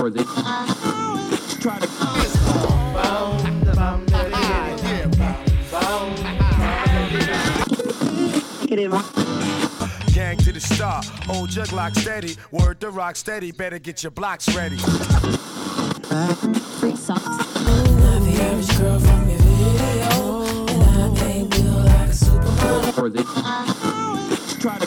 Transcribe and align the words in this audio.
Or 0.00 0.08
they 0.08 0.24
Try 1.60 1.78
to 1.78 1.86
Gang 10.14 10.38
to 10.38 10.52
the 10.52 10.60
star, 10.60 11.02
old 11.28 11.50
jug 11.50 11.72
lock 11.72 11.94
steady. 11.94 12.36
Word 12.50 12.80
to 12.80 12.90
rock 12.90 13.16
steady, 13.16 13.52
better 13.52 13.78
get 13.78 14.02
your 14.02 14.10
blocks 14.10 14.48
ready. 14.56 14.78
Free 14.78 14.96
socks. 16.96 17.26
Not 17.26 18.22
the 18.24 18.40
average 18.40 18.78
girl 18.78 18.98
from 19.00 19.28
your 19.28 19.38
video, 19.38 20.46
and 20.80 20.82
I 20.82 21.14
can't 21.20 21.54
feel 21.54 21.72
like 21.72 22.08
a 22.08 22.12
supermodel. 22.12 22.98
or 22.98 23.10
they 23.10 23.22
Try 24.60 24.78
to 24.78 24.86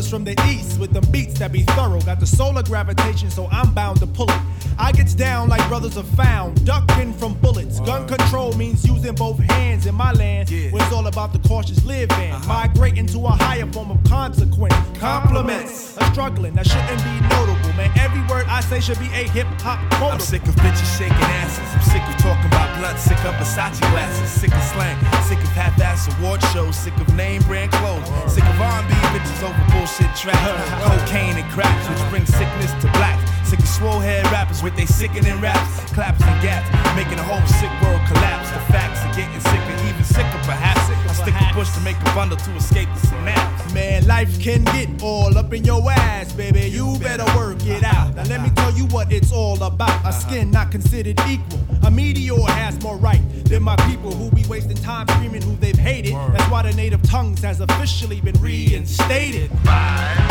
Brothers 0.00 0.10
from 0.10 0.24
the 0.24 0.34
east 0.48 0.80
with 0.80 0.92
them 0.92 1.04
beats 1.10 1.38
that 1.38 1.52
be 1.52 1.62
thorough. 1.76 2.00
Got 2.00 2.20
the 2.20 2.26
solar 2.26 2.62
gravitation, 2.62 3.30
so 3.30 3.48
I'm 3.52 3.74
bound 3.74 4.00
to 4.00 4.06
pull 4.06 4.30
it. 4.30 4.40
I 4.78 4.92
gets 4.92 5.14
down 5.14 5.48
like 5.48 5.66
brothers 5.68 5.96
are 5.98 6.10
found, 6.16 6.64
ducking 6.64 7.12
from 7.14 7.34
bullets. 7.34 7.80
Gun 7.80 8.08
control 8.08 8.54
means 8.54 8.86
using 8.86 9.14
both 9.14 9.38
hands 9.38 9.86
in 9.86 9.94
my 9.94 10.12
land. 10.12 10.48
Where 10.48 10.82
it's 10.82 10.92
all 10.92 11.06
about 11.06 11.32
the 11.32 11.38
cautious 11.46 11.84
living. 11.84 12.32
Uh-huh. 12.32 12.48
Migrating 12.48 13.06
to 13.08 13.18
a 13.26 13.30
higher 13.30 13.66
form 13.72 13.90
of 13.90 14.02
consequence. 14.04 14.74
Compliments. 14.98 15.99
Struggling 16.12 16.54
that 16.54 16.66
shouldn't 16.66 16.98
be 17.06 17.14
notable. 17.30 17.70
Man, 17.78 17.90
every 17.94 18.18
word 18.26 18.42
I 18.50 18.60
say 18.60 18.80
should 18.80 18.98
be 18.98 19.06
a 19.14 19.30
hip 19.30 19.46
hop 19.62 19.78
quote. 19.94 20.14
I'm 20.14 20.18
sick 20.18 20.42
of 20.42 20.58
bitches 20.58 20.90
shaking 20.98 21.30
asses. 21.38 21.62
I'm 21.70 21.86
sick 21.86 22.02
of 22.02 22.18
talking 22.18 22.50
about 22.50 22.66
blood. 22.82 22.98
Sick 22.98 23.22
of 23.22 23.34
Versace 23.38 23.78
glasses. 23.94 24.28
Sick 24.28 24.50
of 24.50 24.62
slang. 24.74 24.98
Sick 25.30 25.38
of 25.38 25.54
half-ass 25.54 26.10
award 26.18 26.42
shows. 26.50 26.74
Sick 26.74 26.96
of 26.98 27.06
name 27.14 27.42
brand 27.46 27.70
clothes. 27.70 28.10
Sick 28.26 28.42
of 28.42 28.60
R&B 28.60 28.90
bitches 29.14 29.40
over 29.46 29.62
bullshit 29.70 30.10
tracks. 30.18 30.42
Cocaine 30.82 31.38
and 31.38 31.48
cracks, 31.54 31.86
which 31.86 32.02
brings 32.10 32.28
sickness 32.28 32.74
to 32.82 32.90
black. 32.98 33.18
Sick 33.46 33.60
of 33.60 33.68
swole 33.68 33.98
head 33.98 34.26
rappers 34.30 34.62
with 34.62 34.74
they 34.74 34.86
sickening 34.86 35.40
raps, 35.40 35.82
claps 35.94 36.22
and 36.22 36.42
gaps, 36.42 36.70
making 36.94 37.18
the 37.18 37.26
whole 37.26 37.42
sick 37.58 37.70
world 37.82 38.02
collapse. 38.10 38.50
The 38.50 38.62
facts 38.70 39.02
are 39.06 39.14
getting 39.14 39.40
sicker, 39.40 39.69
even 40.00 40.14
sicker 40.14 40.40
perhaps. 40.44 40.80
I 40.90 41.12
stick 41.12 41.34
a 41.34 41.54
bush 41.54 41.70
to 41.74 41.80
make 41.80 41.96
a 42.00 42.14
bundle 42.14 42.36
to 42.36 42.56
escape 42.56 42.88
the 42.94 43.06
synapse. 43.06 43.72
Man, 43.74 44.06
life 44.06 44.40
can 44.40 44.64
get 44.64 45.02
all 45.02 45.36
up 45.36 45.52
in 45.52 45.64
your 45.64 45.90
ass, 45.90 46.32
baby. 46.32 46.68
You 46.68 46.98
better 46.98 47.24
work 47.36 47.64
it 47.66 47.84
out. 47.84 48.14
Now 48.14 48.24
let 48.24 48.42
me 48.42 48.50
tell 48.50 48.72
you 48.72 48.86
what 48.86 49.12
it's 49.12 49.32
all 49.32 49.62
about. 49.62 49.90
A 49.90 50.08
uh-huh. 50.08 50.12
skin 50.12 50.50
not 50.50 50.70
considered 50.70 51.20
equal. 51.28 51.60
A 51.84 51.90
meteor 51.90 52.40
has 52.48 52.80
more 52.82 52.96
right 52.96 53.20
than 53.44 53.62
my 53.62 53.76
people 53.88 54.12
who 54.12 54.30
be 54.30 54.44
wasting 54.48 54.76
time 54.76 55.06
screaming 55.08 55.42
who 55.42 55.56
they've 55.56 55.76
hated. 55.76 56.14
That's 56.14 56.50
why 56.50 56.62
the 56.62 56.72
native 56.72 57.02
tongues 57.02 57.42
has 57.42 57.60
officially 57.60 58.20
been 58.20 58.40
reinstated. 58.40 59.50
Yeah. 59.64 60.30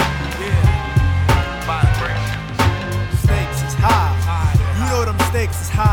Stakes 3.23 3.61
is 3.61 3.73
high. 3.75 4.15
You 4.79 4.85
know 4.89 5.05
them 5.05 5.19
stakes 5.29 5.61
is 5.61 5.69
high. 5.69 5.88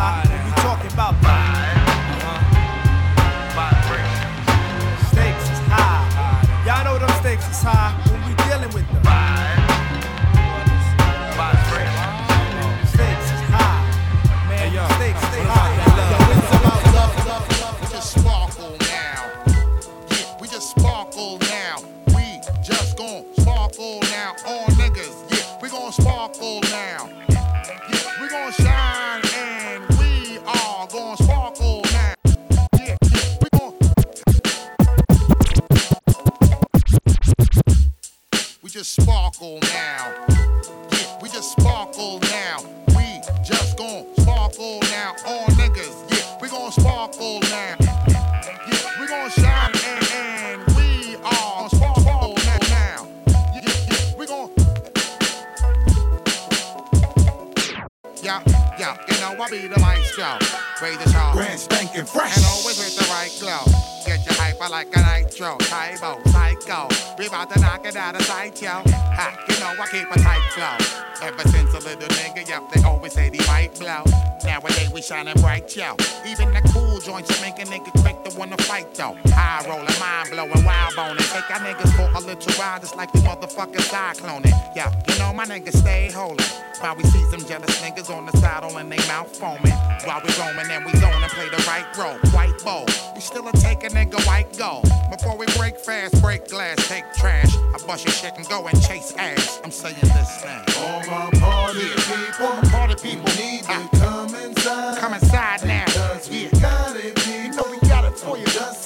Though. 78.97 79.17
High 79.33 79.65
rolling, 79.69 79.99
mind 80.01 80.31
blowing, 80.31 80.65
wild 80.65 80.95
boning. 80.97 81.25
Take 81.25 81.51
our 81.51 81.61
niggas 81.61 81.93
for 81.97 82.09
a 82.17 82.21
little 82.21 82.53
ride, 82.63 82.81
just 82.81 82.97
like 82.97 83.13
the 83.13 83.19
motherfuckers 83.21 83.89
cycloning. 83.91 84.53
Yeah, 84.75 84.93
you 85.09 85.19
know 85.19 85.33
my 85.33 85.45
niggas 85.45 85.77
stay 85.77 86.11
holding. 86.11 86.47
While 86.81 86.97
we 86.97 87.05
see 87.05 87.25
some 87.31 87.41
jealous 87.47 87.81
niggas 87.81 88.11
on 88.15 88.27
the 88.27 88.33
saddle 88.39 88.77
and 88.77 88.91
they 88.93 88.99
mouth 89.09 89.35
foaming. 89.37 89.73
While 90.05 90.21
we 90.25 90.31
roaming 90.39 90.71
and 90.71 90.85
we 90.85 90.93
zone 91.01 91.23
and 91.23 91.33
play 91.33 91.49
the 91.49 91.63
right 91.67 91.87
role. 91.97 92.19
White 92.33 92.63
bowl. 92.65 92.85
We 93.15 93.21
still 93.21 93.49
a 93.49 93.53
take 93.53 93.83
a 93.85 93.89
nigga 93.89 94.25
white 94.27 94.57
gold. 94.59 94.85
Before 95.11 95.37
we 95.39 95.47
break 95.57 95.79
fast, 95.79 96.21
break 96.21 96.49
glass, 96.49 96.77
take 96.89 97.05
trash. 97.15 97.55
I 97.57 97.79
bust 97.87 98.05
your 98.05 98.13
shit 98.13 98.37
and 98.37 98.47
go 98.49 98.67
and 98.67 98.81
chase 98.83 99.15
ass. 99.17 99.61
I'm 99.65 99.71
saying 99.71 99.97
this 100.03 100.43
thing. 100.43 100.61
All 100.85 101.01
my 101.07 101.31
party 101.41 101.81
people, 101.81 102.47
All 102.47 102.57
my 102.63 102.69
party 102.71 102.95
people 102.97 103.31
need 103.37 103.63
Ah. 103.69 103.89
to 103.91 103.99
come 103.99 104.35
inside. 104.35 104.99
Come 104.99 105.15
inside 105.15 105.65
now. 105.67 105.85
Cause 105.87 106.29
we 106.29 106.49
got 106.61 106.95
it, 106.97 107.15
people. 107.17 107.33
You 107.43 107.53
know 107.57 107.65
we 107.81 107.89
got 107.89 108.05
it 108.05 108.19
for 108.19 108.37
you. 108.37 108.45
Just 108.47 108.86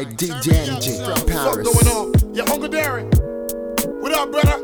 by 0.00 0.10
DJ 0.12 0.66
Enjay 0.66 0.96
from 1.04 1.34
What's 1.44 1.82
going 1.82 1.88
on? 1.94 2.34
Yeah, 2.34 2.44
Uncle 2.44 2.68
Darren. 2.70 3.10
What 4.00 4.12
up, 4.14 4.30
brother? 4.30 4.58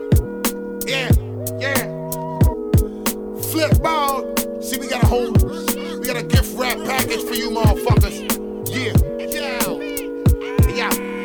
Yeah, 0.87 1.11
yeah. 1.59 1.83
Flip 3.51 3.83
ball. 3.83 4.35
See, 4.63 4.79
we 4.79 4.89
got 4.89 5.03
a 5.03 5.07
whole, 5.07 5.33
we 5.33 6.07
got 6.07 6.17
a 6.17 6.23
gift 6.23 6.57
wrap 6.57 6.79
package 6.87 7.23
for 7.25 7.35
you 7.35 7.51
motherfuckers. 7.51 8.17
Yeah. 8.71 8.95
Yeah. 10.75 10.91
Yeah. 10.91 11.16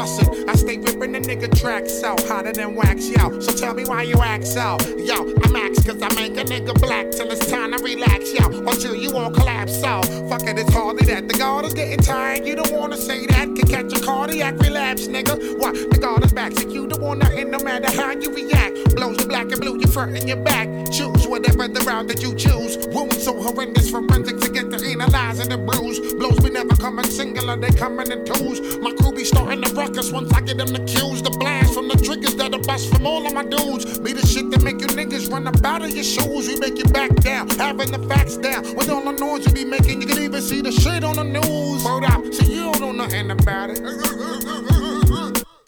I 0.00 0.54
stay 0.54 0.78
ripping 0.78 1.12
the 1.12 1.20
nigga 1.20 1.54
tracks 1.60 2.02
out 2.02 2.22
hotter 2.26 2.52
than 2.52 2.74
wax, 2.74 3.10
yo. 3.10 3.38
So 3.40 3.52
tell 3.52 3.74
me 3.74 3.84
why 3.84 4.04
you 4.04 4.16
act 4.22 4.56
out. 4.56 4.80
Yo, 4.98 5.34
I'm 5.44 5.56
ax 5.56 5.84
cause 5.84 6.00
I 6.00 6.08
make 6.14 6.38
a 6.38 6.44
nigga 6.44 6.72
black 6.80 7.10
till 7.10 7.30
it's 7.30 7.46
time 7.50 7.72
to 7.72 7.84
relax, 7.84 8.32
yo. 8.32 8.46
Until 8.46 8.94
you 8.94 9.14
all 9.14 9.30
collapse 9.30 9.82
out. 9.82 10.06
Fuck 10.30 10.44
it, 10.44 10.58
it's 10.58 10.72
hardly 10.72 11.04
that. 11.06 11.28
The 11.28 11.34
guard 11.34 11.66
is 11.66 11.74
getting 11.74 11.98
tired. 11.98 12.46
You 12.46 12.56
don't 12.56 12.72
wanna 12.72 12.96
say 12.96 13.26
that. 13.26 13.54
Can 13.54 13.66
catch 13.68 13.92
a 13.92 14.00
cardiac 14.02 14.58
relapse, 14.60 15.06
nigga. 15.06 15.58
What? 15.58 15.74
The 15.74 15.98
guard 15.98 16.24
is 16.24 16.32
back. 16.32 16.52
So 16.52 16.66
you 16.66 16.86
don't 16.86 17.02
want 17.02 17.20
nothing 17.20 17.50
no 17.50 17.58
matter 17.58 17.90
how 17.94 18.12
you 18.12 18.34
react. 18.34 18.94
Blows 18.94 19.20
you 19.20 19.26
black 19.26 19.52
and 19.52 19.60
blue, 19.60 19.78
you 19.78 19.86
front 19.86 20.16
and 20.16 20.26
your 20.26 20.38
back. 20.38 20.66
Choose 20.90 21.19
whatever 21.30 21.68
the 21.68 21.80
route 21.80 22.08
that 22.08 22.20
you 22.20 22.34
choose. 22.34 22.76
Wounds 22.88 23.22
so 23.22 23.40
horrendous, 23.40 23.88
forensics 23.88 24.42
to 24.44 24.52
get 24.52 24.70
to 24.70 24.84
analyze 24.84 25.38
and 25.38 25.50
the 25.50 25.56
bruise. 25.56 25.98
Blows 26.14 26.38
be 26.40 26.50
never 26.50 26.74
coming 26.76 27.04
singular, 27.04 27.56
they 27.56 27.70
coming 27.70 28.10
in 28.10 28.24
twos. 28.24 28.78
My 28.78 28.92
crew 28.92 29.12
be 29.12 29.24
starting 29.24 29.60
the 29.60 29.72
ruckus 29.72 30.10
once 30.10 30.32
I 30.32 30.40
get 30.40 30.58
them 30.58 30.68
the 30.68 30.80
cues. 30.80 31.22
The 31.22 31.30
blast 31.30 31.72
from 31.72 31.88
the 31.88 31.96
triggers 31.96 32.34
that 32.36 32.52
are 32.52 32.60
bust 32.60 32.92
from 32.92 33.06
all 33.06 33.24
of 33.26 33.32
my 33.32 33.44
dudes. 33.44 33.98
Be 34.00 34.12
the 34.12 34.26
shit 34.26 34.50
that 34.50 34.62
make 34.62 34.80
you 34.80 34.88
niggas 34.88 35.30
run 35.30 35.46
up 35.46 35.64
out 35.64 35.82
of 35.82 35.90
your 35.90 36.04
shoes. 36.04 36.48
We 36.48 36.56
make 36.58 36.76
you 36.76 36.84
back 36.84 37.14
down, 37.22 37.48
having 37.50 37.92
the 37.92 38.00
facts 38.08 38.36
down. 38.36 38.62
With 38.74 38.90
all 38.90 39.02
the 39.02 39.12
noise 39.12 39.46
you 39.46 39.52
be 39.52 39.64
making, 39.64 40.02
you 40.02 40.08
can 40.08 40.18
even 40.18 40.42
see 40.42 40.60
the 40.60 40.72
shit 40.72 41.04
on 41.04 41.16
the 41.16 41.24
news. 41.24 41.84
Word 41.84 42.04
up, 42.04 42.24
see 42.34 42.54
you 42.54 42.72
don't 42.72 42.80
know 42.80 42.92
nothing 42.92 43.30
about 43.30 43.70
it. 43.70 44.96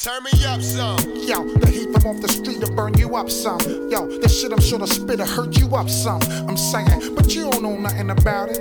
Turn 0.03 0.25
me 0.25 0.33
up 0.47 0.61
some. 0.61 0.99
Yo, 1.15 1.47
the 1.63 1.71
heat 1.71 1.93
from 1.93 2.11
off 2.11 2.21
the 2.21 2.27
street 2.27 2.61
to 2.61 2.67
burn 2.73 2.93
you 2.95 3.15
up 3.15 3.31
some. 3.31 3.61
Yo, 3.89 4.19
the 4.19 4.29
shit 4.29 4.53
I'm 4.53 4.59
sure 4.61 4.81
the 4.81 4.87
spitter 4.89 5.25
hurt 5.25 5.57
you 5.57 5.77
up 5.77 5.89
some. 5.89 6.21
I'm 6.51 6.57
saying, 6.57 7.15
but 7.15 7.33
you 7.33 7.49
don't 7.49 7.63
know 7.63 7.79
nothing 7.79 8.11
about 8.11 8.49
it. 8.51 8.59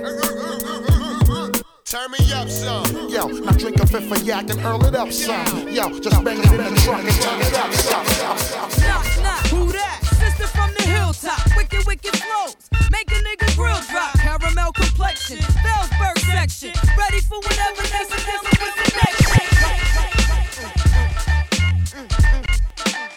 Turn 1.82 2.12
me 2.12 2.22
up 2.30 2.48
some. 2.48 2.86
Yo, 3.10 3.26
now 3.26 3.50
drink 3.58 3.82
a 3.82 3.86
fifth 3.88 4.12
of 4.12 4.22
yak 4.22 4.50
and 4.50 4.60
earl 4.62 4.86
it 4.86 4.94
up 4.94 5.10
some. 5.10 5.66
Yo, 5.66 5.90
just 5.98 6.22
bang 6.22 6.38
it 6.38 6.46
in 6.46 6.62
the 6.62 6.80
truck 6.86 7.02
and 7.02 7.18
turn 7.18 7.40
it 7.42 7.58
up 7.58 7.74
some. 7.74 8.06
Knock, 8.86 9.06
knock, 9.26 9.46
who 9.50 9.72
that? 9.72 9.98
Sister 10.22 10.46
from 10.46 10.70
the 10.78 10.84
hilltop, 10.94 11.42
wicked, 11.56 11.84
wicked 11.88 12.22
flows. 12.22 12.54
Make 12.92 13.10
a 13.10 13.18
nigga 13.18 13.50
grill 13.56 13.82
drop, 13.90 14.14
caramel 14.14 14.70
complexion, 14.70 15.38
Bellsburg 15.58 16.18
section. 16.22 16.70
Ready 16.96 17.18
for 17.18 17.42
whatever 17.42 17.82
next, 17.90 18.10
next, 18.10 18.30
what's 18.30 18.76
the 18.78 18.92
next 18.94 19.51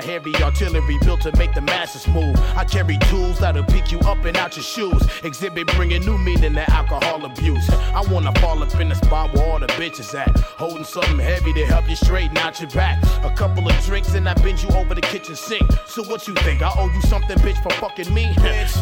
My 0.00 0.06
heavy 0.06 0.34
artillery 0.42 0.96
built 1.02 1.20
to 1.22 1.36
make 1.36 1.52
the 1.52 1.60
masses 1.60 2.08
move. 2.08 2.34
I 2.56 2.64
carry 2.64 2.96
tools 3.10 3.38
that'll 3.40 3.64
pick 3.64 3.92
you 3.92 3.98
up 4.00 4.24
and 4.24 4.34
out 4.34 4.56
your 4.56 4.62
shoes. 4.62 5.02
Xzibit 5.20 5.66
bringing 5.76 6.06
new 6.06 6.16
meaning 6.16 6.54
to 6.54 6.69
alcohol 6.90 7.24
abuse. 7.24 7.68
I 7.70 8.02
wanna 8.10 8.32
fall 8.40 8.62
up 8.62 8.74
in 8.80 8.88
the 8.88 8.94
spot 8.94 9.32
where 9.32 9.46
all 9.46 9.58
the 9.58 9.66
bitches 9.68 10.14
at. 10.18 10.28
Holding 10.58 10.84
something 10.84 11.18
heavy 11.18 11.52
to 11.52 11.66
help 11.66 11.88
you 11.88 11.96
straighten 11.96 12.36
out 12.38 12.60
your 12.60 12.70
back. 12.70 13.02
A 13.24 13.30
couple 13.30 13.68
of 13.68 13.84
drinks 13.84 14.14
and 14.14 14.28
I 14.28 14.34
bend 14.34 14.62
you 14.62 14.68
over 14.70 14.94
the 14.94 15.00
kitchen 15.00 15.36
sink. 15.36 15.70
So 15.86 16.02
what 16.04 16.26
you 16.26 16.34
think? 16.34 16.62
I 16.62 16.72
owe 16.76 16.90
you 16.92 17.00
something, 17.02 17.38
bitch, 17.38 17.62
for 17.62 17.70
fucking 17.74 18.12
me? 18.12 18.34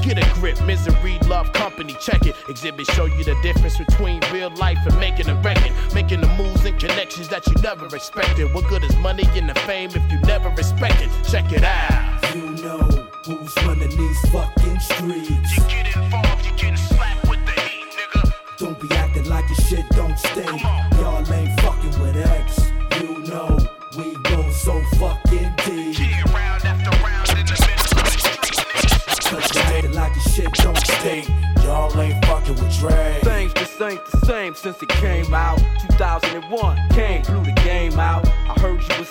Get 0.02 0.18
a 0.18 0.34
grip, 0.34 0.60
misery, 0.64 1.18
love, 1.26 1.52
company, 1.52 1.94
check 2.00 2.26
it. 2.26 2.34
Xzibit 2.48 2.90
show 2.92 3.04
you 3.04 3.24
the 3.24 3.36
difference 3.42 3.76
between 3.76 4.20
real 4.32 4.50
life 4.56 4.78
and 4.86 4.98
making 4.98 5.28
a 5.28 5.34
record. 5.36 5.72
Making 5.94 6.20
the 6.20 6.28
moves 6.28 6.64
and 6.64 6.78
connections 6.78 7.28
that 7.28 7.46
you 7.46 7.54
never 7.62 7.86
expected. 7.94 8.52
What 8.54 8.66
good 8.68 8.84
is 8.84 8.96
money 8.96 9.24
and 9.34 9.48
the 9.48 9.54
fame 9.60 9.90
if 9.90 10.12
you 10.12 10.18
never 10.20 10.48
respect 10.50 11.02
it? 11.02 11.10
Check 11.30 11.52
it 11.52 11.64
out. 11.64 12.07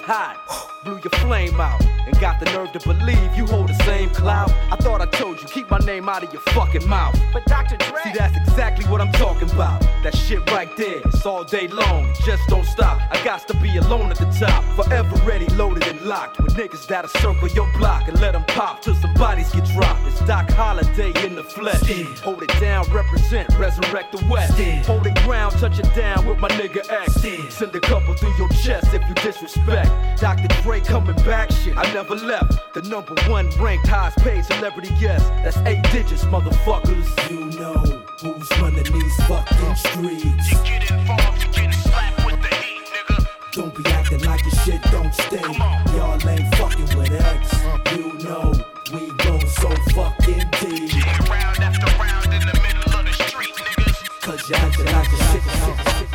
Hot, 0.08 0.67
blew 0.84 1.00
your 1.04 1.12
flame 1.22 1.60
out, 1.60 1.82
and 2.06 2.20
got 2.20 2.40
the 2.40 2.46
nerve 2.46 2.72
to 2.74 2.80
believe 2.88 3.36
you 3.36 3.46
hold 3.46 3.70
the 3.70 3.84
same 3.84 4.10
clout. 4.10 4.52
I 4.72 4.76
thought 4.76 5.02
I 5.02 5.06
told 5.06 5.42
you, 5.42 5.48
keep 5.48 5.70
my 5.70 5.80
name 5.80 6.10
out 6.10 6.24
of 6.24 6.32
your 6.32 6.42
fucking 6.54 6.88
mouth. 6.88 7.20
But 7.34 7.46
Dr. 7.46 7.78
Dre, 7.78 8.02
see 8.04 8.14
that's 8.18 8.38
exactly 8.38 8.86
what 8.86 9.02
I'm 9.02 9.12
talking 9.14 9.50
about. 9.52 9.82
That 10.04 10.16
shit 10.16 10.50
right 10.52 10.76
there, 10.78 11.02
it's 11.06 11.26
all 11.26 11.44
day 11.44 11.68
long, 11.68 12.10
it 12.10 12.18
just 12.26 12.48
don't 12.48 12.66
stop. 12.66 13.02
I 13.12 13.24
got 13.24 13.48
to 13.48 13.58
be 13.58 13.78
alone 13.78 14.12
at 14.12 14.18
the 14.18 14.26
top, 14.40 14.64
forever 14.76 15.16
ready, 15.26 15.48
loaded 15.56 15.88
and 15.88 16.02
locked. 16.02 16.40
With 16.40 16.56
niggas 16.56 16.88
that'll 16.88 17.10
circle 17.10 17.48
your 17.50 17.72
block 17.78 18.08
and 18.08 18.20
let 18.20 18.34
them 18.34 18.44
pop 18.48 18.82
till 18.82 18.96
some 18.96 19.14
bodies 19.14 19.52
get 19.52 19.66
dropped. 19.66 20.08
It's 20.08 20.20
Doc 20.22 20.50
Holliday 20.52 21.14
in 21.26 21.36
the 21.36 21.44
flesh. 21.44 21.82
Hold 22.22 22.44
it 22.44 22.60
down, 22.60 22.86
represent, 22.92 23.50
resurrect 23.58 24.16
the 24.16 24.26
West. 24.28 24.58
Hold 24.88 25.06
it 25.08 25.16
ground, 25.24 25.54
touch 25.58 25.80
it 25.80 25.94
down 25.96 26.26
with 26.26 26.40
my 26.40 26.50
nigga 26.50 26.90
X. 26.90 27.16
Send 27.54 27.76
a 27.76 27.80
couple 27.80 28.14
through 28.16 28.36
your 28.38 28.50
chest 28.50 28.94
if 28.94 29.02
you 29.08 29.16
disrespect. 29.16 29.90
Dr. 30.20 30.48
Dre 30.62 30.77
coming 30.82 31.16
back, 31.18 31.52
shit, 31.52 31.78
I 31.78 31.92
never 31.94 32.16
left. 32.16 32.74
The 32.74 32.82
number 32.84 33.16
one 33.30 33.50
ranked 33.60 33.88
highest 33.88 34.18
paid 34.20 34.46
celebrity 34.46 34.94
guest. 35.00 35.28
That's 35.44 35.58
eight 35.66 35.84
digits, 35.92 36.24
motherfuckers. 36.26 37.08
You 37.30 37.46
know 37.60 38.04
who's 38.22 38.50
running 38.60 38.84
these 38.84 39.16
fucking 39.28 39.76
streets. 39.76 40.52
You 40.52 40.58
get 40.64 40.92
involved, 40.92 41.44
you 41.44 41.52
getting 41.52 41.72
slapped 41.72 42.26
with 42.26 42.42
the 42.42 42.56
heat, 42.56 42.82
nigga. 42.94 43.28
Don't 43.54 43.76
be 43.76 43.90
acting 43.92 44.24
like 44.24 44.42
your 44.44 44.52
shit 44.64 44.82
don't 44.92 45.14
stink. 45.14 45.58
Y'all 45.96 46.30
ain't 46.30 46.56
fucking 46.56 46.98
with 46.98 47.12
X. 47.12 47.54
You 47.96 48.14
know 48.24 48.54
we 48.94 49.12
go 49.18 49.40
so 49.40 49.70
fucking 49.94 50.44
deep. 50.62 50.94
Yeah, 50.96 51.30
round 51.30 51.60
after 51.60 51.88
round 51.98 52.34
in 52.34 52.42
the 52.42 52.60
middle 52.62 53.00
of 53.00 53.06
the 53.06 53.14
street, 53.14 53.54
niggas. 53.56 54.22
Cause 54.22 54.50
you 54.50 54.56
acting 54.56 54.86
like 54.86 55.10
your 55.12 55.22
shit 55.28 55.44
don't 55.60 55.80
stink. 55.88 56.10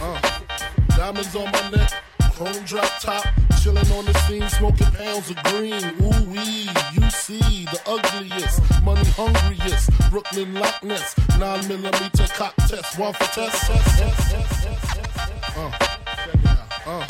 Uh, 0.00 0.96
diamonds 0.96 1.36
on 1.36 1.50
my 1.52 1.70
neck, 1.70 1.83
chrome 2.34 2.64
drop 2.64 2.90
top, 3.00 3.24
chilling 3.62 3.90
on 3.92 4.04
the 4.04 4.14
scene, 4.26 4.48
smoking 4.48 4.90
pounds 4.92 5.30
of 5.30 5.36
green. 5.44 5.84
Ooh 6.02 6.30
wee, 6.30 6.68
you 6.92 7.10
see 7.10 7.64
the 7.66 7.80
ugliest, 7.86 8.60
money 8.82 9.04
hungriest, 9.16 9.90
Brooklyn 10.10 10.54
Loch 10.54 10.82
Ness, 10.82 11.14
nine 11.38 11.66
millimeter 11.68 12.26
cock 12.34 12.54
test, 12.68 12.98
one 12.98 13.12
for 13.14 13.24
test. 13.24 13.66
test, 13.66 13.98
test, 13.98 14.30
test, 14.30 14.62
test, 14.62 15.16
test. 15.16 15.56
Uh. 15.56 15.70
Uh, 16.86 17.06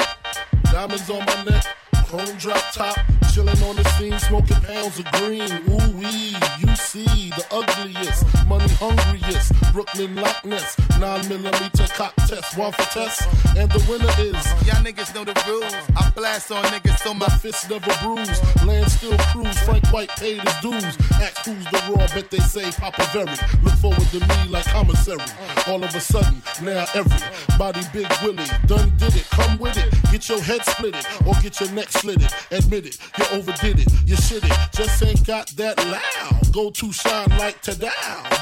diamonds 0.71 1.11
on 1.11 1.25
my 1.25 1.45
neck. 1.45 1.66
Chrome 2.08 2.37
drop 2.38 2.62
top, 2.73 2.96
chilling 3.32 3.61
on 3.64 3.76
the 3.76 3.84
scene, 3.99 4.18
smoking 4.20 4.61
pounds 4.61 4.99
of 4.99 5.11
green. 5.12 5.50
Ooh 5.68 5.99
wee, 5.99 6.37
you 6.61 6.76
see 6.76 7.30
the 7.30 7.44
ugliest, 7.50 8.25
money 8.46 8.68
hungriest, 8.78 9.52
Brooklyn 9.73 10.14
Loch 10.14 10.44
Ness, 10.44 10.78
nine 11.00 11.28
millimeter 11.28 11.87
cock 11.94 12.14
test, 12.28 12.56
one 12.56 12.73
for 12.73 12.87
test, 12.92 13.26
and 13.56 13.70
the 13.70 13.82
winner 13.90 14.12
is. 14.18 14.44
Y'all 14.66 14.82
niggas 14.84 15.14
know 15.14 15.25
the 15.25 15.34
rules. 15.49 15.75
I 15.96 16.11
blast 16.11 16.52
on 16.52 16.62
niggas 16.64 16.99
so 16.99 17.12
My 17.14 17.25
my 17.28 17.38
fist 17.38 17.70
never 17.70 17.94
bruise. 18.02 18.38
land 18.66 18.90
still 18.90 19.16
cruise. 19.32 19.58
Frank 19.61 19.87
White 19.92 20.11
paid 20.11 20.40
his 20.40 20.54
dues. 20.61 20.84
Ask 21.25 21.46
who's 21.46 21.64
the 21.73 21.80
raw, 21.88 22.06
bet 22.14 22.30
they 22.30 22.38
say 22.38 22.70
Papa 22.73 23.04
Very. 23.12 23.37
Look 23.62 23.75
forward 23.80 24.08
to 24.12 24.20
me 24.20 24.49
like 24.50 24.66
commissary. 24.66 25.25
All 25.66 25.82
of 25.82 25.94
a 25.94 26.00
sudden, 26.00 26.42
now 26.62 26.84
everybody 26.94 27.80
Big 27.92 28.08
Willie 28.23 28.50
done 28.66 28.92
did 28.99 29.14
it. 29.16 29.26
Come 29.30 29.58
with 29.58 29.76
it, 29.78 29.90
get 30.12 30.28
your 30.28 30.40
head 30.40 30.64
split 30.66 30.94
it 30.96 31.06
or 31.26 31.34
get 31.42 31.61
your 31.61 31.70
neck 31.73 31.88
slit 31.94 32.22
it. 32.22 32.32
Admit 32.50 32.86
it, 32.86 32.98
you 33.18 33.24
overdid 33.32 33.80
it, 33.80 33.88
you 34.06 34.16
shit 34.16 34.44
it, 34.44 34.56
just 34.72 35.02
ain't 35.02 35.26
got 35.26 35.48
that 35.56 35.76
loud. 35.86 36.52
Go 36.52 36.70
to 36.70 36.92
shine 36.92 37.30
like 37.30 37.62
Tadal. 37.62 37.90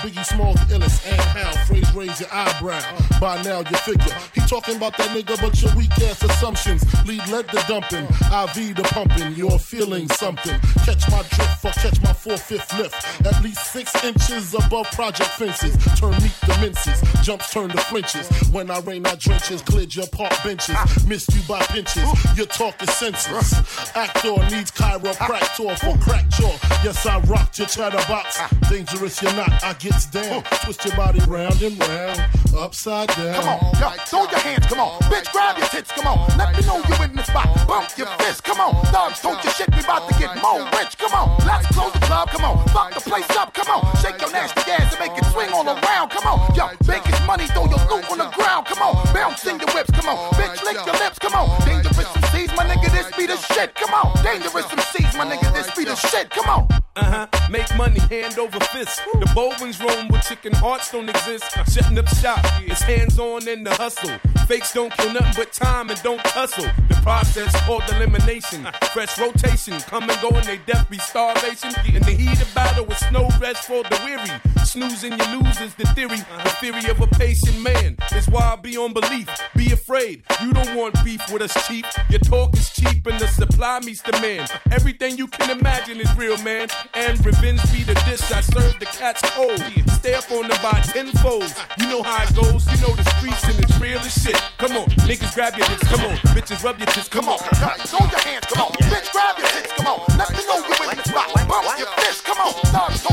Biggie 0.03 0.25
Small, 0.27 0.53
the 0.55 0.75
illest, 0.75 1.11
and 1.11 1.21
how 1.21 1.53
phrase 1.65 1.95
raise 1.95 2.21
your 2.21 2.29
eyebrow. 2.33 2.83
By 3.21 3.41
now 3.43 3.61
you 3.61 3.77
figure 3.79 4.15
he 4.35 4.41
talking 4.43 4.77
about 4.77 4.97
that 4.99 5.09
nigga, 5.17 5.41
but 5.41 5.61
your 5.63 5.75
weak 5.77 5.91
ass 6.03 6.23
assumptions 6.23 6.85
lead 7.07 7.27
lead 7.29 7.47
the 7.49 7.65
dumping, 7.69 8.05
IV 8.29 8.77
the 8.77 8.83
pumping. 8.93 9.35
You're 9.35 9.59
feeling 9.59 10.09
something. 10.11 10.59
Catch 10.85 11.11
my 11.11 11.23
drift 11.23 11.65
or 11.65 11.71
catch 11.71 12.03
my 12.03 12.13
four 12.13 12.37
fifth 12.37 12.77
lift. 12.79 13.27
At 13.27 13.43
least 13.43 13.73
six 13.73 13.93
inches 14.05 14.55
above 14.55 14.91
project 14.93 15.31
fences. 15.31 15.75
Turn 15.99 16.13
meat 16.23 16.37
to 16.45 16.61
minces, 16.61 17.01
jumps 17.23 17.53
turn 17.53 17.71
to 17.71 17.79
flinches. 17.79 18.29
When 18.51 18.71
I 18.71 18.81
rain, 18.81 19.07
I 19.07 19.15
drenches, 19.15 19.63
cleared 19.63 19.95
your 19.95 20.07
park 20.09 20.33
benches. 20.45 20.77
Missed 21.07 21.35
you 21.35 21.43
by 21.49 21.61
pinches. 21.67 22.09
Your 22.37 22.47
talk 22.47 22.83
is 22.83 22.91
senseless. 22.91 23.42
Actor 23.95 24.39
needs 24.55 24.71
chiropractor 24.71 25.79
for 25.79 25.99
crack 26.03 26.29
jaw. 26.31 26.57
Yes, 26.85 27.05
I 27.07 27.21
rocked 27.21 27.59
your 27.59 27.69
chatterbox. 27.69 28.39
Dangerous, 28.69 29.21
you're 29.23 29.33
not. 29.35 29.53
I 29.63 29.75
gets 29.75 30.07
down. 30.07 30.43
Twist 30.65 30.85
your 30.85 30.97
body 30.97 31.21
round 31.27 31.61
and 31.63 31.79
round, 31.89 32.21
upside 32.57 33.09
down. 33.09 33.35
Come 33.35 33.49
on, 33.49 33.61
yo, 33.81 33.91
throw 34.07 34.25
your 34.31 34.41
hands, 34.41 34.67
come 34.67 34.81
on. 34.81 34.99
Bitch, 35.11 35.31
grab 35.33 35.59
your 35.59 35.67
tits, 35.69 35.93
come 35.93 36.07
on. 36.07 36.19
Let 36.39 36.57
me 36.57 36.65
know 36.67 36.79
you 36.89 37.05
in 37.05 37.15
the 37.15 37.23
spot. 37.23 37.49
Bump 37.67 37.91
your 37.97 38.07
fist, 38.19 38.45
come 38.45 38.61
on. 38.61 38.75
Thugs, 38.87 39.21
don't 39.21 39.43
your 39.45 39.53
shit, 39.53 39.71
we 39.75 39.81
about 39.81 40.09
to 40.09 40.19
get 40.19 40.41
more 40.43 40.63
rich, 40.79 40.97
come 40.99 41.13
on. 41.13 41.39
Let's 41.47 41.67
close 41.75 41.93
the 41.93 42.01
club, 42.01 42.29
come 42.31 42.45
on. 42.45 42.67
Fuck 42.69 42.95
the 42.95 43.01
place 43.01 43.31
up, 43.37 43.53
come 43.55 43.69
on. 43.69 43.83
Shake 44.03 44.21
your 44.21 44.33
nasty 44.33 44.71
ass 44.71 44.95
and 44.95 45.01
make 45.01 45.19
it 45.19 45.25
swing 45.33 45.51
all 45.53 45.67
around, 45.67 46.11
come 46.11 46.27
on. 46.27 46.55
Yo, 46.55 46.69
Vegas 46.83 47.21
money, 47.27 47.47
throw 47.49 47.67
your 47.67 47.83
loot 47.91 48.11
on 48.11 48.19
the 48.19 48.31
ground, 48.35 48.67
come 48.67 48.83
on. 48.83 48.95
Bounce 49.15 49.47
in 49.47 49.59
your 49.59 49.71
whips, 49.75 49.91
come 49.91 50.09
on. 50.09 50.33
Bitch, 50.35 50.63
lick 50.65 50.79
your 50.87 50.97
lips, 50.97 51.19
come 51.19 51.35
on. 51.35 51.47
Dangerous 51.67 51.99
MCs, 51.99 52.57
my 52.57 52.65
nigga, 52.65 52.91
this 52.93 53.11
be 53.17 53.27
the 53.27 53.32
shit, 53.37 53.75
come 53.75 53.95
on. 53.95 54.23
Dangerous 54.23 54.67
MCs, 54.67 55.17
my 55.17 55.25
nigga, 55.27 55.53
this 55.53 55.75
be 55.77 55.85
the 55.85 55.97
shit, 55.97 56.31
come 56.31 56.49
on. 56.49 56.69
Uh 56.95 57.27
huh. 57.27 57.49
Make 57.51 57.75
money 57.77 58.01
hand 58.01 58.39
over 58.39 58.61
fist. 58.61 59.01
The 59.15 59.31
bold 59.35 59.59
ones 59.61 59.81
roam 59.81 60.09
where 60.09 60.21
chicken 60.21 60.53
hearts 60.53 60.93
don't 60.93 61.09
exist. 61.09 61.45
Shutting 61.73 61.99
up 61.99 62.09
shop. 62.09 62.41
It's 62.61 62.83
hands 62.83 63.19
on 63.19 63.49
in 63.49 63.65
the 63.65 63.71
hustle. 63.75 64.19
Fakes 64.47 64.75
don't 64.75 64.93
kill 64.99 65.13
nothing 65.15 65.33
but 65.35 65.53
time 65.53 65.89
and 65.89 66.03
don't 66.03 66.21
hustle. 66.27 66.67
The 66.89 66.95
process 67.03 67.59
called 67.65 67.85
elimination. 67.95 68.69
Fresh 68.93 69.19
rotation. 69.19 69.81
Come 69.81 70.11
and 70.11 70.21
go 70.21 70.29
and 70.31 70.45
they 70.45 70.59
death 70.67 70.91
be 70.91 70.99
starvation. 70.99 71.73
In 71.87 72.03
the 72.03 72.11
heat 72.11 72.41
of 72.43 72.55
battle 72.55 72.85
with 72.85 72.99
snow 72.99 73.29
rest 73.41 73.65
for 73.65 73.83
the 73.85 73.99
weary. 74.05 74.65
Snoozing 74.65 75.13
you 75.13 75.39
lose 75.39 75.61
is 75.61 75.75
the 75.75 75.87
theory. 75.95 76.19
The 76.45 76.57
theory 76.61 76.91
of 76.91 77.01
a 77.01 77.07
patient 77.07 77.59
man 77.63 77.97
is 78.15 78.29
why 78.29 78.53
I 78.53 78.57
be 78.57 78.77
on 78.77 78.93
belief. 78.93 79.29
Be 79.57 79.73
afraid. 79.73 80.25
You 80.43 80.53
don't 80.53 80.75
want 80.77 81.03
beef 81.05 81.23
with 81.33 81.41
us 81.41 81.67
cheap. 81.67 81.87
Your 82.11 82.21
talk 82.21 82.55
is 82.55 82.71
cheap 82.71 83.07
and 83.07 83.19
the 83.19 83.29
supply 83.29 83.81
meets 83.81 84.03
demand. 84.03 84.51
Everything 84.71 85.17
you 85.17 85.27
can 85.27 85.59
imagine 85.59 85.99
is 86.01 86.15
real, 86.17 86.37
man. 86.43 86.69
And 86.95 87.25
revenge 87.25 87.63
be 87.73 87.83
the 87.83 87.95
dish 88.07 88.31
I 88.33 88.41
serve 88.41 88.79
the 88.79 88.87
cats 88.87 89.23
cold. 89.33 89.59
Stay 89.99 90.15
up 90.15 90.31
on 90.31 90.49
the 90.49 90.59
by 90.63 90.81
tenfold. 90.81 91.53
You 91.79 91.87
know 91.89 92.03
how 92.03 92.25
it 92.25 92.35
goes. 92.35 92.67
You 92.67 92.79
know 92.83 92.95
the 92.95 93.05
streets 93.17 93.45
and 93.45 93.59
it's 93.63 93.79
real 93.81 93.99
as 93.99 94.13
shit. 94.13 94.37
Come 94.59 94.73
on, 94.77 94.87
niggas 95.07 95.35
grab 95.35 95.57
your 95.57 95.67
tits. 95.67 95.85
Come 95.89 96.05
on, 96.07 96.17
bitches 96.35 96.63
rub 96.65 96.79
your 96.79 96.87
tits. 96.87 97.09
Come 97.09 97.29
on, 97.29 97.39
throw 97.39 98.07
your 98.07 98.21
hands, 98.21 98.47
come 98.47 98.67
on. 98.67 98.73
Bitch, 98.73 99.13
grab 99.13 99.39
your 99.39 99.49
tits, 99.49 99.73
come 99.73 99.87
on. 99.87 100.01
Let 100.19 100.31
me 100.31 100.43
know 100.47 100.59
you 100.59 100.91
in 100.91 100.97
the 100.97 101.05
spot. 101.05 101.49
Bump 101.49 101.79
your 101.79 101.89
fist, 102.03 102.25
come 102.25 102.39
on. 102.39 102.53
Thugs, 102.73 103.12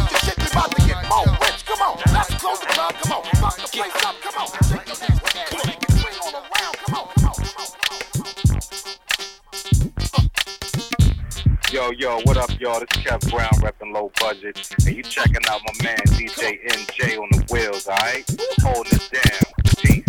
Yo, 11.80 11.92
yo, 11.92 12.20
what 12.26 12.36
up, 12.36 12.50
y'all? 12.60 12.78
This 12.82 12.90
is 12.92 13.06
Kev 13.06 13.32
Brown 13.32 13.48
repping 13.62 13.94
low 13.94 14.12
budget. 14.20 14.70
And 14.86 14.98
you 14.98 15.02
checking 15.02 15.38
out 15.48 15.62
my 15.66 15.74
man 15.86 15.98
DJ 16.08 16.60
Enjay 16.68 17.18
on 17.18 17.30
the 17.32 17.42
wheels, 17.50 17.88
alright? 17.88 18.30
Holding 18.60 19.00
it 19.00 19.10
down. 19.16 19.46
Peace. 19.78 20.04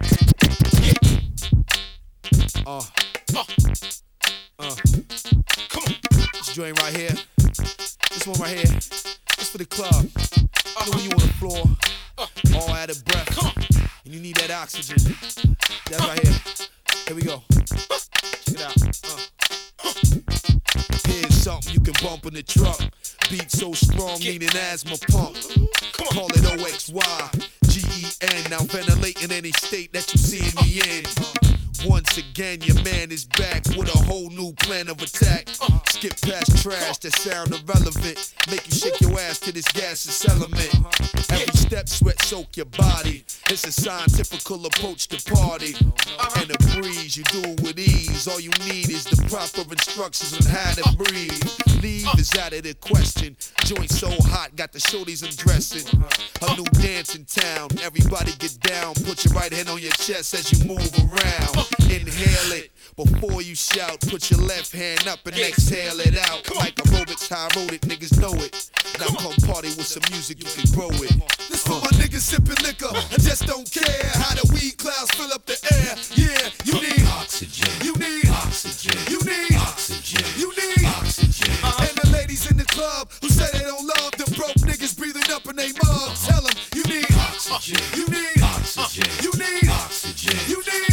Uh, 2.67 2.83
uh, 3.37 3.45
uh. 4.59 4.75
Come 5.69 5.85
on. 5.87 5.95
This 6.33 6.53
joint 6.55 6.83
right 6.83 6.97
here. 6.97 7.15
This 7.39 8.27
one 8.27 8.41
right 8.41 8.57
here. 8.57 8.75
This 9.37 9.50
for 9.50 9.59
the 9.59 9.67
club. 9.67 10.11
You 10.27 10.87
know 10.87 10.97
when 10.97 11.05
you 11.05 11.11
on 11.12 11.21
the 11.21 11.33
floor, 11.39 11.62
all 12.61 12.71
out 12.75 12.91
of 12.91 13.05
breath, 13.05 13.27
come 13.27 13.53
and 14.05 14.12
you 14.12 14.19
need 14.19 14.35
that 14.39 14.50
oxygen. 14.50 15.15
That 15.89 16.00
right 16.00 16.19
here. 16.27 16.35
Here 17.07 17.15
we 17.15 17.23
go. 17.23 17.45
Check 18.45 18.57
it 18.57 18.61
out. 18.61 19.00
Something 21.40 21.73
you 21.73 21.80
can 21.80 21.94
bump 22.06 22.26
in 22.26 22.35
the 22.35 22.42
truck. 22.42 22.78
Beat 23.30 23.50
so 23.50 23.73
strong, 23.73 24.23
an 24.23 24.42
asthma 24.42 24.99
pump. 25.09 25.37
Call 26.12 26.28
it 26.28 26.44
OXY, 26.44 27.49
G-E-N. 27.64 28.50
Now 28.50 28.59
ventilating 28.59 29.32
any 29.32 29.50
state 29.52 29.90
that 29.94 30.12
you 30.12 30.18
see 30.18 30.52
me 30.61 30.82
in. 30.99 31.88
Once 31.88 32.18
again, 32.18 32.61
your 32.61 32.76
man 32.82 33.11
is 33.11 33.25
back 33.25 33.64
with 33.75 33.88
a 33.88 33.99
whole 34.04 34.28
new 34.28 34.52
plan 34.52 34.90
of 34.90 35.00
attack. 35.00 35.49
Skip 36.00 36.19
past 36.23 36.62
trash 36.62 36.97
that 36.97 37.12
sound 37.12 37.52
irrelevant. 37.52 38.33
Make 38.50 38.66
you 38.66 38.73
shake 38.73 39.02
your 39.02 39.21
ass 39.21 39.38
to 39.40 39.52
this 39.52 39.69
gaseous 39.69 40.26
element. 40.26 40.75
Every 41.28 41.52
step 41.52 41.90
sweat 41.90 42.19
soak 42.23 42.57
your 42.57 42.64
body. 42.64 43.23
It's 43.50 43.66
a 43.66 43.73
scientific 43.73 44.40
approach 44.49 45.09
to 45.09 45.35
party. 45.35 45.75
And 46.37 46.50
a 46.50 46.57
breeze, 46.73 47.19
you 47.19 47.25
do 47.25 47.42
it 47.42 47.61
with 47.61 47.78
ease. 47.78 48.26
All 48.26 48.40
you 48.40 48.49
need 48.64 48.88
is 48.88 49.04
the 49.04 49.16
proper 49.28 49.71
instructions 49.71 50.40
on 50.40 50.50
how 50.50 50.73
to 50.73 50.97
breathe. 50.97 51.83
Leave 51.83 52.09
is 52.19 52.35
out 52.38 52.54
of 52.54 52.62
the 52.62 52.73
question. 52.80 53.37
Joint 53.66 53.90
so 53.90 54.09
hot, 54.25 54.57
got 54.57 54.73
the 54.73 54.78
shorties 54.78 55.23
undressing. 55.23 55.85
A 56.40 56.57
new 56.57 56.64
dance 56.80 57.14
in 57.14 57.26
town. 57.26 57.69
Everybody 57.83 58.33
get 58.38 58.59
down. 58.61 58.95
Put 59.04 59.26
your 59.26 59.35
right 59.35 59.52
hand 59.52 59.69
on 59.69 59.78
your 59.80 59.92
chest 59.92 60.33
as 60.33 60.50
you 60.50 60.66
move 60.66 60.92
around. 60.99 61.69
Inhale 61.90 62.52
it. 62.52 62.71
Before 62.97 63.40
you 63.40 63.54
shout, 63.54 64.00
put 64.09 64.30
your 64.30 64.40
left 64.40 64.73
hand 64.73 65.09
up 65.09 65.21
and 65.26 65.37
exhale 65.37 65.90
it 65.99 66.17
out. 66.31 66.45
Like 66.57 66.76
aerobics, 66.76 67.29
how 67.29 67.49
I 67.49 67.59
wrote 67.59 67.73
it, 67.73 67.83
niggas 67.83 68.21
know 68.21 68.35
it. 68.35 68.71
Now 68.99 69.09
come 69.19 69.35
party 69.49 69.69
with 69.75 69.87
some 69.87 70.03
music, 70.13 70.39
you 70.39 70.47
can 70.47 70.71
grow 70.76 70.91
it. 71.03 71.17
This 71.49 71.67
for 71.67 71.81
my 71.81 71.91
niggas 71.99 72.23
sipping 72.23 72.61
liquor. 72.63 72.93
I 72.93 73.19
just 73.19 73.47
don't 73.47 73.67
care 73.71 74.07
how 74.15 74.35
the 74.35 74.47
weed 74.53 74.79
clouds 74.79 75.11
fill 75.17 75.33
up 75.33 75.47
the 75.47 75.59
air. 75.73 75.97
Yeah, 76.15 76.53
you 76.69 76.76
need 76.79 77.07
oxygen. 77.17 77.71
You 77.83 77.95
need 77.97 78.29
oxygen. 78.31 78.99
You 79.11 79.21
need 79.25 79.57
oxygen. 79.57 80.25
You 80.39 80.53
need 80.55 80.85
oxygen. 80.87 81.53
Uh-huh. 81.65 81.87
And 81.89 81.97
the 81.97 82.09
ladies 82.13 82.50
in 82.50 82.57
the 82.57 82.67
club 82.67 83.11
who 83.21 83.29
say 83.29 83.49
they 83.53 83.65
don't 83.65 83.87
love 83.87 84.13
the 84.21 84.29
broke 84.37 84.61
niggas 84.63 84.97
breathing 84.97 85.26
up 85.33 85.49
in 85.49 85.57
they 85.57 85.73
mug. 85.83 86.15
Tell 86.29 86.43
them 86.43 86.55
you 86.75 86.85
need 86.85 87.11
oxygen. 87.17 87.81
You 87.97 88.07
need 88.07 88.43
oxygen. 88.43 89.09
You 89.25 89.33
need 89.35 89.69
oxygen. 89.69 90.39
You 90.47 90.61
need 90.61 90.90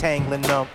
stay 0.00 0.16
untangling 0.16 0.42
them. 0.42 0.66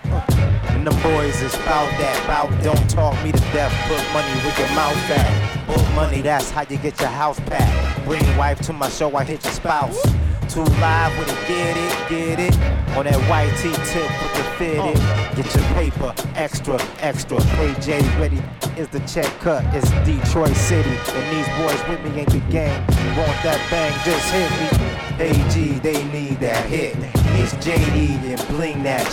And 0.69 0.85
the 0.85 0.91
boys 1.01 1.41
is 1.41 1.55
bout 1.65 1.89
that, 1.97 2.27
bout 2.27 2.63
don't 2.63 2.89
talk 2.89 3.15
me 3.23 3.31
to 3.31 3.39
death, 3.53 3.73
put 3.87 4.01
money 4.13 4.33
with 4.45 4.57
your 4.59 4.69
mouth 4.75 4.95
back. 5.09 5.65
Put 5.65 5.81
money, 5.95 6.21
that's 6.21 6.51
how 6.51 6.61
you 6.61 6.77
get 6.77 6.99
your 6.99 7.09
house 7.09 7.39
back. 7.41 8.05
Bring 8.05 8.23
your 8.23 8.37
wife 8.37 8.59
to 8.61 8.73
my 8.73 8.89
show, 8.89 9.15
I 9.15 9.23
hit 9.23 9.43
your 9.43 9.53
spouse. 9.53 9.99
Too 10.47 10.63
live 10.79 11.17
with 11.17 11.27
it, 11.27 11.47
get 11.47 11.75
it, 11.75 12.09
get 12.09 12.39
it. 12.39 12.53
On 12.95 13.05
that 13.05 13.19
white 13.27 13.49
tee 13.57 13.73
tip 13.91 14.09
with 14.21 14.33
the 14.37 14.43
fitted. 14.57 15.35
Get 15.35 15.55
your 15.55 15.65
paper, 15.73 16.13
extra, 16.35 16.79
extra. 16.99 17.37
AJ 17.37 18.03
ready 18.19 18.41
is 18.77 18.87
the 18.89 18.99
check 19.01 19.31
cut. 19.39 19.63
It's 19.73 19.89
Detroit 20.05 20.55
City, 20.55 20.89
and 20.89 21.25
these 21.35 21.49
boys 21.57 21.81
with 21.89 22.03
me 22.05 22.19
ain't 22.19 22.29
the 22.29 22.43
gang. 22.51 22.79
Want 23.17 23.37
that 23.41 23.59
bang, 23.71 23.91
just 24.05 24.29
hit 24.31 24.51
me. 24.61 24.69
AG, 25.17 25.79
they 25.79 26.03
need 26.11 26.39
that 26.41 26.65
hit. 26.67 27.24
It's 27.37 27.53
JD 27.55 28.23
and 28.31 28.47
bling 28.47 28.83
that. 28.83 29.05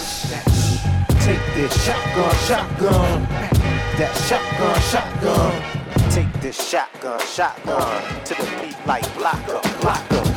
Take 1.20 1.44
this 1.54 1.72
shotgun, 1.84 2.34
shotgun. 2.46 3.22
That 3.98 4.14
shotgun, 4.28 4.80
shotgun. 4.90 6.10
Take 6.10 6.32
this 6.40 6.56
shotgun, 6.70 7.20
shotgun. 7.20 8.24
To 8.24 8.34
the 8.34 8.62
beat 8.62 8.86
like 8.86 9.14
blocker, 9.16 9.60
blocker. 9.80 10.31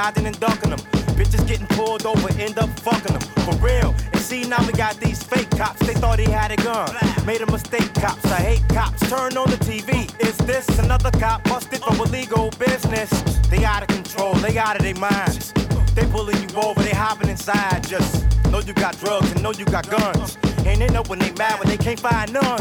Dodging 0.00 0.26
and 0.26 0.40
ducking 0.40 0.70
them. 0.70 0.78
Bitches 1.18 1.46
getting 1.46 1.66
pulled 1.76 2.06
over, 2.06 2.28
end 2.40 2.58
up 2.58 2.70
fucking 2.80 3.12
them. 3.12 3.20
For 3.44 3.54
real. 3.56 3.94
And 4.12 4.22
see, 4.22 4.44
now 4.44 4.64
we 4.66 4.72
got 4.72 4.96
these 4.96 5.22
fake 5.22 5.50
cops. 5.50 5.80
They 5.86 5.92
thought 5.92 6.18
he 6.18 6.30
had 6.30 6.50
a 6.50 6.56
gun. 6.56 6.88
Made 7.26 7.42
a 7.42 7.46
mistake, 7.46 7.92
cops. 7.94 8.24
I 8.24 8.40
hate 8.50 8.66
cops. 8.70 9.00
Turn 9.10 9.36
on 9.36 9.50
the 9.50 9.58
TV. 9.58 9.90
Is 10.26 10.38
this 10.38 10.66
another 10.78 11.10
cop 11.10 11.44
busted 11.44 11.80
for 11.80 11.94
illegal 12.06 12.50
business? 12.58 13.10
They 13.50 13.62
out 13.62 13.82
of 13.82 13.88
control, 13.88 14.32
they 14.36 14.56
out 14.56 14.76
of 14.76 14.82
their 14.82 14.94
minds. 14.94 15.52
They 15.94 16.06
pulling 16.06 16.40
you 16.44 16.48
over, 16.56 16.82
they 16.82 16.96
hopping 17.04 17.28
inside. 17.28 17.86
Just 17.86 18.24
know 18.46 18.60
you 18.60 18.72
got 18.72 18.98
drugs 19.00 19.30
and 19.32 19.42
know 19.42 19.52
you 19.52 19.66
got 19.66 19.86
guns. 19.90 20.38
And 20.64 20.80
they 20.80 20.88
know 20.88 21.02
when 21.08 21.18
they 21.18 21.32
mad 21.32 21.58
when 21.60 21.68
they 21.68 21.76
can't 21.76 22.00
find 22.00 22.32
none. 22.32 22.59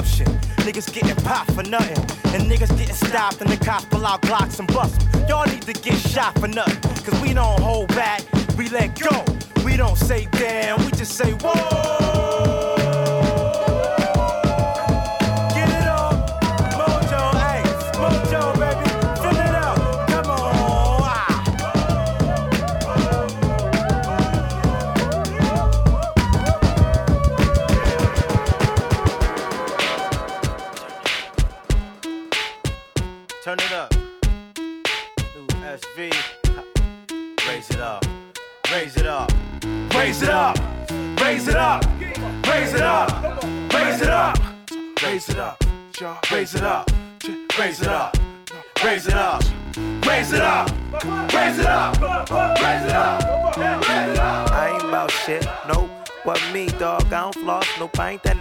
Corruption. 0.00 0.26
Niggas 0.64 0.92
getting 0.92 1.16
popped 1.24 1.52
for 1.52 1.62
nothing. 1.64 1.98
And 2.34 2.50
niggas 2.50 2.76
getting 2.78 2.94
stopped 2.94 3.40
and 3.40 3.50
the 3.50 3.62
cops 3.62 3.84
pull 3.86 4.06
out 4.06 4.22
Glocks 4.22 4.58
and 4.58 4.68
bust 4.68 5.02
'em. 5.14 5.26
Y'all 5.28 5.46
need 5.46 5.62
to 5.62 5.72
get 5.72 5.98
shot 5.98 6.38
for 6.38 6.48
nothing. 6.48 6.80
Cause 7.04 7.20
we 7.20 7.34
don't 7.34 7.60
hold 7.60 7.88
back, 7.88 8.22
we 8.56 8.68
let 8.68 8.98
go. 8.98 9.24
We 9.64 9.76
don't 9.76 9.98
say 9.98 10.26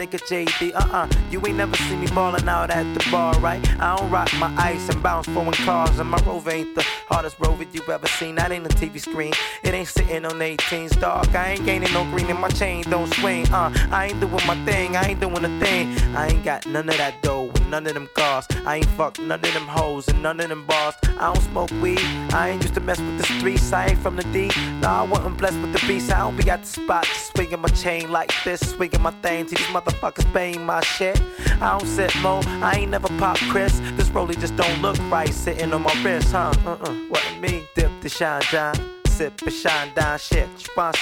That 0.10 0.22
nigga 0.22 0.46
JD, 0.48 0.74
uh 0.76 0.88
uh. 0.92 1.08
You 1.30 1.46
ain't 1.46 1.58
never 1.58 1.76
seen 1.76 2.00
me 2.02 2.08
ballin' 2.08 2.48
out 2.48 2.70
at 2.72 2.84
the 2.98 3.12
bar, 3.12 3.38
right? 3.40 3.62
I 3.80 3.98
don't 3.98 4.10
rock 4.10 4.30
my 4.40 4.54
ice 4.58 4.90
and 4.90 5.02
bounce 5.04 5.28
foreign 5.28 5.52
cars, 5.52 6.00
and 6.00 6.10
my 6.10 6.18
rover 6.26 6.52
ain't 6.52 6.76
the 6.76 6.84
hardest 7.08 7.38
rover 7.40 7.64
you 7.72 7.82
ever 7.92 8.08
seen. 8.08 8.36
That 8.36 8.52
ain't 8.52 8.66
a 8.66 8.70
TV 8.70 9.00
screen, 9.00 9.34
ain't 9.80 9.88
sitting 9.88 10.26
on 10.26 10.40
18s, 10.40 11.00
dog. 11.00 11.34
I 11.36 11.52
ain't 11.52 11.66
gaining 11.66 11.92
no 11.94 12.04
green 12.12 12.30
and 12.30 12.40
my 12.40 12.50
chain 12.50 12.84
don't 12.90 13.12
swing, 13.16 13.48
uh. 13.54 13.72
I 13.92 14.08
ain't 14.08 14.20
doing 14.20 14.46
my 14.46 14.56
thing, 14.66 14.96
I 14.96 15.10
ain't 15.10 15.20
doing 15.20 15.44
a 15.44 15.60
thing. 15.60 15.98
I 16.16 16.28
ain't 16.28 16.44
got 16.44 16.66
none 16.66 16.90
of 16.90 16.98
that 16.98 17.22
dough 17.22 17.52
none 17.70 17.86
of 17.86 17.94
them 17.94 18.10
cars. 18.16 18.48
I 18.66 18.78
ain't 18.78 18.86
fuck 18.98 19.20
none 19.20 19.40
of 19.40 19.54
them 19.54 19.68
hoes 19.68 20.08
and 20.08 20.22
none 20.24 20.40
of 20.40 20.50
them 20.50 20.66
bars. 20.66 20.96
I 21.20 21.34
don't 21.34 21.42
smoke 21.44 21.72
weed, 21.82 22.00
I 22.34 22.50
ain't 22.50 22.62
used 22.64 22.74
to 22.76 22.82
mess 22.82 23.00
with 23.00 23.18
the 23.18 23.24
streets. 23.24 23.72
I 23.72 23.88
ain't 23.88 24.00
from 24.00 24.16
the 24.16 24.24
D, 24.24 24.52
nah, 24.82 25.02
I 25.02 25.06
wasn't 25.06 25.38
blessed 25.38 25.60
with 25.62 25.74
the 25.74 25.88
beast. 25.88 26.12
I 26.12 26.20
don't 26.20 26.36
be 26.36 26.50
at 26.50 26.62
the 26.62 26.68
spot 26.68 27.06
just 27.06 27.32
swinging 27.36 27.62
my 27.62 27.70
chain 27.70 28.12
like 28.12 28.34
this, 28.44 28.60
swinging 28.60 29.02
my 29.02 29.12
thing 29.22 29.46
till 29.46 29.58
these 29.58 29.68
motherfuckers 29.68 30.32
paying 30.34 30.66
my 30.66 30.82
shit. 30.82 31.22
I 31.62 31.78
don't 31.78 31.88
sit 31.88 32.14
mo, 32.22 32.42
I 32.46 32.80
ain't 32.80 32.92
never 32.92 33.08
pop 33.20 33.38
Chris. 33.52 33.80
This 33.96 34.10
rollie 34.10 34.40
just 34.40 34.56
don't 34.56 34.82
look 34.82 34.98
right 35.12 35.34
sitting 35.34 35.72
on 35.74 35.84
my 35.84 36.04
wrist, 36.04 36.32
huh? 36.32 36.54
Uh-uh, 36.66 36.94
what 37.10 37.24
me? 37.40 37.64
Dip 37.76 37.92
the 38.02 38.10
shine, 38.10 38.42
John. 38.52 38.99
Sip 39.20 39.42
and 39.42 39.52
shine 39.52 39.94
down 39.96 40.18
shit. 40.18 40.48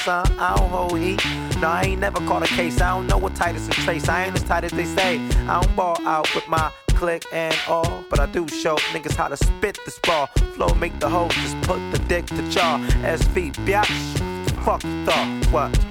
Some? 0.03 0.23
I 0.39 0.55
don't 0.57 0.69
hold 0.71 0.97
heat. 0.97 1.23
No, 1.61 1.67
I 1.67 1.83
ain't 1.83 2.01
never 2.01 2.17
caught 2.21 2.41
a 2.41 2.47
case. 2.47 2.81
I 2.81 2.89
don't 2.95 3.05
know 3.05 3.19
what 3.19 3.35
Titus 3.35 3.65
and 3.65 3.75
Trace. 3.75 4.09
I 4.09 4.25
ain't 4.25 4.35
as 4.35 4.41
tight 4.41 4.63
as 4.63 4.71
they 4.71 4.85
say. 4.85 5.19
I 5.47 5.61
don't 5.61 5.75
ball 5.75 5.97
out 6.03 6.27
with 6.33 6.47
my 6.47 6.71
click 6.95 7.25
and 7.31 7.55
all. 7.67 8.03
But 8.09 8.19
I 8.19 8.25
do 8.25 8.47
show 8.47 8.75
niggas 8.91 9.15
how 9.15 9.27
to 9.27 9.37
spit 9.37 9.77
this 9.85 9.99
ball. 9.99 10.25
Flow 10.55 10.73
make 10.73 10.99
the 10.99 11.07
hoe 11.07 11.27
just 11.29 11.61
put 11.61 11.77
the 11.91 11.99
dick 12.07 12.25
to 12.25 12.41
jaw. 12.49 12.79
SV, 13.03 13.53
biatch. 13.67 14.65
Fuck 14.65 14.81
the 14.81 15.05
thought. 15.05 15.45
What? 15.51 15.87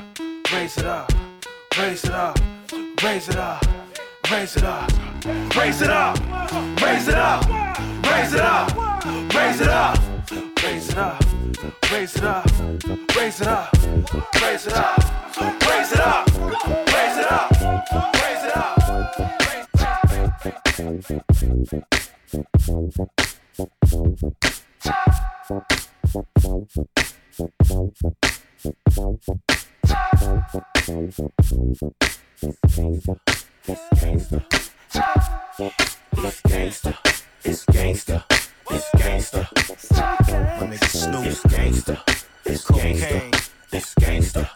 raise 0.53 0.79
it 0.79 0.87
up, 0.87 1.13
raise 1.79 2.05
it 2.05 2.11
up, 2.11 2.39
raise 3.05 3.29
it 3.29 3.37
up, 3.37 3.63
raise 4.33 4.57
it 4.57 4.65
up, 4.65 4.91
raise 5.57 5.81
it 5.81 5.91
up, 5.91 6.19
raise 6.83 7.07
it 7.07 7.15
up, 7.15 7.49
raise 8.05 8.33
it 8.35 8.41
up, 8.41 9.33
raise 9.33 9.61
it 9.61 9.69
up, 9.69 9.99
raise 10.63 10.89
it 10.91 10.99
up, 10.99 11.26
raise 11.91 12.17
it 12.17 12.25
up, 12.25 12.45
raise 12.53 12.67
it 12.67 12.77
up, 12.77 13.07
raise 13.17 13.41
it 13.41 13.47
up, 13.49 13.73
raise 14.41 14.67
it 14.67 14.73
up, 14.75 14.97
raise 15.63 15.93
it 15.93 16.01
up, 16.01 16.27
raise 16.93 17.19
it 17.19 17.31
up, 17.31 17.53
raise 18.15 18.45
it 18.45 18.57
up. 18.57 18.77
It's 36.19 36.41
gangsta, 36.43 36.93
it's 37.45 37.65
gangsta, 37.67 38.25
this 38.69 38.89
gangster. 38.97 39.49
My 39.53 40.67
nigga 40.67 40.89
Snoop. 40.89 41.25
This 41.25 41.43
gangster. 41.43 41.99
This 42.45 42.65
Kokane. 42.65 43.51
This 43.71 43.95
gangster. 43.95 44.49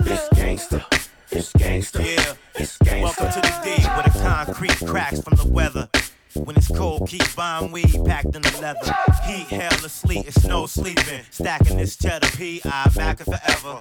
This 0.00 0.28
gangster. 0.34 0.84
This 1.30 1.52
gangster. 1.52 2.02
Yeah. 2.02 2.34
This 2.56 2.78
gangster. 2.78 3.02
Welcome 3.02 3.32
to 3.32 3.40
the 3.40 3.60
D 3.64 3.82
where 3.86 4.02
the 4.02 4.18
concrete 4.22 4.76
cracks 4.86 5.20
from 5.20 5.36
the 5.36 5.46
weather. 5.46 5.88
When 6.34 6.56
it's 6.56 6.68
cold, 6.68 7.08
keep 7.08 7.34
buying 7.34 7.72
weed 7.72 8.04
packed 8.04 8.34
in 8.36 8.42
the 8.42 8.58
leather. 8.60 8.94
Heat, 9.24 9.46
hell, 9.48 9.84
or 9.84 9.88
sleet, 9.88 10.26
it's 10.26 10.44
no 10.44 10.66
sleeping. 10.66 11.22
Stacking 11.30 11.76
this 11.76 11.96
cheddar 11.96 12.28
P, 12.36 12.60
I 12.64 12.88
back 12.94 13.20
it 13.20 13.24
forever. 13.24 13.78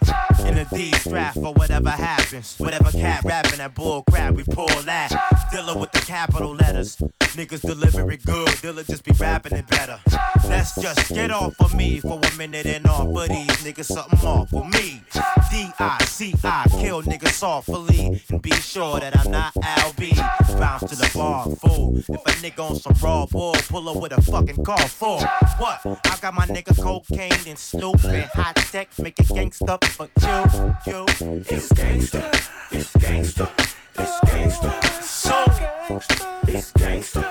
In 0.47 0.57
a 0.57 0.65
D 0.65 0.91
strap 0.93 1.33
for 1.33 1.53
whatever 1.53 1.89
happens. 1.89 2.55
Whatever 2.57 2.91
cat 2.91 3.23
rapping 3.23 3.57
that 3.57 3.75
bull 3.75 4.03
crap, 4.09 4.33
we 4.33 4.43
pull 4.43 4.67
that. 4.83 5.11
Dilla 5.51 5.79
with 5.79 5.91
the 5.91 5.99
capital 5.99 6.53
letters. 6.53 6.97
Niggas 7.37 7.61
deliver 7.61 8.09
it 8.11 8.25
good, 8.25 8.47
Dilla 8.47 8.85
just 8.85 9.03
be 9.03 9.11
rapping 9.11 9.53
it 9.53 9.67
better. 9.67 9.99
Let's 10.47 10.73
just 10.81 11.13
get 11.13 11.29
off 11.29 11.53
of 11.59 11.75
me 11.75 11.99
for 11.99 12.19
a 12.19 12.37
minute 12.37 12.65
and 12.65 12.87
off 12.87 13.07
of 13.07 13.29
these 13.29 13.47
niggas 13.63 13.85
something 13.85 14.19
off 14.27 14.49
for 14.49 14.65
me. 14.69 15.03
D-I-C-I, 15.51 16.65
kill 16.79 17.03
niggas 17.03 17.33
softly. 17.33 18.21
And 18.29 18.41
be 18.41 18.51
sure 18.51 18.99
that 18.99 19.17
I'm 19.17 19.31
not 19.31 19.53
LB. 19.55 20.17
Bounce 20.57 20.89
to 20.89 20.95
the 20.95 21.11
bar, 21.13 21.45
fool. 21.57 21.97
If 21.97 22.09
a 22.09 22.36
nigga 22.37 22.69
on 22.69 22.75
some 22.75 22.93
raw 23.01 23.25
bull, 23.25 23.53
pull 23.69 23.89
up 23.89 23.97
with 23.97 24.11
a 24.11 24.21
fucking 24.21 24.63
car 24.63 24.87
for 24.87 25.19
what? 25.57 25.85
I 25.85 26.17
got 26.21 26.33
my 26.33 26.45
nigga 26.45 26.73
Kokane 26.75 27.47
and 27.47 27.57
Snoop 27.57 28.03
and 28.05 28.23
hot 28.33 28.55
tech, 28.55 28.89
make 28.99 29.19
it 29.19 29.27
gangsta 29.27 29.83
for 29.85 30.07
you, 30.21 30.91
you. 30.91 31.05
It's 31.49 31.69
gangsta, 31.73 32.21
it's 32.71 32.91
gangsta, 32.93 33.49
it's 33.95 34.19
gangsta. 34.29 35.03
So 35.03 35.45
It's 36.47 36.71
gangsta, 36.73 37.23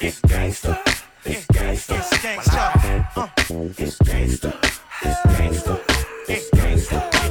it's 0.00 0.20
gangsta, 0.20 0.78
it's 1.24 1.46
gangsta. 1.46 1.92
It's 1.94 2.16
gangsta. 2.16 2.72
It's 3.78 3.98
gangsta, 3.98 4.52
it's 5.02 5.20
gangsta, 5.26 5.80
it's 6.28 6.50
gangsta. 6.50 7.21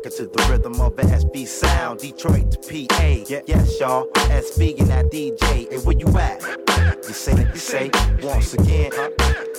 Rock 0.00 0.06
it 0.06 0.16
to 0.16 0.24
the 0.24 0.46
rhythm 0.48 0.80
of 0.80 0.96
the 0.96 1.02
SV 1.02 1.46
sound. 1.46 2.00
Detroit 2.00 2.50
to 2.52 2.58
PA, 2.58 3.02
yeah, 3.28 3.42
yes, 3.44 3.78
y'all. 3.78 4.06
SV 4.14 4.80
and 4.80 4.88
that 4.88 5.10
DJ, 5.12 5.70
hey, 5.70 5.76
where 5.80 5.94
you 5.94 6.08
at? 6.16 6.40
You 7.06 7.12
say, 7.12 7.36
you 7.36 7.58
say, 7.58 7.90
once 8.22 8.54
again. 8.54 8.90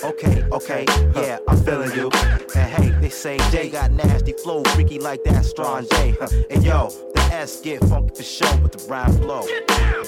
Okay, 0.02 0.42
okay, 0.50 0.84
yeah, 1.14 1.38
I'm 1.46 1.62
feeling 1.62 1.94
you. 1.94 2.10
And 2.56 2.72
hey, 2.72 2.88
they 3.00 3.08
say 3.08 3.38
Jay 3.52 3.70
got 3.70 3.92
nasty 3.92 4.32
flow, 4.32 4.64
freaky 4.74 4.98
like 4.98 5.22
that 5.22 5.44
strong 5.44 5.86
J. 5.92 6.16
And 6.50 6.64
yo, 6.64 6.88
the 7.14 7.20
S 7.30 7.60
get 7.60 7.84
funky 7.84 8.12
for 8.16 8.24
show 8.24 8.56
with 8.56 8.72
the 8.72 8.84
rhyme 8.90 9.12
flow. 9.12 9.42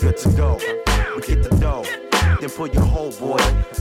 Good 0.01 0.17
to 0.17 0.29
go, 0.31 0.59
we 1.15 1.23
get 1.23 1.45
the 1.45 1.57
dough. 1.61 2.14
Then 2.41 2.51
pull 2.51 2.69
your 2.69 2.83
whole 2.83 3.13
boy. 3.13 3.39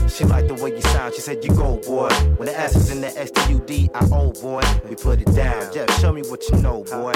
She 0.08 0.24
liked 0.24 0.48
the 0.48 0.54
way 0.54 0.70
you 0.70 0.80
sound. 0.82 1.14
She 1.14 1.20
said 1.20 1.44
you 1.44 1.54
go, 1.54 1.76
boy. 1.78 2.08
When 2.36 2.46
the 2.46 2.58
S 2.58 2.76
is 2.76 2.90
in 2.90 3.00
the 3.00 3.08
S 3.18 3.30
T 3.30 3.52
U 3.52 3.60
D 3.66 3.90
I 3.94 4.06
O, 4.12 4.32
boy, 4.32 4.62
we 4.88 4.96
put 4.96 5.20
it 5.20 5.34
down. 5.34 5.72
Jeff, 5.72 5.90
show 6.00 6.12
me 6.12 6.22
what 6.22 6.48
you 6.48 6.56
know, 6.58 6.84
boy. 6.84 7.12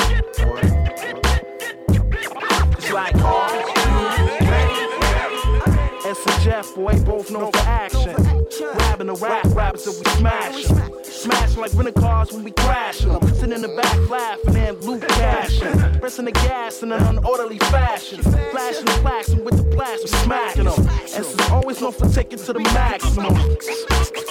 It's 2.79 2.93
like? 2.93 4.38
S 6.09 6.27
and 6.27 6.43
Jeff, 6.43 6.75
boy, 6.75 6.99
both 7.01 7.31
known 7.31 7.53
for 7.53 7.59
action. 7.59 8.15
Grabbing 8.79 9.09
the 9.09 9.19
rap 9.21 9.45
rappers 9.55 9.87
and 9.87 9.97
we 9.99 10.11
smash 10.13 10.71
'em. 10.71 11.05
Smash 11.05 11.57
like 11.59 11.75
rental 11.75 11.93
cars 11.93 12.33
when 12.33 12.45
we 12.45 12.51
crash 12.51 13.05
'em. 13.05 13.21
Sitting 13.35 13.53
in 13.53 13.61
the 13.61 13.69
back 13.69 14.09
laughing 14.09 14.57
and 14.57 14.83
loot 14.83 15.07
cashing. 15.07 16.01
Pressing 16.01 16.25
the 16.25 16.33
gas 16.33 16.83
in 16.83 16.93
an 16.93 17.03
unorderly 17.03 17.63
fashion. 17.65 18.23
Flashing 18.23 18.87
the 18.87 18.99
plaques 19.03 19.29
and 19.29 19.45
with 19.45 19.59
the 19.59 19.63
blast, 19.77 20.05
we 20.05 20.09
smacking 20.09 20.65
them. 20.65 20.89
S 21.05 21.19
is 21.19 21.51
always 21.51 21.79
known 21.83 21.93
for 21.93 22.09
taking 22.09 22.39
to 22.39 22.55
the 22.55 22.61
maximum. 22.61 23.37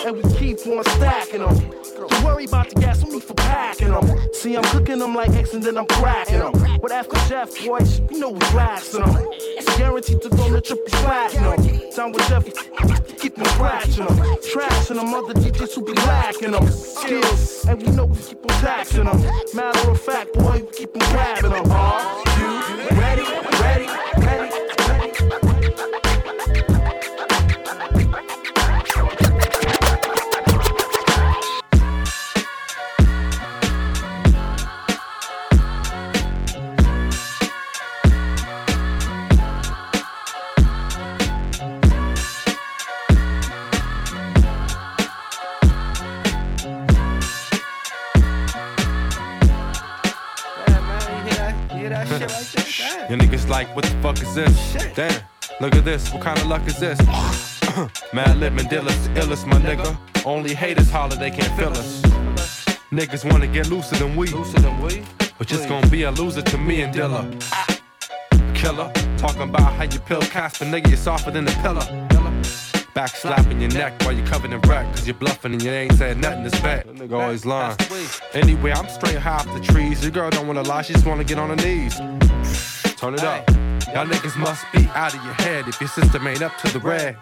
And 0.04 0.18
we 0.18 0.24
keep 0.34 0.66
on 0.66 0.84
stacking 0.84 1.42
them. 1.46 1.87
Don't 1.98 2.24
worry 2.24 2.46
about 2.46 2.70
the 2.70 2.80
gas, 2.80 3.04
no 3.04 3.10
need 3.10 3.24
for 3.24 3.34
packing 3.34 3.90
them. 3.90 4.06
See, 4.32 4.56
I'm 4.56 4.64
cooking 4.66 5.00
them 5.00 5.16
like 5.16 5.32
X 5.32 5.54
and 5.56 5.64
then 5.64 5.78
I'm 5.78 5.88
cracking 5.88 6.40
them. 6.40 6.54
But 6.80 6.92
after 6.92 7.18
Jeff, 7.28 7.50
boys, 7.66 8.00
you 8.12 8.20
know 8.20 8.30
we 8.30 8.40
blasting 8.52 9.02
them. 9.04 9.28
It's 9.32 9.78
guaranteed 9.78 10.22
to 10.22 10.30
go 10.30 10.50
to 10.54 10.62
triple 10.62 10.86
platinum. 10.88 11.90
Down 11.96 12.12
with 12.12 12.28
Jeff, 12.30 12.46
keep 13.18 13.36
them 13.36 13.46
scratching 13.46 14.06
them. 14.06 14.18
Trashing 14.18 14.98
them, 14.98 15.14
other 15.14 15.34
DJs 15.34 15.74
who 15.74 15.86
be 15.86 15.94
lacking 15.94 16.52
them. 16.52 16.68
Skills, 16.68 17.66
and 17.66 17.82
we 17.82 17.90
know 17.90 18.06
we 18.06 18.18
keep 18.18 18.44
on 18.44 18.62
taxing 18.62 19.06
them. 19.06 19.20
Matter 19.56 19.90
of 19.90 20.00
fact, 20.00 20.34
boy, 20.34 20.64
we 20.64 20.72
keep 20.78 20.96
on 20.96 21.12
grabbing 21.12 21.52
them. 21.52 21.72
Are 21.72 22.24
you 22.38 23.00
ready? 23.00 23.24
Ready? 23.60 23.88
Ready? 24.24 24.47
Damn, 54.98 55.22
look 55.62 55.76
at 55.76 55.86
this, 55.86 56.12
what 56.12 56.24
kind 56.24 56.40
of 56.40 56.48
luck 56.48 56.66
is 56.66 56.80
this? 56.80 56.98
Madlib 58.18 58.60
and 58.60 58.68
the 58.68 58.78
illest, 59.22 59.46
my 59.46 59.58
nigga. 59.58 59.96
Only 60.26 60.56
haters 60.56 60.90
holler, 60.90 61.16
they 61.16 61.30
can't 61.30 61.56
feel 61.56 61.70
us. 61.70 62.02
Niggas 62.92 63.32
wanna 63.32 63.46
get 63.46 63.70
looser 63.70 63.96
than 63.98 64.16
we. 64.16 64.26
Looser 64.30 64.58
than 64.58 64.82
we? 64.82 65.04
But 65.38 65.46
just 65.46 65.70
gonna 65.70 65.86
be 65.90 66.02
a 66.02 66.10
loser 66.10 66.42
to 66.42 66.58
me 66.58 66.82
and 66.82 66.96
Dilla. 66.96 67.22
Killer, 68.56 68.92
talking 69.18 69.44
about 69.44 69.72
how 69.74 69.84
you 69.84 70.00
pill 70.00 70.22
Casper, 70.22 70.66
nigga, 70.66 70.88
you're 70.88 70.98
softer 70.98 71.30
than 71.30 71.48
a 71.48 71.52
pillar. 71.62 71.86
Back 72.96 73.10
slapping 73.10 73.62
your 73.62 73.70
neck 73.74 74.02
while 74.02 74.14
you're 74.14 74.26
covered 74.26 74.52
in 74.52 74.62
wreck, 74.62 74.92
cause 74.96 75.06
you're 75.06 75.14
bluffing 75.14 75.54
and 75.54 75.62
you 75.62 75.70
ain't 75.70 75.94
said 75.94 76.18
nothing 76.18 76.44
to 76.44 76.50
spec. 76.58 76.88
Nigga 76.88 77.22
always 77.22 77.46
lying. 77.46 77.78
Anyway, 78.34 78.72
I'm 78.72 78.90
straight 78.90 79.18
high 79.18 79.36
off 79.36 79.54
the 79.54 79.60
trees. 79.60 80.02
Your 80.02 80.10
girl 80.10 80.32
don't 80.32 80.48
wanna 80.48 80.64
lie, 80.64 80.82
she 80.82 80.94
just 80.94 81.06
wanna 81.06 81.24
get 81.24 81.38
on 81.38 81.50
her 81.50 81.56
knees. 81.56 81.98
Turn 82.96 83.14
it 83.14 83.24
up. 83.24 83.48
Y'all 83.94 84.06
niggas 84.06 84.38
must 84.38 84.66
be 84.74 84.88
out 84.96 85.14
of 85.16 85.24
your 85.24 85.34
head 85.36 85.68
if 85.68 85.80
your 85.80 85.90
system 85.90 86.28
ain't 86.28 86.42
up 86.42 86.58
to 86.58 86.72
the 86.72 86.80
red. 86.80 87.18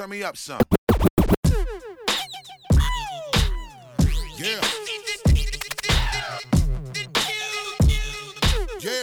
Turn 0.00 0.08
me 0.08 0.22
up, 0.22 0.34
son. 0.34 0.58
Yeah. 4.38 4.58
Yeah. 8.80 9.02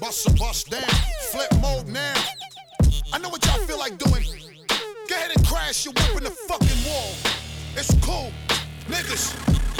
Bust 0.00 0.26
a 0.26 0.32
bust 0.32 0.70
down. 0.70 0.82
Flip 1.30 1.48
mode 1.62 1.86
now. 1.86 2.12
I 3.12 3.18
know 3.18 3.28
what 3.28 3.46
y'all 3.46 3.64
feel 3.66 3.78
like 3.78 3.96
doing. 3.98 4.24
Go 5.08 5.14
ahead 5.14 5.30
and 5.36 5.46
crash 5.46 5.84
your 5.84 5.94
whip 5.94 6.16
in 6.16 6.24
the 6.24 6.30
fucking 6.48 6.84
wall. 6.84 7.12
It's 7.76 7.94
cool. 8.04 8.32
Niggas. 8.88 9.73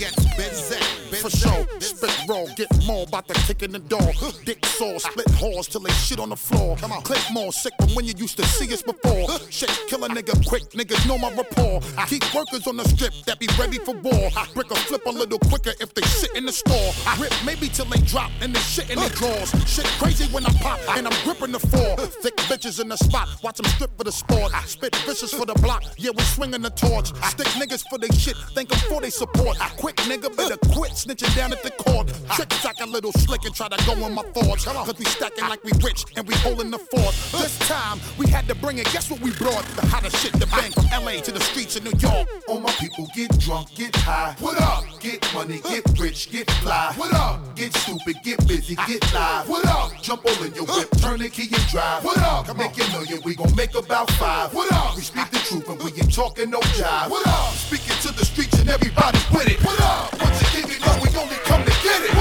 We 0.00 0.06
get 0.06 0.16
busy. 0.34 1.00
For 1.20 1.28
sure, 1.28 1.66
spit 1.80 2.16
raw, 2.28 2.46
get 2.56 2.68
more 2.86 3.04
about 3.06 3.26
the 3.26 3.34
kick 3.34 3.62
in 3.62 3.72
the 3.72 3.80
door. 3.80 4.12
Dick 4.44 4.64
saw, 4.64 4.96
split 4.96 5.28
halls 5.32 5.66
till 5.66 5.80
they 5.80 5.92
shit 5.92 6.18
on 6.18 6.30
the 6.30 6.36
floor. 6.36 6.76
Come 6.76 6.92
on, 6.92 7.02
click 7.02 7.20
more 7.32 7.52
sick 7.52 7.74
from 7.80 7.94
when 7.94 8.06
you 8.06 8.14
used 8.16 8.36
to 8.38 8.44
see 8.46 8.72
us 8.72 8.80
before. 8.80 9.28
Shit, 9.50 9.70
kill 9.88 10.04
a 10.04 10.08
nigga 10.08 10.32
quick, 10.46 10.70
niggas 10.70 11.06
know 11.06 11.18
my 11.18 11.30
rapport. 11.34 11.80
Keep 12.06 12.32
workers 12.32 12.66
on 12.66 12.76
the 12.76 12.84
strip 12.84 13.12
that 13.26 13.38
be 13.38 13.48
ready 13.58 13.78
for 13.78 13.94
war. 13.96 14.30
Brick 14.54 14.70
a 14.70 14.76
flip 14.76 15.04
a 15.04 15.10
little 15.10 15.38
quicker 15.38 15.72
if 15.80 15.92
they 15.92 16.02
sit 16.02 16.34
in 16.36 16.46
the 16.46 16.52
store. 16.52 16.92
Rip 17.18 17.34
maybe 17.44 17.68
till 17.68 17.86
they 17.86 18.00
drop 18.02 18.30
and 18.40 18.54
they 18.54 18.60
shit 18.60 18.88
in 18.88 18.98
their 18.98 19.10
drawers. 19.10 19.50
Shit 19.66 19.86
crazy 19.98 20.26
when 20.32 20.46
I 20.46 20.52
pop 20.60 20.78
and 20.96 21.06
I'm 21.06 21.24
gripping 21.24 21.52
the 21.52 21.58
floor. 21.58 21.96
Thick 22.22 22.36
bitches 22.48 22.80
in 22.80 22.88
the 22.88 22.96
spot, 22.96 23.28
watch 23.42 23.56
them 23.56 23.66
strip 23.72 23.98
for 23.98 24.04
the 24.04 24.12
sport. 24.12 24.52
Spit 24.64 24.94
vicious 25.04 25.34
for 25.34 25.44
the 25.44 25.54
block, 25.54 25.82
yeah, 25.98 26.12
we 26.16 26.22
swinging 26.22 26.62
the 26.62 26.70
torch. 26.70 27.08
Stick 27.24 27.48
niggas 27.58 27.84
for 27.90 27.98
they 27.98 28.08
shit, 28.16 28.36
thank 28.54 28.68
them 28.68 28.78
for 28.88 29.00
they 29.00 29.10
support. 29.10 29.58
Quick 29.90 30.20
nigga, 30.20 30.36
better 30.36 30.56
quit 30.72 30.92
snitching 30.92 31.34
down 31.34 31.52
at 31.52 31.64
the 31.64 31.70
court. 31.72 32.06
Trick 32.36 32.50
a 32.80 32.86
little 32.86 33.12
slick 33.12 33.44
and 33.44 33.54
try 33.54 33.68
to 33.68 33.86
go 33.86 33.92
in 34.06 34.14
my 34.14 34.22
thoughts. 34.22 34.64
Cause 34.64 34.98
we 34.98 35.04
stacking 35.04 35.48
like 35.48 35.62
we 35.64 35.72
rich 35.82 36.04
and 36.16 36.26
we 36.26 36.34
holding 36.36 36.70
the 36.70 36.78
fort. 36.78 37.14
This 37.42 37.58
time, 37.66 37.98
we 38.16 38.26
had 38.26 38.46
to 38.46 38.54
bring 38.54 38.78
it. 38.78 38.86
Guess 38.92 39.10
what 39.10 39.20
we 39.20 39.32
brought? 39.32 39.64
The 39.76 39.86
hottest 39.86 40.16
shit, 40.16 40.32
the 40.34 40.46
bang 40.46 40.70
from 40.70 40.86
LA 41.04 41.20
to 41.22 41.32
the 41.32 41.40
streets 41.40 41.76
of 41.76 41.84
New 41.84 41.98
York. 41.98 42.28
All 42.48 42.60
my 42.60 42.70
people 42.72 43.08
get 43.14 43.36
drunk, 43.38 43.74
get 43.74 43.94
high. 43.96 44.36
What 44.38 44.60
up? 44.62 44.84
Get 45.00 45.26
money, 45.34 45.60
get 45.68 45.84
rich, 45.98 46.30
get 46.30 46.50
fly. 46.62 46.92
What 46.96 47.12
up? 47.14 47.56
Get 47.56 47.74
stupid, 47.74 48.16
get 48.22 48.46
busy, 48.46 48.76
get 48.86 49.02
live. 49.12 49.48
What 49.48 49.66
up? 49.66 49.90
Jump 50.00 50.24
all 50.24 50.44
in 50.44 50.54
your 50.54 50.66
whip, 50.66 50.90
turn 51.00 51.18
the 51.18 51.28
key 51.28 51.48
and 51.52 51.66
drive. 51.68 52.04
What 52.04 52.18
up? 52.18 52.46
Come 52.46 52.58
make 52.58 52.76
a 52.78 52.88
million, 52.92 53.20
we 53.24 53.34
gon' 53.34 53.54
make 53.56 53.74
about 53.74 54.10
five. 54.12 54.54
What 54.54 54.72
up? 54.72 54.94
We 54.94 55.02
speak 55.02 55.30
the 55.30 55.38
truth 55.38 55.68
and 55.68 55.82
we 55.82 55.90
ain't 55.92 56.14
talking 56.14 56.50
no 56.50 56.60
jive. 56.60 57.10
What 57.10 57.26
up? 57.26 57.52
Speaking 57.54 57.96
to 58.02 58.12
the 58.12 58.24
streets 58.24 58.59
and 58.60 58.70
everybody 58.70 59.18
with 59.32 59.48
it. 59.48 59.64
What 59.64 59.80
up? 59.80 60.12
Once 60.20 61.16
only 61.16 61.34
come 61.44 61.64
to 61.64 61.70
get 61.82 62.00
it. 62.02 62.14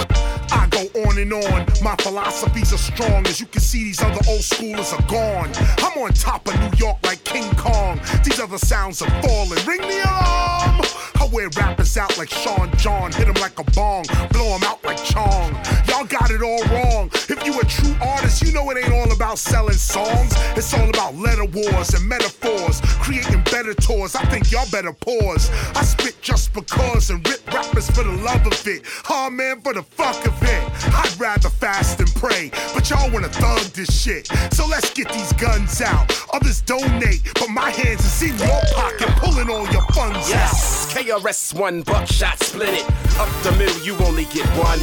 I 0.51 0.67
go 0.69 0.83
on 1.03 1.17
and 1.17 1.33
on. 1.33 1.65
My 1.83 1.95
philosophies 1.97 2.73
are 2.73 2.77
strong. 2.77 3.27
As 3.27 3.39
you 3.39 3.45
can 3.45 3.61
see, 3.61 3.83
these 3.83 4.01
other 4.01 4.21
old 4.27 4.41
schoolers 4.41 4.93
are 4.97 5.05
gone. 5.07 5.51
I'm 5.79 5.97
on 6.01 6.13
top 6.13 6.47
of 6.47 6.59
New 6.59 6.77
York 6.77 6.97
like 7.03 7.23
King 7.23 7.53
Kong. 7.55 7.99
These 8.23 8.39
other 8.39 8.57
sounds 8.57 9.01
are 9.01 9.21
falling. 9.21 9.63
Ring 9.65 9.81
the 9.81 10.01
alarm! 10.03 10.81
I 11.19 11.29
wear 11.31 11.49
rappers 11.57 11.97
out 11.97 12.17
like 12.17 12.29
Sean 12.29 12.71
John. 12.77 13.11
Hit 13.11 13.27
'em 13.27 13.35
like 13.35 13.59
a 13.59 13.63
bong. 13.71 14.05
Blow 14.31 14.55
'em 14.55 14.63
out 14.63 14.83
like 14.83 15.03
Chong. 15.03 15.53
Y'all 15.99 16.07
got 16.07 16.31
it 16.31 16.41
all 16.41 16.63
wrong. 16.71 17.09
If 17.27 17.45
you 17.45 17.59
a 17.59 17.65
true 17.65 17.93
artist, 17.99 18.41
you 18.41 18.53
know 18.53 18.69
it 18.69 18.77
ain't 18.77 18.93
all 18.93 19.11
about 19.11 19.37
selling 19.37 19.73
songs. 19.73 20.31
It's 20.55 20.73
all 20.73 20.87
about 20.87 21.15
letter 21.15 21.43
wars 21.43 21.93
and 21.93 22.07
metaphors. 22.07 22.79
Creating 23.01 23.41
better 23.51 23.73
tours. 23.73 24.15
I 24.15 24.23
think 24.27 24.49
y'all 24.49 24.69
better 24.71 24.93
pause. 24.93 25.51
I 25.75 25.83
spit 25.83 26.15
just 26.21 26.53
because 26.53 27.09
and 27.09 27.27
rip 27.27 27.45
rappers 27.53 27.91
for 27.91 28.03
the 28.03 28.13
love 28.23 28.47
of 28.47 28.65
it. 28.65 28.83
Oh 29.09 29.29
man, 29.29 29.59
for 29.59 29.73
the 29.73 29.83
fuck 29.83 30.25
of 30.25 30.41
it. 30.41 30.63
I'd 30.95 31.19
rather 31.19 31.49
fast 31.49 31.99
and 31.99 32.07
pray, 32.15 32.49
but 32.73 32.89
y'all 32.89 33.11
wanna 33.11 33.27
thug 33.27 33.59
this 33.73 33.91
shit. 33.91 34.27
So 34.53 34.65
let's 34.67 34.93
get 34.93 35.11
these 35.11 35.33
guns 35.33 35.81
out. 35.81 36.17
Others 36.33 36.61
donate, 36.61 37.23
but 37.33 37.49
my 37.49 37.71
hands 37.71 38.05
is 38.05 38.21
in 38.21 38.37
your 38.37 38.61
pocket, 38.73 39.09
pulling 39.17 39.49
all 39.49 39.67
your 39.73 39.83
funds 39.91 40.29
Yes, 40.29 40.93
KRS 40.93 41.53
one 41.53 41.81
buckshot 41.81 42.39
split 42.39 42.69
it. 42.69 42.85
Up 43.19 43.27
the 43.43 43.51
middle, 43.57 43.81
you 43.83 43.97
only 44.05 44.23
get 44.25 44.45
one 44.55 44.79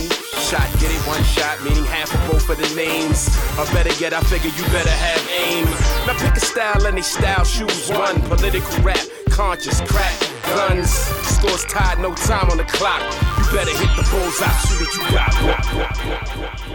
shot. 0.46 0.70
Get 0.78 0.94
it 0.94 1.02
one 1.06 1.22
shot, 1.24 1.62
meaning 1.64 1.84
half 1.84 2.14
of 2.14 2.20
both 2.30 2.48
of 2.48 2.56
the 2.56 2.70
names. 2.76 3.28
Or 3.58 3.66
better 3.74 3.92
yet, 4.00 4.12
I 4.14 4.20
figure 4.20 4.50
you 4.50 4.64
better 4.70 4.90
have 4.90 5.22
aim. 5.42 5.64
Now 6.06 6.14
pick 6.18 6.36
a 6.36 6.40
style, 6.40 6.86
any 6.86 7.02
style, 7.02 7.44
choose 7.44 7.90
one. 7.90 8.22
Political 8.22 8.82
rap, 8.82 9.02
conscious 9.30 9.80
crack, 9.80 10.14
guns. 10.54 10.90
Scores 11.34 11.64
tied, 11.64 11.98
no 11.98 12.14
time 12.14 12.50
on 12.50 12.58
the 12.58 12.64
clock. 12.64 13.02
You 13.38 13.44
better 13.56 13.74
hit 13.74 13.90
the 13.98 14.06
bullseye, 14.10 14.46
shoot 14.62 14.80
what 14.80 14.94
you 14.94 15.02
got. 15.10 16.65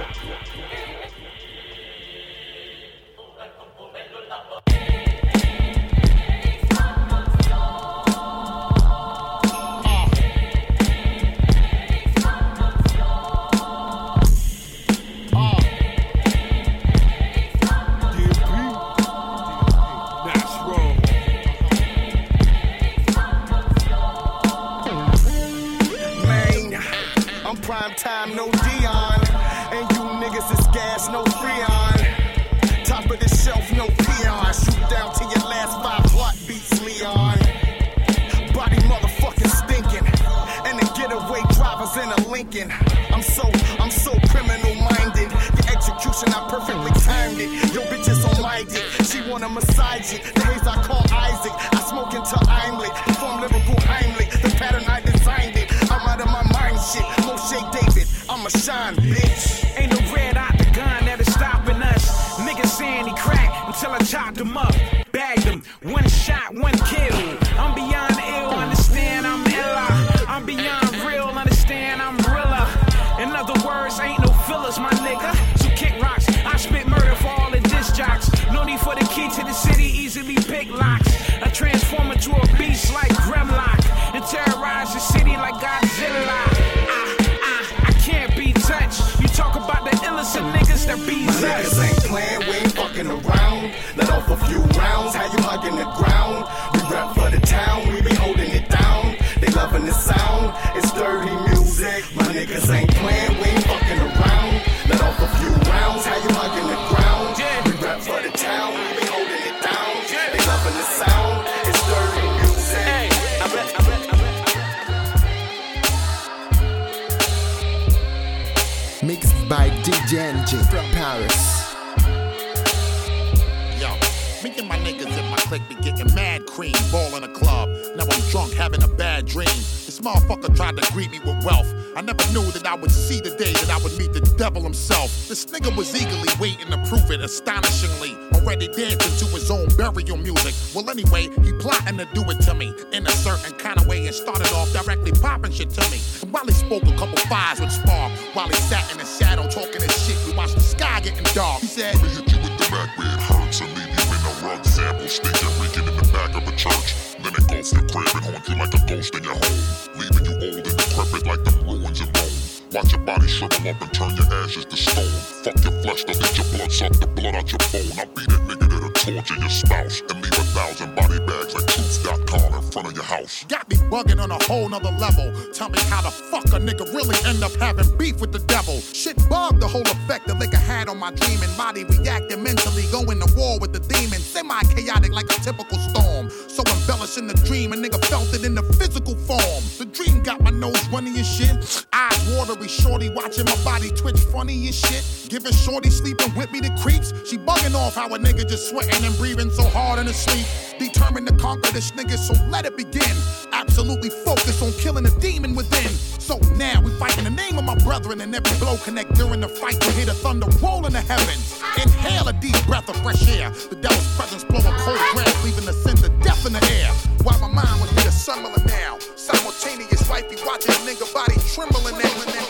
Sweating 198.62 199.04
and 199.04 199.16
breathing 199.18 199.50
so 199.50 199.64
hard 199.64 200.00
in 200.00 200.06
the 200.06 200.14
sleep. 200.14 200.46
Determined 200.78 201.28
to 201.28 201.36
conquer 201.38 201.72
this 201.72 201.92
nigga, 201.92 202.18
so 202.18 202.34
let 202.50 202.66
it 202.66 202.78
begin. 202.78 203.16
Absolutely 203.52 204.10
focused 204.10 204.62
on 204.62 204.72
killing 204.74 205.04
the 205.04 205.12
demon 205.20 205.56
within. 205.56 205.92
So 206.22 206.38
now 206.56 206.82
we 206.82 206.92
fight 206.92 207.18
in 207.18 207.24
the 207.24 207.30
name 207.30 207.58
of 207.58 207.66
my 207.66 207.76
brethren, 207.76 208.22
and 208.22 208.34
every 208.34 208.58
blow 208.58 208.78
connect 208.78 209.16
during 209.16 209.42
the 209.42 209.50
fight. 209.50 209.84
You 209.86 209.92
hear 209.92 210.06
the 210.06 210.14
thunder 210.14 210.48
roll 210.62 210.86
in 210.86 210.94
the 210.94 211.02
heavens. 211.02 211.62
Inhale 211.82 212.28
a 212.28 212.34
deep 212.34 212.58
breath 212.66 212.90
of 212.90 212.98
fresh 213.02 213.28
air. 213.30 213.50
The 213.50 213.76
devil's 213.76 214.16
presence 214.16 214.44
blow 214.44 214.60
a 214.60 214.74
cold 214.80 215.02
breath, 215.14 215.44
leaving 215.44 215.66
the 215.66 215.74
scent 215.74 216.04
of 216.04 216.12
death 216.22 216.46
in 216.46 216.54
the 216.54 216.64
air. 216.82 216.92
While 217.24 217.40
my 217.40 217.62
mind 217.62 217.82
was 217.82 217.92
be 217.92 218.02
summoner 218.10 218.64
now. 218.68 218.98
Simultaneous 219.16 220.08
wifey 220.10 220.38
watching 220.46 220.72
a 220.72 220.82
nigga 220.86 221.12
body 221.14 221.36
trembling 221.54 221.98
now. 221.98 222.12
Uh, 222.28 222.41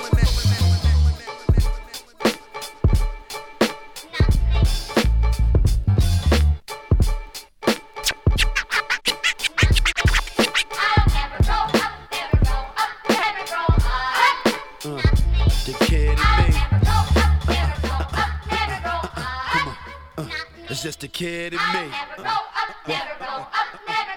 kid 21.21 21.53
in 21.53 21.59
me. 21.59 21.91
Uh, 22.17 22.23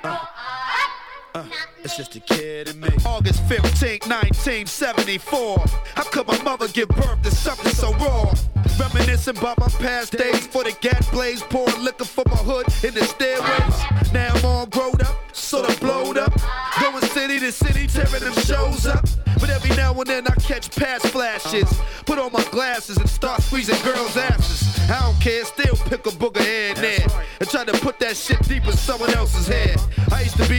uh, 0.04 0.18
uh, 1.34 1.44
it's 1.82 1.98
just 1.98 2.16
a 2.16 2.20
kid 2.20 2.68
in 2.70 2.80
me. 2.80 2.88
August 3.04 3.42
15, 3.42 4.08
1974. 4.08 5.58
How 5.96 6.04
could 6.04 6.26
my 6.26 6.42
mother 6.42 6.66
give 6.68 6.88
birth 6.88 7.20
to 7.22 7.30
something 7.30 7.70
so 7.72 7.92
raw? 7.94 8.32
Reminiscing 8.80 9.36
about 9.36 9.58
my 9.60 9.68
past 9.68 10.12
days 10.12 10.46
for 10.46 10.64
the 10.64 10.74
gas 10.80 11.10
blaze, 11.10 11.42
pouring 11.42 11.78
liquor 11.84 12.06
for 12.06 12.24
my 12.26 12.36
hood 12.36 12.66
in 12.82 12.94
the 12.94 13.04
stairways. 13.04 14.12
Now 14.14 14.34
I'm 14.34 14.44
all 14.46 14.66
grown 14.66 14.98
up, 15.02 15.36
sort 15.36 15.68
of 15.68 15.78
blowed 15.80 16.16
up. 16.16 16.32
Going 16.80 17.02
city 17.02 17.38
to 17.38 17.52
city, 17.52 17.86
tearing 17.86 18.24
them 18.24 18.32
shows 18.44 18.86
up. 18.86 19.04
But 19.38 19.50
every 19.50 19.76
now 19.76 19.92
and 19.92 20.06
then 20.06 20.26
I 20.26 20.34
catch 20.36 20.74
past 20.74 21.08
flashes. 21.08 21.70
Put 22.06 22.18
on 22.18 22.32
my 22.32 22.44
glasses 22.44 22.96
and 22.96 23.10
start 23.10 23.42
squeezing 23.42 23.82
girls' 23.84 24.16
asses. 24.16 24.64
I 24.90 25.00
don't 25.00 25.20
care, 25.20 25.44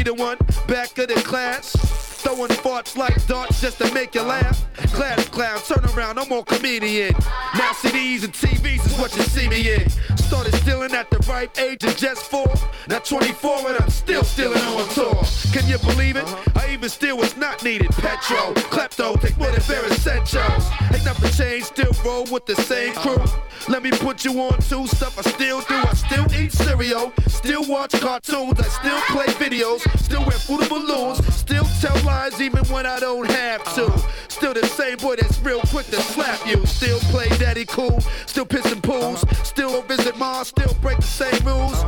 the 0.06 0.14
one 0.14 0.38
back 0.68 0.96
of 1.00 1.08
the 1.08 1.16
class. 1.26 1.76
Throwing 2.22 2.50
farts 2.50 2.96
like 2.96 3.26
darts 3.26 3.60
just 3.60 3.80
to 3.80 3.92
make 3.94 4.14
you 4.14 4.22
laugh. 4.22 4.64
Class 4.94 5.28
clown, 5.30 5.60
turn 5.60 5.84
around, 5.98 6.20
I'm 6.20 6.30
more 6.30 6.46
comedian. 6.46 7.14
Now 7.56 7.72
CDs 7.72 8.24
and 8.24 8.32
TVs 8.32 8.86
is 8.86 8.98
what 9.00 9.16
you 9.16 9.24
see 9.24 9.50
me 9.50 9.74
in. 9.74 10.15
Started 10.28 10.56
stealing 10.56 10.94
at 10.94 11.08
the 11.12 11.20
ripe 11.30 11.56
age 11.60 11.84
of 11.84 11.96
just 11.98 12.24
four. 12.24 12.52
Now 12.88 12.98
24 13.00 13.70
and 13.70 13.82
I'm 13.82 13.90
still 13.92 14.24
stealing 14.24 14.58
on 14.58 14.90
tour. 14.90 15.24
Can 15.54 15.68
you 15.70 15.78
believe 15.78 16.16
it? 16.16 16.24
Uh-huh. 16.24 16.60
I 16.60 16.74
even 16.74 16.90
steal 16.90 17.18
what's 17.18 17.38
not 17.38 17.64
needed. 17.64 17.92
Petro, 17.92 18.54
klepto, 18.74 19.22
take 19.22 19.38
more 19.38 19.52
than 19.52 19.62
bare 19.68 19.86
essentials. 19.86 20.66
Ain't 20.94 21.06
nothing 21.06 21.32
changed, 21.32 21.68
still 21.68 21.92
roll 22.04 22.26
with 22.32 22.48
the 22.48 22.56
same 22.56 22.98
uh-huh. 22.98 23.18
crew. 23.18 23.42
Let 23.68 23.84
me 23.84 23.92
put 23.92 24.26
you 24.26 24.42
on 24.42 24.60
to 24.60 24.88
stuff 24.88 25.18
I 25.18 25.22
still 25.30 25.62
do. 25.62 25.76
I 25.76 25.94
still 25.94 26.26
eat 26.34 26.52
cereal, 26.52 27.14
still 27.28 27.68
watch 27.68 27.92
cartoons, 27.92 28.60
I 28.60 28.64
still 28.64 29.02
play 29.10 29.26
videos, 29.36 29.82
still 30.00 30.22
wear 30.22 30.32
fruit 30.32 30.68
balloons, 30.70 31.24
still 31.34 31.66
tell 31.82 32.00
lies 32.04 32.42
even 32.42 32.66
when 32.66 32.86
I 32.86 33.00
don't 33.00 33.30
have 33.30 33.64
to. 33.76 33.86
Uh-huh. 33.86 34.12
Still 34.46 34.62
the 34.62 34.68
same 34.68 34.98
boy 34.98 35.16
that's 35.16 35.40
real 35.40 35.60
quick 35.62 35.88
to 35.88 36.00
slap 36.00 36.46
you. 36.46 36.64
Still 36.68 37.00
play 37.10 37.28
daddy 37.40 37.66
cool, 37.66 38.00
still 38.28 38.46
pissing 38.46 38.80
pools, 38.80 39.26
still 39.44 39.82
visit 39.82 40.16
mom, 40.20 40.46
still 40.46 40.72
break 40.84 40.98
the 40.98 41.02
same 41.02 41.44
rules. 41.44 41.84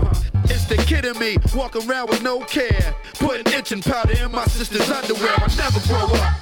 It's 0.46 0.66
the 0.66 0.78
kid 0.78 1.06
in 1.06 1.20
me, 1.20 1.38
walking 1.54 1.88
around 1.88 2.10
with 2.10 2.24
no 2.24 2.40
care. 2.40 2.96
Putting 3.20 3.54
itching 3.54 3.84
powder 3.84 4.18
in 4.18 4.32
my 4.32 4.46
sister's 4.46 4.90
underwear. 4.90 5.36
I 5.38 5.56
never 5.56 5.80
grow 5.88 6.08
up. 6.18 6.34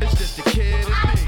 It's 0.00 0.14
just 0.14 0.36
the 0.36 0.50
kid 0.50 0.72
in 0.72 0.88
me. 0.88 1.18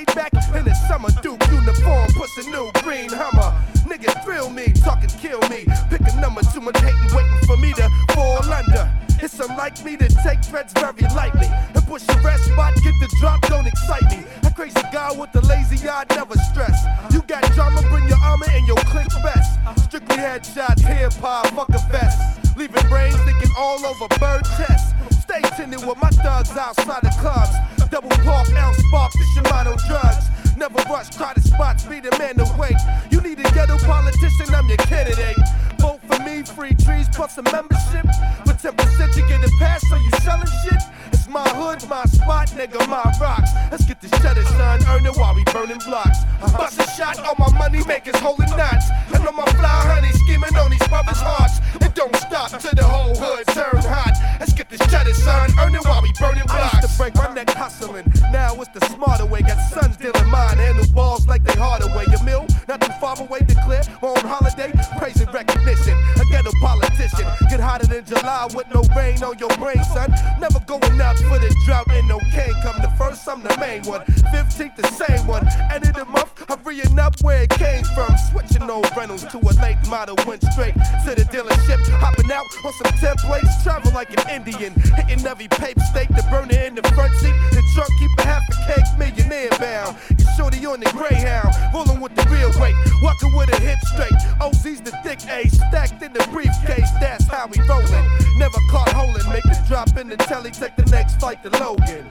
Laid 0.00 0.14
back 0.14 0.32
in 0.54 0.64
the 0.64 0.74
summer. 0.88 1.10
Duke 1.22 1.42
uniform, 1.50 2.08
push 2.12 2.36
a 2.38 2.50
new 2.50 2.70
green 2.82 3.10
Hummer. 3.10 3.52
Niggas 3.88 4.24
thrill 4.24 4.50
me, 4.50 4.72
talking 4.84 5.10
kill 5.20 5.40
me. 5.48 5.66
Pick 5.90 6.00
a 6.00 6.20
number, 6.20 6.42
too 6.52 6.60
much 6.60 6.78
hating, 6.80 7.14
waiting 7.14 7.46
for 7.46 7.56
me 7.56 7.72
to 7.74 7.88
fall 8.14 8.42
under. 8.52 8.90
It's 9.22 9.38
unlike 9.38 9.84
me 9.84 9.96
to 9.96 10.08
take 10.24 10.42
threats 10.44 10.72
very 10.72 11.04
lightly. 11.14 11.46
And 11.74 11.86
push 11.86 12.08
a 12.08 12.20
rest 12.20 12.44
spot, 12.44 12.74
get 12.76 12.94
the 13.00 13.08
drop, 13.20 13.40
don't 13.48 13.66
excite 13.66 14.08
me. 14.10 14.24
A 14.44 14.50
crazy 14.52 14.82
guy 14.92 15.12
with 15.12 15.32
the 15.32 15.42
lazy 15.42 15.88
eye, 15.88 16.04
never 16.10 16.36
stress. 16.50 16.76
You 17.12 17.22
got 17.22 17.42
drama, 17.52 17.82
bring 17.90 18.08
your 18.08 18.18
armor 18.22 18.46
and 18.50 18.66
your 18.66 18.80
click's 18.88 19.16
best. 19.22 19.58
Strictly 19.84 20.16
headshots, 20.16 20.80
hip 20.80 21.12
hop, 21.14 21.46
fuck 21.48 21.68
a 21.68 21.80
vest. 21.92 22.39
Leaving 22.56 22.88
brains 22.88 23.16
thinking 23.24 23.50
all 23.56 23.84
over 23.86 24.08
bird 24.18 24.44
chest. 24.56 24.94
Stay 25.22 25.40
tinted 25.56 25.86
with 25.86 25.98
my 26.02 26.10
thugs 26.10 26.56
outside 26.56 27.02
the 27.02 27.14
clubs. 27.20 27.54
Double 27.90 28.10
park, 28.24 28.48
L 28.50 28.74
spark, 28.74 29.12
the 29.12 29.24
Shimano 29.34 29.76
drugs. 29.88 30.26
Never 30.56 30.82
rush, 30.90 31.08
try 31.10 31.32
to 31.32 31.40
spot, 31.40 31.80
speed 31.80 32.06
a 32.06 32.18
man 32.18 32.38
away. 32.38 32.76
You 33.10 33.20
need 33.20 33.40
a 33.40 33.50
ghetto 33.52 33.78
politician, 33.78 34.54
I'm 34.54 34.68
your 34.68 34.76
candidate. 34.76 35.38
Vote 35.78 36.00
for 36.06 36.22
me, 36.22 36.42
free 36.42 36.74
trees 36.74 37.08
plus 37.14 37.38
a 37.38 37.42
membership. 37.42 38.06
For 38.44 38.52
10% 38.52 39.16
you 39.16 39.26
get 39.26 39.42
a 39.42 39.50
pass, 39.58 39.80
so 39.88 39.96
you 39.96 40.10
selling 40.20 40.46
shit? 40.64 40.82
My 41.30 41.48
hood, 41.50 41.88
my 41.88 42.02
spot, 42.06 42.48
nigga, 42.58 42.82
my 42.88 43.06
rocks. 43.20 43.50
Let's 43.70 43.84
get 43.84 44.00
this 44.00 44.10
cheddar, 44.20 44.42
son, 44.42 44.80
earn 44.88 45.06
it 45.06 45.16
while 45.16 45.32
we 45.32 45.44
burning 45.44 45.78
blocks. 45.86 46.18
Bust 46.58 46.80
a 46.80 46.86
shot, 46.98 47.20
all 47.20 47.36
my 47.38 47.56
money 47.56 47.84
makers 47.86 48.18
holding 48.18 48.50
knots. 48.56 48.90
And 49.14 49.24
on 49.24 49.36
my 49.36 49.46
fly 49.52 49.94
honey, 49.94 50.10
scheming 50.26 50.56
on 50.56 50.72
these 50.72 50.88
brothers' 50.88 51.22
hearts. 51.22 51.60
It 51.80 51.94
don't 51.94 52.14
stop 52.16 52.50
till 52.58 52.74
the 52.74 52.82
whole 52.82 53.14
hood 53.14 53.46
turn 53.54 53.78
hot. 53.86 54.18
Let's 54.40 54.52
get 54.54 54.70
this 54.70 54.80
cheddar, 54.90 55.14
son, 55.14 55.50
earn 55.60 55.76
it 55.76 55.84
while 55.84 56.02
we 56.02 56.10
burning 56.18 56.42
blocks. 56.46 56.74
I 56.74 56.80
used 56.82 56.90
to 56.90 56.98
break 56.98 57.14
my 57.14 57.32
neck 57.32 57.50
hustling, 57.50 58.10
now 58.32 58.54
it's 58.58 58.70
the 58.74 58.84
smarter 58.86 59.26
way. 59.26 59.42
Got 59.42 59.62
sons 59.70 59.96
dealing 59.98 60.28
mine, 60.30 60.58
handle 60.58 60.86
balls 60.92 61.28
like 61.28 61.44
they 61.44 61.54
hard 61.54 61.82
away. 61.82 62.06
A 62.10 62.24
mill, 62.24 62.44
not 62.66 62.80
too 62.80 62.90
far 63.00 63.14
away, 63.20 63.38
declare 63.46 63.84
my 64.02 64.08
own 64.08 64.26
holiday. 64.26 64.72
Praise 64.98 65.20
and 65.20 65.32
recognition, 65.32 65.94
I 65.94 66.24
get 66.26 66.42
a 66.42 66.50
ghetto 66.50 66.50
politician. 66.60 67.26
Get 67.48 67.60
hotter 67.60 67.86
than 67.86 68.04
July 68.04 68.48
with 68.52 68.66
no 68.74 68.82
rain 68.96 69.22
on 69.22 69.38
your 69.38 69.54
brain, 69.62 69.82
son. 69.94 70.10
Never 70.40 70.58
going 70.66 71.00
out 71.00 71.19
for 71.22 71.38
the 71.38 71.54
drought 71.64 71.90
and 71.90 72.06
no 72.08 72.18
cane. 72.32 72.54
Come 72.62 72.80
the 72.82 72.92
first, 72.98 73.28
I'm 73.28 73.42
the 73.42 73.56
main 73.58 73.82
one. 73.82 74.02
15th, 74.32 74.76
the 74.76 74.88
same 74.88 75.26
one. 75.26 75.46
End 75.72 75.84
of 75.84 75.94
the 75.94 76.04
month, 76.04 76.32
I'm 76.48 76.62
reeing 76.64 76.98
up 76.98 77.14
where 77.22 77.42
it 77.42 77.50
came 77.50 77.84
from. 77.94 78.14
Switching 78.30 78.68
old 78.70 78.88
Reynolds 78.96 79.24
to 79.32 79.38
a 79.38 79.52
late 79.62 79.78
model, 79.88 80.16
went 80.26 80.42
straight 80.52 80.74
to 80.74 81.14
the 81.14 81.26
dealership. 81.30 81.80
Hopping 81.98 82.30
out 82.32 82.44
on 82.64 82.72
some 82.72 82.92
templates, 82.98 83.62
travel 83.62 83.92
like 83.92 84.10
an 84.10 84.28
Indian. 84.30 84.72
Hitting 84.96 85.26
every 85.26 85.48
paper 85.48 85.80
steak, 85.90 86.08
the 86.08 86.24
burner 86.30 86.58
in 86.66 86.74
the 86.74 86.82
front 86.94 87.14
seat. 87.16 87.34
The 87.50 87.62
trunk 87.74 87.90
keep 87.98 88.10
a 88.18 88.26
half 88.26 88.42
a 88.48 88.54
cake, 88.72 88.88
millionaire 88.98 89.50
bound. 89.58 89.96
You 90.30 90.36
shorty 90.36 90.66
on 90.66 90.80
the 90.80 90.90
Greyhound, 90.90 91.54
rolling 91.74 92.00
with 92.00 92.14
the 92.14 92.22
real 92.30 92.50
weight. 92.60 92.74
Walking 93.02 93.34
with 93.34 93.52
a 93.52 93.60
hip 93.60 93.78
straight. 93.92 94.12
OZ's 94.40 94.80
the 94.80 94.92
thick 95.02 95.18
A, 95.28 95.48
stacked 95.48 96.02
in 96.02 96.12
the 96.12 96.26
briefcase. 96.30 96.90
That's 97.00 97.26
how 97.26 97.46
we 97.46 97.58
rollin'. 97.66 98.06
Never 98.38 98.58
caught 98.70 98.92
holding, 98.92 99.28
make 99.30 99.44
a 99.44 99.64
drop 99.66 99.96
in 99.96 100.08
the 100.08 100.16
telly, 100.16 100.50
take 100.50 100.76
the 100.76 100.84
next 100.90 101.18
flight 101.20 101.42
to 101.42 101.50
Logan. 101.50 102.06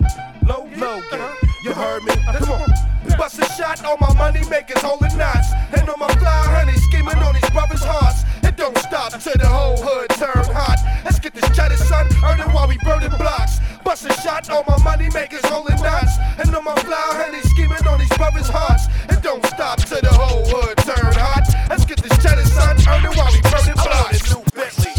Logan, 0.46 0.80
Logan. 0.80 1.22
Uh-huh. 1.22 1.48
You 1.64 1.74
heard 1.74 2.04
me? 2.04 2.14
Come 2.40 2.50
on. 2.52 2.70
Bust 3.18 3.40
a 3.40 3.46
shot 3.56 3.84
on 3.86 3.98
my 4.00 4.14
money 4.16 4.42
makers 4.50 4.82
holding 4.82 5.16
knots. 5.18 5.52
And 5.76 5.90
on 5.90 6.00
my 6.00 6.08
fly 6.16 6.44
honey 6.48 6.78
scheming 6.90 7.18
on 7.24 7.34
these 7.36 7.50
brothers' 7.52 7.84
hearts. 7.84 8.24
Don't 8.60 8.78
stop 8.80 9.14
till 9.14 9.38
the 9.40 9.48
whole 9.48 9.78
hood 9.78 10.10
turn 10.20 10.44
hot. 10.54 10.76
Let's 11.06 11.18
get 11.18 11.34
this 11.34 11.50
cheddar, 11.56 11.78
son. 11.78 12.08
Earn 12.22 12.42
it 12.42 12.48
while 12.54 12.68
we 12.68 12.78
burning 12.84 13.10
blocks. 13.12 13.60
Bust 13.86 14.06
a 14.06 14.12
shot 14.20 14.50
on 14.50 14.66
my 14.68 14.78
money 14.84 15.08
makers 15.14 15.46
holding 15.46 15.78
knots. 15.78 16.12
And 16.38 16.54
on 16.54 16.66
my 16.66 16.76
fly 16.76 17.00
honey 17.16 17.40
scheming 17.40 17.88
on 17.88 18.00
these 18.00 18.12
brothers' 18.18 18.50
hearts. 18.50 18.88
It 19.08 19.24
don't 19.24 19.46
stop 19.46 19.80
till 19.80 20.02
the 20.02 20.12
whole 20.12 20.44
hood 20.44 20.76
turn 20.80 21.14
hot. 21.16 21.48
Let's 21.70 21.86
get 21.86 22.04
this 22.04 22.12
cheddar, 22.22 22.44
son. 22.44 22.76
Earn 22.84 23.06
it 23.06 23.16
while 23.16 23.32
we 23.32 23.40
burning 23.48 23.80
blocks. 23.80 24.28
New 24.28 24.44
Bentley. 24.52 24.92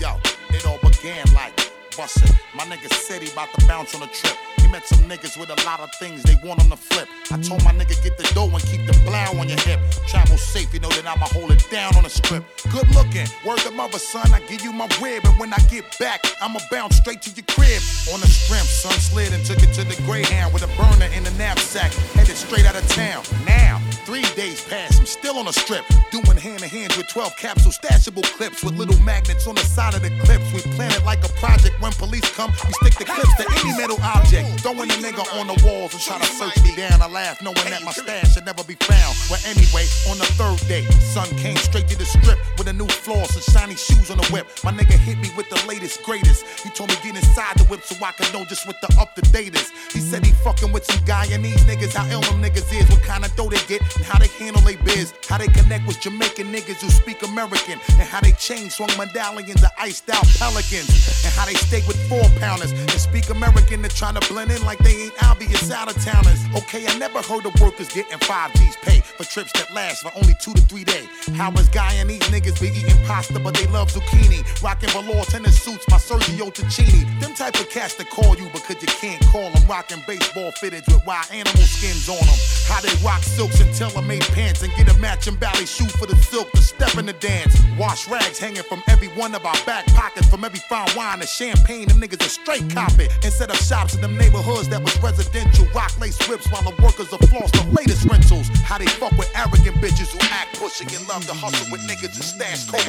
Yo, 0.00 0.16
it 0.56 0.66
all 0.66 0.78
began 0.88 1.26
like 1.34 1.52
bustin'. 1.98 2.34
My 2.56 2.64
nigga 2.64 2.90
said 2.94 3.20
he 3.20 3.30
about 3.30 3.52
to 3.58 3.66
bounce 3.66 3.94
on 3.94 4.02
a 4.02 4.06
trip. 4.06 4.57
Met 4.70 4.84
some 4.86 5.08
niggas 5.08 5.40
with 5.40 5.48
a 5.48 5.64
lot 5.64 5.80
of 5.80 5.90
things 5.94 6.22
they 6.22 6.36
want 6.46 6.60
on 6.60 6.68
the 6.68 6.76
flip. 6.76 7.08
I 7.32 7.40
told 7.40 7.64
my 7.64 7.72
nigga 7.72 7.96
get 8.02 8.18
the 8.18 8.30
dough 8.34 8.50
and 8.52 8.62
keep 8.62 8.86
the 8.86 8.92
blow 9.04 9.40
on 9.40 9.48
your 9.48 9.58
hip. 9.60 9.80
Travel 10.06 10.36
safe, 10.36 10.74
you 10.74 10.80
know 10.80 10.90
that 10.90 11.06
I'ma 11.06 11.26
hold 11.26 11.52
it 11.52 11.64
down 11.70 11.96
on 11.96 12.02
the 12.02 12.10
script. 12.10 12.44
Good 12.70 12.88
looking, 12.94 13.26
word 13.46 13.58
to 13.60 13.70
mother, 13.70 13.98
son. 13.98 14.30
I 14.32 14.40
give 14.40 14.62
you 14.62 14.72
my 14.72 14.86
rib, 15.00 15.24
and 15.24 15.38
when 15.40 15.54
I 15.54 15.58
get 15.70 15.84
back, 15.98 16.20
I'ma 16.42 16.60
bounce 16.70 16.96
straight 16.96 17.22
to 17.22 17.30
your 17.30 17.46
crib. 17.48 17.80
On 18.12 18.20
the 18.20 18.28
strength, 18.28 18.68
son, 18.68 18.92
slid 18.92 19.32
and 19.32 19.44
took 19.44 19.62
it 19.62 19.72
to 19.74 19.84
the 19.84 19.96
Greyhound 20.04 20.52
with 20.52 20.62
a 20.62 20.70
burner 20.76 21.08
in 21.16 21.24
the 21.24 21.32
knapsack. 21.32 21.92
Headed 22.12 22.36
straight 22.36 22.66
out 22.66 22.76
of 22.76 22.86
town. 22.88 23.24
Now, 23.46 23.80
three 24.04 24.28
days 24.36 24.64
past, 24.68 25.00
I'm 25.00 25.06
still 25.06 25.38
on 25.38 25.46
the 25.46 25.52
strip. 25.52 25.84
Doing 26.10 26.36
hand 26.36 26.60
to 26.60 26.68
hand 26.68 26.92
with 26.96 27.08
12 27.08 27.36
capsule 27.36 27.72
stashable 27.72 28.24
clips 28.36 28.62
with 28.62 28.76
little 28.76 28.98
magnets 29.00 29.46
on 29.46 29.54
the 29.54 29.64
side 29.64 29.94
of 29.94 30.02
the 30.02 30.10
clips. 30.24 30.52
We 30.52 30.60
plan 30.76 30.92
it 30.92 31.04
like 31.04 31.24
a 31.24 31.32
project. 31.40 31.80
When 31.80 31.92
police 31.92 32.28
come, 32.32 32.52
we 32.66 32.72
stick 32.84 32.94
the 32.98 33.04
clips 33.04 33.34
to 33.36 33.44
any 33.60 33.76
metal 33.76 33.98
object. 34.02 34.57
Throwing 34.58 34.90
a 34.90 34.98
nigga 34.98 35.22
on 35.38 35.46
the 35.46 35.54
walls 35.64 35.94
and 35.94 36.02
try 36.02 36.18
to 36.18 36.26
search 36.26 36.62
me 36.64 36.74
down. 36.74 37.00
I 37.00 37.08
laugh 37.08 37.40
knowing 37.42 37.70
that 37.70 37.82
my 37.84 37.92
stash 37.92 38.34
should 38.34 38.44
never 38.44 38.64
be 38.64 38.74
found. 38.74 39.14
Well, 39.30 39.38
anyway, 39.46 39.86
on 40.10 40.18
the 40.18 40.26
third 40.34 40.58
day, 40.66 40.82
son 41.14 41.28
came 41.38 41.56
straight 41.56 41.86
to 41.88 41.96
the 41.96 42.04
strip 42.04 42.38
with 42.58 42.66
a 42.66 42.72
new 42.72 42.88
floss 42.88 43.34
and 43.36 43.44
shiny 43.54 43.76
shoes 43.76 44.10
on 44.10 44.18
the 44.18 44.26
whip. 44.34 44.46
My 44.64 44.72
nigga 44.72 44.98
hit 44.98 45.18
me 45.18 45.30
with 45.36 45.48
the 45.48 45.62
latest, 45.68 46.02
greatest. 46.02 46.44
He 46.60 46.70
told 46.70 46.90
me 46.90 46.96
get 47.04 47.14
inside 47.14 47.56
the 47.56 47.64
whip 47.70 47.82
so 47.84 47.94
I 48.04 48.10
could 48.12 48.32
know 48.34 48.44
just 48.44 48.66
what 48.66 48.80
the 48.80 48.90
up 48.98 49.14
to 49.14 49.22
date 49.30 49.54
is. 49.54 49.70
He 49.92 50.00
said 50.00 50.26
he 50.26 50.32
fucking 50.32 50.72
with 50.72 50.84
some 50.84 51.04
Guyanese 51.06 51.62
niggas, 51.70 51.94
how 51.94 52.10
ill 52.10 52.20
them 52.22 52.42
niggas 52.42 52.66
is, 52.74 52.90
what 52.90 53.02
kind 53.02 53.24
of 53.24 53.34
dough 53.36 53.48
they 53.48 53.62
get, 53.68 53.80
and 53.96 54.04
how 54.04 54.18
they 54.18 54.28
handle 54.42 54.62
they 54.62 54.76
biz. 54.76 55.14
How 55.28 55.38
they 55.38 55.48
connect 55.48 55.86
with 55.86 56.00
Jamaican 56.00 56.50
niggas 56.52 56.82
who 56.82 56.90
speak 56.90 57.22
American, 57.22 57.78
and 57.94 58.08
how 58.10 58.20
they 58.20 58.32
change 58.32 58.72
swung 58.72 58.90
medallions 58.98 59.60
to 59.60 59.70
iced 59.78 60.10
out 60.10 60.26
pelicans, 60.36 60.90
and 61.24 61.32
how 61.38 61.46
they 61.46 61.54
stay 61.54 61.82
with 61.86 61.96
four 62.08 62.26
pounders 62.40 62.72
and 62.72 62.90
speak 62.90 63.30
American 63.30 63.82
to 63.82 63.88
try 63.88 64.12
to 64.12 64.20
blend 64.28 64.47
in 64.50 64.64
like 64.64 64.78
they 64.78 64.94
ain't 65.04 65.24
obvious 65.24 65.70
out 65.70 65.94
of 65.94 66.02
towners. 66.02 66.40
Okay, 66.56 66.86
I 66.86 66.96
never 66.98 67.20
heard 67.22 67.46
of 67.46 67.58
workers 67.60 67.88
getting 67.88 68.18
5 68.18 68.54
G's 68.54 68.76
pay 68.82 69.00
for 69.00 69.24
trips 69.24 69.52
that 69.52 69.72
last 69.74 70.02
for 70.02 70.12
only 70.16 70.34
two 70.40 70.54
to 70.54 70.62
three 70.62 70.84
days. 70.84 71.08
How 71.36 71.52
is 71.52 71.68
Guy 71.68 71.94
and 71.94 72.08
these 72.08 72.22
niggas 72.32 72.60
be 72.60 72.68
eating 72.68 73.04
pasta, 73.06 73.38
but 73.38 73.54
they 73.54 73.66
love 73.66 73.90
zucchini? 73.90 74.40
Rocking 74.62 74.90
velour 74.90 75.24
tennis 75.24 75.60
suits, 75.60 75.86
my 75.90 75.96
Sergio 75.96 76.52
Tacchini. 76.52 77.04
Them 77.20 77.34
type 77.34 77.58
of 77.60 77.68
cats 77.70 77.94
that 77.96 78.08
call 78.10 78.36
you 78.36 78.48
because 78.50 78.80
you 78.80 78.88
can't 78.88 79.22
call 79.26 79.50
them. 79.50 79.62
Rocking 79.68 80.02
baseball 80.06 80.52
fitteds 80.52 80.86
with 80.88 81.04
wild 81.06 81.26
animal 81.32 81.62
skins 81.62 82.08
on 82.08 82.24
them. 82.24 82.38
How 82.66 82.80
they 82.80 82.94
rock 83.04 83.22
silks 83.22 83.60
and 83.60 83.72
tailor-made 83.74 84.22
pants 84.32 84.62
and 84.62 84.72
get 84.74 84.88
a 84.94 84.98
matching 84.98 85.36
ballet 85.36 85.66
shoe 85.66 85.88
for 85.98 86.06
the 86.06 86.16
silk 86.16 86.50
to 86.52 86.62
step 86.62 86.96
in 86.96 87.06
the 87.06 87.14
dance. 87.14 87.54
Wash 87.78 88.08
rags 88.08 88.38
hanging 88.38 88.62
from 88.62 88.82
every 88.88 89.08
one 89.08 89.34
of 89.34 89.44
our 89.44 89.58
back 89.66 89.86
pockets, 89.88 90.28
from 90.28 90.44
every 90.44 90.60
fine 90.60 90.88
wine 90.96 91.20
and 91.20 91.28
champagne. 91.28 91.88
Them 91.88 92.00
niggas 92.00 92.24
are 92.24 92.30
straight 92.30 92.68
cop 92.74 92.98
it. 92.98 93.12
And 93.22 93.32
set 93.32 93.54
shops 93.56 93.94
in 93.94 94.00
them 94.00 94.16
neighborhoods 94.16 94.37
that 94.42 94.82
was 94.82 95.02
residential. 95.02 95.66
Rock 95.74 95.98
lace 96.00 96.16
whips 96.28 96.50
while 96.50 96.62
the 96.62 96.70
workers 96.82 97.12
are 97.12 97.18
floss 97.26 97.50
the 97.50 97.66
latest 97.72 98.04
rentals. 98.04 98.48
How 98.62 98.78
they 98.78 98.86
fuck 98.86 99.12
with 99.12 99.30
arrogant 99.34 99.76
bitches 99.82 100.12
who 100.12 100.20
act 100.30 100.56
pushy 100.56 100.86
and 100.96 101.08
love 101.08 101.26
to 101.26 101.34
hustle 101.34 101.72
with 101.72 101.80
niggas 101.82 102.14
and 102.14 102.24
stash 102.24 102.66
coca 102.70 102.86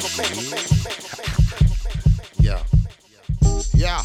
Yeah. 2.38 2.62
Yeah, 3.74 4.04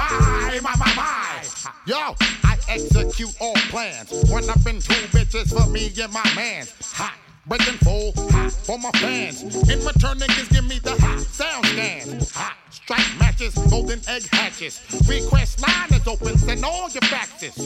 my, 0.61 0.75
my, 0.77 0.93
my. 0.95 1.45
Yo, 1.85 2.15
I 2.43 2.57
execute 2.67 3.35
all 3.39 3.55
plans. 3.69 4.11
When 4.29 4.49
I've 4.49 4.63
been 4.63 4.79
two 4.79 4.93
bitches 5.13 5.49
for 5.49 5.69
me 5.69 5.91
and 6.01 6.13
my 6.13 6.29
mans. 6.35 6.73
Hot. 6.93 7.13
Breaking 7.47 7.73
full 7.79 8.13
hot 8.29 8.51
for 8.51 8.77
my 8.77 8.91
fans. 8.91 9.41
In 9.43 9.83
return, 9.83 10.19
niggas 10.19 10.49
give 10.51 10.63
me 10.63 10.77
the 10.79 10.95
hot 11.01 11.19
sound 11.19 11.65
scans. 11.65 12.31
Hot 12.31 12.53
strike 12.91 13.19
matches, 13.19 13.53
golden 13.69 13.99
egg 14.09 14.27
hatches. 14.31 14.81
Request 15.07 15.61
line 15.61 15.93
is 15.93 16.05
open, 16.07 16.37
send 16.37 16.65
all 16.65 16.89
your 16.89 17.01
faxes. 17.03 17.57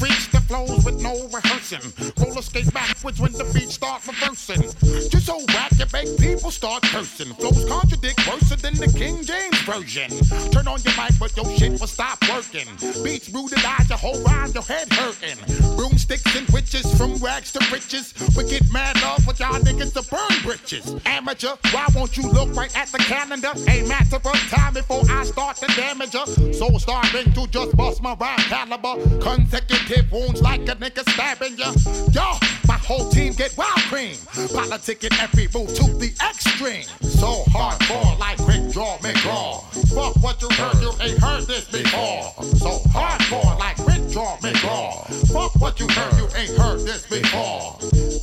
Reach 0.00 0.30
the 0.30 0.40
flows 0.40 0.84
with 0.84 1.00
no 1.02 1.28
rehearsing. 1.28 1.92
Roller 2.18 2.42
skate 2.42 2.72
backwards 2.72 3.20
when 3.20 3.32
the 3.32 3.44
beat 3.52 3.68
start 3.68 4.06
reversing. 4.06 4.62
Just 5.10 5.26
so 5.26 5.38
whack, 5.48 5.70
you 5.78 5.86
make 5.92 6.18
people 6.18 6.50
start 6.50 6.82
cursing. 6.84 7.32
Flows 7.34 7.64
contradict 7.68 8.26
worse 8.26 8.48
than 8.60 8.74
the 8.74 8.90
King 8.96 9.22
James 9.22 9.60
version. 9.62 10.10
Turn 10.50 10.66
on 10.66 10.80
your 10.82 10.94
mic, 10.96 11.12
but 11.18 11.36
your 11.36 11.48
shit 11.56 11.78
will 11.80 11.86
stop 11.86 12.18
working. 12.28 12.68
Beats 13.04 13.28
rooted 13.30 13.64
eyes, 13.64 13.88
your 13.88 13.98
whole 13.98 14.20
ride, 14.22 14.54
your 14.54 14.64
head 14.64 14.90
hurting. 14.92 15.38
Broomsticks 15.76 16.36
and 16.36 16.48
witches 16.50 16.86
from 16.96 17.14
rags 17.16 17.52
to 17.52 17.60
riches. 17.72 18.14
We 18.36 18.48
get 18.48 18.64
mad 18.72 19.00
love 19.02 19.26
with 19.26 19.40
y'all 19.40 19.60
niggas 19.60 19.92
to 19.94 20.02
burn 20.10 20.42
britches. 20.42 20.96
Amateur, 21.06 21.54
why 21.70 21.86
won't 21.94 22.16
you 22.16 22.28
look 22.30 22.54
right 22.54 22.74
at 22.76 22.88
the 22.88 22.98
calendar? 22.98 23.52
A 23.68 23.86
matter 23.86 24.16
of 24.16 24.53
time 24.54 24.74
before 24.74 25.02
I 25.08 25.24
start 25.24 25.56
to 25.58 25.66
damage 25.74 26.12
her. 26.12 26.26
So 26.52 26.68
starting 26.78 27.32
to 27.32 27.46
just 27.48 27.76
bust 27.76 28.02
my 28.02 28.14
rhyme 28.14 28.38
caliber. 28.38 28.94
Consecutive 29.20 30.10
wounds 30.10 30.42
like 30.42 30.62
a 30.62 30.76
nigga 30.76 31.08
stabbing 31.10 31.56
ya. 31.58 31.72
Yo, 32.12 32.38
my 32.68 32.78
whole 32.78 33.08
team 33.10 33.32
get 33.32 33.56
wild 33.56 33.84
cream. 33.90 34.16
Politicking 34.56 35.14
every 35.22 35.48
move 35.54 35.74
to 35.74 35.84
the 35.98 36.12
extreme. 36.28 36.84
So 37.02 37.44
hardcore 37.50 38.18
like 38.18 38.38
Quick 38.38 38.70
Draw 38.72 38.98
McGraw. 38.98 39.62
Fuck 39.94 40.22
what 40.22 40.42
you 40.42 40.48
heard, 40.50 40.80
you 40.82 40.92
ain't 41.00 41.18
heard 41.18 41.44
this 41.46 41.64
before. 41.70 42.32
So 42.62 42.78
hardcore 42.94 43.58
like 43.58 43.76
Quick 43.76 44.10
Draw 44.10 44.36
McGraw. 44.38 45.32
Fuck 45.32 45.54
what 45.60 45.80
you 45.80 45.88
heard, 45.88 46.16
you 46.18 46.28
ain't 46.36 46.56
heard 46.56 46.80
this 46.80 47.06
before. 47.06 47.78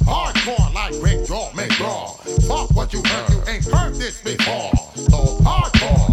Hardcore 0.06 0.74
like 0.74 1.00
Quick 1.00 1.26
Draw 1.26 1.50
McGraw. 1.52 2.18
Fuck 2.48 2.72
what 2.76 2.94
you 2.94 3.02
heard, 3.04 3.30
you 3.32 3.42
ain't 3.48 3.66
heard 3.66 3.96
this 3.96 4.22
before. 4.22 4.72
So 4.96 5.40
hardcore 5.44 6.11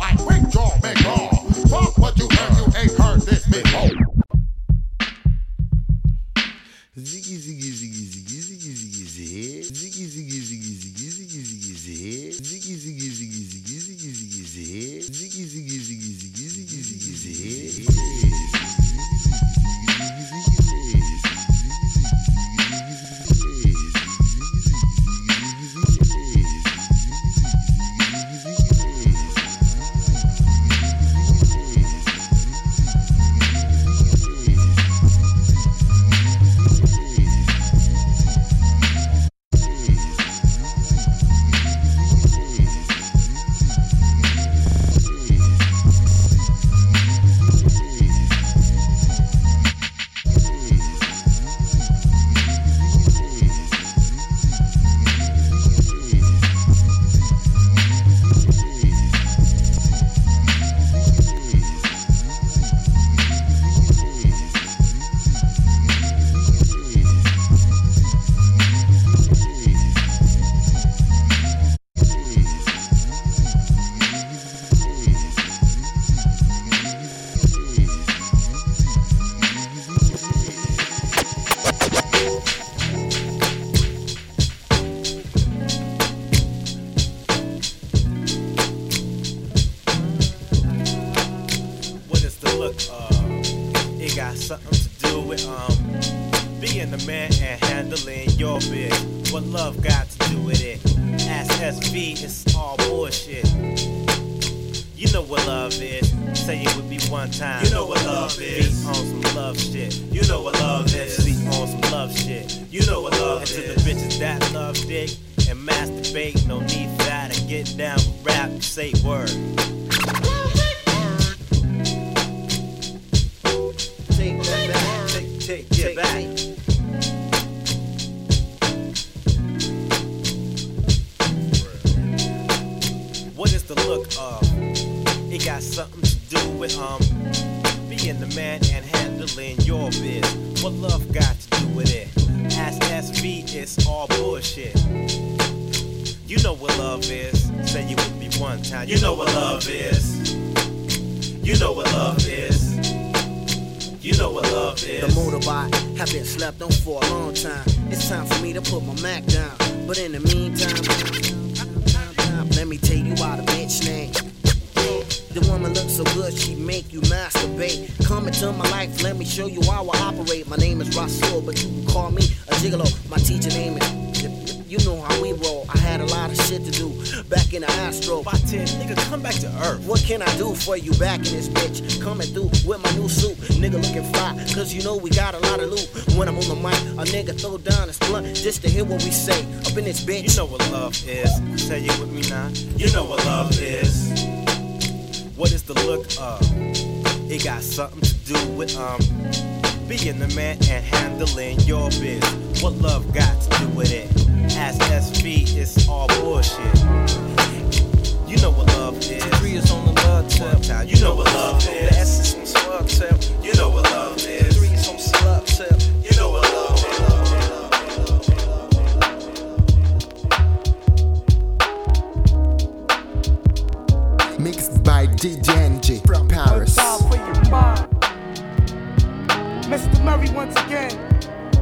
again, 230.69 230.93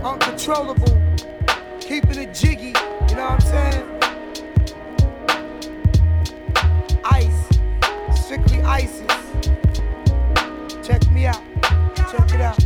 uncontrollable, 0.05 1.01
keeping 1.79 2.19
it 2.19 2.35
jiggy, 2.35 2.75
you 3.09 3.15
know 3.15 3.31
what 3.31 3.39
I'm 3.39 3.41
saying? 3.41 3.87
Ice, 7.05 8.21
strictly 8.21 8.63
ISIS. 8.63 9.07
Check 10.85 11.09
me 11.13 11.27
out, 11.27 11.41
check 12.11 12.35
it 12.35 12.41
out. 12.41 12.59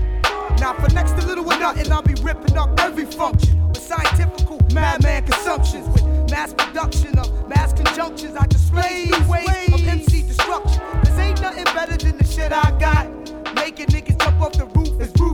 Now 0.58 0.72
for 0.72 0.90
next 0.94 1.12
to 1.20 1.26
little 1.26 1.44
or 1.44 1.58
nothing, 1.58 1.92
I'll 1.92 2.00
be 2.00 2.14
ripping 2.22 2.56
up 2.56 2.80
every 2.80 3.04
function 3.04 3.68
with 3.68 3.76
scientific 3.76 4.48
madman 4.72 5.24
consumptions 5.24 5.86
with 5.88 6.30
mass 6.30 6.54
production 6.54 7.18
of 7.18 7.48
mass 7.50 7.74
conjunctions. 7.74 8.34
I 8.34 8.46
display 8.46 9.08
the 9.10 9.26
way 9.28 9.66
of 9.74 9.86
MC 9.86 10.22
destruction. 10.22 10.80
Cause 11.04 11.18
ain't 11.18 11.42
nothing 11.42 11.64
better 11.64 11.98
than 11.98 12.16
the 12.16 12.24
shit 12.24 12.50
I 12.50 12.70
got. 12.78 13.08
Making 13.54 13.88
niggas 13.88 14.18
jump 14.22 14.40
off 14.40 14.52
the 14.52 14.64
roof 14.64 14.98
is 15.02 15.12
rude 15.20 15.29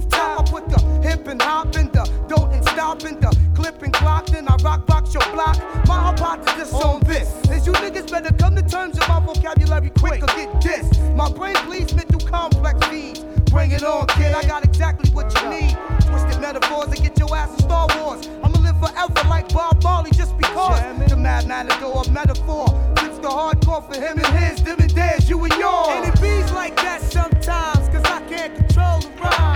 flipping, 1.27 1.41
hopping, 1.41 1.89
the 1.91 2.05
dope 2.29 2.53
and 2.53 2.63
stopping, 2.69 3.19
the 3.19 3.37
clipping, 3.55 3.91
clocked, 3.91 4.31
and 4.31 4.49
I 4.49 4.55
rock 4.57 4.87
box 4.87 5.13
your 5.13 5.25
block. 5.33 5.59
My 5.89 5.99
hypothesis 5.99 6.73
on 6.73 7.01
this 7.01 7.29
is 7.51 7.67
you 7.67 7.73
niggas 7.73 8.11
better 8.11 8.33
come 8.35 8.55
to 8.55 8.63
terms 8.63 8.97
with 8.97 9.09
my 9.09 9.19
vocabulary 9.19 9.91
quick 9.91 10.23
or 10.23 10.27
get 10.27 10.61
this. 10.63 10.87
My 11.17 11.31
brain 11.31 11.57
bleeds 11.67 11.95
mental 11.95 12.21
complex 12.21 12.79
needs. 12.93 13.25
Bring 13.51 13.73
it 13.73 13.83
on, 13.83 14.07
kid, 14.09 14.35
I 14.35 14.43
got 14.43 14.65
exactly 14.65 15.11
what 15.11 15.35
you 15.35 15.51
need. 15.51 15.77
Twisted 16.03 16.41
metaphors 16.41 16.89
and 16.89 17.03
get 17.03 17.19
your 17.19 17.35
ass 17.37 17.53
in 17.55 17.61
Star 17.61 17.89
Wars. 17.99 18.29
I'ma 18.45 18.59
live 18.61 18.79
forever 18.79 19.29
like 19.29 19.53
Bob 19.53 19.83
Marley 19.83 20.13
just 20.13 20.37
because. 20.39 20.81
The 21.09 21.17
mathematical 21.17 22.03
a 22.03 22.11
metaphor 22.11 22.67
It's 22.99 23.19
the 23.19 23.29
hardcore 23.29 23.83
for 23.87 24.01
him 24.01 24.19
and 24.19 24.39
his, 24.39 24.63
them 24.63 24.79
and 24.79 24.91
theirs, 24.91 25.29
you 25.29 25.43
and 25.43 25.55
yours. 25.55 25.89
And 25.91 26.15
it 26.15 26.21
bees 26.21 26.53
like 26.53 26.77
that 26.77 27.03
sometimes, 27.03 27.89
cause 27.89 28.05
I 28.05 28.21
can't 28.29 28.55
control 28.55 29.01
the 29.01 29.09
rhyme 29.21 29.56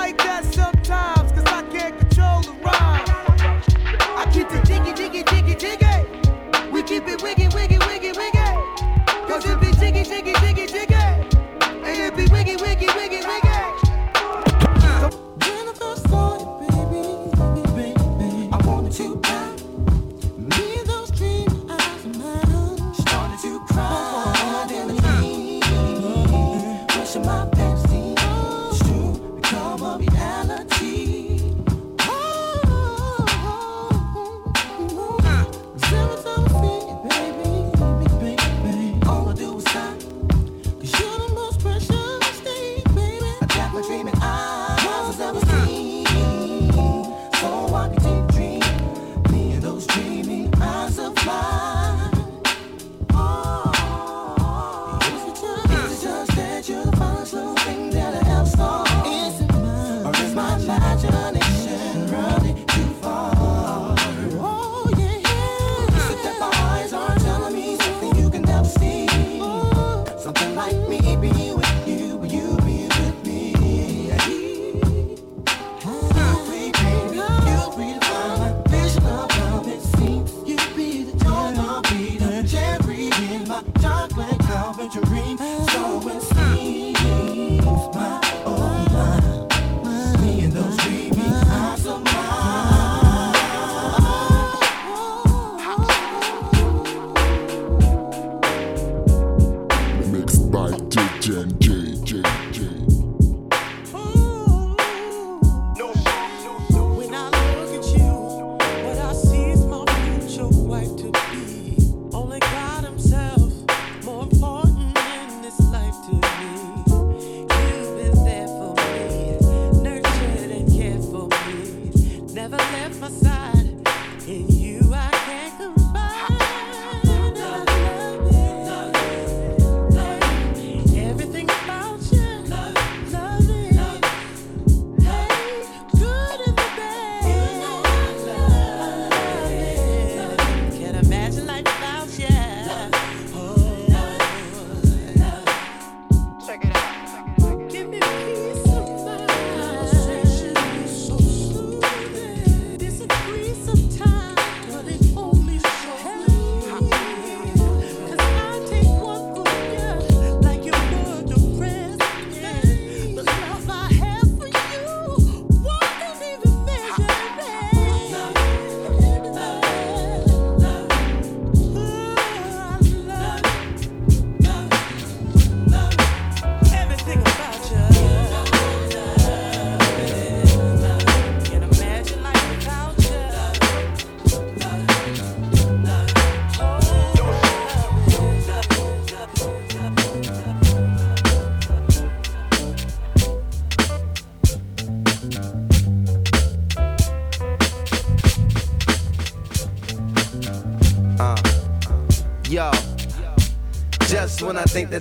like 0.00 0.16
that 0.16 0.42
sometimes. 0.44 0.79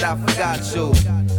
I 0.10 0.16
forgot 0.16 0.76
you. 0.76 0.92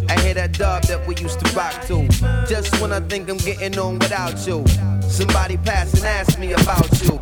I 0.09 0.21
hear 0.21 0.35
that 0.35 0.53
dub 0.53 0.85
that 0.85 1.05
we 1.05 1.16
used 1.16 1.41
to 1.41 1.57
rock 1.57 1.75
to. 1.89 2.07
Just 2.47 2.81
when 2.81 2.93
I 2.93 3.01
think 3.01 3.29
I'm 3.29 3.37
getting 3.39 3.77
on 3.77 3.99
without 3.99 4.47
you. 4.47 4.64
Somebody 5.11 5.57
pass 5.57 5.93
and 5.95 6.05
ask 6.05 6.39
me 6.39 6.53
about 6.53 6.89
you. 7.03 7.18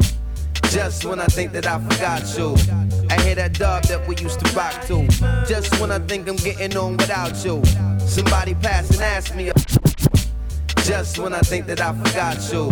Just 0.65 1.07
when 1.07 1.19
I 1.19 1.25
think 1.25 1.53
that 1.53 1.67
I 1.67 1.81
forgot 1.81 2.37
you. 2.37 2.55
I 3.09 3.19
hear 3.23 3.35
that 3.37 3.55
dub 3.55 3.85
that 3.85 4.07
we 4.07 4.15
used 4.17 4.41
to 4.41 4.53
rock 4.53 4.75
to. 4.89 5.09
Just 5.49 5.81
when 5.81 5.91
I 5.91 6.01
think 6.01 6.29
I'm 6.29 6.37
getting 6.37 6.77
on 6.77 6.99
without 6.99 7.43
you. 7.43 7.65
Somebody 8.07 8.55
pass 8.55 8.91
and 8.91 9.01
ask 9.01 9.35
me. 9.35 9.51
Just 10.85 11.19
when 11.19 11.33
I 11.33 11.41
think 11.41 11.65
that 11.69 11.81
I 11.81 11.95
forgot 11.95 12.53
you. 12.53 12.69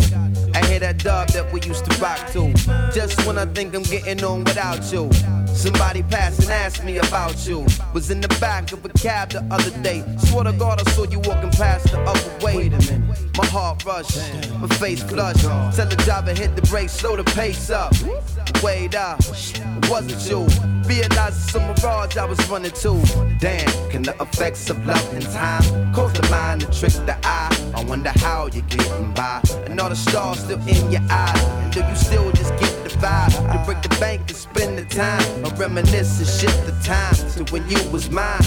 I 0.53 0.63
hear 0.67 0.79
that 0.81 0.99
dub 0.99 1.29
that 1.29 1.51
we 1.51 1.61
used 1.61 1.83
to 1.85 1.97
rock 1.99 2.31
to. 2.33 2.53
Just 2.93 3.25
when 3.25 3.39
I 3.39 3.47
think 3.47 3.75
I'm 3.75 3.81
getting 3.81 4.23
on 4.23 4.43
without 4.43 4.93
you. 4.93 5.09
Somebody 5.57 6.03
passed 6.03 6.41
and 6.41 6.51
asked 6.51 6.83
me 6.83 6.99
about 6.99 7.47
you. 7.47 7.65
Was 7.91 8.11
in 8.11 8.21
the 8.21 8.27
back 8.39 8.71
of 8.73 8.85
a 8.85 8.89
cab 8.89 9.31
the 9.31 9.43
other 9.49 9.71
day. 9.81 10.03
Swear 10.19 10.43
to 10.43 10.53
God, 10.53 10.79
I 10.79 10.91
saw 10.91 11.03
you 11.05 11.19
walking 11.19 11.49
past 11.49 11.91
the 11.91 11.99
other 11.99 12.45
way. 12.45 12.57
Wait 12.57 12.73
a 12.73 12.77
minute. 12.77 13.35
My 13.35 13.45
heart 13.47 13.83
rushed, 13.83 14.17
my 14.59 14.67
face 14.77 15.01
flushed. 15.01 15.41
Tell 15.75 15.87
the 15.87 15.95
driver 16.05 16.33
hit 16.33 16.55
the 16.55 16.61
brakes, 16.61 16.93
slow 16.93 17.15
the 17.15 17.23
pace 17.23 17.71
up. 17.71 17.91
Wait 18.61 18.93
up, 18.93 19.19
it 19.19 19.89
wasn't 19.89 20.29
you. 20.29 20.45
Realize 20.87 21.35
it's 21.43 21.55
a 21.55 21.59
mirage 21.59 22.17
I 22.17 22.25
was 22.25 22.39
running 22.49 22.71
to. 22.71 23.37
Damn, 23.39 23.89
can 23.89 24.03
the 24.03 24.15
effects 24.21 24.69
of 24.69 24.85
love 24.85 25.13
and 25.13 25.23
time 25.25 25.93
cause 25.93 26.13
the 26.13 26.27
mind 26.29 26.61
to 26.61 26.67
trick 26.79 26.93
the 27.05 27.17
eye? 27.23 27.56
I 27.77 27.83
wonder 27.83 28.11
how 28.15 28.47
you're 28.47 28.63
getting 28.63 29.13
by. 29.13 29.39
And 29.67 29.79
all 29.79 29.89
the 29.89 29.95
stars 29.95 30.39
still 30.39 30.59
in 30.67 30.91
your 30.91 31.03
eyes. 31.11 31.43
And 31.61 31.71
do 31.71 31.81
you 31.81 31.95
still 31.95 32.31
just 32.31 32.51
get 32.57 32.73
the 32.83 32.89
vibe? 32.97 33.51
To 33.51 33.63
break 33.65 33.83
the 33.83 33.95
bank 33.99 34.21
and 34.21 34.35
spend 34.35 34.79
the 34.79 34.85
time. 34.85 35.45
Or 35.45 35.53
reminisce 35.57 36.17
and 36.17 36.27
shift 36.27 36.65
the 36.65 36.71
time 36.83 37.13
to 37.45 37.53
when 37.53 37.69
you 37.69 37.77
was 37.91 38.09
mine. 38.09 38.41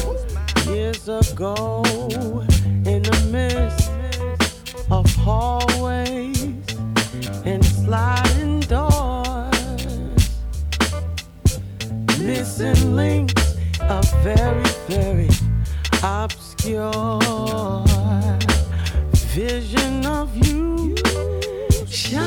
Years 0.67 1.09
ago, 1.09 1.83
in 2.85 3.03
the 3.05 3.29
midst 3.31 3.89
of 4.91 5.07
hallways 5.15 6.43
and 7.45 7.65
sliding 7.65 8.61
doors, 8.61 9.49
missing 12.19 12.97
links, 12.97 13.57
are 13.81 14.03
very, 14.25 14.65
very 14.89 15.29
obscure 16.03 17.90
vision 19.49 20.05
of 20.05 20.37
you 20.37 20.95
shine, 21.89 22.21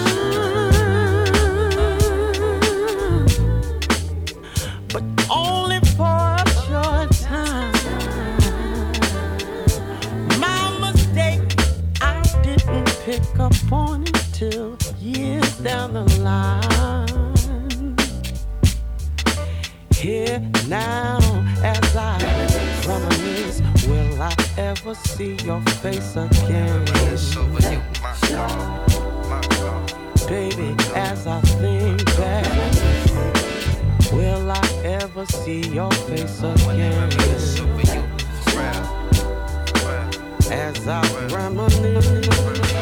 but 4.91 5.03
only 5.29 5.79
for 5.95 6.17
a 6.41 6.45
short 6.65 7.11
time. 7.21 7.71
My 10.39 10.61
mistake, 10.81 11.41
I 12.01 12.19
didn't 12.41 12.89
pick 13.05 13.39
up 13.39 13.71
on 13.71 14.01
it 14.07 14.19
till 14.33 14.75
years 14.99 15.57
down 15.59 15.93
the 15.93 16.05
line. 16.29 17.95
Here 19.93 20.41
now, 20.67 21.19
ever 24.57 24.93
see 24.95 25.35
your 25.43 25.61
face 25.81 26.15
again? 26.15 26.85
Baby, 30.27 30.75
as 30.95 31.27
I 31.27 31.41
think 31.41 32.05
back, 32.17 32.45
will 34.11 34.51
I 34.51 34.81
ever 34.83 35.25
see 35.25 35.61
your 35.69 35.91
face 35.91 36.39
again? 36.39 37.09
As 40.51 40.87
I 40.87 41.01
reminisce. 41.31 42.72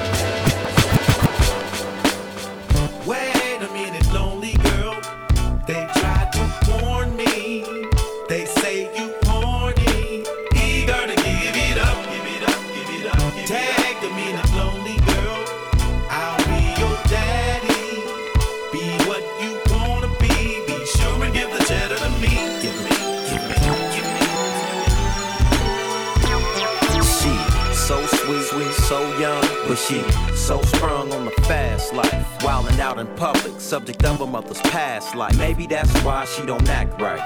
But 29.72 29.78
she 29.78 30.02
so 30.36 30.62
sprung 30.64 31.14
on 31.14 31.24
the 31.24 31.32
fast 31.44 31.94
life. 31.94 32.12
Wildin' 32.40 32.80
out 32.80 33.00
in 33.00 33.08
public, 33.16 33.62
subject 33.62 34.04
of 34.04 34.20
a 34.20 34.28
mother's 34.28 34.60
past 34.64 35.16
life. 35.16 35.38
Maybe 35.38 35.66
that's 35.66 35.98
why 36.04 36.26
she 36.26 36.46
don't 36.46 36.68
act 36.68 37.02
right. 37.02 37.26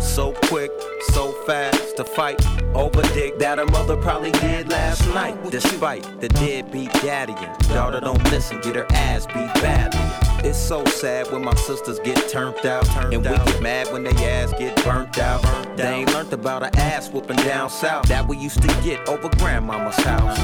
So 0.00 0.34
quick, 0.44 0.70
so 1.08 1.32
fast 1.48 1.96
to 1.96 2.04
fight 2.04 2.40
over 2.76 3.02
dick 3.12 3.40
that 3.40 3.58
her 3.58 3.66
mother 3.66 3.96
probably 3.96 4.30
did 4.30 4.70
last 4.70 5.04
night. 5.08 5.50
Despite 5.50 6.20
the 6.20 6.28
deadbeat 6.28 6.92
daddy 6.92 7.34
and 7.36 7.58
daughter 7.70 7.98
don't 7.98 8.22
listen, 8.30 8.60
get 8.60 8.76
her 8.76 8.86
ass 8.92 9.26
beat 9.26 9.52
badly. 9.60 10.27
It's 10.44 10.58
so 10.58 10.84
sad 10.84 11.30
when 11.32 11.44
my 11.44 11.54
sisters 11.54 11.98
get 11.98 12.28
turned 12.28 12.64
out, 12.64 12.88
and 13.12 13.22
we 13.22 13.28
get 13.28 13.60
mad 13.60 13.92
when 13.92 14.04
they 14.04 14.12
ass 14.24 14.52
get 14.58 14.76
burnt 14.84 15.18
out. 15.18 15.42
They 15.76 15.88
ain't 15.88 16.12
learned 16.12 16.32
about 16.32 16.62
an 16.62 16.76
ass 16.78 17.10
whooping 17.10 17.36
down 17.38 17.70
south 17.70 18.06
that 18.08 18.26
we 18.26 18.36
used 18.36 18.62
to 18.62 18.68
get 18.82 19.08
over 19.08 19.28
grandmama's 19.38 19.96
house. 19.96 20.38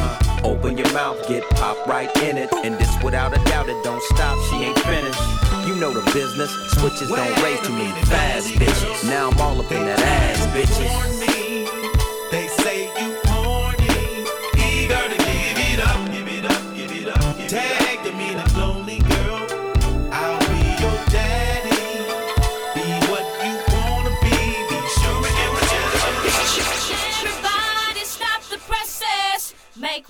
Open 0.45 0.76
your 0.76 0.92
mouth, 0.92 1.26
get 1.28 1.49
popped 1.51 1.86
right 1.86 2.14
in 2.22 2.36
it, 2.36 2.53
and 2.53 2.76
this 2.76 3.03
without 3.03 3.32
a 3.38 3.45
doubt 3.45 3.68
it 3.68 3.82
don't 3.84 4.03
stop. 4.03 4.36
She 4.51 4.57
ain't 4.57 4.78
finished. 4.80 5.20
You 5.66 5.76
know 5.76 5.92
the 5.92 6.05
business. 6.12 6.51
Switches 6.72 7.09
don't 7.09 7.42
raise 7.42 7.61
too 7.61 7.72
many 7.72 7.92
fast 8.07 8.49
bitches. 8.49 9.05
Now 9.09 9.30
I'm 9.30 9.40
all 9.40 9.61
up 9.61 9.70
in 9.70 9.86
that 9.86 10.01
ass, 10.01 10.47
bitches. 10.49 11.54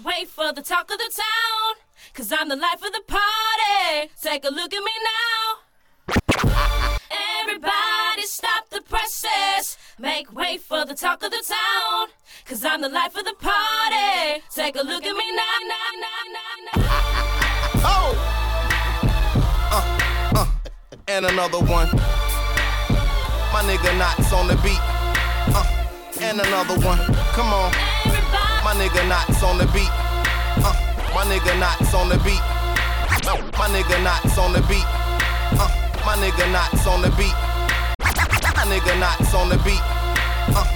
Way 0.04 0.26
for 0.26 0.52
the 0.52 0.60
talk 0.60 0.90
of 0.90 0.98
the 0.98 1.10
town. 1.16 1.76
Cause 2.12 2.30
I'm 2.30 2.50
the 2.50 2.56
life 2.56 2.82
of 2.84 2.92
the 2.92 3.00
party. 3.06 4.10
Take 4.20 4.44
a 4.44 4.50
look 4.50 4.74
at 4.74 4.82
me 4.82 4.92
now. 5.10 5.56
Everybody 7.40 8.22
stop 8.24 8.68
the 8.68 8.82
presses. 8.82 9.78
Make 9.98 10.30
way 10.30 10.58
for 10.58 10.84
the 10.84 10.94
talk 10.94 11.22
of 11.22 11.30
the 11.30 11.42
town. 11.42 12.08
Cause 12.44 12.66
I'm 12.66 12.82
the 12.82 12.90
life 12.90 13.16
of 13.16 13.24
the 13.24 13.32
party. 13.40 14.42
Take 14.54 14.76
a 14.76 14.82
look 14.82 15.06
at 15.06 15.16
me 15.16 15.24
now, 15.34 15.58
now, 15.68 15.90
now, 16.04 16.20
now, 16.36 16.58
now. 16.66 16.82
Oh! 17.86 18.14
Uh, 19.72 20.36
uh, 20.36 20.46
and 21.08 21.24
another 21.24 21.60
one. 21.60 21.88
My 23.54 23.62
nigga 23.62 23.98
Nottz 23.98 24.36
on 24.36 24.48
the 24.48 24.56
beat. 24.56 24.78
Uh, 25.54 25.64
and 26.20 26.42
another 26.42 26.78
one. 26.86 26.98
Come 27.32 27.54
on. 27.54 27.93
My 28.74 28.80
nigga 28.80 29.06
Nottz 29.06 29.40
on 29.46 29.56
the 29.56 29.66
beat. 29.70 29.88
Uh, 30.58 30.74
my 31.14 31.22
nigga 31.30 31.54
Nottz 31.62 31.94
on 31.94 32.08
the 32.08 32.18
beat. 32.26 32.42
Uh, 33.22 33.38
my 33.54 33.70
nigga 33.70 34.02
Nottz 34.02 34.36
on 34.36 34.52
the 34.52 34.60
beat. 34.66 34.82
Uh, 35.54 35.70
my 36.04 36.18
nigga 36.18 36.42
Nottz 36.50 36.84
on 36.90 37.00
the 37.00 37.08
beat. 37.14 37.30
My 38.02 38.66
nigga 38.66 38.98
Nottz 38.98 39.32
on 39.32 39.48
the 39.48 39.58
beat. 39.62 39.78
Uh, 40.58 40.66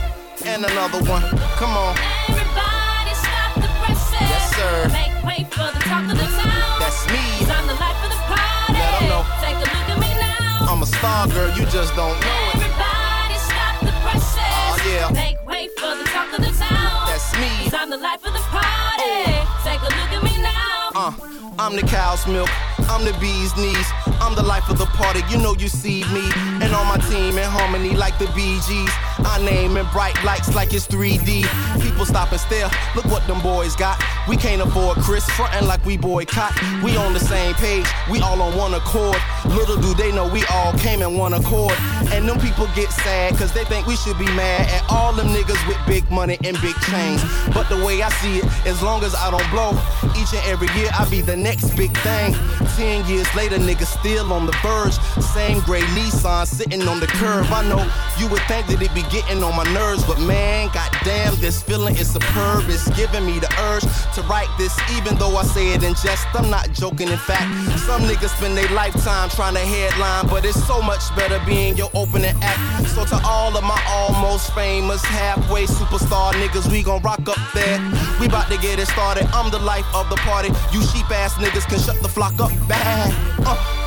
and 0.46 0.64
another 0.64 1.02
one. 1.10 1.26
Come 1.58 1.74
on. 1.74 1.98
Everybody 2.30 3.18
stop 3.18 3.54
the 3.58 3.68
presses. 3.82 4.30
Yes, 4.30 4.54
sir. 4.54 4.88
Make 4.94 5.18
way 5.26 5.42
for 5.50 5.66
the 5.66 5.82
talk 5.82 6.06
of 6.06 6.14
the 6.14 6.28
town. 6.38 6.78
That's 6.78 7.02
me. 7.10 7.50
I'm 7.50 7.66
the 7.66 7.74
life 7.82 7.98
of 7.98 8.14
the 8.14 8.20
party. 8.30 8.78
Let 8.78 9.10
know. 9.10 9.26
Take 9.42 9.58
a 9.58 9.66
look 9.74 9.90
at 9.90 9.98
me 9.98 10.14
now. 10.22 10.70
I'm 10.70 10.82
a 10.82 10.86
star 10.86 11.26
girl, 11.34 11.50
you 11.58 11.66
just 11.66 11.96
don't 11.96 12.14
know 12.14 12.38
it. 12.54 12.62
Everybody 12.62 13.36
stop 13.42 13.82
the 13.82 13.94
presses. 14.06 14.38
Oh, 14.38 14.86
yeah. 14.86 15.10
Make 15.10 15.42
way 15.44 15.66
for 15.74 15.98
the 15.98 16.06
talk 16.14 16.30
of 16.38 16.46
the 16.46 16.54
town. 16.54 16.77
That's 17.18 17.34
me. 17.40 17.64
Cause 17.64 17.74
I'm 17.74 17.90
the 17.90 17.96
life 17.96 18.24
of 18.24 18.32
the 18.32 18.38
party. 18.38 19.34
Take 19.64 19.80
a 19.80 19.90
look 19.90 20.12
at 20.14 20.22
me 20.22 20.40
now. 20.40 20.90
Uh, 20.94 21.12
I'm 21.58 21.74
the 21.74 21.82
cow's 21.82 22.24
milk, 22.28 22.48
I'm 22.88 23.04
the 23.04 23.12
bee's 23.18 23.56
knees. 23.56 24.07
I'm 24.20 24.34
the 24.34 24.42
life 24.42 24.68
of 24.68 24.78
the 24.78 24.86
party. 24.86 25.20
You 25.30 25.38
know 25.38 25.54
you 25.54 25.68
see 25.68 26.04
me. 26.12 26.30
And 26.62 26.74
on 26.74 26.86
my 26.86 26.98
team 27.08 27.38
in 27.38 27.44
harmony 27.44 27.94
like 27.94 28.18
the 28.18 28.26
Bee 28.34 28.58
Gees. 28.66 28.90
I 29.26 29.42
name 29.44 29.76
in 29.76 29.86
bright 29.86 30.16
lights 30.24 30.54
like 30.54 30.72
it's 30.72 30.86
3D. 30.86 31.44
People 31.82 32.06
stop 32.06 32.32
and 32.32 32.40
stare. 32.40 32.70
Look 32.94 33.06
what 33.06 33.26
them 33.26 33.40
boys 33.42 33.74
got. 33.76 34.02
We 34.28 34.36
can't 34.36 34.62
afford 34.62 34.98
Chris, 34.98 35.28
frontin' 35.30 35.66
like 35.66 35.84
we 35.84 35.96
boycott. 35.96 36.54
We 36.82 36.96
on 36.96 37.12
the 37.12 37.20
same 37.20 37.54
page, 37.54 37.86
we 38.10 38.20
all 38.20 38.40
on 38.40 38.56
one 38.56 38.74
accord. 38.74 39.16
Little 39.46 39.80
do 39.80 39.94
they 39.94 40.12
know 40.12 40.28
we 40.28 40.44
all 40.52 40.72
came 40.74 41.02
in 41.02 41.16
one 41.16 41.34
accord. 41.34 41.72
And 42.12 42.28
them 42.28 42.38
people 42.38 42.68
get 42.74 42.90
sad, 42.90 43.36
cause 43.36 43.52
they 43.52 43.64
think 43.64 43.86
we 43.86 43.96
should 43.96 44.18
be 44.18 44.26
mad 44.26 44.68
at 44.70 44.84
all 44.90 45.12
them 45.12 45.28
niggas 45.28 45.66
with 45.66 45.78
big 45.86 46.08
money 46.10 46.38
and 46.44 46.60
big 46.60 46.74
chains. 46.90 47.22
But 47.52 47.68
the 47.68 47.76
way 47.84 48.02
I 48.02 48.10
see 48.20 48.38
it, 48.38 48.66
as 48.66 48.82
long 48.82 49.02
as 49.02 49.14
I 49.14 49.30
don't 49.30 49.50
blow, 49.50 49.72
each 50.16 50.32
and 50.32 50.44
every 50.46 50.68
year 50.78 50.90
I 50.98 51.08
be 51.10 51.20
the 51.20 51.36
next 51.36 51.76
big 51.76 51.96
thing. 51.98 52.34
Ten 52.76 53.04
years 53.06 53.28
later, 53.34 53.56
niggas 53.56 53.98
still 53.98 54.07
on 54.16 54.46
the 54.46 54.56
verge. 54.62 54.96
Same 55.22 55.60
gray 55.60 55.82
Nissan 55.92 56.46
sitting 56.46 56.80
on 56.88 56.98
the 56.98 57.06
curb. 57.06 57.44
I 57.52 57.62
know 57.68 57.84
you 58.16 58.26
would 58.32 58.40
think 58.48 58.66
that 58.68 58.80
it 58.80 58.94
be 58.94 59.02
getting 59.12 59.42
on 59.44 59.54
my 59.54 59.68
nerves, 59.74 60.02
but 60.04 60.18
man, 60.20 60.70
goddamn, 60.72 61.36
this 61.40 61.62
feeling 61.62 61.94
is 61.96 62.10
superb. 62.10 62.64
It's 62.68 62.88
giving 62.96 63.26
me 63.26 63.38
the 63.38 63.52
urge 63.68 63.84
to 64.14 64.22
write 64.22 64.48
this, 64.56 64.72
even 64.96 65.16
though 65.18 65.36
I 65.36 65.44
say 65.44 65.74
it 65.74 65.84
in 65.84 65.92
jest. 65.92 66.24
I'm 66.32 66.48
not 66.48 66.72
joking, 66.72 67.08
in 67.08 67.18
fact. 67.18 67.52
Some 67.80 68.02
niggas 68.02 68.32
spend 68.36 68.56
their 68.56 68.68
lifetime 68.70 69.28
trying 69.28 69.54
to 69.54 69.60
headline, 69.60 70.26
but 70.28 70.44
it's 70.46 70.56
so 70.66 70.80
much 70.80 71.04
better 71.14 71.38
being 71.44 71.76
your 71.76 71.90
opening 71.92 72.34
act. 72.40 72.88
So 72.88 73.04
to 73.04 73.20
all 73.26 73.54
of 73.56 73.62
my 73.64 73.80
almost 73.88 74.54
famous 74.54 75.04
halfway 75.04 75.66
superstar 75.66 76.32
niggas, 76.40 76.70
we 76.72 76.82
gon' 76.82 77.02
rock 77.02 77.28
up 77.28 77.40
there. 77.52 77.78
We 78.20 78.26
about 78.26 78.48
to 78.48 78.56
get 78.56 78.78
it 78.78 78.88
started. 78.88 79.28
I'm 79.34 79.50
the 79.50 79.60
life 79.60 79.86
of 79.94 80.08
the 80.08 80.16
party. 80.24 80.48
You 80.72 80.80
sheep 80.80 81.10
ass 81.10 81.34
niggas 81.34 81.68
can 81.68 81.78
shut 81.78 82.00
the 82.00 82.08
flock 82.08 82.40
up 82.40 82.52
bad. 82.68 83.12
Uh. 83.44 83.77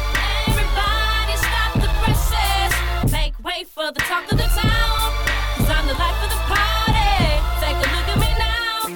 Presses. 3.52 3.72
For 3.72 3.92
the 3.92 4.00
talk 4.02 4.32
of 4.32 4.38
the 4.38 4.44
town. 4.44 5.14
Cause 5.58 5.70
I'm 5.70 5.88
the 5.88 5.94
life 5.94 6.24
of 6.24 6.30
the 6.30 6.38
party. 6.50 7.40
Take 7.60 7.76
a 7.76 7.88
look 7.96 8.08
at 8.10 8.18
me 8.20 8.32
now. 8.38 8.88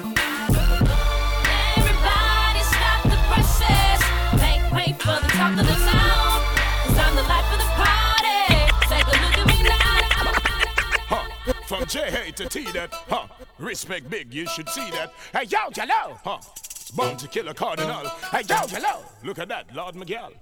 Everybody 1.76 2.62
stop 2.64 3.02
the 3.04 3.18
presses. 3.28 4.00
Make 4.40 4.64
way 4.72 4.92
for 4.98 5.16
the 5.20 5.28
talk 5.28 5.52
of 5.52 5.66
the 5.66 5.78
town. 5.90 6.42
Cause 6.84 6.98
I'm 6.98 7.16
the 7.16 7.22
life 7.22 7.52
of 7.52 7.58
the 7.58 7.70
party. 7.76 8.38
Take 8.88 9.06
a 9.06 9.16
look 9.24 9.38
at 9.38 9.46
me 9.46 9.62
now. 9.62 10.00
Huh. 11.08 11.26
From 11.66 11.86
J 11.86 12.32
to 12.32 12.48
T 12.48 12.70
that, 12.72 12.92
huh? 12.92 13.26
Respect 13.58 14.10
big, 14.10 14.32
you 14.32 14.46
should 14.46 14.68
see 14.68 14.90
that. 14.90 15.12
Hey, 15.32 15.44
yo, 15.44 15.70
hello, 15.74 16.18
huh? 16.24 16.38
Born 16.94 17.16
to 17.16 17.28
kill 17.28 17.48
a 17.48 17.54
cardinal. 17.54 18.08
Hey, 18.30 18.42
yo, 18.48 18.56
hello. 18.68 19.02
Look 19.24 19.38
at 19.38 19.48
that, 19.48 19.74
Lord 19.74 19.94
Miguel. 19.96 20.32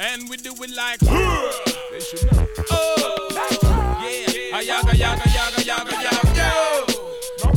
And 0.00 0.28
we 0.28 0.36
do 0.36 0.52
it 0.52 0.70
like 0.76 1.00
they 1.00 2.00
should 2.00 2.30
know. 2.32 2.46
Oh, 2.70 3.28
yeah, 4.02 4.60
yaga 4.60 4.96
yaga 4.96 5.28
yaga 5.30 5.62
yaga 5.64 5.92
yaga 6.02 7.47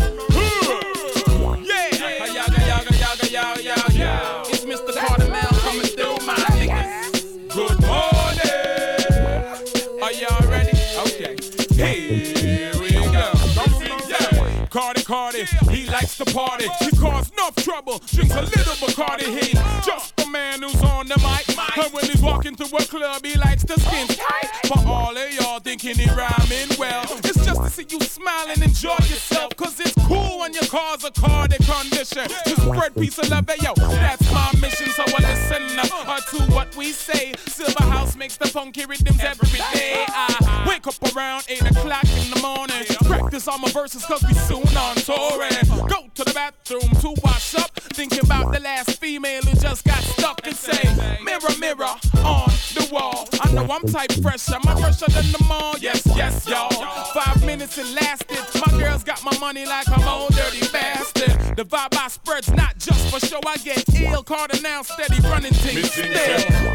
he 16.26 16.34
likes 16.34 16.34
party. 16.34 16.68
He 16.80 16.92
cause 16.98 17.32
enough 17.32 17.56
trouble, 17.56 18.00
drinks 18.08 18.36
a 18.36 18.42
little 18.42 18.76
Bacardi. 18.76 19.26
He 19.26 19.54
just 19.86 20.20
a 20.22 20.30
man 20.30 20.62
who's 20.62 20.82
on 20.82 21.08
the 21.08 21.18
mic. 21.18 21.58
And 21.78 21.94
when 21.94 22.06
he's 22.06 22.22
walking 22.22 22.56
through 22.56 22.78
a 22.78 22.84
club, 22.84 23.26
he 23.26 23.38
likes 23.38 23.64
to 23.66 23.80
skin 23.80 24.08
tight. 24.08 24.50
For 24.68 24.88
all 24.88 25.16
of 25.16 25.34
y'all 25.34 25.60
thinking 25.60 25.96
he 25.96 26.10
rhyming 26.10 26.70
well, 26.78 27.04
it's 27.24 27.46
just 27.46 27.62
to 27.62 27.70
see 27.70 27.86
you 27.90 28.00
smile 28.02 28.48
and 28.50 28.62
enjoy 28.62 28.98
yourself. 29.10 29.56
Cause 29.56 29.80
it's 29.80 29.96
cool 30.08 30.40
when 30.40 30.54
your 30.54 30.66
car's 30.66 31.04
a 31.04 31.12
cardi 31.12 31.58
condition. 31.64 32.28
To 32.46 32.56
spread 32.62 32.96
peace 32.96 33.18
and 33.18 33.30
love, 33.30 33.50
yo, 33.62 33.74
that's 33.76 34.32
my 34.32 34.52
mission. 34.60 34.88
So 34.90 35.04
I 35.04 35.22
listen 35.22 35.80
uh, 35.80 36.20
to 36.20 36.54
what 36.54 36.76
we 36.76 36.92
say. 36.92 37.34
Silver 37.48 37.84
House 37.84 38.16
makes 38.16 38.38
the 38.38 38.48
funky 38.48 38.86
rhythms 38.86 39.20
every 39.22 39.50
day. 39.50 40.06
I 40.08 40.66
wake 40.68 40.88
up 40.88 41.16
around 41.16 41.46
8 41.48 41.62
o'clock 41.72 42.04
in 42.04 42.32
the 42.32 42.40
morning. 42.42 42.86
Practice 43.06 43.48
all 43.48 43.58
my 43.58 43.70
verses 43.72 44.06
cause 44.06 44.24
we 44.24 44.34
soon 44.34 44.78
on 44.78 44.96
tour. 44.98 45.42
And 45.44 45.72
to 46.16 46.24
the 46.24 46.34
bathroom 46.34 46.90
to 47.02 47.22
wash 47.24 47.56
up. 47.56 47.72
Thinking 47.94 48.24
about 48.24 48.54
the 48.54 48.60
last 48.60 49.00
female 49.00 49.42
who 49.42 49.56
just 49.60 49.86
got 49.86 50.02
stuck 50.04 50.46
and 50.46 50.56
say, 50.56 50.82
Mirror, 51.24 51.58
mirror 51.60 51.96
on 52.24 52.50
the 52.76 52.90
wall. 52.92 53.28
I 53.42 53.52
know 53.54 53.68
I'm 53.70 53.82
type 53.88 54.12
fresher, 54.22 54.58
my 54.64 54.76
fresher 54.80 55.12
than 55.12 55.32
the 55.32 55.44
mall. 55.48 55.76
Yes, 55.80 56.06
yes, 56.16 56.48
y'all. 56.48 56.70
Five 57.14 57.46
minutes 57.46 57.78
it 57.78 57.88
lasted. 57.96 58.40
My 58.66 58.78
girls 58.80 59.04
got 59.04 59.24
my 59.24 59.38
money 59.40 59.66
like 59.66 59.88
I'm 59.90 60.08
old 60.08 60.32
dirty 60.32 60.68
bastard. 60.72 61.56
The 61.56 61.66
vibe 61.66 61.96
I 61.98 62.08
spread's 62.08 62.52
not 62.52 62.78
just 62.78 63.14
for 63.14 63.26
show. 63.26 63.40
I 63.46 63.58
get 63.58 63.84
ill, 64.00 64.24
Kardinal 64.24 64.84
steady 64.84 65.20
running 65.22 65.54
things 65.54 65.92
still. 65.92 66.08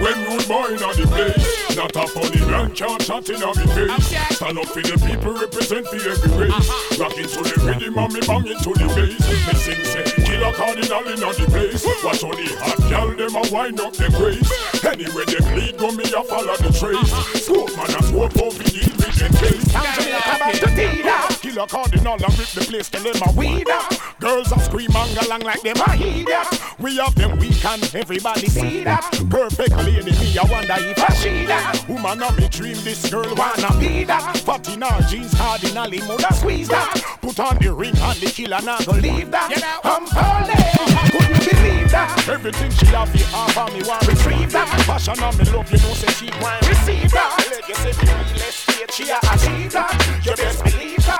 When 0.00 0.16
rude 0.28 0.48
boy 0.48 0.66
in 0.68 0.78
the 0.78 1.06
place, 1.08 1.76
not 1.76 1.96
a 1.96 2.06
funny 2.06 2.40
man 2.50 2.74
can't 2.74 3.00
chat 3.00 3.28
in 3.30 3.40
me 3.40 3.66
face. 3.74 4.36
Stand 4.36 4.58
up 4.58 4.66
for 4.66 4.82
the 4.82 4.96
people, 5.06 5.32
represent 5.32 5.86
for 5.86 5.96
every 5.96 6.30
race. 6.38 6.52
Uh-huh. 6.52 7.04
Rocking 7.04 7.26
to 7.26 7.42
the 7.42 7.62
rhythm 7.64 7.98
and 7.98 8.12
me 8.12 8.20
bang 8.20 8.46
into 8.46 8.72
the 8.72 8.86
bass. 8.94 9.25
Me 9.28 9.54
sing 9.54 9.84
say, 9.84 10.04
kill 10.24 10.44
a 10.44 10.52
Kardinal 10.52 11.06
in 11.08 11.18
the 11.18 11.46
place. 11.50 11.84
Watch 12.04 12.22
all 12.22 12.30
the 12.30 12.46
hot 12.60 12.78
gal 12.88 13.08
them 13.08 13.34
a 13.34 13.42
wind 13.52 13.80
up 13.80 13.92
them 13.94 14.12
waist. 14.22 14.52
Anyway 14.84 15.24
them 15.24 15.54
lead 15.56 15.76
go 15.76 15.90
me 15.90 16.04
a 16.04 16.22
follow 16.22 16.56
the 16.56 16.70
trace. 16.70 17.44
Smoke 17.44 17.76
man 17.76 17.90
a 17.90 18.02
smoke 18.02 18.36
over 18.38 18.62
the 18.62 18.86
vision 18.96 19.32
case. 19.34 19.66
Jamaica 19.72 20.38
back 20.38 20.54
to 20.54 20.66
Tida. 20.66 21.35
Kill 21.56 21.64
a 21.64 21.68
Kardinal 21.68 22.22
and 22.22 22.38
rip 22.38 22.48
the 22.48 22.60
place 22.68 22.90
till 22.90 23.02
them 23.02 23.16
a 23.26 23.32
weed 23.32 23.66
up. 23.70 23.90
Girls 24.20 24.52
a 24.52 24.60
scream 24.60 24.94
and 24.94 25.16
along 25.24 25.40
like 25.40 25.62
them 25.62 25.76
a 25.88 25.94
idiot. 25.94 26.46
We 26.78 26.98
have 26.98 27.14
them 27.14 27.38
weak 27.38 27.64
and 27.64 27.82
everybody 27.94 28.46
see 28.46 28.84
that. 28.84 29.00
Perfect 29.30 29.74
lady 29.78 30.04
me 30.04 30.36
I 30.36 30.44
wonder 30.52 30.76
if 30.76 30.98
I 31.00 31.14
she 31.14 31.46
that. 31.46 31.82
Woman 31.88 32.22
of 32.22 32.36
me 32.36 32.48
dream 32.50 32.76
this 32.84 33.08
girl 33.10 33.34
wanna 33.34 33.72
be 33.80 34.04
that. 34.04 34.36
Fat 34.44 34.68
in 34.68 34.82
her 34.82 35.00
jeans 35.08 35.32
cardinal 35.32 35.90
he 35.90 36.00
mother 36.00 36.28
squeeze 36.34 36.68
that. 36.68 36.92
Put 37.22 37.40
on 37.40 37.56
the 37.56 37.72
ring 37.72 37.96
and 37.96 38.18
the 38.20 38.26
killer 38.26 38.60
not 38.60 38.84
go 38.84 38.92
leave 38.92 39.30
that. 39.30 39.48
I'm 39.82 40.04
falling. 40.12 40.60
Couldn't 41.08 41.40
believe 41.40 41.90
that. 41.90 42.28
Everything 42.28 42.70
she 42.72 42.84
have 42.92 43.10
the 43.16 43.24
half 43.32 43.56
of 43.56 43.72
me 43.72 43.80
want 43.88 44.06
retrieve 44.06 44.52
that. 44.52 44.68
Passion 44.84 45.18
on 45.24 45.32
me 45.38 45.44
love 45.48 45.72
you 45.72 45.78
know 45.78 45.94
say 45.94 46.12
she 46.20 46.28
want 46.36 46.60
receive 46.68 47.10
that. 47.12 47.32
Legacy 47.48 47.96
be 48.04 48.12
real 48.12 48.44
estate 48.44 48.92
she 48.92 49.08
a 49.08 49.16
achieve 49.32 49.72
that. 49.72 50.20
You 50.22 50.36
best 50.36 50.62
believe 50.62 51.04
that. 51.06 51.15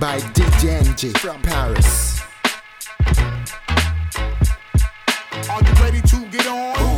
By 0.00 0.18
DJ 0.18 0.80
Enjay 0.82 1.16
from 1.18 1.40
Paris. 1.42 2.20
Are 5.48 5.62
you 5.62 5.72
ready 5.82 6.00
to 6.00 6.26
get 6.30 6.46
on? 6.48 6.93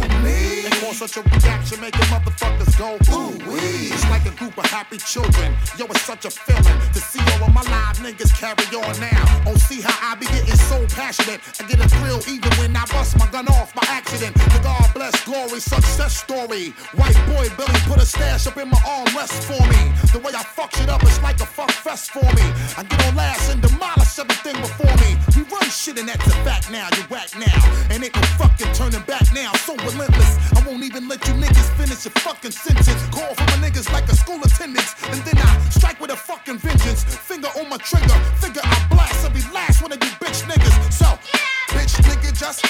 Cause 0.86 0.98
such 0.98 1.16
a 1.16 1.22
reaction, 1.22 1.80
the 1.80 1.90
motherfuckers 2.14 2.78
go, 2.78 2.94
ooh, 3.10 3.34
wee. 3.50 3.90
It's 3.90 4.08
like 4.08 4.24
a 4.24 4.30
group 4.30 4.56
of 4.56 4.66
happy 4.66 4.98
children. 4.98 5.52
Yo, 5.76 5.84
it's 5.86 6.02
such 6.02 6.24
a 6.24 6.30
feeling 6.30 6.78
to 6.94 7.00
see 7.00 7.18
all 7.34 7.48
of 7.48 7.52
my 7.52 7.62
live 7.62 7.98
niggas 7.98 8.30
carry 8.38 8.62
on 8.70 8.94
now. 9.00 9.42
Oh, 9.50 9.56
see 9.56 9.80
how 9.82 9.98
I 9.98 10.14
be 10.14 10.26
getting 10.26 10.54
so 10.54 10.86
passionate. 10.94 11.40
I 11.58 11.66
get 11.66 11.80
a 11.84 11.88
thrill 11.88 12.22
even 12.30 12.52
when 12.62 12.76
I 12.76 12.86
bust 12.86 13.18
my 13.18 13.26
gun 13.26 13.48
off 13.48 13.74
by 13.74 13.82
accident. 13.88 14.34
The 14.36 14.60
God 14.62 14.86
bless 14.94 15.12
glory, 15.24 15.58
success 15.58 16.22
story. 16.22 16.70
White 16.94 17.18
boy 17.26 17.50
Billy 17.58 17.80
put 17.90 17.98
a 17.98 18.06
stash 18.06 18.46
up 18.46 18.56
in 18.56 18.70
my 18.70 18.78
armrest 18.86 19.42
for 19.42 19.58
me. 19.66 19.90
The 20.14 20.20
way 20.20 20.32
I 20.38 20.44
fuck 20.44 20.70
shit 20.76 20.88
up, 20.88 21.02
it's 21.02 21.20
like 21.20 21.40
a 21.40 21.46
fuck 21.46 21.72
fest 21.72 22.12
for 22.12 22.22
me. 22.38 22.46
I 22.78 22.84
get 22.86 23.04
on 23.06 23.16
last 23.16 23.50
and 23.50 23.60
demolish 23.60 24.18
everything 24.20 24.54
before 24.62 24.94
me. 25.02 25.18
We 25.34 25.42
run 25.50 25.68
shit 25.68 25.98
and 25.98 26.08
that's 26.08 26.24
a 26.26 26.36
fact 26.46 26.70
now. 26.70 26.86
You 26.96 27.02
whack 27.10 27.34
now. 27.34 27.58
And 27.90 28.04
ain't 28.04 28.14
no 28.14 28.22
fucking 28.38 28.72
turning 28.72 29.02
back 29.02 29.26
now. 29.34 29.52
So 29.66 29.74
relentless. 29.76 30.38
I 30.54 30.62
won't 30.66 30.80
even 30.86 31.08
let 31.08 31.26
you 31.26 31.34
niggas 31.34 31.68
finish 31.74 32.04
your 32.04 32.14
fucking 32.22 32.52
sentence. 32.52 32.86
Call 33.10 33.34
for 33.34 33.42
my 33.50 33.58
niggas 33.58 33.92
like 33.92 34.06
a 34.08 34.14
school 34.14 34.38
attendance. 34.42 34.94
And 35.10 35.20
then 35.26 35.36
I 35.36 35.68
strike 35.70 36.00
with 36.00 36.12
a 36.12 36.16
fucking 36.16 36.58
vengeance. 36.58 37.02
Finger 37.02 37.48
on 37.58 37.68
my 37.68 37.76
trigger. 37.78 38.14
Figure 38.38 38.62
I 38.62 38.86
blast 38.88 39.26
every 39.26 39.42
last 39.52 39.82
one 39.82 39.90
of 39.90 39.98
you 39.98 40.10
bitch 40.22 40.46
niggas. 40.46 40.92
So, 40.92 41.06
bitch 41.74 41.98
nigga, 42.06 42.30
just. 42.38 42.62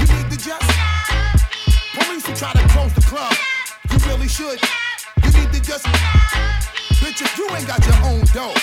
You 0.00 0.06
need 0.16 0.30
to 0.32 0.38
just. 0.38 0.64
Police 1.92 2.26
who 2.26 2.34
try 2.34 2.52
to 2.52 2.66
close 2.72 2.94
the 2.94 3.02
club. 3.02 3.34
You 3.92 3.98
really 4.08 4.28
should. 4.28 4.58
You 5.22 5.30
need 5.38 5.52
to 5.52 5.60
just. 5.60 5.84
Bitch, 7.04 7.20
if 7.20 7.36
you 7.36 7.46
ain't 7.50 7.66
got 7.66 7.84
your 7.84 8.00
own 8.08 8.24
dough, 8.32 8.56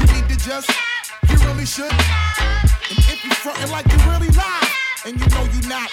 you 0.00 0.06
need 0.14 0.26
to 0.28 0.36
just. 0.42 0.68
You 1.30 1.36
really 1.46 1.66
should. 1.66 1.92
And 2.90 2.98
if 3.06 3.24
you 3.24 3.30
frontin' 3.30 3.70
like 3.70 3.86
you 3.86 3.98
really 4.10 4.30
lie, 4.34 4.68
and 5.06 5.14
you 5.20 5.26
know 5.30 5.44
you 5.54 5.62
not, 5.68 5.90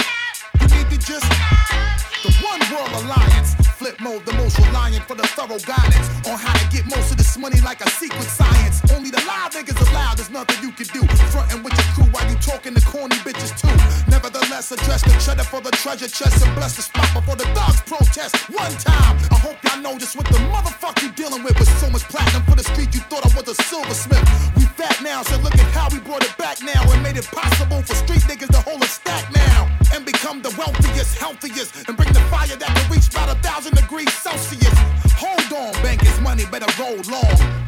you 0.61 0.67
need 0.75 0.89
to 0.89 0.97
just 0.97 2.08
One 2.41 2.61
World 2.71 3.03
Alliance. 3.03 3.68
Flip 3.79 3.95
mode, 4.01 4.25
the 4.25 4.33
most 4.33 4.59
reliant 4.59 5.07
for 5.07 5.15
the 5.15 5.23
thorough 5.39 5.55
guidance 5.63 6.11
on 6.27 6.35
how 6.35 6.51
to 6.51 6.67
get 6.67 6.83
most 6.91 7.11
of 7.11 7.17
this 7.17 7.37
money 7.37 7.61
like 7.61 7.79
a 7.79 7.89
secret 7.91 8.27
science. 8.27 8.83
Only 8.91 9.09
the 9.09 9.23
live 9.23 9.55
niggas 9.55 9.79
allowed, 9.87 10.17
there's 10.17 10.29
nothing 10.29 10.59
you 10.59 10.75
can 10.75 10.87
do. 10.91 11.07
Frontin' 11.31 11.63
with 11.63 11.71
your 11.71 11.87
crew 11.95 12.11
while 12.11 12.27
you 12.27 12.35
talking 12.43 12.75
to 12.75 12.83
corny 12.83 13.15
bitches 13.23 13.55
too. 13.55 13.71
Nevertheless, 14.11 14.73
address 14.73 15.01
the 15.07 15.15
cheddar 15.23 15.47
for 15.47 15.61
the 15.61 15.71
treasure 15.71 16.11
chest 16.11 16.43
and 16.45 16.53
bless 16.59 16.75
the 16.75 16.81
spot 16.81 17.07
before 17.15 17.37
the 17.37 17.47
thugs 17.55 17.79
protest. 17.87 18.35
One 18.51 18.75
time, 18.83 19.15
I 19.31 19.39
hope 19.39 19.55
y'all 19.63 19.79
know 19.79 19.97
just 19.97 20.17
what 20.17 20.27
the 20.27 20.43
motherfucker 20.51 21.03
you 21.03 21.11
dealing 21.15 21.41
with 21.41 21.57
with 21.57 21.71
so 21.79 21.89
much 21.89 22.03
platinum 22.11 22.43
for 22.51 22.55
the 22.59 22.67
street. 22.67 22.93
You 22.93 22.99
thought 23.07 23.23
I 23.23 23.31
was 23.31 23.47
a 23.47 23.55
silversmith. 23.63 24.27
We 24.59 24.67
fat 24.75 24.99
now, 25.01 25.23
so 25.23 25.39
look 25.39 25.55
at 25.55 25.71
how 25.71 25.87
we 25.87 26.03
brought 26.03 26.27
it 26.27 26.35
back 26.35 26.59
now 26.61 26.83
and 26.91 27.01
made 27.01 27.15
it 27.15 27.31
possible 27.31 27.81
for 27.83 27.95
street 27.95 28.27
niggas 28.27 28.51
to 28.51 28.59
hold 28.59 28.83
a 28.83 28.87
stack 28.91 29.31
now 29.31 29.71
and 29.95 30.05
become 30.05 30.41
the 30.41 30.53
wealthiest, 30.59 31.17
healthiest, 31.17 31.87
and 31.87 31.95
bring 31.95 32.11
the 32.11 32.19
fire 32.27 32.59
that 32.59 32.75
can 32.75 32.91
reach 32.91 33.07
about 33.07 33.31
a 33.31 33.39
thousand 33.39 33.68
degrees 33.75 34.13
Celsius. 34.13 34.77
Hold 35.15 35.51
on, 35.51 35.73
bank 35.83 35.99
bankers, 35.99 36.19
money 36.21 36.45
better 36.45 36.69
roll 36.81 36.97
long. 37.09 37.59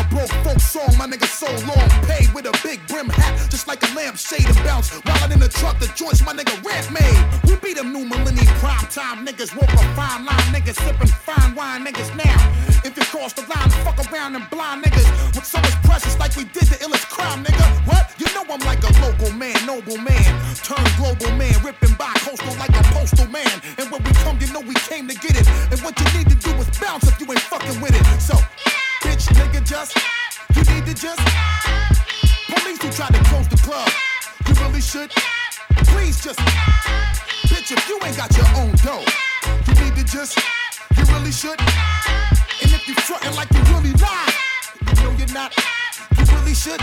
A 0.00 0.04
broke 0.08 0.32
folk 0.44 0.60
song, 0.60 0.96
my 0.96 1.06
nigga 1.06 1.26
so 1.26 1.46
long. 1.68 1.88
Paid 2.08 2.32
with 2.32 2.46
a 2.46 2.54
big 2.62 2.80
brim 2.86 3.08
hat, 3.08 3.50
just 3.50 3.68
like 3.68 3.82
a 3.82 3.94
lampshade 3.94 4.46
and 4.46 4.56
bounce. 4.64 4.90
While 5.04 5.30
in 5.30 5.38
the 5.38 5.48
truck, 5.48 5.78
the 5.78 5.88
joints 5.94 6.24
my 6.24 6.32
nigga 6.32 6.56
rent 6.64 6.90
made. 6.90 7.20
We 7.44 7.56
be 7.56 7.74
them 7.74 7.92
new 7.92 8.04
millennium 8.04 8.46
prime 8.62 8.86
time 8.88 9.26
niggas, 9.26 9.54
walk 9.54 9.68
a 9.72 9.82
fine 9.94 10.24
line 10.24 10.48
niggas, 10.54 10.80
sipping 10.80 11.08
fine 11.08 11.54
wine 11.54 11.84
niggas 11.84 12.14
now. 12.16 12.38
If 12.84 12.96
you 12.96 13.04
cross 13.04 13.32
the 13.34 13.42
line, 13.42 13.70
fuck 13.84 13.98
around 14.10 14.36
and 14.36 14.48
blind 14.50 14.84
niggas 14.84 15.08
with 15.34 15.44
so 15.44 15.60
much 15.60 15.76
precious 15.82 16.18
like 16.18 16.34
we 16.36 16.44
did 16.44 16.64
the 16.72 16.76
illest 16.84 17.08
crime, 17.10 17.44
nigga. 17.44 17.66
What? 17.86 18.14
You 18.18 18.26
know 18.34 18.44
I'm 18.48 18.60
like 18.60 18.82
a 18.82 18.92
local 19.04 19.32
man, 19.32 19.54
noble 19.66 19.98
man, 19.98 20.30
turn 20.64 20.86
global 20.96 21.30
man, 21.36 21.54
ripping 21.62 21.94
by 21.94 22.12
coastal 22.24 22.54
like 22.56 22.70
a 22.70 22.82
postal 22.94 23.28
man. 23.28 23.60
And 23.78 23.90
when 23.90 24.02
we 24.02 24.12
come, 24.24 24.38
you 24.40 24.52
know 24.52 24.60
we 24.60 24.74
came 24.88 25.08
to 25.08 25.14
get 25.14 25.36
it. 25.36 25.49
And 25.70 25.80
what 25.80 25.98
you 25.98 26.06
need 26.18 26.28
to 26.30 26.36
do 26.36 26.50
is 26.56 26.68
bounce 26.78 27.04
if 27.08 27.20
you 27.20 27.26
ain't 27.30 27.40
fucking 27.40 27.80
with 27.80 27.94
it. 27.94 28.04
So, 28.20 28.34
bitch, 29.02 29.28
nigga, 29.34 29.64
just 29.64 29.96
you 30.54 30.62
need 30.74 30.86
to 30.86 30.94
just 30.94 31.20
police 32.48 32.82
who 32.82 32.90
try 32.90 33.08
to 33.08 33.22
close 33.30 33.48
the 33.48 33.56
club. 33.56 33.88
You 34.46 34.54
really 34.64 34.80
should. 34.80 35.10
Please 35.92 36.22
just, 36.22 36.38
bitch, 37.48 37.72
if 37.72 37.88
you 37.88 37.98
ain't 38.04 38.16
got 38.16 38.34
your 38.36 38.46
own 38.56 38.72
dough, 38.82 39.04
you 39.66 39.74
need 39.82 39.94
to 39.96 40.04
just, 40.04 40.36
you 40.96 41.04
really 41.14 41.32
should. 41.32 41.60
And 41.60 42.70
if 42.72 42.86
you're 42.88 42.96
frontin' 42.96 43.34
like 43.36 43.50
you 43.52 43.62
really 43.74 43.92
lie, 43.94 44.32
you 44.86 45.02
know 45.02 45.12
you're 45.18 45.34
not, 45.34 45.54
you 46.18 46.24
really 46.34 46.54
should. 46.54 46.80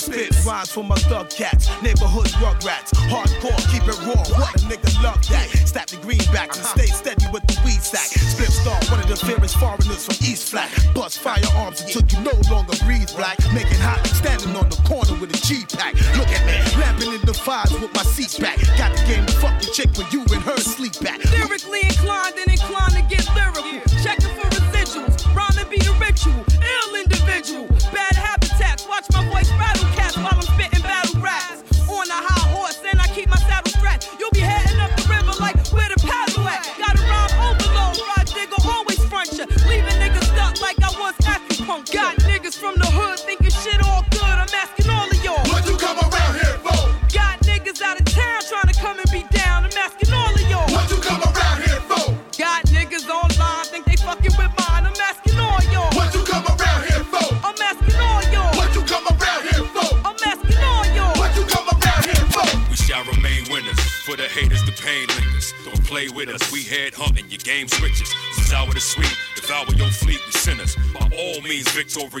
Spit 0.00 0.32
rhymes 0.44 0.70
for 0.70 0.82
my 0.82 0.96
thug 1.10 1.28
cats, 1.30 1.68
neighborhood 1.82 2.28
rugrats, 2.40 2.90
hardcore, 3.12 3.60
keep 3.70 3.84
it 3.84 3.98
raw. 4.08 4.24
What 4.38 4.56
a 4.56 4.64
nigga 4.64 4.90
love 5.02 5.20
that. 5.28 5.48
Stop 5.68 5.86
the 5.88 5.96
greenbacks 5.96 6.56
and 6.56 6.64
uh-huh. 6.64 6.78
stay 6.80 6.86
steady 6.86 7.26
with 7.32 7.44
the 7.46 7.60
weed 7.64 7.82
sack. 7.82 8.08
Split 8.08 8.50
star, 8.50 8.80
one 8.90 9.00
of 9.00 9.08
the 9.08 9.16
fairest 9.16 9.56
foreigners 9.56 10.06
from 10.06 10.16
East 10.24 10.50
Flat. 10.50 10.70
Bust 10.94 11.18
firearms 11.20 11.82
until 11.82 12.02
you 12.08 12.18
no 12.24 12.34
longer 12.50 12.76
breathe 12.84 13.10
black. 13.14 13.38
Make 13.52 13.68
it 13.68 13.80
hot, 13.80 14.00
standing 14.06 14.56
on 14.56 14.68
the 14.68 14.80
corner 14.88 15.14
with 15.20 15.36
a 15.36 15.40
G 15.46 15.64
pack. 15.76 15.94
Look 16.16 16.32
at 16.32 16.42
me, 16.48 16.56
lapping 16.80 17.12
in 17.12 17.22
the 17.26 17.34
fives 17.34 17.72
with 17.78 17.92
my 17.94 18.02
seat 18.02 18.40
back. 18.40 18.56
Got 18.80 18.96
the 18.96 19.04
game 19.04 19.26
to 19.26 19.34
fuck 19.36 19.54
the 19.60 19.68
chick 19.70 19.90
when 20.00 20.08
you 20.10 20.24
and 20.32 20.42
her 20.48 20.58
sleep 20.58 20.96
back. 21.00 21.20
Lyrically 21.30 21.84
inclined 21.84 22.40
and 22.40 22.48
inclined 22.48 22.96
to 22.96 23.04
get 23.04 23.26
lyrical. 23.36 23.84
Checking 24.00 24.32
for 24.32 24.48
residuals. 24.48 25.28
Rhyming 25.36 25.68
be 25.68 25.78
the 25.78 25.92
ritual. 26.00 26.40
Ill 26.56 26.94
individual. 26.96 27.68
Bad 27.92 28.16
habitats. 28.16 28.88
Watch 28.88 29.06
my 29.12 29.24
voice 29.28 29.50
rattle 29.58 29.69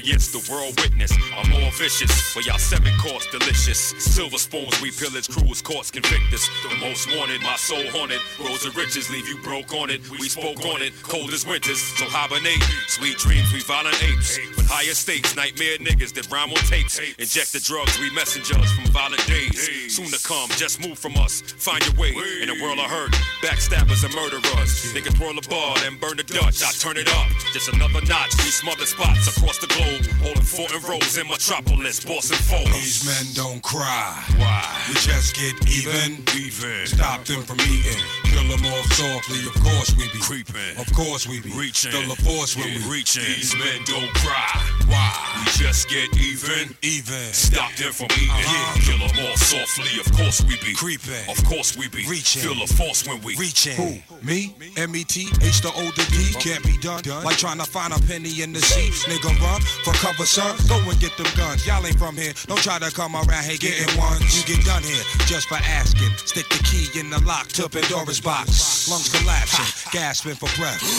victorious, 0.00 0.32
the 0.32 0.52
world 0.52 0.80
witness. 0.80 1.12
I'm 1.36 1.50
more 1.50 1.70
vicious, 1.72 2.10
for 2.32 2.40
y'all 2.42 2.58
seven 2.58 2.92
course 2.98 3.26
delicious. 3.30 3.78
Silver 3.98 4.38
spoons, 4.38 4.80
we 4.80 4.90
pillage, 4.90 5.28
cruise, 5.28 5.62
courts 5.62 5.90
convict 5.90 6.32
us. 6.32 6.48
The 6.68 6.76
most 6.76 7.08
wanted, 7.16 7.42
my 7.42 7.56
soul 7.56 7.84
haunted. 7.90 8.20
Roads 8.38 8.64
of 8.64 8.76
riches, 8.76 9.10
leave 9.10 9.28
you 9.28 9.38
broke 9.42 9.72
on 9.74 9.90
it. 9.90 10.00
We 10.10 10.28
spoke 10.28 10.64
on 10.64 10.82
it, 10.82 10.92
cold 11.10 11.32
as 11.34 11.44
winters, 11.44 11.82
so 11.98 12.06
hibernate. 12.06 12.62
Sweet 12.86 13.18
dreams, 13.18 13.52
we 13.52 13.58
violent 13.66 13.98
apes. 13.98 14.38
With 14.54 14.70
higher 14.70 14.94
stakes, 14.94 15.34
nightmare 15.34 15.76
niggas 15.82 16.14
that 16.14 16.30
rhyme 16.30 16.54
on 16.54 16.62
tapes. 16.70 17.02
Inject 17.18 17.50
the 17.50 17.58
drugs, 17.58 17.98
we 17.98 18.14
messengers 18.14 18.70
from 18.70 18.86
violent 18.94 19.26
days. 19.26 19.58
Soon 19.90 20.06
to 20.06 20.20
come, 20.22 20.48
just 20.54 20.78
move 20.78 21.02
from 21.02 21.18
us. 21.18 21.42
Find 21.58 21.82
your 21.82 21.98
way 21.98 22.14
in 22.14 22.48
a 22.48 22.54
world 22.62 22.78
of 22.78 22.86
hurt. 22.86 23.10
Backstabbers 23.42 24.06
and 24.06 24.14
murderers. 24.14 24.94
Niggas 24.94 25.18
twirl 25.18 25.34
a 25.34 25.42
bar 25.50 25.74
and 25.82 25.98
burn 25.98 26.16
the 26.16 26.22
Dutch. 26.22 26.62
I 26.62 26.70
turn 26.78 26.96
it 26.96 27.10
up. 27.10 27.26
Just 27.50 27.66
another 27.74 28.06
notch. 28.06 28.30
We 28.46 28.54
smother 28.54 28.86
spots 28.86 29.26
across 29.34 29.58
the 29.58 29.66
globe. 29.66 30.06
Holding 30.22 30.46
fort 30.46 30.70
and 30.70 30.84
rows 30.86 31.18
in 31.18 31.26
metropolis. 31.26 32.06
Boss 32.06 32.30
and 32.30 32.38
foes. 32.38 32.70
These 32.70 33.02
men 33.02 33.26
don't 33.34 33.62
cry. 33.66 34.14
Why? 34.38 34.62
We 34.86 34.94
just 35.02 35.34
get 35.34 35.58
even. 35.66 36.22
Even. 36.38 36.86
Stop 36.86 37.26
them 37.26 37.42
from 37.42 37.58
eating. 37.66 37.98
Kill 38.30 38.46
them 38.46 38.62
off 38.70 38.86
softly. 38.94 39.42
Of 39.50 39.58
course 39.58 39.90
we 39.98 40.06
be 40.14 40.22
creeping. 40.22 40.78
Of 40.78 40.86
course 40.94 40.99
we 41.00 41.40
be 41.40 41.50
reaching. 41.56 41.90
Still 41.92 42.12
a 42.12 42.16
force 42.16 42.56
when 42.56 42.68
Yeah, 42.68 42.84
we 42.84 43.00
reaching. 43.00 43.24
These 43.24 43.56
men 43.56 43.80
don't 43.86 44.12
cry. 44.20 44.60
Why? 44.86 45.16
We 45.40 45.50
just 45.56 45.88
get 45.88 46.12
even. 46.20 46.76
Even. 46.82 47.32
Stop 47.32 47.72
them 47.76 47.92
from 47.92 48.08
eating. 48.20 48.28
Uh-huh. 48.28 48.80
Kill 48.84 49.00
them 49.08 49.24
all 49.24 49.36
softly. 49.36 49.96
Of 49.98 50.12
course 50.12 50.44
we 50.44 50.60
be 50.60 50.74
creeping. 50.74 51.24
Of 51.28 51.42
course 51.44 51.76
we 51.76 51.88
be 51.88 52.04
Reaching. 52.04 52.42
Feel 52.42 52.54
the 52.54 52.68
force 52.68 53.08
when 53.08 53.22
we 53.22 53.34
Reaching. 53.36 53.76
Who? 53.76 53.96
Me? 54.20 54.54
M-E-T, 54.76 55.28
H 55.40 55.60
the 55.62 55.72
O 55.72 55.88
to 55.88 56.04
D. 56.12 56.36
Can't 56.36 56.62
be 56.64 56.76
done. 56.84 57.00
Like 57.24 57.38
trying 57.38 57.58
to 57.58 57.64
find 57.64 57.94
a 57.94 58.00
penny 58.04 58.42
in 58.42 58.52
the 58.52 58.60
sea. 58.60 58.92
Nigga 59.08 59.32
run 59.40 59.60
for 59.84 59.94
cover, 60.04 60.26
sir. 60.26 60.52
Go 60.68 60.76
and 60.84 61.00
get 61.00 61.16
them 61.16 61.32
guns. 61.36 61.66
Y'all 61.66 61.84
ain't 61.86 61.98
from 61.98 62.16
here. 62.16 62.34
Don't 62.46 62.60
try 62.60 62.78
to 62.78 62.90
come 62.92 63.16
around 63.16 63.44
here 63.44 63.56
getting 63.56 63.88
ones. 63.96 64.36
You 64.36 64.44
get 64.44 64.64
done 64.66 64.82
here 64.82 65.04
just 65.24 65.48
for 65.48 65.56
asking. 65.64 66.12
Stick 66.28 66.48
the 66.50 66.60
key 66.68 67.00
in 67.00 67.08
the 67.08 67.20
lock 67.24 67.48
to 67.56 67.68
Pandora's 67.68 68.20
box. 68.20 68.88
Lungs 68.90 69.08
collapsing, 69.08 69.64
gasping 69.92 70.36
for 70.36 70.50
breath. 70.60 70.89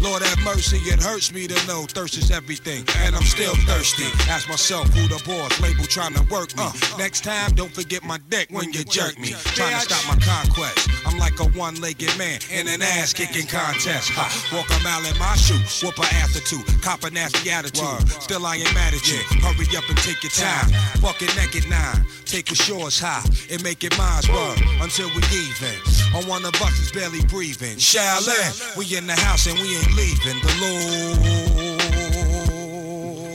Lord 0.00 0.22
have 0.22 0.38
mercy, 0.44 0.78
it 0.88 1.02
hurts 1.02 1.32
me 1.32 1.48
to 1.48 1.66
know 1.66 1.82
thirst 1.82 2.16
is 2.16 2.30
everything, 2.30 2.84
and 2.98 3.16
I'm 3.16 3.24
still 3.24 3.54
thirsty. 3.66 4.06
Ask 4.30 4.48
myself 4.48 4.88
who 4.94 5.08
the 5.08 5.20
boss 5.26 5.60
label 5.60 5.84
trying 5.84 6.14
to 6.14 6.22
work 6.30 6.56
me. 6.56 6.64
Next 6.96 7.24
time, 7.24 7.52
don't 7.54 7.72
forget 7.72 8.04
my 8.04 8.18
dick 8.30 8.48
when 8.50 8.72
you 8.72 8.84
jerk 8.84 9.18
me. 9.18 9.34
Trying 9.58 9.74
to 9.74 9.80
stop 9.80 10.06
my 10.06 10.18
conquest. 10.22 10.88
I'm 11.04 11.18
like 11.18 11.40
a 11.40 11.46
one-legged 11.58 12.16
man 12.16 12.38
in 12.50 12.68
an 12.68 12.80
ass-kicking 12.80 13.48
contest. 13.48 14.10
Ha. 14.14 14.26
Walk 14.54 14.70
a 14.70 14.78
mile 14.84 15.04
in 15.04 15.18
my 15.18 15.34
shoe, 15.34 15.58
whoop 15.84 15.98
a 15.98 16.06
ass 16.22 16.36
or 16.36 16.44
two, 16.46 16.62
cop 16.80 17.04
a 17.04 17.10
nasty 17.10 17.50
attitude. 17.50 18.08
Still 18.22 18.46
I 18.46 18.56
ain't 18.56 18.74
mad 18.74 18.94
at 18.94 19.02
you. 19.08 19.18
Hurry 19.42 19.66
up 19.76 19.88
and 19.88 19.98
take 19.98 20.22
your 20.22 20.30
time. 20.30 20.70
Fuck 21.02 21.22
it 21.22 21.34
naked 21.36 21.68
nine. 21.68 22.06
Take 22.24 22.50
a 22.52 22.54
shores 22.54 23.00
high 23.00 23.24
and 23.50 23.62
make 23.64 23.82
it 23.82 23.96
mine's 23.98 24.28
word 24.28 24.62
until 24.80 25.08
we 25.10 25.22
even. 25.32 25.74
On 26.14 26.22
one 26.28 26.44
of 26.44 26.54
us 26.62 26.78
is 26.78 26.92
barely 26.92 27.24
breathing. 27.26 27.76
Shaolin, 27.76 28.76
we 28.76 28.84
in 28.96 29.06
the 29.06 29.14
house 29.14 29.27
and 29.28 29.58
we 29.60 29.76
ain't 29.76 29.94
leaving. 29.94 30.40
The 30.40 30.48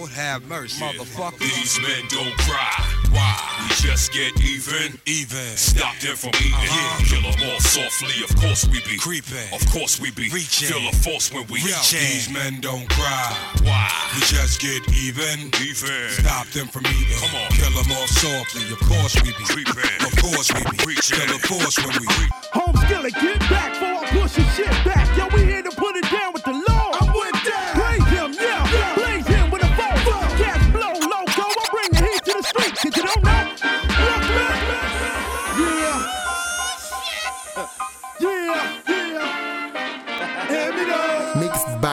Lord 0.01 0.09
have 0.09 0.43
mercy, 0.49 0.83
motherfucker. 0.83 1.37
These 1.37 1.79
men 1.81 2.01
don't 2.09 2.35
cry. 2.39 2.81
Why? 3.13 3.37
We 3.61 3.69
just 3.77 4.11
get 4.11 4.33
even. 4.41 4.97
Even. 5.05 5.55
Stop 5.55 5.95
them 5.99 6.15
from 6.17 6.31
eating. 6.41 6.57
Uh-huh. 6.57 7.05
Kill 7.05 7.21
them 7.21 7.37
all 7.45 7.59
softly. 7.61 8.23
Of 8.25 8.35
course 8.41 8.65
we 8.65 8.81
be 8.89 8.97
creeping. 8.97 9.53
Of 9.53 9.61
course 9.69 10.01
we 10.01 10.09
be 10.11 10.29
Reaching. 10.33 10.73
Feel 10.73 10.89
a 10.89 10.91
force 10.91 11.31
when 11.31 11.45
we 11.45 11.61
Reaching. 11.61 12.01
These 12.01 12.33
men 12.33 12.59
don't 12.59 12.89
cry. 12.89 13.37
Why? 13.61 13.87
We 14.17 14.25
just 14.25 14.59
get 14.59 14.81
even. 14.97 15.53
Even. 15.61 16.09
Stop 16.09 16.47
them 16.57 16.67
from 16.67 16.89
eating. 16.89 17.21
Come 17.21 17.37
on. 17.37 17.53
Kill 17.53 17.69
them 17.69 17.91
off 18.01 18.09
softly. 18.09 18.65
Of 18.73 18.81
course 18.81 19.13
we 19.21 19.29
be 19.29 19.45
creeping. 19.45 19.93
Of 20.01 20.17
course 20.17 20.49
we 20.51 20.59
be 20.73 20.97
Reaching. 20.97 21.21
Kill 21.21 21.37
a 21.37 21.39
force 21.45 21.77
when 21.85 21.93
we 22.01 22.09
Home 22.57 22.75
skillet, 22.85 23.13
get 23.13 23.39
back 23.49 23.73
for 23.77 23.85
I 23.85 24.05
push 24.09 24.37
your 24.37 24.47
shit 24.57 24.73
back. 24.85 25.05
Yo, 25.17 25.27
we 25.33 25.45
here 25.45 25.63
to 25.63 25.71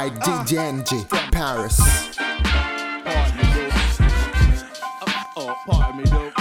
By 0.00 0.08
DJ 0.08 0.56
Enjay, 0.56 1.30
Paris. 1.30 1.78
Oh, 5.36 5.54
pardon 5.66 6.04
me. 6.04 6.39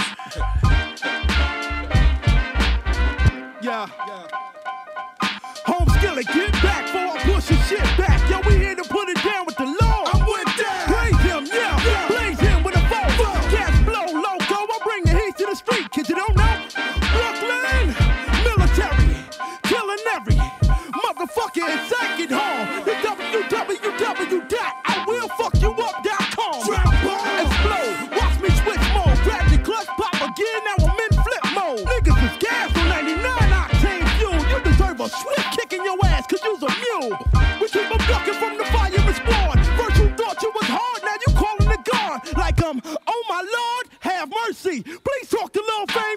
Please 45.04 45.28
talk 45.28 45.52
to 45.52 45.60
Lil 45.60 45.86
Fame, 45.86 46.09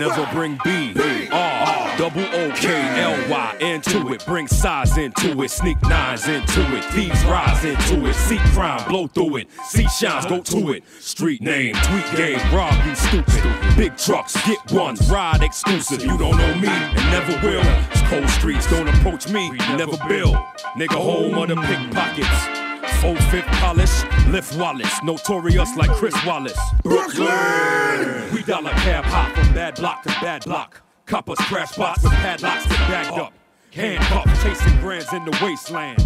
Never 0.00 0.26
bring 0.32 0.58
B, 0.64 0.94
R, 1.30 1.98
double 1.98 2.22
O 2.22 2.50
K 2.56 2.70
L 3.00 3.30
Y 3.30 3.56
into 3.60 4.14
it. 4.14 4.24
Bring 4.24 4.48
size 4.48 4.96
into 4.96 5.42
it. 5.42 5.50
Sneak 5.50 5.76
nines 5.82 6.26
into 6.26 6.62
it. 6.74 6.84
Thieves 6.86 7.22
rise 7.26 7.62
into 7.66 8.06
it. 8.06 8.14
See 8.14 8.38
crime, 8.54 8.82
blow 8.88 9.08
through 9.08 9.36
it. 9.36 9.48
See 9.68 9.86
shines, 9.88 10.24
go 10.24 10.40
to 10.40 10.72
it. 10.72 10.88
Street 10.88 11.42
name, 11.42 11.74
tweet 11.74 12.16
game, 12.16 12.54
rob 12.56 12.72
you 12.86 12.94
stupid. 12.94 13.76
Big 13.76 13.94
trucks, 13.98 14.34
get 14.46 14.72
one, 14.72 14.96
ride 15.10 15.42
exclusive. 15.42 16.02
You 16.02 16.16
don't 16.16 16.38
know 16.38 16.54
me 16.54 16.68
and 16.68 17.10
never 17.10 17.32
will. 17.46 17.60
It's 17.90 18.00
cold 18.08 18.26
streets, 18.30 18.70
don't 18.70 18.88
approach 18.88 19.28
me, 19.28 19.50
never 19.76 19.98
bill. 20.08 20.32
Nigga, 20.76 20.94
home 20.94 21.34
of 21.34 21.48
the 21.48 21.56
pickpockets. 21.56 22.59
Full 23.00 23.16
fifth 23.30 23.46
polish, 23.60 24.04
lift 24.28 24.56
Wallace, 24.56 25.02
notorious 25.02 25.74
like 25.76 25.90
Chris 25.90 26.14
Wallace. 26.24 26.58
Brooklyn! 26.82 28.32
We 28.32 28.42
dollar 28.42 28.70
cab 28.70 29.04
hop 29.04 29.32
from 29.32 29.54
bad 29.54 29.76
block 29.76 30.02
to 30.02 30.08
bad 30.20 30.44
block. 30.44 30.82
Coppers 31.06 31.38
crash 31.40 31.70
spots 31.72 32.02
with 32.02 32.12
padlocks 32.12 32.64
that 32.66 32.88
bagged 32.88 33.18
up. 33.18 33.32
Handcuffed, 33.72 34.42
chasing 34.42 34.80
grands 34.80 35.12
in 35.12 35.24
the 35.24 35.30
wastelands. 35.42 36.04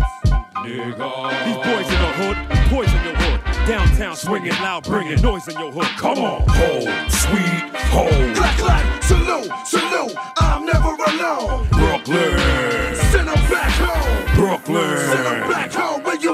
Nigga. 0.64 1.44
These 1.44 1.56
boys 1.56 1.88
in 1.92 2.00
the 2.00 2.12
hood, 2.18 2.68
poison 2.70 3.04
your 3.04 3.14
hood. 3.16 3.66
Downtown 3.68 4.16
swinging 4.16 4.52
loud, 4.62 4.84
bringing 4.84 5.20
noise 5.20 5.46
in 5.48 5.58
your 5.58 5.72
hood. 5.72 5.86
Come 5.98 6.18
on. 6.18 6.42
hold, 6.48 6.84
Sweet 7.10 7.76
hold. 7.92 8.36
Clack, 8.36 8.58
clack, 8.58 9.02
salute, 9.02 9.50
salute. 9.66 10.16
I'm 10.38 10.64
never 10.64 10.94
alone. 10.94 11.66
Brooklyn. 11.70 12.94
Send 12.96 13.28
'em 13.28 13.50
back 13.50 13.72
home. 13.72 14.36
Brooklyn. 14.36 14.98
Send 14.98 15.26
'em 15.26 15.50
back 15.50 15.72
home 15.72 16.02
where 16.02 16.16
you 16.16 16.33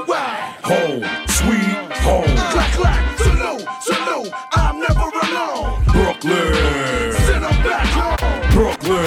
Home. 0.63 1.03
Sweet 1.27 1.73
home. 2.05 2.35
Clack, 2.51 2.71
clack, 2.73 3.17
salute, 3.17 3.67
salute. 3.81 4.31
I'm 4.53 4.79
never 4.79 5.09
alone. 5.23 5.83
Brooklyn. 5.85 7.11
Send 7.25 7.43
'em 7.45 7.63
back 7.63 7.87
home. 7.87 8.51
Brooklyn. 8.51 9.05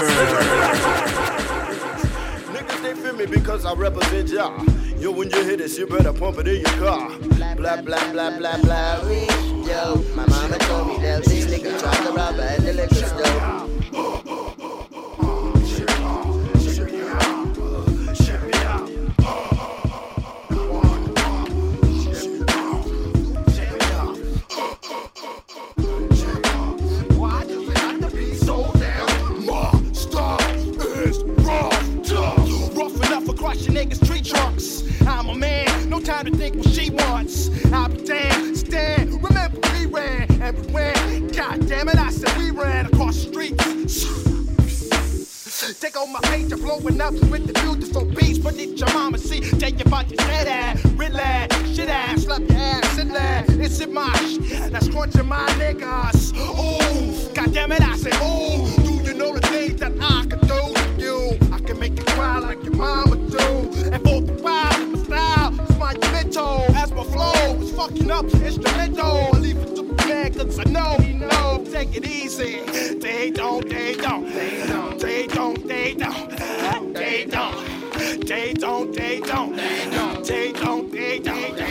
Niggas, 2.53 2.83
they 2.83 2.95
feel 2.95 3.15
me 3.15 3.27
because 3.27 3.65
I 3.65 3.73
represent 3.75 4.29
y'all. 4.31 4.65
Yo, 4.99 5.11
when 5.13 5.31
you 5.31 5.43
hear 5.45 5.57
this, 5.57 5.79
you 5.79 5.87
better 5.87 6.13
pump 6.13 6.39
it 6.39 6.49
in 6.49 6.61
your 6.63 6.79
car. 6.79 7.11
Blah, 7.19 7.55
blah, 7.55 7.83
blah, 7.83 8.11
blah, 8.13 8.31
blah, 8.39 8.59
blah. 8.59 9.09
Yo, 9.65 10.05
my 10.17 10.27
mama 10.27 10.59
told 10.59 10.89
me 10.89 10.99
that 11.03 11.25
this 11.25 11.47
nigga 11.47 11.79
tried 11.81 12.05
to 12.07 12.13
rob 12.13 12.35
her 12.35 12.43
at 12.43 12.61
the 12.63 12.73
liquor 12.73 12.95
store. 12.95 14.34
Across 33.45 33.67
your 33.67 33.75
niggas' 33.75 34.07
tree 34.07 34.23
trunks. 34.23 34.83
I'm 35.03 35.29
a 35.29 35.35
man, 35.35 35.91
no 35.91 36.01
time 36.01 36.25
to 36.25 36.35
think 36.35 36.57
what 36.57 36.67
she 36.67 36.89
wants. 36.89 37.51
I'll 37.75 37.91
be 37.91 38.03
damned, 38.03 38.57
stand, 38.57 39.23
remember 39.23 39.61
we 39.75 39.85
ran 39.85 40.41
everywhere. 40.41 40.95
God 41.31 41.69
damn 41.69 41.91
it, 41.91 41.97
I 41.97 42.09
said 42.09 42.35
we 42.39 42.53
ran 42.53 42.87
across 42.87 43.23
the 43.23 43.31
streets. 43.31 44.07
Take 45.81 46.01
on 46.01 46.11
my 46.11 46.21
page, 46.21 46.53
I'm 46.53 46.61
blowing 46.63 46.99
up 47.03 47.13
with 47.13 47.47
the 47.47 47.53
beautiful 47.61 48.07
beats. 48.07 48.39
But 48.39 48.55
it's 48.57 48.81
your 48.81 48.91
mama 48.95 49.19
see, 49.19 49.41
tell 49.41 49.69
you 49.69 49.85
about 49.85 50.09
your 50.09 50.17
dead 50.17 50.49
ass, 50.49 50.83
relax, 50.93 51.55
shit 51.69 51.91
ass, 51.91 52.23
slap 52.23 52.41
your 52.49 52.57
ass, 52.57 52.89
sit 52.93 53.09
there. 53.13 53.45
It's 53.47 53.79
in 53.79 53.93
my 53.93 54.11
sh- 54.15 54.71
that's 54.71 54.89
crunching 54.89 55.29
my 55.29 55.47
niggas. 55.59 56.33
Ooh, 56.35 57.35
god 57.35 57.53
damn 57.53 57.73
it, 57.73 57.83
I 57.83 57.95
said 57.99 58.15
ooh, 58.23 58.67
do 58.85 59.03
you 59.03 59.13
know 59.13 59.35
the 59.35 59.47
things 59.49 59.81
that 59.81 59.93
I 60.01 60.25
can 60.25 60.44
make 61.89 61.99
you 61.99 62.05
cry 62.15 62.39
like 62.39 62.63
your 62.65 62.75
mama 62.75 63.17
do. 63.17 63.47
And 63.93 64.03
for 64.05 64.21
the 64.23 64.33
while, 64.43 64.87
my 64.87 64.99
style 65.05 65.53
is 65.61 65.77
monumental. 65.77 66.61
As 66.75 66.91
my 66.93 67.05
flow 67.05 67.57
is 67.61 67.73
fucking 67.73 68.11
up 68.11 68.25
instrumental. 68.25 69.35
I 69.35 69.39
leave 69.39 69.59
it 69.59 69.77
to 69.77 69.83
the 69.83 70.07
man, 70.07 70.33
cause 70.33 70.59
I 70.59 70.65
know 70.65 70.97
he 71.05 71.13
know. 71.13 71.63
Take 71.71 71.95
it 71.95 72.07
easy. 72.07 72.61
They 73.07 73.31
don't, 73.31 73.69
they 73.69 73.95
don't, 73.97 74.25
they 74.33 74.67
don't, 74.67 74.99
they 74.99 75.27
don't, 75.27 75.69
they 75.69 75.95
don't, 75.95 76.95
they 76.95 77.27
don't. 77.27 77.65
They 78.31 78.55
don't, 78.55 78.95
they 78.95 79.21
don't, 79.21 79.57
they 79.57 79.91
don't, 79.91 80.25
they 80.25 80.53
don't, 80.53 80.91
they 80.91 81.19
don't, 81.19 81.57
they 81.57 81.71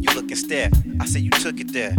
You 0.00 0.14
looking 0.14 0.36
stare. 0.36 0.70
I 1.00 1.06
say 1.06 1.20
you 1.20 1.30
took 1.30 1.60
it 1.60 1.72
there. 1.72 1.92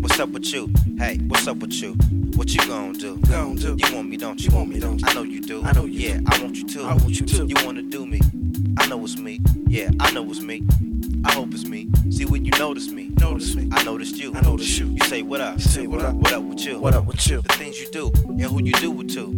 What's 0.00 0.18
up 0.18 0.30
with 0.30 0.52
you? 0.52 0.72
Hey, 0.98 1.18
what's 1.28 1.46
up 1.46 1.58
with 1.58 1.72
you? 1.72 1.92
What 2.36 2.52
you 2.52 2.66
gonna 2.66 2.92
do? 2.92 3.18
Gon' 3.18 3.56
do. 3.56 3.76
You 3.78 3.94
want 3.94 4.08
me, 4.08 4.16
don't 4.16 4.40
you? 4.42 4.50
want 4.54 4.68
me, 4.68 4.80
don't 4.80 5.00
you? 5.00 5.06
I 5.06 5.14
know 5.14 5.22
you 5.22 5.40
do. 5.40 5.62
I 5.64 5.72
know 5.72 5.84
you. 5.84 6.08
Yeah, 6.08 6.20
I 6.26 6.42
want 6.42 6.56
you 6.56 6.66
too. 6.66 6.82
I 6.82 6.94
want 6.94 7.20
you 7.20 7.26
too. 7.26 7.46
You 7.46 7.54
wanna 7.64 7.82
do 7.82 8.06
me? 8.06 8.20
I 8.78 8.86
know 8.88 9.02
it's 9.04 9.18
me. 9.18 9.40
Yeah, 9.68 9.90
I 10.00 10.10
know 10.12 10.28
it's 10.30 10.40
me. 10.40 10.62
I 11.24 11.32
hope 11.32 11.52
it's 11.52 11.66
me. 11.66 11.88
See 12.10 12.24
when 12.24 12.44
you 12.44 12.52
notice 12.58 12.88
me. 12.88 13.10
Notice 13.18 13.54
me. 13.54 13.68
I 13.72 13.84
noticed 13.84 14.16
you. 14.16 14.34
I 14.34 14.40
noticed 14.40 14.78
you. 14.78 14.86
You 14.86 15.04
say 15.04 15.22
what 15.22 15.40
up? 15.40 15.58
You 15.58 15.64
say 15.64 15.86
what 15.86 16.00
up? 16.00 16.14
What 16.14 16.32
up 16.32 16.42
with 16.42 16.64
you? 16.64 16.80
What 16.80 16.94
up 16.94 17.06
with 17.06 17.26
you? 17.28 17.42
The 17.42 17.52
things 17.54 17.80
you 17.80 17.90
do 17.90 18.10
and 18.14 18.42
who 18.42 18.62
you 18.62 18.72
do 18.72 19.00
it 19.00 19.10
to. 19.10 19.36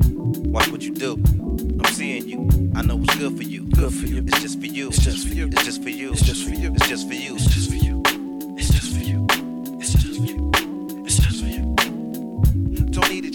Watch 0.51 0.71
what 0.71 0.83
you 0.83 0.95
do. 0.95 1.15
I'm 1.15 1.93
seeing 1.93 2.29
you. 2.29 2.73
I 2.75 2.83
know 2.83 2.97
what's 2.97 3.17
good 3.17 3.37
for 3.37 3.43
you. 3.43 3.65
Good 3.67 3.93
for 3.93 4.07
you. 4.07 4.23
It's 4.27 4.41
just 4.41 4.61
for 4.61 4.67
you. 4.67 4.89
It's 4.89 4.99
just 4.99 5.27
for 5.27 5.35
you. 5.35 5.49
It's 5.49 5.65
just 5.65 5.83
for 5.83 5.91
you. 5.91 6.13
It's 6.13 6.23
just 6.23 6.45
for 6.45 6.55
you. 6.55 6.73
It's 6.73 6.89
just 6.89 7.09
for 7.09 7.15
you. 7.15 7.35
It's 7.35 7.47
just 7.47 7.71
for 7.71 7.77
you. 7.77 8.12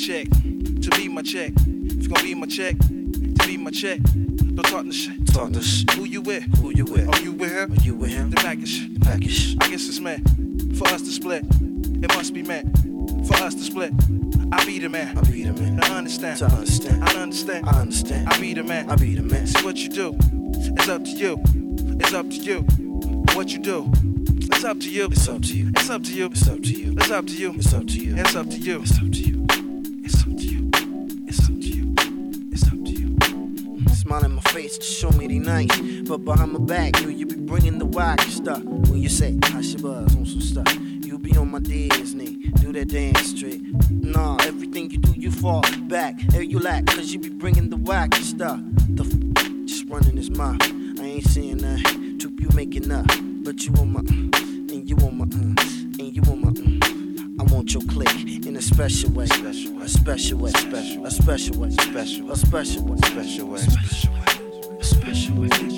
Don't 0.08 0.16
need 0.16 0.28
a 0.28 0.30
check 0.30 0.82
to 0.82 0.90
be 0.98 1.10
my 1.10 1.22
check. 1.22 1.52
If 1.58 2.04
you 2.04 2.10
gonna 2.10 2.24
be 2.24 2.34
my 2.34 2.48
check, 2.48 2.78
to 2.78 3.48
be 3.48 3.58
my 3.58 3.72
check. 3.72 4.00
Don't 4.04 4.66
talk 4.66 4.86
the 4.86 4.94
shit. 4.94 5.28
Talk 5.28 5.52
the 5.52 5.62
shit. 5.62 5.90
Who 5.92 6.06
you 6.06 6.22
with? 6.22 6.44
Who 6.60 6.72
you 6.74 6.86
with? 6.86 7.10
Are 7.10 7.22
you 7.22 7.34
with 7.34 7.52
him? 7.52 7.74
Are 7.74 7.82
you 7.84 7.94
with 7.94 8.12
him? 8.12 8.30
The 8.30 8.38
package. 8.38 8.94
The 8.94 9.00
package. 9.02 9.58
I 9.60 9.70
guess 9.70 9.88
it's 9.88 10.00
meant 10.00 10.24
for 10.78 10.88
us 10.88 11.02
to 11.02 11.12
split. 11.12 11.44
It 11.52 12.08
must 12.16 12.34
be 12.34 12.42
meant 12.42 12.74
for 13.28 13.36
us 13.36 13.54
to 13.56 13.62
split. 13.62 13.92
I 14.54 14.64
be 14.66 14.80
the 14.80 14.88
man. 14.88 15.18
I 15.18 15.22
be 15.22 15.44
the 15.44 15.52
man. 15.52 15.76
Now 15.76 15.98
understand. 15.98 16.40
To 16.40 16.46
understand. 16.46 17.04
I 17.04 17.22
understand. 17.22 17.68
I 17.68 17.82
understand. 17.82 18.30
I 18.30 18.40
be 18.40 18.54
the 18.54 18.64
man. 18.64 18.90
I 18.90 18.96
be 18.96 19.14
the 19.16 19.24
man. 19.24 19.46
See 19.46 19.66
what 19.66 19.76
you 19.76 19.90
do. 19.90 20.16
It's 20.54 20.88
up 20.88 21.04
to 21.04 21.12
you. 21.12 21.42
It's 22.00 22.14
up 22.14 22.30
to 22.30 22.36
you. 22.36 22.62
What 23.36 23.50
you 23.50 23.60
do. 23.60 23.92
It's 23.94 24.64
up 24.64 24.80
to 24.80 24.90
you. 24.90 25.06
It's 25.08 25.28
up 25.28 25.42
to 25.42 25.54
you. 25.54 25.70
It's 25.76 25.90
up 25.90 26.04
to 26.04 26.14
you. 26.14 26.28
It's 26.28 26.48
up 26.48 26.62
to 26.64 26.74
you. 26.74 26.92
It's 26.94 27.12
up 27.12 27.26
to 27.26 27.34
you. 27.34 27.54
It's 27.58 27.74
up 27.74 27.88
to 27.88 28.00
you. 28.00 28.16
It's 28.16 28.36
up 28.36 28.50
to 28.50 28.58
you. 28.58 28.82
It's 28.82 28.98
up 28.98 29.12
to 29.12 29.20
you. 29.20 29.37
Face 34.58 34.78
to 34.80 34.86
show 34.86 35.12
me 35.12 35.28
they 35.28 35.38
nice. 35.38 35.80
But 36.08 36.26
behind 36.26 36.54
my 36.54 36.60
back, 36.60 37.00
you, 37.02 37.10
you 37.10 37.28
be 37.28 37.36
bringing 37.36 37.78
the 37.78 37.86
whack 37.86 38.20
stuff. 38.22 38.64
When 38.64 38.98
you 38.98 39.10
say, 39.10 39.38
I 39.44 39.62
should 39.62 39.84
buzz 39.84 40.16
on 40.16 40.26
some 40.26 40.42
stuff. 40.42 40.68
You 41.06 41.20
be 41.20 41.38
on 41.38 41.52
my 41.52 41.60
Disney, 41.60 42.38
do 42.62 42.74
that 42.74 42.88
dance 42.88 43.28
straight. 43.28 43.62
Nah, 43.92 44.38
everything 44.42 44.90
you 44.90 44.98
do, 44.98 45.14
you 45.16 45.32
fall 45.32 45.64
back. 45.84 46.20
Hey, 46.34 46.44
you 46.44 46.60
lack, 46.60 46.88
cause 46.88 47.14
you 47.14 47.20
be 47.20 47.30
bringing 47.30 47.70
the 47.70 47.78
whack 47.78 48.16
stuff. 48.16 48.60
The 48.90 49.04
f- 49.04 49.68
just 49.68 49.88
running 49.90 50.18
his 50.18 50.32
mouth. 50.32 50.58
I 51.00 51.04
ain't 51.04 51.26
saying 51.26 51.58
that. 51.58 52.18
Troop, 52.20 52.40
you 52.40 52.50
making 52.56 52.92
up. 52.92 53.06
But 53.46 53.64
you 53.64 53.74
on 53.76 53.94
my, 53.94 54.02
mm, 54.02 54.72
and 54.72 54.90
you 54.90 54.96
on 55.06 55.20
my, 55.20 55.26
mm, 55.26 56.00
and 56.00 56.16
you 56.16 56.22
on 56.32 56.42
my, 56.42 56.50
mm. 56.50 57.40
I 57.40 57.44
want 57.54 57.76
your 57.76 57.84
click 57.84 58.16
in 58.48 58.56
a 58.56 58.62
special 58.62 59.12
way. 59.12 59.28
Special 59.28 59.74
way. 59.76 59.84
A 59.84 59.88
special 59.88 60.40
way. 60.40 60.52
Special. 60.52 61.06
A 61.06 61.12
special 61.12 61.60
way. 61.60 61.70
Special. 61.70 62.32
A 62.32 62.36
special 62.36 62.84
way. 62.86 62.98
Special 62.98 63.48
way. 63.48 63.60
Special 63.60 64.14
way 64.14 64.17
with 65.36 65.54
edition. 65.54 65.77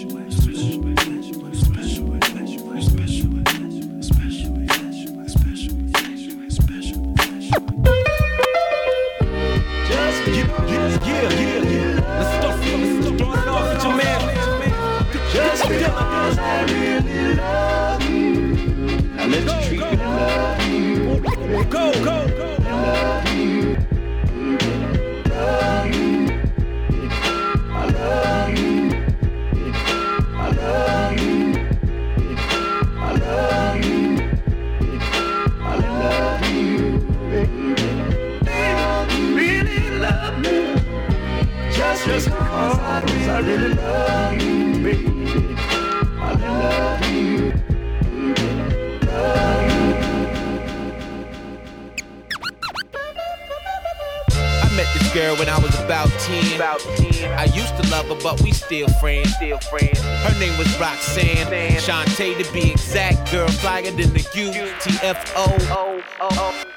Shanté 61.90 62.38
to 62.38 62.53
be 62.53 62.70
exact. 62.70 63.32
Girl 63.32 63.48
flyer 63.48 63.90
than 63.90 64.14
the 64.14 64.20
UTFO. 64.20 66.03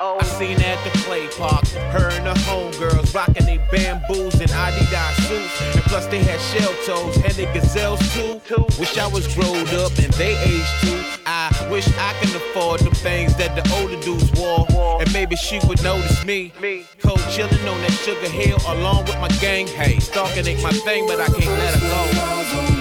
I 0.01 0.25
seen 0.25 0.59
her 0.59 0.65
at 0.65 0.83
the 0.85 0.99
play 1.01 1.29
park. 1.37 1.69
Her 1.93 2.09
and 2.09 2.27
her 2.27 2.41
homegirls 2.49 3.15
rocking 3.15 3.45
they 3.45 3.59
bamboos 3.71 4.41
and 4.41 4.51
Adidas 4.51 5.29
suits. 5.29 5.77
And 5.77 5.85
plus 5.85 6.07
they 6.07 6.23
had 6.25 6.41
shell 6.41 6.73
toes 6.87 7.17
and 7.17 7.33
they 7.35 7.45
gazelles 7.53 8.01
too. 8.15 8.41
Wish 8.81 8.97
I 8.97 9.07
was 9.07 9.29
growed 9.35 9.69
up 9.75 9.93
and 9.99 10.11
they 10.15 10.35
aged 10.45 10.81
too. 10.81 11.05
I 11.27 11.69
wish 11.71 11.87
I 11.99 12.15
can 12.23 12.35
afford 12.35 12.81
the 12.81 12.95
things 12.95 13.37
that 13.37 13.55
the 13.55 13.71
older 13.77 14.01
dudes 14.01 14.33
wore. 14.33 14.67
And 15.03 15.13
maybe 15.13 15.37
she 15.37 15.61
would 15.69 15.83
notice 15.83 16.25
me. 16.25 16.55
Cold 17.03 17.21
chillin' 17.29 17.71
on 17.71 17.79
that 17.83 17.93
sugar 18.03 18.31
hill 18.31 18.57
along 18.67 19.05
with 19.05 19.21
my 19.21 19.29
gang. 19.43 19.67
Hey, 19.67 19.99
stalking 19.99 20.47
ain't 20.47 20.63
my 20.63 20.73
thing, 20.73 21.07
but 21.07 21.21
I 21.21 21.27
can't 21.27 21.45
let 21.45 21.75
her 21.75 22.67
go. 22.67 22.72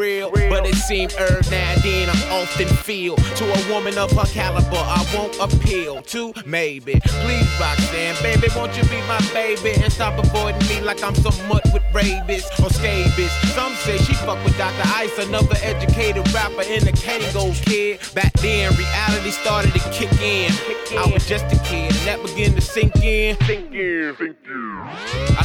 Real. 0.00 0.30
But 0.30 0.64
it 0.64 0.76
seemed 0.76 1.12
er 1.20 1.42
now 1.50 1.74
then 1.82 2.08
I 2.08 2.40
often 2.40 2.68
feel 2.68 3.16
to 3.16 3.44
a 3.44 3.60
woman 3.70 3.98
of 3.98 4.10
her 4.12 4.24
caliber, 4.32 4.80
I 4.80 5.04
won't 5.14 5.36
appeal 5.38 6.00
to 6.00 6.32
maybe. 6.46 6.98
Please, 7.04 7.50
Roxanne, 7.60 8.16
baby, 8.22 8.48
won't 8.56 8.74
you 8.78 8.82
be 8.84 8.96
my 9.02 9.20
baby 9.34 9.72
and 9.82 9.92
stop 9.92 10.18
avoiding 10.18 10.66
me 10.68 10.80
like 10.80 11.04
I'm 11.04 11.14
some 11.16 11.36
mutt 11.48 11.68
with 11.74 11.82
rabies 11.92 12.46
or 12.64 12.70
scabies? 12.70 13.30
Some 13.52 13.74
say 13.74 13.98
she 13.98 14.14
fuck 14.14 14.42
with 14.42 14.56
Dr. 14.56 14.88
Ice, 14.96 15.18
another 15.18 15.56
educated 15.60 16.26
rapper 16.32 16.62
in 16.62 16.82
the 16.82 16.92
Kangol 16.92 17.52
Kid. 17.66 18.00
Back 18.14 18.32
then, 18.40 18.72
reality 18.76 19.32
started 19.32 19.74
to 19.74 19.80
kick 19.90 20.12
in. 20.22 20.50
I 20.96 21.10
was 21.12 21.26
just 21.26 21.44
a 21.52 21.58
kid, 21.68 21.92
and 21.92 22.06
that 22.08 22.22
began 22.22 22.54
to 22.54 22.60
sink 22.62 22.96
in. 23.04 23.36
Sink 23.44 23.70
in, 23.74 24.16
sink 24.16 24.36
in. 24.46 24.49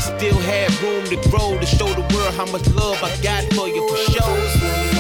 Still 0.06 0.40
had 0.40 0.72
room 0.84 1.04
to 1.06 1.30
grow 1.30 1.58
to 1.60 1.66
show 1.66 1.88
the 1.88 2.06
world 2.14 2.36
how 2.36 2.46
much 2.52 2.68
love 2.76 3.02
I 3.04 3.10
got 3.24 3.44
for 3.54 3.68
you 3.68 3.88
for 3.90 3.98
sure. 4.12 4.95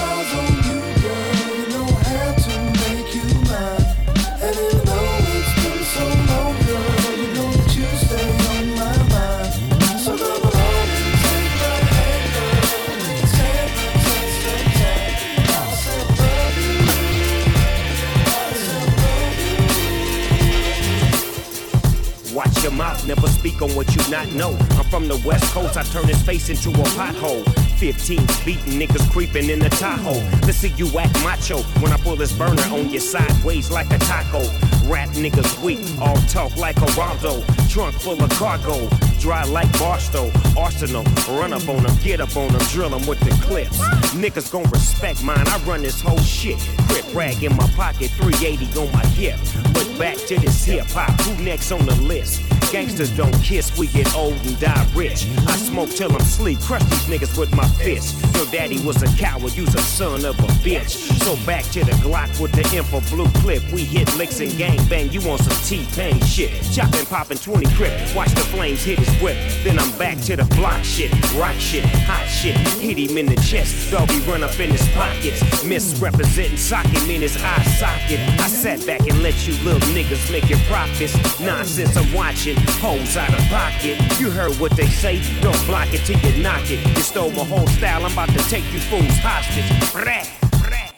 Mouth, 22.75 23.05
never 23.07 23.27
speak 23.27 23.61
on 23.61 23.69
what 23.75 23.95
you 23.95 24.11
not 24.11 24.31
know. 24.33 24.57
I'm 24.71 24.85
from 24.85 25.07
the 25.07 25.21
west 25.25 25.53
coast, 25.53 25.77
I 25.77 25.83
turn 25.83 26.07
his 26.07 26.21
face 26.21 26.49
into 26.49 26.69
a 26.69 26.83
pothole. 26.95 27.43
15 27.77 28.19
beating 28.45 28.79
niggas 28.79 29.09
creeping 29.11 29.49
in 29.49 29.59
the 29.59 29.69
Tahoe. 29.69 30.21
To 30.41 30.53
see 30.53 30.69
you 30.77 30.87
act 30.97 31.13
macho 31.23 31.59
when 31.81 31.91
I 31.91 31.97
pull 31.97 32.15
this 32.15 32.31
burner 32.31 32.61
on 32.71 32.89
your 32.89 33.01
sideways 33.01 33.69
like 33.71 33.91
a 33.91 33.97
taco. 33.99 34.39
Rap 34.87 35.09
niggas 35.09 35.61
weak, 35.63 35.79
all 35.99 36.15
talk 36.27 36.55
like 36.57 36.77
a 36.77 36.85
Rondo. 36.97 37.43
Trunk 37.67 37.95
full 37.95 38.21
of 38.23 38.29
cargo, 38.31 38.87
dry 39.19 39.43
like 39.45 39.71
Barstow. 39.79 40.31
Arsenal, 40.57 41.03
run 41.27 41.53
up 41.53 41.67
on 41.67 41.83
them, 41.83 41.97
get 42.03 42.21
up 42.21 42.35
on 42.37 42.51
them, 42.51 42.61
drill 42.69 42.89
them 42.89 43.05
with 43.07 43.19
the 43.21 43.31
clips. 43.45 43.79
Niggas 44.13 44.51
gon' 44.51 44.69
respect 44.71 45.23
mine, 45.23 45.47
I 45.47 45.57
run 45.65 45.81
this 45.81 45.99
whole 46.01 46.19
shit. 46.19 46.59
Crip 46.87 47.05
rag 47.13 47.43
in 47.43 47.55
my 47.55 47.67
pocket, 47.69 48.11
380 48.11 48.79
on 48.79 48.91
my 48.93 49.05
hip. 49.07 49.39
But 49.73 49.99
back 49.99 50.17
to 50.27 50.39
this 50.39 50.63
hip 50.63 50.85
hop, 50.89 51.19
who 51.21 51.43
next 51.43 51.71
on 51.71 51.85
the 51.85 51.95
list? 51.95 52.41
Gangsters 52.71 53.15
don't 53.15 53.33
kiss, 53.41 53.77
we 53.77 53.87
get 53.87 54.13
old 54.15 54.33
and 54.45 54.59
die 54.59 54.87
rich. 54.93 55.27
I 55.47 55.55
smoke 55.55 55.89
till 55.89 56.11
I'm 56.11 56.19
sleep, 56.21 56.59
crush 56.59 56.83
these 56.83 57.05
niggas 57.05 57.37
with 57.37 57.55
my 57.55 57.67
fist. 57.67 58.15
Your 58.35 58.45
daddy 58.47 58.79
was 58.85 59.01
a 59.01 59.07
coward, 59.17 59.55
you's 59.55 59.73
a 59.75 59.81
son 59.81 60.25
of 60.25 60.37
a 60.39 60.47
bitch. 60.63 60.89
So 61.23 61.35
back 61.45 61.63
to 61.71 61.83
the 61.83 61.91
Glock 62.03 62.39
with 62.41 62.51
the 62.51 62.63
info 62.75 63.01
blue 63.13 63.29
clip. 63.41 63.63
We 63.71 63.83
hit 63.83 64.13
licks 64.17 64.39
and 64.41 64.51
gang 64.57 64.79
bang, 64.89 65.11
you 65.11 65.21
on 65.29 65.37
some 65.39 65.55
T-Pain 65.63 66.19
shit. 66.21 66.51
Chopping, 66.73 67.05
popping 67.05 67.37
20 67.37 67.65
grip, 67.75 67.93
watch 68.15 68.31
the 68.31 68.41
flames 68.41 68.83
hit 68.83 68.99
his 68.99 69.21
whip. 69.21 69.37
Then 69.63 69.79
I'm 69.79 69.97
back 69.97 70.19
to 70.21 70.35
the 70.35 70.45
block 70.55 70.83
shit, 70.83 71.11
rock 71.35 71.55
shit, 71.55 71.85
hot 72.05 72.27
shit. 72.27 72.55
Hit 72.79 72.97
him 72.97 73.17
in 73.17 73.27
the 73.27 73.35
chest, 73.41 73.91
doggy 73.91 74.19
run 74.21 74.43
up 74.43 74.59
in 74.59 74.71
his 74.71 74.87
pockets. 74.89 75.63
Misrepresenting 75.63 76.57
socket, 76.57 77.07
mean 77.07 77.21
his 77.21 77.37
eye 77.37 77.63
socket. 77.79 78.19
I 78.39 78.47
sat 78.47 78.85
back 78.85 79.01
and 79.01 79.21
let 79.23 79.47
you 79.47 79.53
little 79.63 79.87
niggas 79.89 80.31
make 80.31 80.49
your 80.49 80.59
profits. 80.67 81.15
Nonsense, 81.39 81.95
I'm 81.97 82.11
watching, 82.13 82.54
hoes 82.79 83.17
out 83.17 83.33
of 83.33 83.43
pocket. 83.47 83.97
You 84.19 84.29
heard 84.29 84.53
what 84.59 84.71
they 84.71 84.87
say, 84.87 85.21
don't 85.41 85.65
block 85.65 85.93
it 85.93 86.05
till 86.05 86.19
you 86.19 86.43
knock 86.43 86.69
it. 86.69 86.85
You 86.95 87.01
stole 87.01 87.31
my 87.31 87.43
whole 87.43 87.67
style, 87.67 88.05
I'm 88.05 88.13
about 88.13 88.29
to 88.29 88.49
take 88.49 88.65
you 88.73 88.79
fools 88.79 89.17
hostage. 89.21 89.65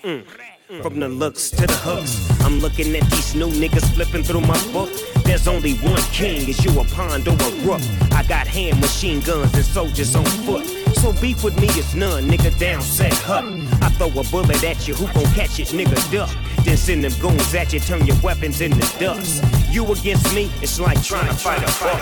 Mm. 0.03 0.56
From 0.67 0.99
the 0.99 1.07
looks 1.07 1.49
to 1.51 1.65
the 1.65 1.73
hooks, 1.75 2.29
I'm 2.41 2.59
looking 2.59 2.93
at 2.93 3.09
these 3.09 3.33
new 3.35 3.47
niggas 3.47 3.89
flipping 3.95 4.21
through 4.23 4.41
my 4.41 4.61
book. 4.73 4.89
There's 5.23 5.47
only 5.47 5.75
one 5.75 6.01
king, 6.11 6.49
is 6.49 6.61
you 6.65 6.77
a 6.77 6.83
pond 6.83 7.25
or 7.25 7.35
a 7.35 7.51
rook? 7.63 7.79
I 8.11 8.23
got 8.23 8.47
hand 8.47 8.81
machine 8.81 9.21
guns 9.21 9.53
and 9.53 9.63
soldiers 9.63 10.13
on 10.13 10.25
foot. 10.25 10.65
So 10.97 11.13
beef 11.21 11.41
with 11.41 11.57
me 11.61 11.67
is 11.67 11.95
none, 11.95 12.25
nigga 12.27 12.59
down 12.59 12.81
set 12.81 13.13
hut. 13.13 13.45
I 13.81 13.87
throw 13.91 14.09
a 14.09 14.23
bullet 14.25 14.61
at 14.65 14.85
you, 14.89 14.93
who 14.93 15.05
gon' 15.13 15.31
catch 15.33 15.57
it, 15.61 15.69
nigga 15.69 16.11
duck. 16.11 16.29
Then 16.65 16.75
send 16.75 17.05
them 17.05 17.13
goons 17.21 17.55
at 17.55 17.71
you, 17.71 17.79
turn 17.79 18.05
your 18.05 18.17
weapons 18.21 18.59
into 18.59 18.99
dust. 18.99 19.41
You 19.71 19.85
against 19.85 20.35
me, 20.35 20.51
it's 20.61 20.81
like 20.81 21.01
trying 21.01 21.29
to 21.29 21.33
fight 21.33 21.63
a 21.63 21.67
at. 21.67 22.01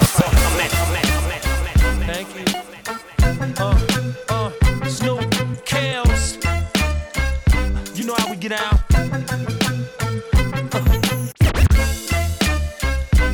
Thank 2.08 2.28
you. 2.36 2.46
Uh, 3.58 3.88
uh, 3.88 4.05
Get 8.48 8.62
out. 8.62 8.80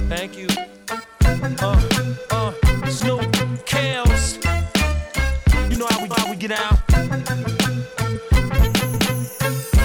Thank 0.07 0.37
you. 0.37 0.47
Uh, 1.59 1.81
uh, 2.31 2.53
Snoop, 2.87 3.19
Kels. 3.67 4.39
You 5.69 5.77
know 5.77 5.87
how 5.87 6.01
we, 6.01 6.07
how 6.15 6.29
we 6.29 6.37
get 6.37 6.51
out. 6.53 6.79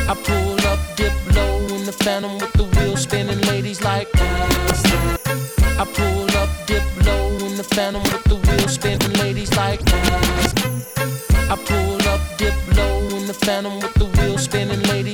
I 0.08 0.14
pull 0.14 0.60
up, 0.68 0.78
dip 0.94 1.12
low 1.34 1.58
in 1.74 1.86
the 1.86 1.96
phantom 2.04 2.38
with 2.38 2.52
the 2.52 2.62
wheel 2.78 2.96
spinning, 2.96 3.40
ladies 3.48 3.82
like. 3.82 4.06
I 4.14 5.84
pull 5.92 6.30
up, 6.36 6.50
dip 6.68 6.84
low 7.04 7.30
in 7.48 7.56
the 7.56 7.64
phantom 7.64 8.04
with 8.04 8.22
the 8.26 8.36
wheel 8.36 8.68
spinning, 8.68 9.12
ladies 9.14 9.52
like. 9.56 9.80
I 11.50 11.56
pull 11.56 12.08
up, 12.10 12.20
dip 12.38 12.54
low 12.76 13.00
in 13.16 13.26
the 13.26 13.34
phantom 13.34 13.80
with 13.80 13.95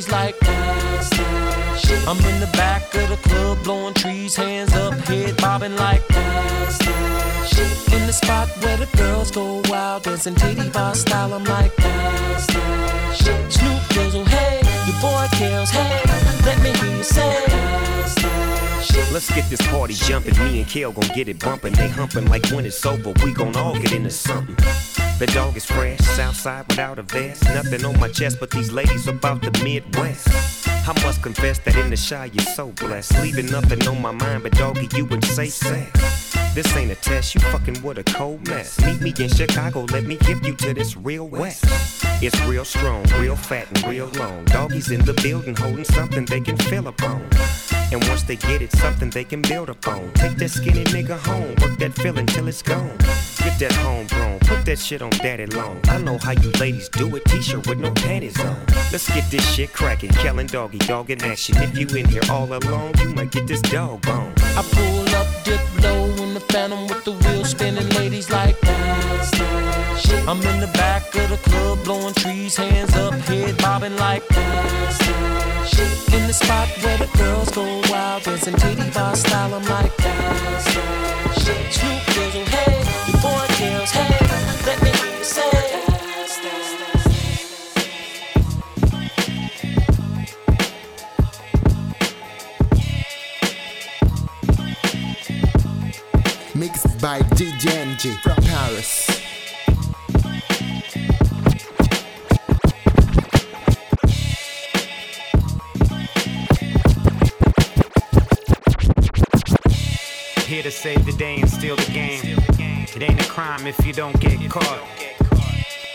spinning, 0.03 0.11
like. 0.11 0.37
I'm 2.07 2.19
in 2.19 2.41
the 2.41 2.51
back 2.53 2.95
of 2.95 3.09
the 3.09 3.17
club, 3.29 3.63
blowing 3.65 3.95
trees, 3.95 4.37
hands 4.37 4.73
up, 4.75 4.95
head 4.95 5.37
bobbing 5.37 5.77
like. 5.77 6.03
In 7.93 8.07
the 8.07 8.13
spot 8.13 8.49
where 8.63 8.77
the 8.77 8.89
girls 8.97 9.31
go 9.31 9.63
wild, 9.69 10.03
dancing 10.05 10.35
titty 10.35 10.69
bar 10.71 10.95
style, 10.95 11.33
I'm 11.35 11.45
like. 11.45 11.73
Snoop 13.51 13.83
Dizzle, 13.91 14.27
hey, 14.27 14.61
your 14.87 15.01
boy 15.01 15.27
kills, 15.33 15.71
hey, 15.71 16.03
let 16.45 16.61
me 16.63 16.73
hear 16.73 16.97
you 16.97 17.03
say. 17.03 17.47
Let's 19.13 19.33
get 19.35 19.49
this 19.51 19.61
party 19.69 19.95
jumping. 19.95 20.37
Me 20.39 20.61
and 20.61 20.69
Kale 20.69 20.91
gon' 20.93 21.09
get 21.15 21.29
it 21.29 21.39
bumping. 21.39 21.75
They 21.75 21.89
humping 21.89 22.27
like 22.27 22.47
when 22.47 22.65
it's 22.65 22.85
over. 22.87 23.13
We 23.23 23.33
gon' 23.35 23.55
all 23.57 23.75
get 23.79 23.93
into 23.93 24.11
something. 24.11 24.57
The 25.23 25.29
dog 25.29 25.57
is 25.57 25.65
fresh, 25.65 26.01
Southside 26.01 26.67
without 26.67 26.99
a 26.99 27.05
vest. 27.05 27.45
Nothing 27.45 27.85
on 27.85 27.97
my 28.01 28.09
chest, 28.09 28.39
but 28.41 28.51
these 28.51 28.73
ladies 28.73 29.07
about 29.07 29.41
the 29.41 29.53
Midwest. 29.63 30.27
I 30.67 30.93
must 31.05 31.23
confess 31.23 31.61
that 31.61 31.77
in 31.77 31.91
the 31.91 31.97
shy 31.97 32.29
you're 32.33 32.45
so 32.57 32.73
blessed. 32.73 33.23
Leaving 33.23 33.47
nothing 33.47 33.87
on 33.87 34.03
my 34.03 34.11
mind, 34.11 34.43
but 34.43 34.51
doggy, 34.51 34.89
you 34.97 35.07
in 35.07 35.23
safe 35.23 35.53
sex. 35.53 36.35
This 36.57 36.77
ain't 36.77 36.91
a 36.91 36.97
test, 36.97 37.37
you 37.37 37.41
fucking 37.41 37.81
with 37.85 37.99
a 37.99 38.03
cold 38.03 38.49
mess. 38.49 38.85
Meet 38.85 39.01
me 39.01 39.15
in 39.17 39.29
Chicago, 39.29 39.87
let 39.93 40.03
me 40.07 40.17
give 40.17 40.45
you 40.45 40.57
to 40.57 40.75
this 40.75 40.97
real 40.97 41.29
west. 41.29 41.67
It's 42.21 42.41
real 42.41 42.65
strong, 42.65 43.05
real 43.21 43.37
fat, 43.37 43.69
and 43.69 43.87
real 43.87 44.09
long. 44.19 44.45
Doggies 44.47 44.91
in 44.91 45.05
the 45.05 45.15
building 45.15 45.55
holding 45.55 45.85
something 45.85 46.25
they 46.25 46.41
can 46.41 46.57
feel 46.57 46.89
upon. 46.89 47.25
And 47.93 48.03
once 48.09 48.25
they 48.25 48.35
get 48.35 48.61
it, 48.61 48.73
something 48.73 49.11
they 49.11 49.23
can 49.23 49.43
build 49.43 49.69
upon. 49.69 50.13
Take 50.15 50.37
that 50.39 50.49
skinny 50.49 50.83
nigga 50.83 51.17
home, 51.17 51.55
work 51.61 51.79
that 51.79 51.95
feeling 51.95 52.27
till 52.27 52.49
it's 52.49 52.63
gone. 52.63 52.99
Get 53.45 53.59
that 53.59 53.73
homegrown, 53.73 54.39
put 54.41 54.65
that 54.67 54.79
shit 54.79 55.03
on 55.03 55.11
daddy 55.11 55.47
long. 55.47 55.81
I 55.89 55.99
know 55.99 56.17
how 56.19 56.31
you 56.31 56.51
ladies 56.61 56.89
do 56.89 57.17
it, 57.17 57.25
t-shirt 57.25 57.67
with 57.67 57.79
no 57.79 57.91
panties 57.91 58.39
on. 58.39 58.57
Let's 58.93 59.13
get 59.13 59.29
this 59.33 59.45
shit 59.53 59.73
cracking, 59.73 60.11
Kellen 60.11 60.47
doggy, 60.47 60.79
dog 60.79 61.11
in 61.11 61.21
action. 61.25 61.57
If 61.59 61.77
you 61.77 61.87
in 61.97 62.07
here 62.07 62.23
all 62.31 62.53
alone, 62.53 62.93
you 63.01 63.09
might 63.09 63.33
get 63.33 63.49
this 63.49 63.61
dog 63.63 64.03
bone. 64.03 64.33
I 64.39 64.63
pull 64.63 65.09
up, 65.17 65.27
dip 65.45 65.61
low 65.83 66.05
in 66.23 66.35
the 66.35 66.41
phantom 66.41 66.87
with 66.87 67.05
the 67.05 67.13
wheel 67.13 67.45
spinning, 67.45 67.89
ladies 67.91 68.31
like. 68.31 68.61
That. 68.61 69.99
shit. 69.99 70.29
I'm 70.29 70.41
in 70.41 70.61
the 70.61 70.71
back 70.75 71.03
of 71.17 71.31
the 71.31 71.39
club, 71.51 71.83
blowing 71.83 72.15
trees, 72.15 72.57
hands 72.57 72.95
up, 72.95 73.15
head 73.15 73.59
bobbing 73.59 73.97
like. 73.97 74.27
That. 74.29 75.67
shit. 75.67 76.15
In 76.15 76.29
the 76.29 76.33
spot 76.33 76.69
where 76.85 76.99
the 76.99 77.11
girls 77.19 77.51
go 77.51 77.65
wild, 77.91 78.23
dancing 78.23 78.55
titty 78.55 78.89
bar 78.91 79.17
style, 79.17 79.53
I'm 79.55 79.65
like. 79.65 79.97
that 79.97 80.63
shit. 80.71 81.03
Snoop 81.73 82.03
hey, 82.49 82.92
your 83.23 83.31
boy 83.31 83.47
hey, 83.49 84.67
let 84.67 84.83
me 84.83 84.91
hear 84.91 85.19
you 85.19 85.25
say. 85.25 85.51
Mixed 96.55 97.01
by 97.01 97.21
DJ 97.21 97.97
from 98.23 98.37
Paris. 98.45 99.09
Here 110.47 110.63
to 110.63 110.71
save 110.71 111.07
the 111.07 111.13
day 111.13 111.41
and 111.41 111.51
steal 111.51 111.77
the 111.77 111.93
game. 111.93 112.52
It 112.95 113.03
ain't 113.03 113.25
a 113.25 113.29
crime 113.29 113.67
if 113.67 113.87
you 113.87 113.95
don't 113.95 114.19
get 114.21 114.39
caught. 114.51 114.81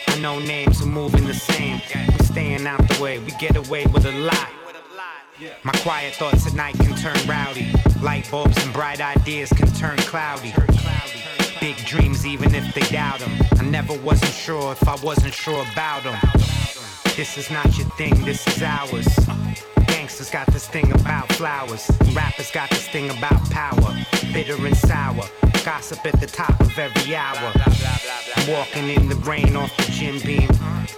I 0.07 0.19
know 0.19 0.39
names 0.39 0.81
are 0.81 0.87
moving 0.87 1.27
the 1.27 1.33
same. 1.33 1.79
We 1.93 2.25
staying 2.25 2.65
out 2.65 2.79
the 2.87 2.99
way, 3.01 3.19
we 3.19 3.29
get 3.39 3.55
away 3.55 3.85
with 3.85 4.05
a 4.05 4.11
lot. 4.13 4.49
My 5.63 5.73
quiet 5.83 6.15
thoughts 6.15 6.47
at 6.47 6.55
night 6.55 6.73
can 6.79 6.95
turn 6.95 7.15
rowdy. 7.27 7.71
Light 8.01 8.27
bulbs 8.31 8.57
and 8.63 8.73
bright 8.73 8.99
ideas 8.99 9.49
can 9.49 9.67
turn 9.73 9.97
cloudy. 9.99 10.55
Big 11.61 11.77
dreams, 11.85 12.25
even 12.25 12.55
if 12.55 12.73
they 12.73 12.81
doubt 12.81 13.19
them. 13.19 13.31
I 13.59 13.63
never 13.63 13.95
wasn't 13.99 14.33
sure 14.33 14.71
if 14.71 14.87
I 14.87 14.95
wasn't 15.03 15.35
sure 15.35 15.63
about 15.71 16.03
them. 16.03 16.17
This 17.15 17.37
is 17.37 17.51
not 17.51 17.77
your 17.77 17.87
thing, 17.89 18.25
this 18.25 18.47
is 18.47 18.63
ours. 18.63 19.07
Gangsters 20.07 20.29
got 20.29 20.47
this 20.53 20.65
thing 20.65 20.89
about 20.93 21.27
flowers. 21.33 21.91
Rappers 22.13 22.49
got 22.51 22.69
this 22.69 22.87
thing 22.87 23.09
about 23.09 23.43
power. 23.51 23.93
Bitter 24.31 24.55
and 24.65 24.77
sour. 24.77 25.25
Gossip 25.65 26.05
at 26.05 26.17
the 26.21 26.25
top 26.25 26.57
of 26.61 26.79
every 26.79 27.13
hour. 27.13 27.51
Walking 28.47 28.87
in 28.89 29.09
the 29.09 29.17
rain 29.25 29.57
off 29.57 29.75
the 29.75 29.91
gym 29.91 30.17
beam. 30.21 30.49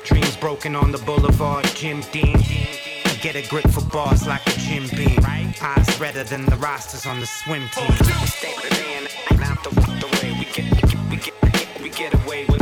Dreams 0.04 0.38
broken 0.38 0.76
on 0.76 0.92
the 0.92 1.00
boulevard, 1.00 1.66
Jim 1.74 2.02
Dean. 2.12 2.38
I 2.38 3.18
get 3.20 3.36
a 3.36 3.42
grip 3.50 3.68
for 3.70 3.82
bars 3.86 4.28
like 4.28 4.46
a 4.46 4.60
Jim 4.60 4.88
Beam. 4.90 5.18
Eyes 5.60 6.00
redder 6.00 6.24
than 6.24 6.46
the 6.46 6.58
rosters 6.58 7.08
on 7.08 7.20
the 7.20 7.26
swim 7.26 7.68
team. 7.70 7.88
We 7.90 8.28
stay 8.28 8.54
out 9.42 9.64
the, 9.64 9.72
we 11.82 11.90
get 11.90 12.14
away 12.14 12.46
with 12.46 12.59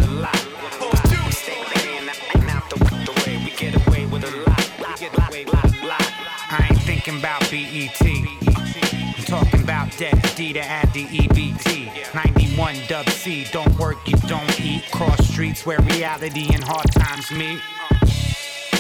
Thinking 7.08 7.24
about 7.24 7.50
BET. 7.50 8.02
I'm 8.02 9.24
talking 9.24 9.64
about 9.64 9.90
that 9.94 10.34
D 10.36 10.52
to 10.52 10.60
add 10.60 10.92
the 10.92 11.06
EBT. 11.06 12.14
91 12.14 12.76
dub 12.90 13.08
C, 13.08 13.46
don't 13.54 13.74
work, 13.80 13.96
you 14.06 14.18
don't 14.28 14.60
eat. 14.60 14.84
Cross 14.92 15.30
streets 15.30 15.66
where 15.66 15.80
reality 15.84 16.50
and 16.54 16.62
hard 16.62 16.92
times 16.92 17.32
meet. 17.32 17.62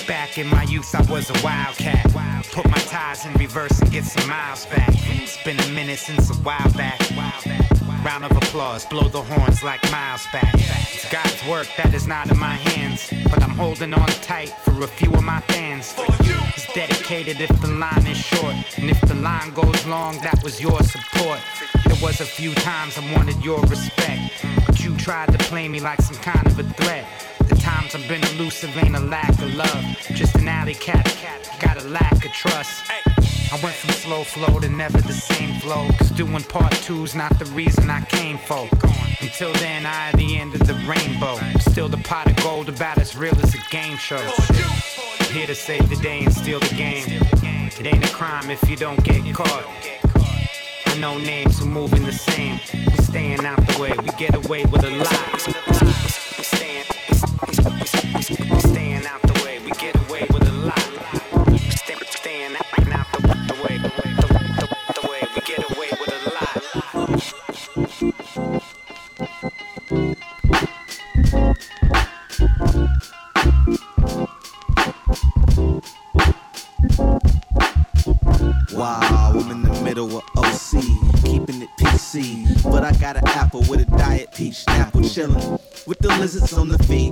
Back 0.07 0.37
in 0.37 0.47
my 0.47 0.63
youth, 0.63 0.93
I 0.93 1.09
was 1.09 1.29
a 1.29 1.41
wildcat. 1.41 2.03
Put 2.51 2.69
my 2.69 2.79
tires 2.79 3.25
in 3.25 3.33
reverse 3.35 3.79
and 3.79 3.89
get 3.93 4.03
some 4.03 4.27
miles 4.27 4.65
back. 4.65 4.89
It's 4.91 5.41
been 5.45 5.57
a 5.61 5.69
minute 5.69 5.99
since 5.99 6.29
a 6.29 6.33
while 6.43 6.69
back. 6.73 6.99
Round 8.07 8.23
of 8.23 8.37
applause, 8.37 8.85
blow 8.85 9.09
the 9.09 9.21
horns 9.21 9.63
like 9.63 9.83
miles 9.91 10.25
back. 10.31 10.53
It's 10.53 11.11
God's 11.11 11.45
work 11.45 11.67
that 11.75 11.93
is 11.93 12.07
not 12.07 12.31
in 12.31 12.39
my 12.39 12.55
hands, 12.55 13.11
but 13.29 13.43
I'm 13.43 13.49
holding 13.49 13.93
on 13.93 14.07
tight 14.23 14.47
for 14.63 14.81
a 14.81 14.87
few 14.87 15.11
of 15.11 15.25
my 15.25 15.41
fans. 15.41 15.93
It's 16.55 16.73
dedicated 16.73 17.41
if 17.41 17.49
the 17.59 17.67
line 17.67 18.07
is 18.07 18.15
short, 18.15 18.55
and 18.77 18.89
if 18.89 19.01
the 19.01 19.15
line 19.15 19.53
goes 19.53 19.85
long, 19.85 20.21
that 20.21 20.41
was 20.41 20.61
your 20.61 20.81
support. 20.83 21.41
There 21.85 22.01
was 22.01 22.21
a 22.21 22.25
few 22.25 22.53
times 22.53 22.97
I 22.97 23.13
wanted 23.13 23.43
your 23.43 23.59
respect, 23.63 24.41
but 24.65 24.79
you 24.81 24.95
tried 24.95 25.33
to 25.33 25.37
play 25.39 25.67
me 25.67 25.81
like 25.81 26.01
some 26.01 26.15
kind 26.15 26.47
of 26.47 26.57
a 26.59 26.63
threat. 26.63 27.05
The 27.49 27.55
times 27.55 27.93
I've 27.93 28.07
been 28.07 28.23
elusive 28.35 28.71
ain't 28.77 28.95
a 28.95 29.01
lack 29.01 29.31
of 29.31 29.53
love, 29.53 29.83
just 30.13 30.33
an 30.37 30.47
alley 30.47 30.75
cat. 30.75 31.05
Got 31.59 31.83
a 31.83 31.87
lack 31.89 32.23
of 32.23 32.31
trust. 32.31 32.89
I 33.49 33.59
went 33.63 33.75
from 33.75 33.91
slow 33.91 34.23
flow 34.23 34.59
to 34.59 34.67
never 34.67 34.99
the 34.99 35.13
same 35.13 35.59
flow. 35.61 35.87
Cause 35.97 36.11
doing 36.11 36.43
part 36.43 36.73
two's 36.73 37.15
not 37.15 37.39
the 37.39 37.45
reason 37.45 37.89
I 37.89 38.01
came 38.01 38.37
for. 38.37 38.67
Until 39.21 39.53
then, 39.53 39.85
I 39.85 40.09
at 40.09 40.15
the 40.15 40.37
end 40.37 40.53
of 40.53 40.67
the 40.67 40.73
rainbow. 40.85 41.37
Still 41.59 41.87
the 41.87 41.97
pot 41.97 42.29
of 42.29 42.35
gold 42.43 42.67
about 42.67 42.97
as 42.97 43.15
real 43.15 43.35
as 43.41 43.55
a 43.55 43.59
game 43.69 43.97
show. 43.97 44.21
Here 45.31 45.47
to 45.47 45.55
save 45.55 45.89
the 45.89 45.95
day 45.97 46.23
and 46.25 46.33
steal 46.33 46.59
the 46.59 46.75
game. 46.75 47.05
It 47.79 47.85
ain't 47.85 48.03
a 48.03 48.13
crime 48.13 48.49
if 48.49 48.69
you 48.69 48.75
don't 48.75 49.01
get 49.03 49.33
caught. 49.33 49.65
I 50.87 50.97
know 50.99 51.17
names 51.17 51.59
who 51.59 51.67
moving 51.67 52.03
the 52.03 52.11
same. 52.11 52.59
We 52.73 52.97
staying 53.03 53.45
out 53.45 53.65
the 53.67 53.81
way, 53.81 53.93
we 54.01 54.09
get 54.17 54.35
away 54.35 54.65
with 54.65 54.83
a 54.83 54.89
lot. 54.89 55.41
Staying 56.43 56.83
lizards 86.27 86.57
on 86.57 86.67
the 86.67 86.77
feet, 86.79 87.06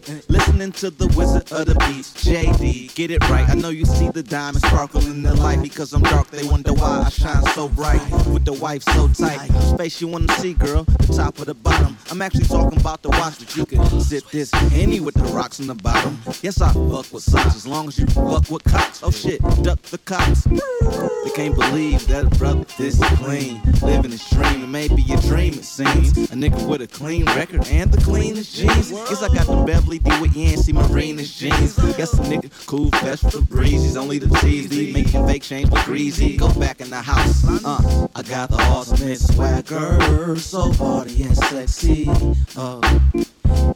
to 0.77 0.89
the 0.89 1.07
wizard 1.15 1.49
of 1.53 1.67
the 1.67 1.75
beats. 1.87 2.11
JD, 2.23 2.93
get 2.95 3.09
it 3.09 3.27
right. 3.29 3.47
I 3.49 3.53
know 3.55 3.69
you 3.69 3.85
see 3.85 4.09
the 4.09 4.23
diamond 4.23 4.65
sparkle 4.65 5.01
in 5.05 5.23
the 5.23 5.33
light 5.35 5.61
because 5.61 5.93
I'm 5.93 6.03
dark. 6.03 6.29
They 6.29 6.43
wonder 6.43 6.73
why 6.73 7.03
I 7.05 7.09
shine 7.09 7.43
so 7.53 7.69
bright 7.69 8.01
with 8.27 8.43
the 8.43 8.53
wife 8.53 8.83
so 8.83 9.07
tight. 9.07 9.47
Space 9.73 10.01
you 10.01 10.07
wanna 10.07 10.31
see, 10.33 10.53
girl, 10.53 10.83
the 10.83 11.13
top 11.15 11.39
or 11.39 11.45
the 11.45 11.53
bottom. 11.53 11.97
I'm 12.11 12.21
actually 12.21 12.45
talking 12.45 12.79
about 12.79 13.01
the 13.03 13.09
watch, 13.09 13.39
but 13.39 13.55
you 13.55 13.65
can 13.65 14.01
sip 14.01 14.29
this 14.31 14.53
any 14.73 14.99
with 14.99 15.15
the 15.15 15.23
rocks 15.33 15.59
in 15.59 15.67
the 15.67 15.75
bottom. 15.75 16.19
Yes, 16.41 16.61
I 16.61 16.73
fuck 16.73 17.11
with 17.13 17.23
socks 17.23 17.55
as 17.55 17.65
long 17.65 17.87
as 17.87 17.97
you 17.97 18.05
fuck 18.07 18.49
with 18.49 18.63
cops. 18.65 19.01
Oh 19.01 19.11
shit, 19.11 19.41
duck 19.63 19.81
the 19.83 19.97
cops. 19.99 20.43
They 20.43 21.31
can't 21.35 21.55
believe 21.55 22.05
that 22.07 22.25
a 22.25 22.29
brother 22.37 22.65
this 22.77 22.99
clean, 23.17 23.61
living 23.81 24.11
his 24.11 24.27
dream. 24.29 24.63
It 24.63 24.67
may 24.67 24.87
be 24.89 25.05
a 25.13 25.21
dream, 25.21 25.53
it 25.53 25.63
seems. 25.63 26.17
A 26.17 26.35
nigga 26.35 26.67
with 26.67 26.81
a 26.81 26.87
clean 26.87 27.25
record 27.27 27.65
and 27.67 27.91
the 27.91 28.01
cleanest 28.01 28.55
jeans. 28.55 28.91
Guess 28.91 29.23
I 29.23 29.33
got 29.33 29.47
the 29.47 29.63
Beverly 29.65 29.99
D 29.99 30.11
with 30.19 30.35
Yancey 30.35 30.64
Marina's 30.73 31.33
jeans. 31.35 31.75
Guess 31.95 32.13
a 32.13 32.17
nigga 32.23 32.49
cool, 32.65 32.89
fresh. 32.91 33.21
He's 33.65 33.97
only 33.97 34.19
the 34.19 34.35
cheese, 34.39 34.69
D 34.69 34.91
making 34.91 35.27
fake 35.27 35.43
change 35.43 35.69
with 35.69 35.83
greasy. 35.85 36.37
Go 36.37 36.53
back 36.53 36.81
in 36.81 36.89
the 36.89 37.01
house. 37.01 37.43
Uh, 37.65 38.07
I 38.15 38.21
got 38.23 38.49
the 38.49 38.59
ultimate 38.71 39.19
swagger, 39.19 40.35
so 40.37 40.71
party 40.73 41.23
and 41.23 41.37
sexy. 41.37 42.09
Uh, 42.55 42.99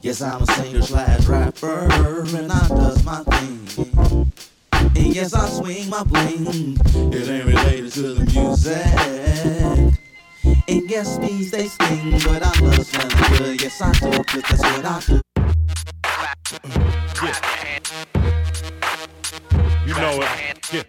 yes, 0.01 0.21
I'm 0.21 0.41
a 0.41 0.45
singer 0.47 0.81
slash 0.81 1.25
rapper, 1.25 1.87
and 2.35 2.51
I 2.51 2.67
does 2.69 3.03
my 3.03 3.23
thing. 3.23 4.31
And 4.71 5.15
yes, 5.15 5.33
I 5.33 5.47
swing 5.49 5.89
my 5.89 6.03
bling. 6.03 6.77
It 7.13 7.29
ain't 7.29 7.45
related 7.45 7.91
to 7.93 8.13
the 8.13 8.25
music. 8.33 9.95
And 10.67 10.89
yes, 10.89 11.17
these 11.17 11.51
they 11.51 11.67
sting, 11.67 12.11
but 12.11 12.43
I 12.43 12.59
love 12.61 12.85
smelling 12.85 13.37
good. 13.37 13.61
Yes, 13.61 13.81
I 13.81 13.91
do, 13.93 14.23
cause 14.23 14.41
that's 14.49 14.61
what 14.61 14.85
I 14.85 14.99
do. 15.07 15.28
You 17.21 17.25
know 19.95 20.21
it. 20.21 20.29
Yeah. 20.71 20.83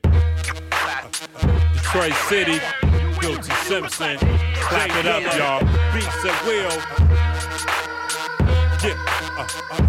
Detroit 1.72 2.14
City, 2.28 2.60
Guilty 3.20 3.52
Simpson. 3.64 4.16
Clap 4.54 4.90
it 4.94 5.06
up, 5.06 5.24
y'all. 5.36 5.60
Beats 5.92 6.24
at 6.24 6.46
will. 6.46 6.70
Yeah. 8.84 8.94
Uh, 9.36 9.48
uh. 9.70 9.80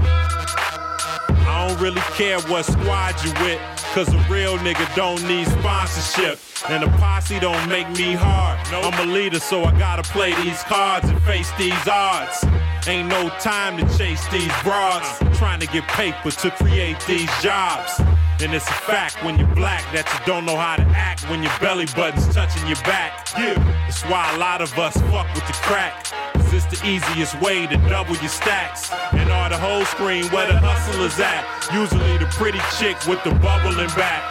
I 1.47 1.67
don't 1.67 1.79
really 1.79 2.01
care 2.15 2.39
what 2.49 2.65
squad 2.65 3.23
you 3.23 3.31
with, 3.43 3.61
cause 3.93 4.13
a 4.13 4.17
real 4.29 4.57
nigga 4.59 4.87
don't 4.95 5.21
need 5.27 5.45
sponsorship. 5.47 6.39
And 6.69 6.83
a 6.83 6.87
posse 6.97 7.39
don't 7.39 7.67
make 7.67 7.89
me 7.89 8.13
hard. 8.13 8.57
I'm 8.71 9.09
a 9.09 9.11
leader, 9.11 9.39
so 9.39 9.63
I 9.63 9.77
gotta 9.77 10.03
play 10.03 10.33
these 10.43 10.61
cards 10.63 11.09
and 11.09 11.21
face 11.23 11.51
these 11.57 11.87
odds. 11.87 12.45
Ain't 12.87 13.09
no 13.09 13.29
time 13.39 13.77
to 13.77 13.97
chase 13.97 14.25
these 14.29 14.51
broads. 14.63 15.07
Trying 15.37 15.59
to 15.59 15.67
get 15.67 15.83
paper 15.89 16.31
to 16.31 16.51
create 16.51 16.97
these 17.05 17.29
jobs. 17.41 17.99
And 18.41 18.55
it's 18.55 18.67
a 18.67 18.73
fact 18.73 19.23
when 19.23 19.37
you're 19.37 19.53
black 19.53 19.85
that 19.93 20.09
you 20.09 20.25
don't 20.25 20.45
know 20.45 20.57
how 20.57 20.75
to 20.75 20.81
act 20.97 21.29
when 21.29 21.43
your 21.43 21.53
belly 21.61 21.85
button's 21.93 22.25
touching 22.33 22.65
your 22.65 22.81
back. 22.81 23.29
Yeah, 23.37 23.53
that's 23.85 24.01
why 24.09 24.33
a 24.33 24.37
lot 24.39 24.61
of 24.61 24.73
us 24.79 24.97
fuck 25.13 25.29
with 25.35 25.45
the 25.45 25.53
crack. 25.61 26.09
Cause 26.33 26.51
it's 26.51 26.65
the 26.65 26.81
easiest 26.81 27.39
way 27.39 27.67
to 27.67 27.77
double 27.85 28.17
your 28.17 28.33
stacks. 28.33 28.91
And 29.13 29.29
all 29.29 29.47
the 29.47 29.61
whole 29.61 29.85
screen 29.85 30.25
where 30.33 30.47
the 30.47 30.57
hustlers 30.57 31.19
at. 31.19 31.45
Usually 31.71 32.17
the 32.17 32.25
pretty 32.33 32.57
chick 32.81 32.97
with 33.05 33.21
the 33.23 33.29
bubbling 33.45 33.93
back. 33.93 34.25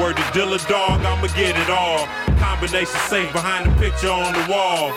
Word 0.00 0.16
to 0.16 0.24
Dilla 0.32 0.56
Dog, 0.66 1.04
I'ma 1.04 1.28
get 1.36 1.60
it 1.60 1.68
all. 1.68 2.08
Combination 2.40 2.96
safe 3.12 3.30
behind 3.34 3.68
the 3.68 3.76
picture 3.76 4.08
on 4.08 4.32
the 4.32 4.46
wall. 4.48 4.96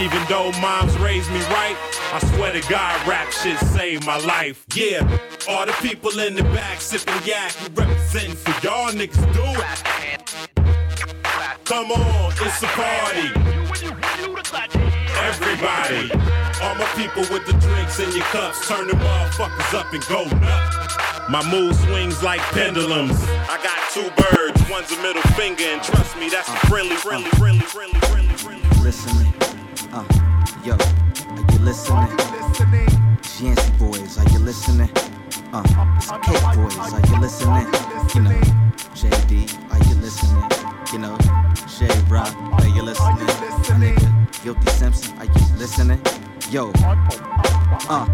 Even 0.00 0.22
though 0.28 0.52
moms 0.60 0.96
raised 0.98 1.28
me 1.32 1.40
right, 1.50 1.76
I 2.12 2.20
swear 2.36 2.52
to 2.52 2.60
God, 2.68 3.04
rap 3.08 3.32
shit 3.32 3.58
saved 3.58 4.06
my 4.06 4.16
life. 4.18 4.64
Yeah, 4.72 5.02
all 5.48 5.66
the 5.66 5.72
people 5.82 6.16
in 6.20 6.36
the 6.36 6.44
back 6.44 6.80
sipping 6.80 7.20
yak, 7.26 7.52
you 7.60 7.68
representing 7.74 8.36
for 8.36 8.52
y'all 8.64 8.92
niggas 8.92 9.18
do 9.34 9.42
it. 9.42 9.82
Come 11.64 11.90
on, 11.90 12.32
it's 12.32 12.62
a 12.62 12.68
party. 12.78 13.28
Everybody, 15.18 16.12
all 16.62 16.76
my 16.76 16.86
people 16.94 17.22
with 17.34 17.44
the 17.46 17.54
drinks 17.58 17.98
in 17.98 18.12
your 18.12 18.24
cups, 18.26 18.68
turn 18.68 18.86
the 18.86 18.92
motherfuckers 18.92 19.74
up 19.74 19.92
and 19.92 20.06
go 20.06 20.24
nuts. 20.38 20.96
My 21.28 21.42
mood 21.50 21.74
swings 21.74 22.22
like 22.22 22.40
pendulums. 22.54 23.20
I 23.50 23.58
got 23.64 23.78
two 23.92 24.08
birds, 24.22 24.62
one's 24.70 24.92
a 24.92 25.02
middle 25.02 25.22
finger, 25.32 25.64
and 25.64 25.82
trust 25.82 26.16
me, 26.16 26.30
that's 26.30 26.48
a 26.48 26.66
friendly, 26.68 26.94
friendly, 26.94 27.30
friendly, 27.30 27.66
friendly, 27.66 27.98
friendly, 27.98 28.36
friendly. 28.36 28.80
Listening. 28.80 29.47
Uh, 29.92 30.04
yo, 30.64 30.74
are 30.74 31.52
you 31.52 31.58
listening? 31.60 32.08
Yancey 33.40 33.72
boys, 33.78 34.18
are 34.18 34.30
you 34.32 34.38
listening? 34.38 34.90
Uh, 35.52 35.62
it's 35.96 36.10
Cake 36.10 36.56
boys, 36.56 36.92
are 36.92 37.06
you 37.08 37.20
listening? 37.20 37.66
You 38.14 38.20
know, 38.22 38.40
JD, 38.94 39.72
are 39.72 39.88
you 39.88 39.94
listening? 39.96 40.44
You 40.92 40.98
know, 40.98 41.16
J 41.78 41.86
Rocc, 42.08 42.34
are 42.60 42.68
you 42.68 42.82
listening? 42.82 43.26
My 43.26 43.78
nigga, 43.80 44.42
Guilty 44.42 44.70
Simpson, 44.72 45.18
are 45.18 45.24
you 45.24 45.56
listening? 45.56 46.27
Yo, 46.50 46.72
uh, 47.90 48.06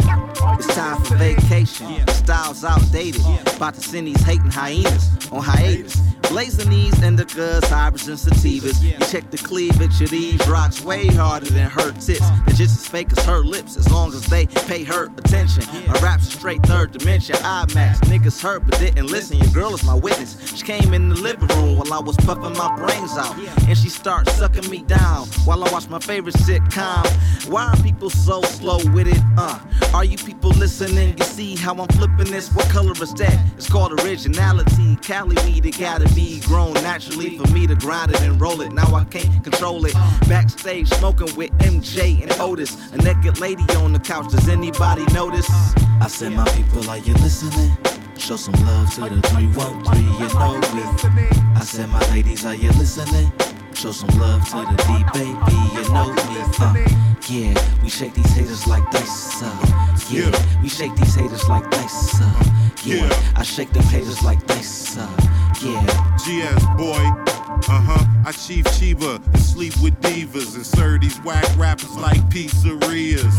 it's 0.59 0.75
time 0.75 1.01
for 1.05 1.15
vacation. 1.15 2.07
Styles 2.09 2.65
outdated. 2.65 3.23
About 3.57 3.75
to 3.75 3.81
send 3.81 4.09
these 4.09 4.21
hating 4.23 4.51
hyenas 4.51 5.11
on 5.31 5.41
hiatus. 5.41 5.97
Blazing 6.31 6.71
these 6.71 6.95
indicas, 6.95 7.63
hybrids, 7.67 8.09
and 8.09 8.19
sativas. 8.19 8.83
You 8.83 8.93
check 9.07 9.31
the 9.31 9.37
cleavage 9.37 10.01
of 10.03 10.11
these 10.11 10.45
rocks 10.49 10.83
way 10.83 11.07
harder 11.07 11.47
than 11.47 11.71
her 11.71 11.93
tits. 11.93 12.29
They're 12.47 12.57
just 12.57 12.81
as 12.81 12.89
fake 12.89 13.13
as 13.17 13.25
her 13.25 13.45
lips, 13.45 13.77
as 13.77 13.89
long 13.93 14.13
as 14.13 14.27
they 14.27 14.47
pay 14.47 14.83
her 14.83 15.05
attention. 15.17 15.65
My 15.87 15.99
rap's 16.01 16.33
straight 16.33 16.63
third 16.65 16.93
dimension. 16.93 17.37
I 17.43 17.67
max. 17.75 18.01
Niggas 18.01 18.43
heard 18.43 18.67
but 18.67 18.81
didn't 18.81 19.07
listen. 19.07 19.37
Your 19.39 19.53
girl 19.53 19.75
is 19.75 19.85
my 19.85 19.95
witness. 19.95 20.37
She 20.57 20.65
came 20.65 20.93
in 20.93 21.09
the 21.09 21.15
living 21.15 21.47
room 21.49 21.79
while 21.79 21.93
I 21.93 22.01
was 22.01 22.17
puffing 22.17 22.55
my 22.55 22.75
brains 22.77 23.17
out. 23.17 23.39
And 23.69 23.79
she 23.79 23.89
starts 23.89 24.33
sucking 24.35 24.69
me 24.69 24.83
down 24.83 25.29
while 25.45 25.63
I 25.63 25.71
watch 25.71 25.89
my 25.89 26.01
favorite 26.01 26.35
sitcom. 26.37 27.07
Why 27.49 27.67
are 27.67 27.77
people 27.83 28.11
so 28.15 28.43
slow 28.43 28.79
with 28.93 29.09
it? 29.09 29.21
Uh, 29.37 29.59
are 29.93 30.05
you 30.05 30.17
people 30.17 30.51
listening? 30.51 31.17
You 31.19 31.25
see 31.25 31.57
how 31.57 31.75
I'm 31.75 31.89
flipping 31.89 32.31
this? 32.31 32.53
What 32.53 32.69
color 32.69 32.93
is 32.93 33.13
that? 33.15 33.39
It's 33.57 33.69
called 33.69 34.01
originality. 34.01 34.97
Cali 35.03 35.37
weed, 35.45 35.67
it 35.67 35.79
gotta 35.79 36.13
be 36.15 36.41
grown 36.41 36.75
naturally 36.75 37.39
for 37.39 37.47
me 37.53 37.67
to 37.67 37.75
grind 37.75 38.13
it 38.13 38.21
and 38.23 38.41
roll 38.41 38.61
it. 38.61 38.73
Now 38.73 38.95
I 38.95 39.05
can't 39.05 39.43
control 39.43 39.85
it. 39.87 39.95
Backstage 40.29 40.89
smoking 40.89 41.35
with 41.37 41.51
MJ 41.59 42.23
and 42.23 42.33
Otis. 42.41 42.93
A 42.93 42.99
naked 42.99 43.41
lady 43.41 43.65
on 43.77 43.93
the 43.93 44.01
couch. 44.01 44.31
Does 44.31 44.49
anybody 44.49 45.05
notice? 45.13 45.49
I 46.01 46.07
said, 46.09 46.33
my 46.33 46.49
people, 46.51 46.89
are 46.91 46.99
you 46.99 47.15
listening? 47.15 47.77
Show 48.17 48.37
some 48.37 48.55
love 48.65 48.95
to 48.95 49.01
the 49.03 49.21
313, 49.29 50.03
you 50.03 50.29
know 50.35 51.15
me. 51.15 51.29
I 51.57 51.61
said, 51.61 51.89
my 51.89 52.01
ladies, 52.11 52.45
are 52.45 52.55
you 52.55 52.71
listening? 52.73 53.33
Show 53.75 53.91
some 53.93 54.19
love 54.21 54.49
to 54.49 54.57
the 54.57 54.77
D 54.87 55.05
baby, 55.13 55.59
you 55.75 55.83
know 55.93 56.09
me. 56.15 56.35
Uh, 56.59 56.75
yeah, 57.29 57.83
we 57.83 57.91
shake 57.91 58.15
these 58.15 58.33
haters 58.35 58.67
like 58.67 58.89
dice. 58.91 59.43
Uh, 59.43 59.51
yeah, 60.09 60.31
we 60.63 60.69
shake 60.69 60.95
these 60.95 61.15
haters 61.15 61.49
like 61.49 61.69
dice. 61.71 62.21
Uh, 62.21 62.45
yeah, 62.85 63.09
I 63.37 63.43
shake 63.43 63.71
them 63.73 63.83
haters 63.85 64.23
like 64.23 64.47
dice. 64.47 64.97
Uh, 64.97 65.11
yeah. 65.61 65.85
GS 66.17 66.65
boy, 66.79 67.03
Uh 67.47 67.81
huh. 67.81 68.05
I 68.27 68.33
chief 68.33 68.65
Chiba 68.67 69.25
and 69.27 69.41
sleep 69.41 69.75
with 69.83 69.95
divas 70.01 70.55
and 70.55 70.65
serve 70.65 71.03
these 71.03 71.19
whack 71.19 71.45
rappers 71.57 71.95
like 71.97 72.19
pizzerias. 72.31 73.35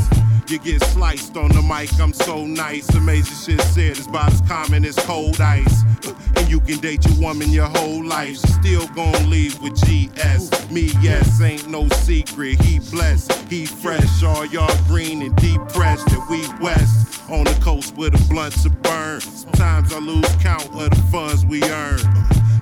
You 0.47 0.59
get 0.59 0.83
sliced 0.83 1.35
on 1.37 1.49
the 1.49 1.61
mic, 1.63 1.89
I'm 1.99 2.13
so 2.13 2.45
nice. 2.45 2.87
Amazing 2.93 3.57
shit 3.57 3.65
said 3.67 3.97
is 3.97 4.05
about 4.05 4.31
as 4.31 4.41
common 4.41 4.85
as 4.85 4.95
cold 4.97 5.41
ice. 5.41 5.83
Uh, 6.05 6.13
And 6.35 6.47
you 6.47 6.59
can 6.59 6.77
date 6.77 7.03
your 7.05 7.19
woman 7.19 7.49
your 7.49 7.65
whole 7.65 8.03
life. 8.05 8.37
She 8.39 8.47
still 8.47 8.87
gon' 8.89 9.27
leave 9.29 9.59
with 9.59 9.73
GS. 9.73 10.69
Me, 10.69 10.91
yes, 11.01 11.41
ain't 11.41 11.67
no 11.67 11.89
secret. 11.89 12.61
He 12.61 12.77
blessed, 12.91 13.31
he 13.49 13.65
fresh. 13.65 14.21
All 14.23 14.45
y'all 14.45 14.69
green 14.87 15.23
and 15.23 15.35
depressed. 15.37 16.07
And 16.11 16.29
we 16.29 16.41
west 16.61 17.21
on 17.31 17.45
the 17.45 17.57
coast 17.63 17.95
where 17.97 18.11
the 18.11 18.23
blunts 18.29 18.67
are 18.67 18.69
burn. 18.69 19.21
Sometimes 19.21 19.91
I 19.91 19.97
lose 19.97 20.29
count 20.35 20.65
of 20.75 20.91
the 20.91 21.03
funds 21.11 21.43
we 21.43 21.63
earn. 21.63 21.99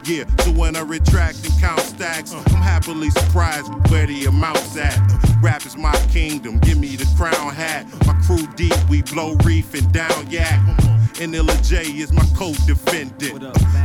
Yeah, 0.05 0.25
so 0.41 0.51
when 0.51 0.75
I 0.75 0.81
retract 0.81 1.45
and 1.45 1.61
count 1.61 1.79
stacks, 1.79 2.33
I'm 2.33 2.43
happily 2.61 3.09
surprised 3.09 3.73
with 3.73 3.89
where 3.89 4.05
the 4.05 4.25
amounts 4.25 4.75
at. 4.75 4.99
Rap 5.41 5.65
is 5.65 5.77
my 5.77 5.95
kingdom, 6.11 6.59
give 6.59 6.77
me 6.77 6.97
the 6.97 7.09
crown 7.15 7.53
hat. 7.53 7.85
My 8.05 8.13
crew 8.25 8.45
deep, 8.55 8.75
we 8.89 9.01
blow 9.01 9.35
reef 9.45 9.73
and 9.73 9.89
down 9.93 10.29
yak. 10.29 10.59
And 11.21 11.33
Illa 11.33 11.55
J 11.63 11.83
is 11.83 12.11
my 12.11 12.25
co-defendant. 12.35 13.33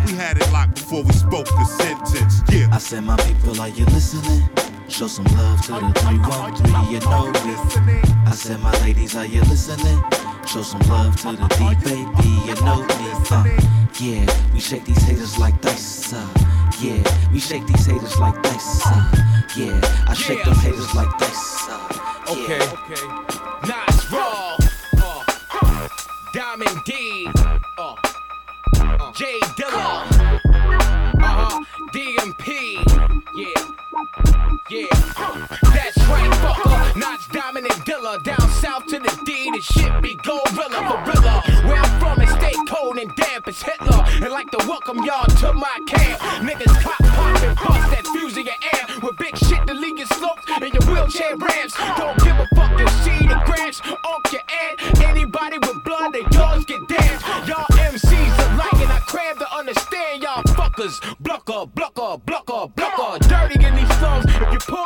We 0.07 0.13
had 0.15 0.39
it 0.39 0.51
locked 0.51 0.75
before 0.75 1.05
we 1.05 1.13
spoke 1.13 1.49
a 1.51 1.65
sentence. 1.65 2.43
Yeah. 2.51 2.69
I 2.73 2.79
said, 2.79 3.05
my 3.05 3.17
people, 3.19 3.61
are 3.61 3.69
you 3.69 3.85
listening? 3.87 4.43
Show 4.89 5.07
some 5.07 5.25
love 5.37 5.61
to 5.67 5.73
the 5.73 5.93
313, 6.01 6.93
you 6.93 7.01
know 7.01 7.31
me. 7.31 8.01
I 8.27 8.33
said, 8.33 8.59
my 8.61 8.73
ladies, 8.81 9.15
are 9.17 9.27
you 9.27 9.41
listening? 9.43 10.03
Show 10.47 10.63
some 10.63 10.81
love 10.89 11.15
to 11.21 11.33
the 11.37 11.47
D 11.57 11.75
baby, 11.85 12.29
you 12.47 12.55
know 12.65 12.81
me. 12.83 13.09
Uh, 13.31 13.45
yeah, 14.01 14.53
we 14.53 14.61
shake 14.61 14.85
these 14.85 15.03
haters 15.03 15.39
like 15.39 15.61
dice. 15.61 16.13
Uh, 16.13 16.27
yeah, 16.81 17.03
we 17.33 17.39
shake 17.39 17.67
these 17.67 17.87
haters 17.87 18.19
like 18.19 18.43
dice. 18.43 18.83
Uh, 18.87 19.13
yeah, 19.57 19.81
I 20.09 20.15
shake 20.15 20.43
them 20.45 20.55
haters 20.57 20.95
like 20.95 21.17
dice. 21.19 21.69
Uh, 21.69 21.85
Okay. 22.31 22.61
Okay. 22.61 23.07
Nottz 23.65 24.11
Raw. 24.13 24.57
Uh, 25.63 25.89
Diamond 26.35 26.85
D. 26.85 27.27
Uh, 27.37 27.59
uh, 27.79 29.13
J 29.13 29.39
Dilla. 29.57 30.05
Uh 31.17 31.21
huh. 31.23 31.65
DMP. 31.95 32.83
Yeah. 33.35 33.78
Yeah. 34.71 34.87
That's 35.73 35.97
right, 36.09 36.31
fucker. 36.43 36.93
Nottz 37.01 37.25
and 37.57 37.67
Dilla. 37.87 38.23
Down 38.23 38.49
south 38.61 38.87
to 38.87 38.99
the 38.99 39.23
D. 39.25 39.51
The 39.51 39.61
shit 39.61 40.03
be 40.03 40.15
gorilla, 40.23 41.03
gorilla. 41.05 41.43
Where 41.67 41.81
I'm 41.81 42.01
from, 42.01 42.21
it 42.21 42.29
stay 42.29 42.53
cold 42.69 42.99
and 42.99 43.15
damp 43.17 43.49
as 43.49 43.63
Hitler. 43.63 44.05
And 44.07 44.31
like 44.31 44.51
to 44.51 44.59
welcome 44.69 45.03
y'all 45.05 45.27
to 45.27 45.53
my 45.55 45.79
camp. 45.87 46.21
Niggas 46.45 46.83
cop 46.83 46.99
pop 46.99 47.43
and 47.43 47.57
bust 47.57 47.91
that 47.91 48.07
fuse 48.13 48.37
in 48.37 48.47
your 48.47 48.61
air. 48.75 49.01
With 49.03 49.17
big 49.17 49.37
shit 49.39 49.67
the 49.67 49.75
leaking 49.75 50.07
slopes 50.07 50.45
and 50.49 50.73
your 50.75 50.85
wheelchair 50.93 51.37
ramps. 51.37 51.75
Don't 51.97 52.19
give 52.19 52.37
a 52.37 52.47
fuck, 52.55 52.79
you 52.79 52.89
see 53.05 53.27
the 53.27 53.41
grants 53.47 53.81
off 54.05 54.33
your 54.33 54.43
ad. 54.49 54.75
Anybody 55.03 55.59
with 55.59 55.83
blood, 55.85 56.13
they 56.13 56.25
yours 56.37 56.65
get 56.67 56.87
damned. 56.89 57.21
Y'all 57.49 57.67
MCs 57.89 58.35
are 58.39 58.57
light 58.57 58.81
and 58.85 58.93
I 58.93 59.01
cram 59.07 59.39
to 59.39 59.49
understand 59.57 60.23
y'all 60.23 60.43
fuckers. 60.55 61.01
Blucker, 61.23 61.71
blucker, 61.73 62.21
blucker, 62.25 62.73
blucker. 62.75 63.19
Dirty 63.29 63.65
in 63.65 63.75
these 63.75 63.98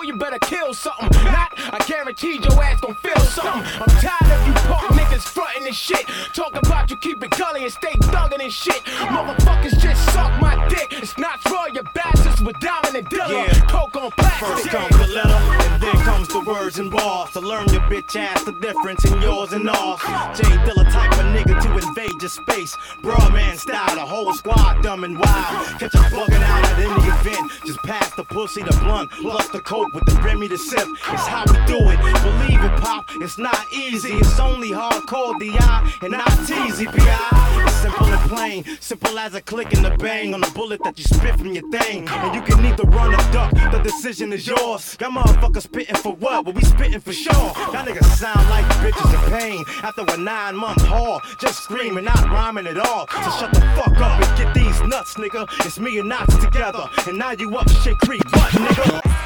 you 0.03 0.17
better 0.17 0.39
kill 0.39 0.75
something. 0.75 1.09
Not, 1.25 1.52
I 1.71 1.79
guarantee 1.87 2.41
your 2.43 2.63
ass 2.63 2.81
gon' 2.81 2.95
feel 2.97 3.21
something. 3.21 3.63
I'm 3.81 3.93
tired 4.01 4.33
of 4.33 4.47
you 4.47 4.53
punk 4.55 4.93
niggas 4.99 5.23
frontin' 5.29 5.67
and 5.67 5.75
shit. 5.75 6.07
Talk 6.33 6.57
about 6.57 6.91
you 6.91 6.97
keep 6.97 7.23
it 7.23 7.31
gully 7.31 7.65
and 7.65 7.73
stay 7.73 7.93
thuggin' 8.11 8.43
and 8.43 8.53
shit. 8.53 8.83
Motherfuckers 8.85 9.79
just 9.79 10.05
suck 10.13 10.41
my 10.41 10.69
dick. 10.69 10.93
It's 10.93 11.17
not 11.19 11.45
raw, 11.51 11.67
you 11.67 11.83
bastards 11.95 12.41
with 12.41 12.57
and 12.95 13.09
Dilla. 13.09 13.47
Yeah. 13.47 13.61
Coke 13.67 13.97
on 13.97 14.11
plastic. 14.13 14.49
First 14.49 14.69
comes 14.69 14.99
the 14.99 15.15
letter, 15.15 15.31
and 15.31 15.83
then 15.83 15.95
comes 16.05 16.29
the 16.29 16.41
words 16.41 16.79
and 16.79 16.91
bars. 16.91 17.31
To 17.33 17.41
learn 17.41 17.69
your 17.69 17.81
bitch 17.83 18.17
ass 18.17 18.45
the 18.45 18.53
difference 18.53 19.05
in 19.05 19.21
yours 19.23 19.53
and 19.53 19.69
ours. 19.69 20.01
J 20.37 20.45
Dilla 20.65 20.85
type 20.93 21.13
of 21.13 21.27
nigga 21.35 21.61
to 21.63 21.89
invade 21.89 22.21
your 22.21 22.29
space. 22.29 22.77
Broadman 23.03 23.57
style, 23.57 23.95
the 23.95 24.01
whole 24.01 24.33
squad 24.35 24.83
dumb 24.83 25.05
and 25.05 25.19
wild. 25.19 25.67
Catch 25.79 25.95
us 25.95 26.13
bugging 26.13 26.43
out 26.43 26.65
at 26.65 26.79
any 26.79 27.09
event. 27.09 27.51
Just 27.65 27.79
pass 27.81 28.15
the 28.15 28.25
pussy, 28.25 28.63
the 28.63 28.77
blunt, 28.83 29.11
plus 29.11 29.49
the 29.49 29.61
coke 29.61 29.93
with 29.95 30.05
the 30.05 30.21
Remy 30.23 30.49
the 30.49 30.59
sip. 30.59 30.87
It's 31.13 31.27
how 31.27 31.45
we 31.53 31.67
do 31.67 31.79
it. 31.91 31.99
Believe 32.23 32.63
it, 32.65 32.81
pop. 32.81 33.05
It's 33.21 33.39
not 33.39 33.67
easy. 33.73 34.15
It's 34.15 34.41
only 34.41 34.71
hardcore 34.71 35.39
DI 35.39 35.93
and 36.03 36.13
not 36.13 36.29
teasy 36.49 36.87
PI. 36.87 37.65
It's 37.65 37.75
simple 37.77 38.07
and 38.07 38.31
plain. 38.31 38.65
Simple 38.81 39.19
as 39.19 39.35
a 39.35 39.41
click 39.41 39.75
and 39.75 39.87
a 39.87 39.97
bang 39.97 40.35
on 40.35 40.43
a 40.43 40.51
bullet 40.51 40.83
that 40.85 40.99
you 40.99 41.05
spit 41.05 41.37
from 41.37 41.53
your 41.53 41.69
thing. 41.71 42.09
And 42.09 42.35
you 42.35 42.43
can 42.43 42.65
either 42.65 42.85
run 42.85 43.15
or 43.15 43.33
duck. 43.33 43.53
The 43.53 43.81
decision 43.83 44.33
is 44.33 44.47
yours. 44.47 44.97
Y'all 45.01 45.11
motherfuckers 45.11 45.63
spitting 45.63 45.97
for 45.97 46.15
what? 46.15 46.45
Well, 46.45 46.55
we 46.55 46.63
spitting 46.63 47.01
for 47.01 47.13
sure. 47.13 47.33
Y'all 47.35 47.85
niggas 47.87 48.05
sound 48.17 48.49
like 48.49 48.65
bitches 48.83 49.13
in 49.15 49.39
pain 49.39 49.65
after 49.83 50.05
a 50.09 50.17
nine 50.17 50.57
month 50.57 50.83
haul. 50.83 51.21
Just 51.41 51.63
screaming, 51.63 52.05
not 52.05 52.25
rhyming 52.25 52.67
at 52.67 52.79
all. 52.79 53.07
So 53.09 53.31
shut 53.39 53.53
the 53.53 53.61
fuck 53.77 53.97
up 54.01 54.23
and 54.23 54.39
get 54.39 54.55
these 54.55 54.81
nuts, 54.83 55.15
nigga. 55.15 55.47
It's 55.67 55.79
me 55.79 55.99
and 55.99 56.11
Nottz 56.11 56.41
together. 56.41 56.89
And 57.07 57.19
now 57.19 57.33
you 57.33 57.57
up 57.57 57.69
shit 57.83 57.99
creek. 57.99 58.25
What, 58.33 58.53
nigga? 58.53 59.22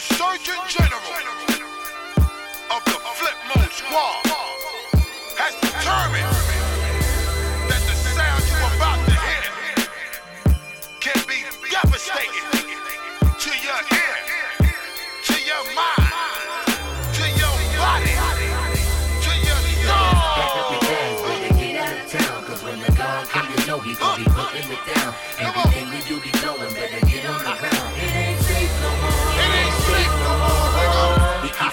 The 0.00 0.14
Surgeon 0.14 0.56
General 0.66 0.96
of 2.72 2.80
the 2.86 2.96
Flip 3.20 3.36
Mode 3.52 3.68
Squad 3.68 4.24
has 5.36 5.52
determined 5.60 6.24
that 7.68 7.82
the 7.84 7.92
sound 8.08 8.40
you're 8.48 8.64
about 8.80 8.96
to 9.04 9.12
hear 9.12 9.44
can 11.04 11.20
be 11.28 11.44
devastating 11.68 12.48
to 13.28 13.52
your 13.60 13.76
ear, 13.92 14.16
to 15.20 15.36
your 15.44 15.64
mind, 15.76 16.16
to 17.12 17.24
your 17.36 17.52
body, 17.76 18.16
to 19.20 19.32
your 19.44 19.60
soul. 19.84 20.16
Get 21.60 21.76
out 21.76 21.92
of 21.92 22.08
town, 22.08 22.40
cause 22.48 22.62
when 22.64 22.80
the 22.80 22.88
guard 22.96 23.28
come, 23.28 23.52
you 23.52 23.60
know 23.66 23.78
he 23.80 23.92
gon' 23.96 24.16
be 24.16 24.24
putting 24.32 24.64
it 24.64 24.80
down. 24.96 25.12
Everything 25.36 25.92
we 25.92 26.00
do 26.08 26.16
be 26.24 26.32
blowing, 26.40 26.72
better 26.72 27.04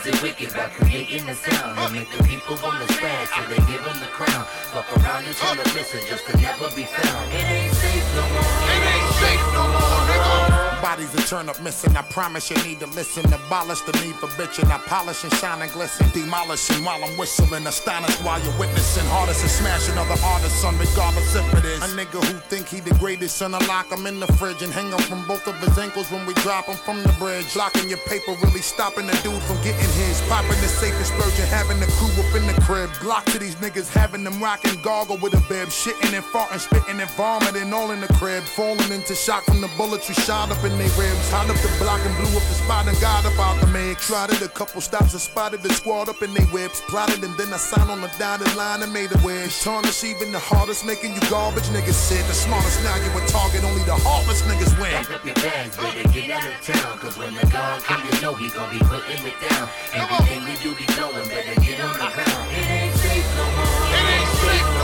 Wicked 0.07 0.53
by 0.53 0.69
creating 0.69 1.25
the 1.25 1.35
sound 1.35 1.77
and 1.77 1.93
make 1.93 2.09
the 2.09 2.23
people 2.23 2.57
wanna 2.63 2.85
spaz 2.85 3.27
till 3.35 3.49
they 3.49 3.57
give 3.69 3.85
him 3.85 3.99
the 3.99 4.07
crown. 4.07 4.45
Fuck 4.71 4.87
around 4.97 5.25
and 5.25 5.35
them 5.35 5.75
listen 5.75 5.99
just 6.07 6.25
to 6.27 6.37
never 6.37 6.69
be 6.73 6.83
found. 6.83 7.33
It 7.33 7.43
ain't 7.43 7.73
safe 7.75 8.15
no 8.15 8.21
more. 8.29 8.41
It 8.71 8.83
ain't 8.87 9.13
safe 9.15 9.53
no 9.53 9.67
more, 9.67 9.99
nigga. 10.07 10.66
Bodies 10.81 11.11
that 11.13 11.25
turn 11.25 11.49
up 11.49 11.59
missing. 11.61 11.97
I 11.97 12.03
promise 12.03 12.49
you 12.51 12.57
need 12.63 12.79
to 12.79 12.87
listen. 12.87 13.25
Abolish 13.33 13.81
the 13.81 13.93
need 14.03 14.15
for 14.15 14.27
bitching. 14.37 14.69
I 14.69 14.77
polish 14.77 15.23
and 15.23 15.33
shine 15.33 15.61
and 15.61 15.71
glisten. 15.71 16.07
Demolishing 16.13 16.85
while 16.85 17.03
I'm 17.03 17.17
whistling. 17.17 17.65
Astonished 17.65 18.23
while 18.23 18.39
you're 18.43 18.57
witnessing. 18.59 19.05
Hardest 19.07 19.43
is 19.43 19.51
smashing 19.51 19.97
other 19.97 20.15
artists, 20.23 20.61
son, 20.61 20.77
regardless 20.77 21.33
if 21.33 21.53
it 21.55 21.65
is. 21.65 21.81
A 21.81 21.89
nigga 21.97 22.23
who 22.23 22.37
think 22.47 22.67
he 22.67 22.79
the 22.79 22.93
greatest, 22.95 23.37
son, 23.37 23.55
I 23.55 23.65
lock 23.65 23.91
him 23.91 24.05
in 24.05 24.19
the 24.19 24.27
fridge 24.37 24.61
and 24.61 24.71
hang 24.71 24.91
him 24.91 24.99
from 24.99 25.25
both 25.27 25.47
of 25.47 25.57
his 25.59 25.77
ankles 25.79 26.11
when 26.11 26.25
we 26.27 26.33
drop 26.45 26.65
him 26.65 26.77
from 26.77 27.01
the 27.01 27.13
bridge. 27.17 27.55
Locking 27.55 27.89
your 27.89 28.03
paper, 28.05 28.37
really 28.43 28.61
stopping 28.61 29.07
the 29.07 29.17
dude 29.25 29.41
from 29.49 29.57
getting 29.63 29.91
his. 29.97 30.21
Popping 30.29 30.61
the 30.61 30.69
safe 30.69 30.97
explosion, 30.99 31.45
having 31.47 31.79
the 31.79 31.89
crew 31.97 32.13
up 32.21 32.35
in 32.37 32.45
the 32.45 32.53
crib. 32.61 32.89
Glock 33.01 33.25
to 33.33 33.39
these 33.39 33.55
niggas, 33.55 33.89
having 33.89 34.23
them 34.23 34.41
rocking 34.41 34.79
goggle 34.83 35.17
with 35.17 35.33
a 35.33 35.41
bib. 35.49 35.69
Shitting 35.69 36.13
and 36.13 36.23
farting, 36.25 36.59
spitting 36.59 36.99
and 37.01 37.09
vomiting 37.17 37.73
all 37.73 37.89
in 37.89 37.99
the 37.99 38.13
crib. 38.13 38.43
Falling 38.43 38.91
into 38.91 39.15
shock 39.15 39.43
from 39.45 39.59
the 39.59 39.69
bullets 39.75 40.07
you 40.07 40.15
shot 40.15 40.51
up 40.51 40.66
in 40.67 40.77
their 40.77 40.91
ribs. 40.99 41.31
Hot 41.31 41.47
up 41.49 41.55
the 41.63 41.71
block 41.79 42.03
and 42.03 42.13
blew 42.19 42.31
up 42.35 42.43
the 42.51 42.57
spot 42.59 42.87
and 42.87 42.97
got 42.99 43.23
up 43.25 43.39
out 43.39 43.59
the 43.63 43.67
mix. 43.67 44.07
Tried 44.07 44.29
it 44.31 44.41
a 44.41 44.51
couple 44.51 44.81
stops 44.81 45.13
and 45.13 45.21
spotted 45.21 45.63
the 45.63 45.71
squad 45.71 46.09
up 46.09 46.21
in 46.21 46.33
their 46.33 46.45
whips. 46.51 46.81
Plotted 46.91 47.23
and 47.23 47.33
then 47.39 47.53
I 47.53 47.57
signed 47.57 47.89
on 47.89 48.01
the 48.01 48.11
dotted 48.19 48.53
line 48.55 48.83
and 48.83 48.91
made 48.91 49.11
a 49.15 49.19
wish. 49.23 49.63
Tarnish 49.63 50.03
even 50.03 50.31
the 50.31 50.39
hardest, 50.39 50.85
making 50.85 51.15
you 51.15 51.23
garbage 51.31 51.69
niggas 51.71 51.95
sit. 51.95 52.23
The 52.27 52.33
smartest 52.33 52.83
now 52.83 52.95
you 52.99 53.09
a 53.15 53.21
target, 53.27 53.63
only 53.63 53.83
the 53.83 53.95
heartless 53.95 54.43
niggas 54.43 54.75
win. 54.79 54.91
Pack 54.91 55.11
up 55.11 55.25
your 55.25 55.35
bags, 55.39 55.77
better 55.77 56.07
get 56.11 56.29
out 56.31 56.45
of 56.45 56.59
town. 56.61 56.99
Cause 56.99 57.17
when 57.17 57.33
the 57.33 57.45
guard 57.47 57.81
come, 57.83 58.03
you 58.03 58.21
know 58.21 58.33
he 58.35 58.49
gon' 58.51 58.69
be 58.69 58.79
putting 58.83 59.23
it 59.23 59.37
down. 59.47 59.69
Everything 59.95 60.43
we 60.43 60.55
do 60.59 60.75
be 60.75 60.85
blowing, 60.99 61.27
better 61.31 61.55
get 61.61 61.79
on 61.79 61.95
the 61.95 62.09
ground. 62.11 62.45
It 62.51 62.67
ain't 62.67 62.95
safe 62.99 63.29
no 63.39 63.45
more. 63.55 63.83
It 63.95 64.05
ain't 64.11 64.31
safe 64.43 64.76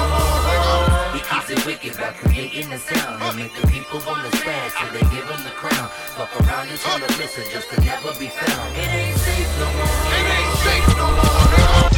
keeps 1.24 1.50
it 1.50 1.66
wicked 1.66 1.98
by 1.98 2.12
creating 2.22 2.70
the 2.70 2.78
sound 2.78 3.22
and 3.22 3.38
make 3.38 3.54
the 3.56 3.68
people 3.68 4.00
wanna 4.06 4.30
spaz 4.30 4.72
till 4.78 4.92
they 4.94 5.06
give 5.16 5.28
him 5.30 5.44
the 5.44 5.56
crown. 5.56 5.90
Fuck 6.18 6.34
around 6.42 6.68
and 6.70 6.80
tell 6.80 7.00
them 7.00 7.10
listen 7.18 7.44
just 7.52 7.70
to 7.72 7.82
never 7.82 8.12
be 8.20 8.28
found. 8.28 8.78
It 8.78 8.90
ain't 8.90 9.18
safe 9.18 9.52
no 9.60 9.68
more. 9.78 10.00
It 10.18 10.26
ain't 10.38 10.58
safe 10.66 10.98
no 10.98 11.08
more, 11.18 11.93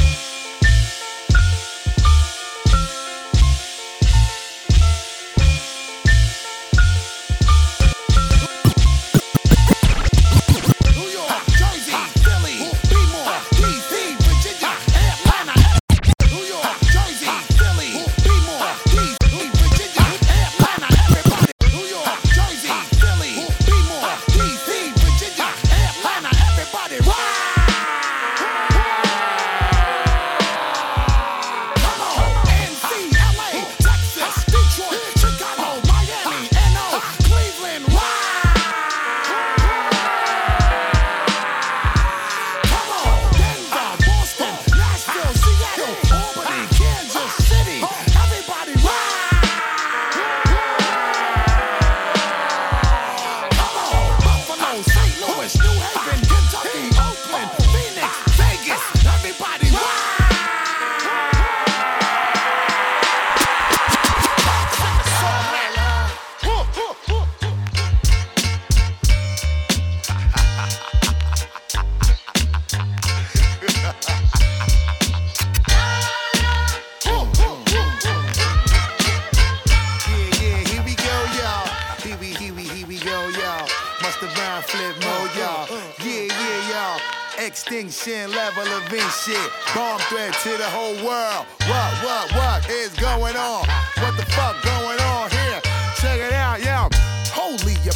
to 90.43 90.57
the 90.57 90.69
whole 90.69 90.95
world. 91.05 91.45
What, 91.67 91.91
what, 92.03 92.31
what 92.35 92.69
is 92.69 92.89
going 92.95 93.35
on? 93.35 93.67
What 93.99 94.17
the 94.17 94.25
fuck 94.31 94.55
going 94.63 94.99
on 94.99 95.29
here? 95.29 95.61
Check 95.95 96.19
it 96.19 96.33
out, 96.33 96.61
yo. 96.61 96.94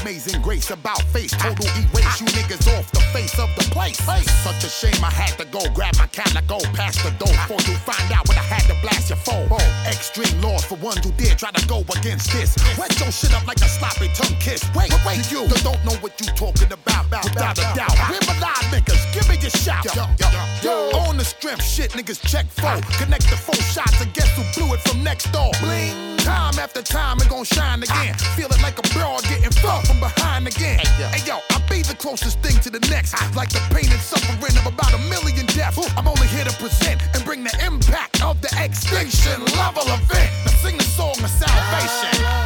Amazing 0.01 0.41
grace 0.41 0.71
about 0.71 1.01
face. 1.13 1.31
Total 1.31 1.65
erase 1.65 2.21
you 2.21 2.27
niggas 2.27 2.67
off 2.77 2.89
the 2.91 3.01
face 3.11 3.37
of 3.39 3.49
the 3.55 3.63
place. 3.71 3.97
Such 4.43 4.63
a 4.63 4.69
shame 4.69 5.03
I 5.03 5.11
had 5.11 5.37
to 5.37 5.45
go 5.45 5.59
grab 5.73 5.95
my 5.97 6.07
cat 6.07 6.29
go 6.49 6.57
past 6.73 7.03
the 7.05 7.11
door 7.21 7.29
before 7.29 7.61
you 7.69 7.77
find 7.85 8.11
out 8.11 8.27
when 8.27 8.37
I 8.37 8.41
had 8.41 8.65
to 8.73 8.75
blast 8.81 9.09
your 9.09 9.21
phone. 9.21 9.47
Extreme 9.85 10.41
laws 10.41 10.65
for 10.65 10.75
ones 10.81 11.05
who 11.05 11.11
dare 11.13 11.35
try 11.35 11.51
to 11.51 11.67
go 11.67 11.85
against 11.95 12.33
this. 12.33 12.57
Wet 12.77 12.89
your 12.99 13.11
shit 13.11 13.33
up 13.37 13.45
like 13.45 13.61
a 13.61 13.69
sloppy 13.69 14.09
tongue 14.17 14.35
kiss. 14.41 14.65
Wait, 14.73 14.89
wait, 15.05 15.21
you 15.29 15.45
don't 15.61 15.79
know 15.85 15.93
what 16.01 16.19
you 16.19 16.27
talking 16.33 16.73
about, 16.73 17.05
without 17.05 17.57
a 17.59 17.67
doubt. 17.77 17.93
Where 18.09 18.19
my 18.25 18.35
live 18.41 18.65
niggas? 18.73 19.05
Give 19.13 19.29
me 19.29 19.37
your 19.37 19.53
shout. 19.53 19.85
Yo, 19.85 20.09
yo, 20.17 20.27
yo. 20.65 20.97
On 21.05 21.17
the 21.17 21.23
strength, 21.23 21.63
shit, 21.63 21.91
niggas 21.91 22.19
check 22.25 22.47
four. 22.47 22.81
Connect 22.97 23.29
the 23.29 23.37
four 23.37 23.61
shots 23.61 24.01
and 24.01 24.11
guess 24.13 24.29
who 24.35 24.43
blew 24.57 24.73
it 24.73 24.81
from 24.81 25.03
next 25.03 25.31
door. 25.31 25.51
Bling. 25.61 26.17
Time 26.19 26.59
after 26.59 26.81
time, 26.81 27.17
it 27.21 27.29
gon' 27.29 27.45
shine 27.45 27.81
again. 27.81 28.13
Feeling 28.35 28.61
like 28.61 28.77
a 28.77 28.85
broad 28.93 29.23
getting 29.23 29.51
fucked 29.51 29.87
from 29.87 29.98
behind 29.99 30.47
again. 30.47 30.79
Hey 30.79 31.23
yo, 31.25 31.39
I 31.51 31.59
be 31.69 31.81
the 31.81 31.95
closest 31.95 32.39
thing 32.39 32.59
to 32.61 32.69
the 32.69 32.79
next. 32.89 33.13
Ah. 33.15 33.31
Like 33.35 33.49
the 33.49 33.59
pain 33.73 33.91
and 33.91 34.01
suffering 34.01 34.55
of 34.57 34.65
about 34.65 34.93
a 34.93 35.01
million 35.09 35.45
deaths. 35.47 35.77
I'm 35.97 36.07
only 36.07 36.27
here 36.27 36.45
to 36.45 36.55
present 36.57 37.01
and 37.13 37.23
bring 37.23 37.43
the 37.43 37.55
impact 37.65 38.23
of 38.23 38.41
the 38.41 38.51
extinction 38.63 39.43
level 39.57 39.83
event. 39.83 40.31
Now 40.45 40.51
sing 40.63 40.77
the 40.77 40.83
song 40.83 41.15
of 41.23 41.29
salvation. 41.29 42.38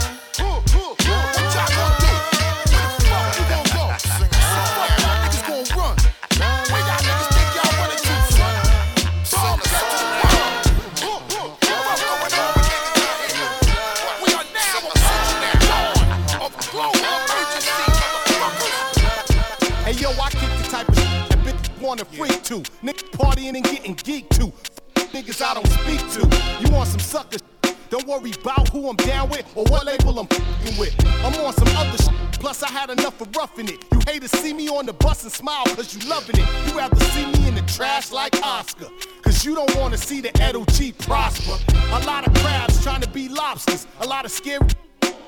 Wanna. 22.44 22.64
Niggas 22.84 23.10
partying 23.12 23.56
and 23.56 23.64
getting 23.64 23.96
geeked 23.96 24.30
to. 24.40 24.52
Niggas 24.96 25.42
I 25.42 25.54
don't 25.54 25.68
speak 25.68 26.00
to. 26.14 26.66
You 26.66 26.74
want 26.74 26.90
some 26.90 27.00
suckers? 27.00 27.42
Don't 27.90 28.08
worry 28.08 28.32
about 28.42 28.70
who 28.70 28.90
I'm 28.90 28.96
down 28.96 29.30
with 29.30 29.46
or 29.56 29.66
what 29.66 29.86
label 29.86 30.20
I'm 30.20 30.28
fing 30.28 30.78
with. 30.80 30.96
I'm 31.24 31.34
on 31.46 31.54
some 31.54 31.68
other 31.78 31.98
shit. 31.98 32.14
Plus, 32.40 32.64
I 32.64 32.70
had 32.70 32.90
enough 32.90 33.22
of 33.22 33.34
roughing 33.36 33.70
it. 33.70 33.86
You 33.92 34.00
hate 34.08 34.22
to 34.24 34.28
see 34.28 34.54
me 34.54 34.68
on 34.68 34.86
the 34.86 34.94
bus 34.94 35.24
and 35.24 35.32
smile 35.32 35.64
cause 35.66 35.96
you 35.96 36.10
loving 36.10 36.36
it. 36.40 36.68
You 36.68 36.78
rather 36.78 37.00
see 37.12 37.26
me 37.26 37.48
in 37.48 37.56
the 37.56 37.62
trash 37.62 38.12
like 38.12 38.36
Oscar. 38.44 38.88
Cause 39.22 39.46
you 39.46 39.56
don't 39.56 39.74
wanna 39.78 39.98
see 39.98 40.20
the 40.22 40.32
Edo 40.50 40.66
G 40.66 40.92
prosper. 40.92 41.58
A 41.92 42.06
lot 42.06 42.28
of 42.28 42.34
crabs 42.42 42.82
trying 42.84 43.02
to 43.02 43.10
be 43.10 43.30
lobsters. 43.30 43.88
A 44.02 44.08
lot 44.08 44.26
of 44.26 44.32
scary 44.32 44.68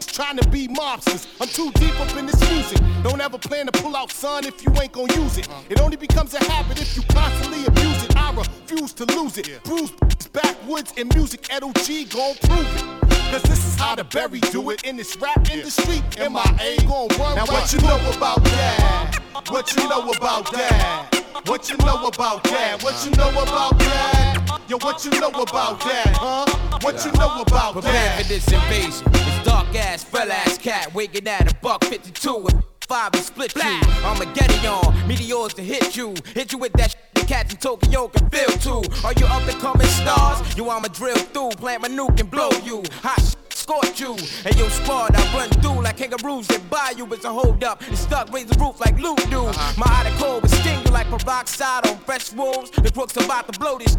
trying 0.05 0.37
to 0.37 0.47
be 0.49 0.67
mobsters. 0.67 1.27
I'm 1.39 1.47
too 1.47 1.71
deep 1.79 1.99
up 1.99 2.15
in 2.17 2.25
this 2.25 2.39
music. 2.49 2.79
Don't 3.03 3.21
ever 3.21 3.37
plan 3.37 3.67
to 3.67 3.71
pull 3.71 3.95
out, 3.95 4.11
son, 4.11 4.45
if 4.45 4.63
you 4.65 4.71
ain't 4.81 4.91
gonna 4.91 5.13
use 5.15 5.37
it. 5.37 5.47
It 5.69 5.79
only 5.79 5.97
becomes 5.97 6.33
a 6.33 6.43
habit 6.43 6.81
if 6.81 6.95
you 6.95 7.03
constantly 7.03 7.65
abuse 7.65 8.03
it. 8.03 8.15
I 8.15 8.33
refuse 8.33 8.93
to 8.93 9.05
lose 9.05 9.37
it. 9.37 9.63
Bruise 9.63 9.91
backwoods 10.31 10.93
in 10.97 11.07
music, 11.15 11.49
Edo 11.55 11.71
G 11.83 12.05
gon' 12.05 12.35
prove 12.43 12.75
it. 12.75 13.05
Cause 13.31 13.43
this 13.43 13.65
is 13.65 13.75
how 13.75 13.95
the 13.95 14.03
berry 14.03 14.39
do 14.39 14.69
it 14.69 14.83
in 14.83 14.97
this 14.97 15.17
rap 15.17 15.49
industry. 15.51 16.01
MIA 16.17 16.77
gon' 16.87 17.07
run. 17.19 17.35
Now 17.35 17.45
what 17.45 17.71
you 17.73 17.79
know 17.81 17.99
about 18.15 18.43
that? 18.43 19.19
What 19.49 19.75
you 19.75 19.87
know 19.89 20.09
about 20.11 20.51
that? 20.51 21.14
What 21.43 21.69
you 21.69 21.77
know 21.77 22.07
about 22.07 22.43
that? 22.45 22.81
What 22.81 23.05
you 23.05 23.11
know 23.11 23.29
about 23.29 23.77
that? 23.79 24.61
Yo, 24.69 24.77
what 24.77 25.03
you 25.03 25.11
know 25.19 25.29
about 25.29 25.79
that, 25.81 26.15
huh? 26.17 26.79
What 26.81 27.05
you 27.05 27.11
know 27.11 27.41
about 27.41 27.73
Prepare 27.73 27.91
that? 27.91 28.21
for 28.21 28.27
this 28.27 28.51
invasion. 28.51 29.11
This 29.11 29.43
dark 29.45 29.75
ass, 29.75 30.03
fell 30.03 30.31
ass 30.31 30.57
cat, 30.57 30.93
waking 30.95 31.27
at 31.27 31.51
a 31.51 31.55
buck 31.55 31.83
52 31.83 32.37
with 32.37 32.63
five 32.87 33.13
and 33.13 33.23
split 33.23 33.53
I'm 33.57 34.21
a 34.21 34.25
ghetto 34.33 34.53
you. 34.61 34.69
Armageddon, 34.69 35.07
meteors 35.07 35.53
to 35.55 35.61
hit 35.61 35.95
you. 35.95 36.15
Hit 36.33 36.53
you 36.53 36.57
with 36.57 36.73
that 36.73 36.91
shit 36.91 37.01
the 37.15 37.25
cats 37.25 37.53
in 37.53 37.59
Tokyo 37.59 38.07
can 38.07 38.29
feel 38.29 38.49
too. 38.59 38.83
Are 39.03 39.13
you 39.13 39.25
up 39.25 39.47
and 39.47 39.59
coming 39.59 39.87
stars? 39.87 40.55
You 40.57 40.69
I'ma 40.69 40.87
drill 40.87 41.15
through, 41.15 41.49
plant 41.51 41.81
my 41.81 41.89
nuke 41.89 42.19
and 42.19 42.31
blow 42.31 42.49
you. 42.63 42.83
Hot 43.03 43.19
scorch 43.65 43.99
you. 43.99 44.15
And 44.45 44.55
your 44.57 44.69
squad, 44.69 45.15
I 45.15 45.23
run 45.33 45.49
through 45.61 45.81
like 45.81 45.97
kangaroos 45.97 46.47
that 46.47 46.69
buy 46.69 46.93
you. 46.95 47.05
It's 47.13 47.25
a 47.25 47.33
hold 47.33 47.63
up. 47.63 47.81
And 47.81 47.97
stuck, 47.97 48.31
raise 48.31 48.45
the 48.45 48.57
roof 48.59 48.79
like 48.79 48.99
Luke 48.99 49.23
do. 49.29 49.41
Uh-huh. 49.41 49.73
My 49.77 49.87
eye 49.87 50.15
cold 50.19 50.43
will 50.43 50.49
sting 50.49 50.85
you 50.85 50.91
like 50.91 51.07
peroxide 51.07 51.87
on 51.87 51.97
fresh 51.99 52.31
wolves. 52.33 52.69
The 52.69 52.91
crooks 52.91 53.17
about 53.17 53.51
to 53.51 53.59
blow 53.59 53.79
this. 53.79 53.97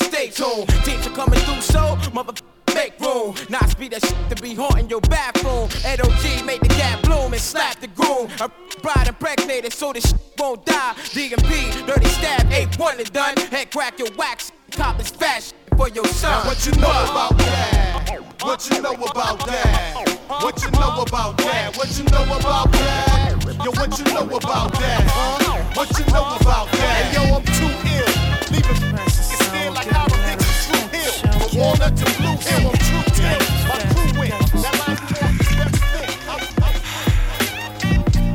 Stay 0.00 0.30
tuned. 0.30 0.68
Teams 0.84 1.06
are 1.06 1.14
coming 1.14 1.38
through, 1.40 1.60
so 1.60 1.96
mother 2.12 2.32
make 2.74 2.98
room. 2.98 3.36
Not 3.48 3.70
speed 3.70 3.92
that 3.92 4.04
shit 4.04 4.36
to 4.36 4.42
be 4.42 4.54
haunting 4.54 4.90
your 4.90 5.00
bathroom. 5.02 5.68
AOG 5.68 6.44
make 6.44 6.60
the 6.62 6.74
cat 6.74 7.00
bloom 7.04 7.32
and 7.32 7.42
slap 7.42 7.78
the 7.80 7.86
groom. 7.88 8.28
A 8.40 8.50
bride 8.82 9.06
impregnated 9.06 9.72
so 9.72 9.92
this 9.92 10.10
shit 10.10 10.20
won't 10.38 10.66
die. 10.66 10.94
DMP, 11.14 11.86
dirty 11.86 12.08
stab, 12.08 12.50
ain't 12.50 12.76
one 12.80 12.98
and 12.98 13.12
done. 13.12 13.36
Head 13.54 13.70
crack 13.70 13.96
your 14.00 14.10
wax, 14.18 14.50
cop 14.72 14.98
this 14.98 15.10
fat 15.10 15.44
shit 15.44 15.54
for 15.78 15.88
your 15.90 16.06
son. 16.06 16.32
Now 16.32 16.48
what 16.48 16.66
you 16.66 16.72
know 16.72 16.88
about 16.88 17.38
that? 17.38 18.23
What 18.44 18.68
you 18.70 18.82
know 18.82 18.92
about 18.92 19.46
that? 19.46 20.18
What 20.28 20.62
you 20.62 20.70
know 20.72 21.00
about 21.00 21.38
that? 21.38 21.74
What 21.78 21.98
you 21.98 22.04
know 22.04 22.24
about 22.24 22.70
that? 22.72 23.40
Yo, 23.64 23.70
what 23.72 23.98
you 23.98 24.04
know 24.04 24.36
about 24.36 24.72
that? 24.74 25.02
Huh? 25.08 25.64
What 25.72 25.88
you 25.98 26.04
know 26.12 26.36
about 26.36 26.70
that? 26.70 27.08
Hey, 27.08 27.16
yo, 27.16 27.36
I'm 27.36 27.42
too 27.42 27.72
ill. 27.88 28.04
Leave 28.52 28.68
it. 28.68 29.00
It's 29.06 29.32
still 29.32 29.72
like 29.72 29.88
how 29.88 30.04
I'm 30.04 30.20
Dixon 30.28 30.52
True 30.68 30.84
Hill. 30.92 31.16
From 31.40 31.56
Walnut 31.58 31.96
to 31.96 32.04
Blue 32.20 32.36
Hill, 32.36 32.68
I'm 32.68 32.76
true 32.84 33.08
ten. 33.16 33.40
My 33.64 33.80
crew 33.96 34.12
win. 34.20 34.36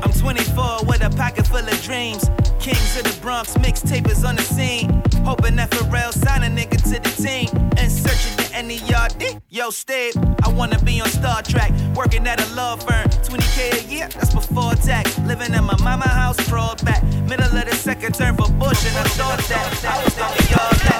I'm 0.02 0.12
24 0.12 0.86
with 0.86 1.04
a 1.04 1.10
pocket 1.16 1.46
full 1.46 1.60
of 1.60 1.82
dreams. 1.84 2.32
Kings 2.60 2.98
of 2.98 3.04
the 3.04 3.16
Bronx, 3.22 3.54
mixtapers 3.58 4.28
on 4.28 4.36
the 4.36 4.42
scene. 4.42 4.90
Hoping 5.24 5.56
that 5.58 5.70
Pharrell 5.70 6.12
sign 6.12 6.44
a 6.44 6.48
nigga 6.48 6.82
to 6.82 6.98
the 7.00 7.14
team. 7.22 7.59
The 8.60 8.78
NERD. 8.78 9.42
Yo, 9.50 9.70
Steve, 9.70 10.18
I 10.44 10.50
wanna 10.50 10.78
be 10.80 11.00
on 11.00 11.08
Star 11.08 11.42
Trek. 11.42 11.72
Working 11.96 12.28
at 12.28 12.42
a 12.46 12.56
law 12.56 12.76
firm. 12.76 13.08
20k 13.24 13.72
a 13.72 13.84
year, 13.88 14.10
that's 14.10 14.34
before 14.34 14.74
tax. 14.74 15.18
Living 15.20 15.54
in 15.54 15.64
my 15.64 15.78
mama 15.82 16.10
house, 16.10 16.36
crawled 16.50 16.84
back. 16.84 17.02
Middle 17.30 17.46
of 17.46 17.66
the 17.70 17.74
second 17.74 18.16
term 18.16 18.36
for 18.36 18.52
Bush, 18.52 18.86
and 18.86 18.98
I 18.98 19.04
thought 19.16 19.40
that 19.48 19.86
I 19.86 20.04
was 20.04 20.14
gonna 20.14 20.36
be 20.44 20.54
all 20.60 20.76
that. 20.84 21.00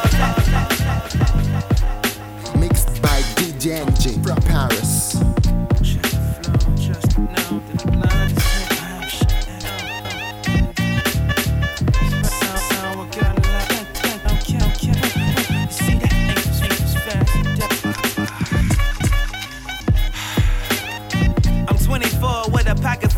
Mixed 2.56 3.02
by 3.02 3.22
DJ 3.36 3.84
from 4.24 4.38
Paris. 4.44 4.89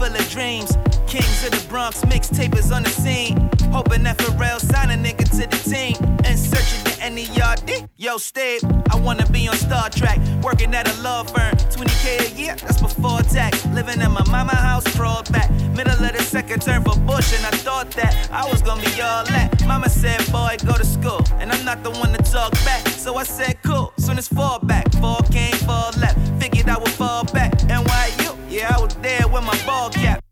Full 0.01 0.15
of 0.15 0.29
dreams. 0.29 0.77
Kings 1.05 1.45
of 1.45 1.51
the 1.51 1.63
Bronx, 1.69 2.01
mixtapers 2.05 2.75
on 2.75 2.81
the 2.83 2.89
scene. 2.89 3.37
Hoping 3.71 4.03
that 4.03 4.17
Pharrell 4.17 4.59
sign 4.59 4.89
a 4.89 4.95
nigga 4.95 5.25
to 5.37 5.45
the 5.45 5.59
team. 5.69 5.95
And 6.25 6.39
searching 6.39 6.83
the 6.85 6.95
NERD. 7.13 7.87
Yo, 7.97 8.17
Steve, 8.17 8.63
I 8.91 8.95
wanna 8.95 9.27
be 9.27 9.47
on 9.47 9.55
Star 9.55 9.89
Trek. 9.89 10.19
Working 10.41 10.73
at 10.73 10.89
a 10.91 11.01
law 11.01 11.23
firm. 11.23 11.53
20k 11.75 12.05
a 12.25 12.29
year, 12.35 12.55
that's 12.55 12.81
before 12.81 13.21
tax. 13.21 13.63
Living 13.67 14.01
in 14.01 14.11
my 14.11 14.23
mama 14.31 14.55
house, 14.55 14.85
crawled 14.95 15.31
back. 15.31 15.51
Middle 15.77 16.03
of 16.07 16.13
the 16.17 16.23
second 16.23 16.61
term 16.63 16.83
for 16.83 16.97
Bush, 17.11 17.29
and 17.35 17.45
I 17.45 17.51
thought 17.65 17.91
that 17.91 18.29
I 18.31 18.49
was 18.49 18.61
gonna 18.63 18.81
be 18.81 19.01
all 19.01 19.23
that. 19.25 19.63
Mama 19.67 19.89
said, 19.89 20.19
boy, 20.31 20.57
go 20.65 20.73
to 20.73 20.85
school. 20.85 21.21
And 21.39 21.51
I'm 21.51 21.63
not 21.63 21.83
the 21.83 21.91
one 21.91 22.11
to 22.13 22.23
talk 22.31 22.53
back. 22.65 22.87
So 22.87 23.17
I 23.17 23.23
said, 23.23 23.61
cool. 23.63 23.93
Soon 23.97 24.17
as 24.17 24.27
fall 24.27 24.59
back. 24.59 24.91
Fall 24.93 25.21
came, 25.31 25.57
fall 25.69 25.91
left. 25.99 26.17
Figured 26.41 26.69
I 26.69 26.77
would 26.79 26.95
fall 27.01 27.23
back. 27.25 27.30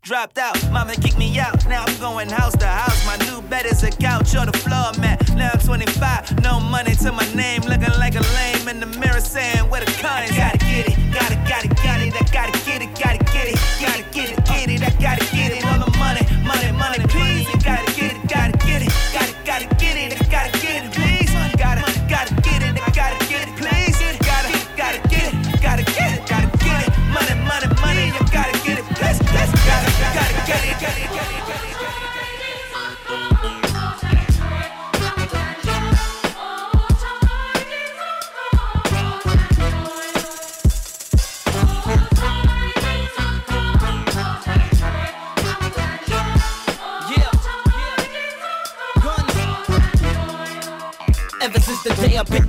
Dropped 0.10 0.40
out, 0.40 0.58
mama 0.72 0.96
kicked 0.96 1.20
me 1.20 1.38
out. 1.38 1.64
Now 1.68 1.84
I'm 1.86 2.00
going 2.00 2.30
house 2.30 2.58
to 2.58 2.66
house. 2.66 3.06
My 3.06 3.16
new 3.28 3.44
bed 3.44 3.68
is 3.68 3.84
a 3.84 3.92
couch 3.92 4.36
or 4.36 4.44
the 4.44 4.58
floor 4.58 4.90
mat. 5.00 5.22
Now 5.36 5.52
I'm 5.54 5.60
25, 5.60 6.42
no 6.42 6.60
money 6.60 6.96
to 6.96 7.12
my 7.12 7.32
name. 7.36 7.62
Looking 7.62 7.94
like 8.00 8.16
a 8.16 8.26
lame 8.34 8.68
in 8.70 8.80
the 8.80 8.88
mirror 8.98 9.22
saying, 9.22 9.70
Where 9.70 9.86
the 9.86 9.89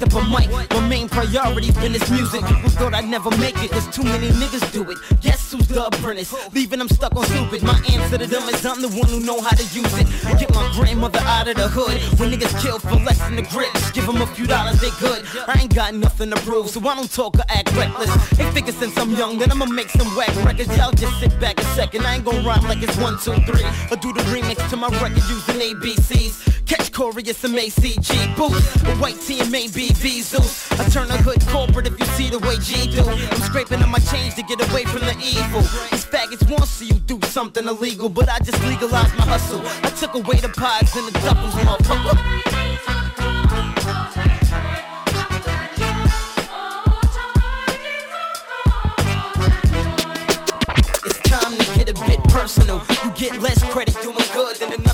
picked 0.01 0.15
up 0.15 0.23
a 0.23 0.29
mic, 0.29 0.51
my 0.71 0.89
main 0.89 1.09
priority's 1.09 1.77
been 1.77 1.93
this 1.93 2.11
music. 2.11 2.45
People 2.45 2.71
thought 2.71 2.95
I'd 2.95 3.09
never 3.09 3.31
make 3.39 3.57
it, 3.63 3.71
cause 3.71 3.87
too 3.95 4.03
many 4.03 4.29
niggas 4.29 4.73
do 4.73 4.89
it. 4.91 4.99
Guess 5.21 5.53
who's 5.53 5.69
the 5.69 5.87
apprentice? 5.87 6.35
Leaving 6.55 6.79
them 6.79 6.89
stuck 6.89 7.15
on 7.17 7.25
stupid. 7.25 7.63
My 7.63 7.81
answer 7.91 8.19
to 8.19 8.27
them 8.27 8.49
is 8.49 8.65
I'm 8.65 8.81
the 8.83 8.89
one 8.89 9.09
who 9.09 9.21
know 9.21 9.41
how 9.41 9.51
to 9.51 9.63
use 9.63 9.93
it. 9.99 10.07
Get 10.39 10.53
my 10.55 10.71
grandmother 10.75 11.21
out 11.21 11.49
of 11.49 11.57
the 11.57 11.69
hood. 11.69 12.01
When 12.19 12.31
niggas 12.31 12.63
kill 12.63 12.79
for 12.79 12.97
less 12.97 13.19
than 13.19 13.37
the 13.37 13.43
grip, 13.43 13.73
give 13.93 14.07
them 14.07 14.23
a 14.23 14.27
few 14.27 14.47
dollars, 14.47 14.81
they 14.81 14.91
good. 15.01 15.25
I 15.47 15.61
ain't 15.61 15.75
got 15.75 15.95
nothing 15.95 16.31
to 16.31 16.37
prove, 16.37 16.71
so 16.71 16.81
I 16.89 16.95
don't 16.95 17.13
talk 17.13 17.37
or 17.37 17.45
act 17.49 17.75
reckless. 17.77 18.11
They 18.31 18.51
figure 18.53 18.73
since 18.73 18.97
I'm 18.97 19.11
young 19.13 19.39
that 19.39 19.51
I'ma 19.51 19.67
make 19.67 19.91
some 19.91 20.09
whack 20.17 20.35
records. 20.45 20.75
Y'all 20.77 20.93
just 20.93 21.21
sit 21.21 21.39
back 21.41 21.59
a 21.61 21.65
second. 21.77 22.07
I 22.07 22.17
ain't 22.17 22.25
gonna 22.25 22.47
rhyme 22.47 22.65
like 22.65 22.83
it's 22.83 22.97
one, 22.97 23.19
two, 23.19 23.35
three. 23.45 23.65
Or 23.91 23.97
do 23.97 24.13
the 24.13 24.23
remix 24.33 24.69
to 24.71 24.77
my 24.77 24.89
record 24.89 25.17
using 25.29 25.61
ABCs. 25.61 26.60
Catch 26.71 26.93
Corey, 26.93 27.25
some 27.25 27.57
ACG 27.57 28.37
boots. 28.37 28.77
A 28.85 28.95
white 29.03 29.21
tee 29.21 29.41
and 29.41 29.51
maybe 29.51 29.89
Zeus. 29.89 30.71
I 30.71 30.89
turn 30.89 31.11
a 31.11 31.17
hood 31.17 31.45
corporate 31.49 31.89
if 31.89 31.99
you 31.99 32.07
see 32.15 32.31
the 32.31 32.39
way 32.39 32.59
G 32.63 32.89
do. 32.95 33.03
I'm 33.03 33.41
scraping 33.41 33.83
on 33.83 33.91
my 33.91 33.99
change 33.99 34.37
to 34.37 34.43
get 34.45 34.61
away 34.71 34.85
from 34.85 35.01
the 35.01 35.17
evil. 35.19 35.63
These 35.91 36.05
faggots 36.05 36.49
want 36.49 36.63
to 36.63 36.69
see 36.69 36.87
you 36.87 36.95
do 36.95 37.19
something 37.23 37.67
illegal, 37.67 38.09
but 38.09 38.29
I 38.29 38.39
just 38.39 38.65
legalized 38.65 39.17
my 39.17 39.27
hustle. 39.27 39.61
I 39.83 39.91
took 39.99 40.15
away 40.15 40.37
the 40.37 40.51
pods 40.51 40.95
and 40.95 41.09
the 41.09 41.19
doubles, 41.19 41.55
motherfucker. 41.55 42.61
Personal. 52.31 52.81
You 53.05 53.11
get 53.17 53.43
less 53.43 53.63
credit 53.71 53.95
doing 54.01 54.17
good 54.33 54.57
than 54.57 54.73
another 54.73 54.90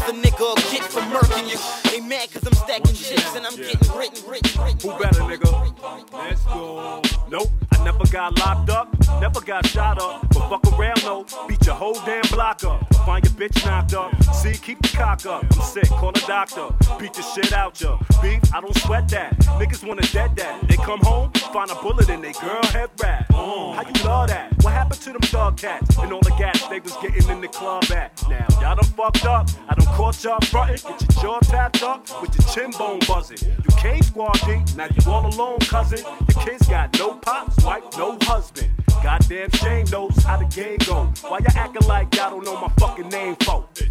mad 2.17 2.33
cause 2.33 2.47
I'm 2.47 2.55
stacking 2.55 2.95
chips 2.95 3.37
and 3.37 3.47
I'm 3.47 3.57
getting 3.57 3.97
written, 3.97 4.31
written, 4.31 4.63
written. 4.63 4.91
Who 4.91 4.99
better, 4.99 5.21
nigga? 5.21 6.13
Let's 6.13 6.45
go. 6.45 7.03
Nope, 7.31 7.51
I 7.73 7.85
never 7.85 8.07
got 8.07 8.39
locked 8.39 8.71
up, 8.71 8.96
never 9.21 9.41
got 9.41 9.67
shot 9.67 10.01
up. 10.01 10.29
But 10.31 10.49
fuck 10.49 10.79
around, 10.79 11.03
no, 11.05 11.27
beat 11.49 11.65
your 11.67 11.75
whole 11.75 11.99
damn 12.05 12.23
block 12.31 12.65
up. 12.65 12.95
Find 13.07 13.25
your 13.25 13.35
bitch 13.35 13.65
knocked 13.65 13.95
up. 13.95 14.11
See, 14.35 14.55
keep 14.55 14.81
the 14.83 14.89
cock 14.89 15.27
up. 15.27 15.45
I'm 15.45 15.63
sick, 15.63 15.89
call 15.89 16.11
a 16.11 16.27
doctor. 16.27 16.69
Beat 16.99 17.15
the 17.15 17.23
shit 17.23 17.53
out 17.53 17.81
ya. 17.81 17.99
Beef, 18.23 18.41
I 18.55 18.61
don't 18.61 18.77
sweat 18.79 19.09
that. 19.11 19.37
Niggas 19.59 19.87
wanna 19.87 20.03
dead 20.03 20.37
that. 20.37 20.69
They 20.69 20.77
come 20.77 21.01
home, 21.01 21.31
find 21.53 21.71
a 21.71 21.75
bullet 21.77 22.09
in 22.09 22.21
they 22.21 22.33
girl 22.33 22.65
head 22.67 22.91
wrap. 23.03 23.29
Mm, 23.29 23.75
how 23.75 23.83
you 23.83 24.05
love 24.05 24.29
that? 24.29 24.53
What 24.63 24.73
happened 24.73 25.01
to 25.03 25.13
them 25.13 25.23
dog 25.31 25.57
cats 25.57 25.97
and 25.99 26.13
all 26.13 26.21
the 26.21 26.35
gas 26.39 26.67
they 26.69 26.81
was 26.81 26.97
getting 27.03 27.29
in 27.29 27.41
the 27.41 27.49
club 27.49 27.85
at? 27.93 28.11
Now 28.29 28.47
y'all 28.61 28.77
done 28.77 28.85
fucked 28.97 29.25
up. 29.25 29.49
I 29.69 29.75
done 29.75 29.95
caught 29.95 30.23
y'all 30.25 30.41
frontin'. 30.41 30.77
Get 30.77 31.01
your 31.15 31.23
jaw 31.23 31.41
tapped 31.41 31.83
up 31.83 32.01
with 32.21 32.35
your 32.37 32.47
chin 32.55 32.71
bone 32.79 33.01
buzzing. 33.07 33.39
You 33.39 33.77
came 33.77 34.03
squad 34.03 34.37
now 34.77 34.87
you 34.95 35.11
all 35.11 35.27
alone, 35.27 35.59
cousin. 35.61 35.99
Your 35.99 36.45
kids 36.45 36.69
got 36.69 36.99
no 36.99 37.15
pops, 37.15 37.65
wife, 37.65 37.85
no 37.97 38.19
husband. 38.23 38.71
Goddamn 39.03 39.51
shame 39.51 39.87
knows 39.87 40.23
how 40.25 40.37
the 40.37 40.45
game 40.47 40.79
go. 40.87 41.13
Why 41.29 41.39
you 41.39 41.47
acting 41.55 41.87
like 41.87 42.15
y'all 42.15 42.31
don't 42.31 42.45
know 42.45 42.61
my 42.61 42.69
fucking 42.79 43.09
name, 43.09 43.37
folks? 43.37 43.83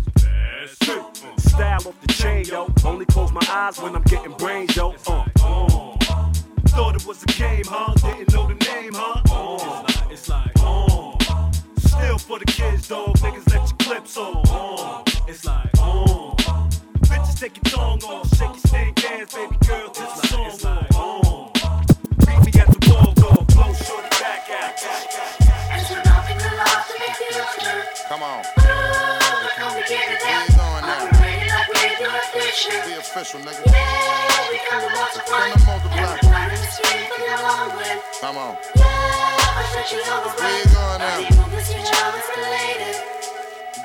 Style 1.37 1.87
off 1.87 2.01
the 2.01 2.07
chain, 2.13 2.45
yo. 2.45 2.67
Only 2.83 3.05
close 3.05 3.31
my 3.31 3.45
eyes 3.49 3.79
when 3.79 3.95
I'm 3.95 4.01
getting 4.03 4.33
brains, 4.33 4.75
yo. 4.75 4.93
Uh, 5.07 5.25
uh. 5.41 5.97
Thought 6.67 6.95
it 6.95 7.05
was 7.05 7.23
a 7.23 7.27
game, 7.27 7.63
huh? 7.65 7.93
Didn't 7.95 8.33
know 8.33 8.47
the 8.47 8.55
name, 8.55 8.91
huh? 8.93 9.21
Uh. 9.31 9.85
It's 10.11 10.27
like, 10.29 10.51
it's 10.51 10.57
like, 10.57 10.57
uh. 10.57 11.51
Still 11.77 12.17
for 12.17 12.39
the 12.39 12.45
kids, 12.45 12.87
dog. 12.87 13.15
Niggas 13.17 13.47
let 13.53 13.69
your 13.69 13.77
clips 13.77 14.17
on. 14.17 14.43
Uh. 14.49 15.03
It's 15.27 15.45
like, 15.45 15.69
uh. 15.79 16.35
Bitches 17.07 17.39
take 17.39 17.55
your 17.57 17.77
tongue 17.77 18.03
off. 18.03 18.27
Shake 18.35 18.49
your 18.49 18.57
stink 18.57 19.05
ass, 19.05 19.33
baby 19.33 19.57
girl, 19.65 19.89
till 19.89 20.05
the 20.05 20.27
song 20.27 20.45
it's 20.47 20.63
like, 20.63 20.87
uh. 20.95 21.24
Come 28.07 28.21
on. 28.21 28.43
Come 28.53 29.73
going 29.73 29.89
now? 30.85 31.09
Official. 32.21 32.99
Official, 32.99 33.39
nigga. 33.39 33.65
Yeah, 33.65 34.49
we 34.51 34.59
come 34.69 34.81
to 34.81 34.89
multiply. 34.93 35.49
Come 35.49 35.57
to 35.57 35.65
multiply. 35.65 36.13
Everybody 36.13 36.53
in 36.53 36.61
the 36.61 36.67
street, 36.67 37.09
bring 37.09 37.33
along 37.33 37.77
with. 37.77 37.99
Come 38.21 38.37
on. 38.37 38.57
Yeah, 38.75 38.85
I'll 38.85 39.65
shut 39.73 39.91
you 39.91 40.01
over. 40.05 40.29
Where 40.37 40.53
you 40.53 40.65
going 40.69 40.99
now? 40.99 41.15
All 41.15 41.21
these 41.23 41.35
movements 41.35 41.69
you 41.73 41.81
know 41.81 42.13
is 42.13 42.29
related. 42.37 42.95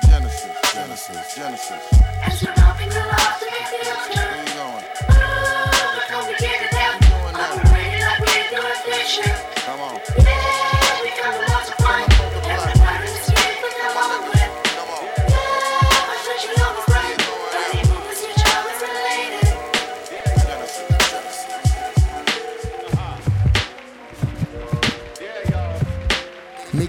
Genesis, 0.05 0.55
Genesis, 0.71 1.35
Genesis. 1.35 1.83
As 2.21 2.43
we're 2.43 2.51
up 2.61 2.79
in 2.79 2.89
the 2.89 3.01
loft 3.01 3.41
to 3.41 3.49
make 3.49 3.69
the 3.73 3.89
ocean. 3.89 4.21
Where 4.21 4.45
you 4.45 4.53
going? 4.53 4.85
Ooh, 5.17 5.99
come 6.07 6.25
to 6.29 6.35
get 6.37 6.61
it 6.61 6.71
down. 6.71 6.93
I'm 7.33 7.73
ready 7.73 8.01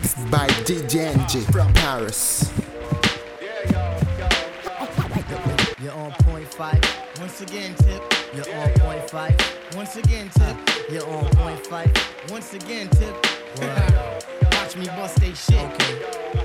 Mixed 0.03 0.31
by 0.33 0.49
DJ 0.67 1.15
Enjay 1.15 1.45
from 1.53 1.73
Paris. 1.75 2.53
You're 5.81 5.93
on 5.93 6.11
point 6.25 6.53
five. 6.53 6.81
Once 7.21 7.41
again, 7.41 7.73
tip. 7.77 8.03
You're 8.35 8.53
on 8.57 8.71
point 8.81 9.09
five. 9.09 9.37
Once 9.77 9.95
again, 9.95 10.29
tip. 10.31 10.57
You're 10.91 11.07
on 11.09 11.31
point 11.37 11.65
five. 11.67 11.93
Once 12.31 12.53
again, 12.53 12.89
tip. 12.89 13.15
Watch 14.55 14.77
me 14.77 14.87
bust 14.87 15.21
they 15.21 15.35
shit. 15.35 15.71
Okay. 15.73 16.42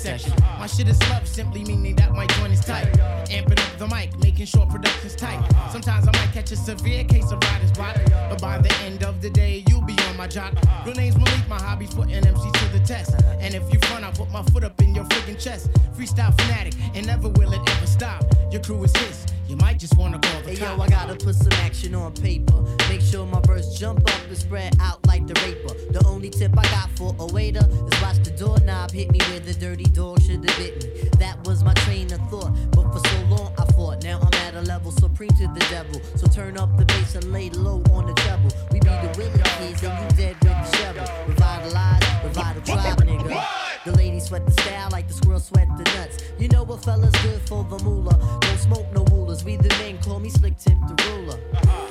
Up 0.00 0.06
in 0.06 0.10
your 0.10 0.18
midsection. 0.18 0.32
My 0.58 0.66
shit 0.66 0.88
is 0.88 1.00
love, 1.10 1.26
simply 1.26 1.64
meaning 1.64 1.96
that 1.96 2.12
my 2.12 2.26
joint 2.26 2.52
is 2.52 2.64
tight. 2.64 2.86
Amping 3.28 3.58
up 3.58 3.78
the 3.78 3.86
mic, 3.88 4.16
making 4.18 4.46
sure 4.46 4.66
production's 4.66 5.14
tight. 5.14 5.40
Sometimes 5.70 6.08
I 6.08 6.12
might 6.12 6.32
catch 6.32 6.50
a 6.52 6.56
severe 6.56 7.04
case 7.04 7.30
of 7.30 7.38
writer's 7.44 7.72
block, 7.72 7.96
but 8.28 8.40
by 8.40 8.58
the 8.58 8.72
end 8.84 9.04
of 9.04 9.20
the 9.20 9.30
day, 9.30 9.64
you'll 9.68 9.82
be 9.82 9.96
on 10.08 10.16
my 10.16 10.26
jock. 10.26 10.54
Real 10.84 10.94
name's 10.94 11.16
Malik, 11.16 11.48
my 11.48 11.60
hobby's 11.60 11.94
putting 11.94 12.14
MC 12.14 12.50
to 12.52 12.68
the 12.72 12.80
test. 12.84 13.14
And 13.40 13.54
if 13.54 13.62
you 13.72 13.78
front, 13.80 14.04
I'll 14.04 14.12
put 14.12 14.30
my 14.30 14.42
foot 14.44 14.64
up 14.64 14.80
in 14.82 14.94
your 14.94 15.04
freaking 15.04 15.42
chest. 15.42 15.70
Freestyle 15.96 16.34
fanatic, 16.40 16.74
and 16.94 17.06
never 17.06 17.28
will 17.28 17.52
it 17.52 17.60
ever 17.68 17.86
stop. 17.86 18.24
Your 18.50 18.62
crew 18.62 18.82
is 18.84 18.96
his. 18.96 19.26
You 19.48 19.56
might 19.56 19.78
just 19.78 19.96
wanna 19.96 20.18
call 20.18 20.42
the 20.42 20.50
Hey 20.50 20.60
yo. 20.60 20.80
I 20.80 20.88
gotta 20.88 21.16
put 21.16 21.34
some 21.34 21.52
action 21.64 21.94
on 21.94 22.12
paper. 22.12 22.62
Make 22.88 23.00
sure 23.00 23.26
my 23.26 23.40
verse 23.40 23.76
jump 23.76 24.00
up 24.00 24.26
and 24.28 24.38
spread 24.38 24.76
out 24.80 25.04
the 25.32 25.40
raper. 25.46 25.92
The 25.92 26.04
only 26.06 26.30
tip 26.30 26.52
I 26.58 26.62
got 26.62 26.90
for 26.96 27.14
a 27.18 27.26
waiter 27.26 27.64
is 27.64 28.02
watch 28.02 28.18
the 28.22 28.32
doorknob 28.36 28.90
hit 28.90 29.10
me 29.10 29.18
where 29.28 29.40
the 29.40 29.54
dirty 29.54 29.84
dog 29.84 30.20
should 30.22 30.44
have 30.44 30.58
bit 30.58 30.82
me. 30.82 31.08
That 31.18 31.36
was 31.46 31.62
my 31.62 31.74
train 31.84 32.12
of 32.12 32.20
thought, 32.30 32.52
but 32.72 32.90
for 32.92 33.00
so 33.08 33.18
long 33.28 33.52
I 33.58 33.64
fought. 33.72 34.02
Now 34.02 34.18
I'm 34.20 34.34
at 34.46 34.54
a 34.54 34.62
level 34.62 34.90
supreme 34.90 35.30
to 35.30 35.46
the 35.48 35.64
devil. 35.70 36.00
So 36.16 36.26
turn 36.26 36.58
up 36.58 36.76
the 36.76 36.84
bass 36.84 37.14
and 37.14 37.32
lay 37.32 37.50
low 37.50 37.82
on 37.92 38.06
the 38.06 38.14
treble. 38.14 38.50
We 38.72 38.80
be 38.80 38.88
the 38.88 39.14
Willie 39.16 39.42
kids 39.58 39.82
and 39.82 39.94
you 40.02 40.16
dead 40.16 40.36
with 40.42 40.50
the 40.50 40.76
shovel. 40.76 41.06
Revitalize, 41.28 42.02
revive 42.24 42.54
the 42.56 42.72
tribe, 42.72 42.98
nigga. 42.98 43.46
The 43.84 43.92
ladies 43.92 44.26
sweat 44.26 44.44
the 44.44 44.52
style 44.52 44.88
like 44.90 45.08
the 45.08 45.14
squirrel 45.14 45.40
sweat 45.40 45.68
the 45.78 45.84
nuts. 45.94 46.24
You 46.38 46.48
know 46.48 46.64
what 46.64 46.82
fella's 46.84 47.14
good 47.22 47.40
for 47.42 47.64
the 47.64 47.82
moolah. 47.84 48.18
Don't 48.40 48.58
smoke 48.58 48.86
no 48.94 49.04
rulers. 49.04 49.44
We 49.44 49.56
the 49.56 49.68
men 49.80 49.98
call 49.98 50.18
me 50.18 50.28
Slick 50.28 50.58
Tip 50.58 50.76
the 50.88 50.96
ruler. 51.10 51.38
Yo, 51.64 51.89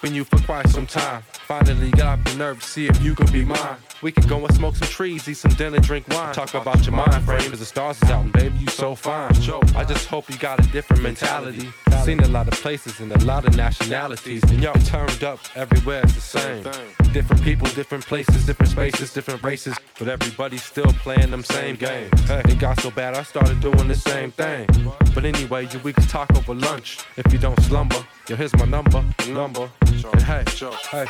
Been 0.00 0.14
you 0.14 0.24
for 0.24 0.38
quite 0.38 0.68
some 0.68 0.86
time. 0.86 1.22
Finally 1.46 1.90
got 1.92 2.18
up 2.18 2.24
the 2.24 2.36
nerve 2.36 2.60
to 2.60 2.66
see 2.66 2.86
if 2.86 3.00
you 3.00 3.14
could 3.14 3.30
be 3.32 3.44
mine. 3.44 3.76
We 4.02 4.10
can 4.10 4.26
go 4.26 4.44
and 4.44 4.52
smoke 4.52 4.74
some 4.74 4.88
trees, 4.88 5.28
eat 5.28 5.36
some 5.36 5.52
dinner, 5.52 5.78
drink 5.78 6.08
wine. 6.08 6.34
Talk 6.34 6.54
about 6.54 6.84
your 6.84 6.96
mind 6.96 7.22
frame 7.24 7.52
as 7.52 7.60
the 7.60 7.64
stars 7.64 8.02
is 8.02 8.10
out, 8.10 8.24
and 8.24 8.32
baby, 8.32 8.58
you 8.58 8.66
so 8.66 8.96
fine. 8.96 9.30
I 9.76 9.84
just 9.84 10.08
hope 10.08 10.28
you 10.28 10.36
got 10.38 10.58
a 10.58 10.68
different 10.72 11.02
mentality. 11.02 11.68
Seen 12.04 12.18
a 12.18 12.28
lot 12.28 12.48
of 12.48 12.54
places 12.54 12.98
and 12.98 13.12
a 13.12 13.24
lot 13.24 13.46
of 13.46 13.56
nationalities, 13.56 14.42
and 14.50 14.60
y'all 14.60 14.74
turned 14.86 15.22
up 15.22 15.38
everywhere 15.54 16.00
it's 16.02 16.14
the 16.14 16.20
same. 16.20 16.64
Different 17.12 17.42
people, 17.44 17.68
different 17.68 18.04
places, 18.04 18.44
different 18.44 18.72
spaces, 18.72 19.12
different 19.12 19.40
races, 19.44 19.76
but 20.00 20.08
everybody's 20.08 20.64
still 20.64 20.92
playing 21.04 21.30
them 21.30 21.44
same 21.44 21.76
game. 21.76 22.10
It 22.28 22.58
got 22.58 22.80
so 22.80 22.90
bad 22.90 23.14
I 23.14 23.22
started 23.22 23.60
doing 23.60 23.86
the 23.86 23.94
same 23.94 24.32
thing. 24.32 24.66
But 25.14 25.24
anyway, 25.24 25.68
you 25.72 25.78
we 25.84 25.92
can 25.92 26.04
talk 26.04 26.34
over 26.36 26.54
lunch 26.54 26.98
if 27.16 27.32
you 27.32 27.38
don't 27.38 27.60
slumber. 27.62 28.04
Yo, 28.28 28.36
here's 28.36 28.54
my 28.56 28.64
number, 28.66 29.04
number. 29.30 29.68
And 29.80 30.22
hey, 30.22 30.44
hey. 30.90 31.06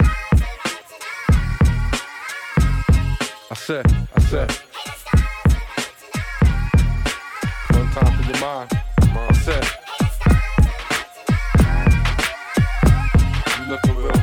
I 3.50 3.54
said, 3.54 3.84
I 4.16 4.20
said. 4.20 4.50
One 7.70 7.90
time 7.90 8.16
for 8.16 8.30
your 8.30 8.40
mind. 8.40 8.70
I 9.02 9.32
said. 9.34 9.68
You 13.58 13.64
looking 13.70 13.96
real 13.96 14.21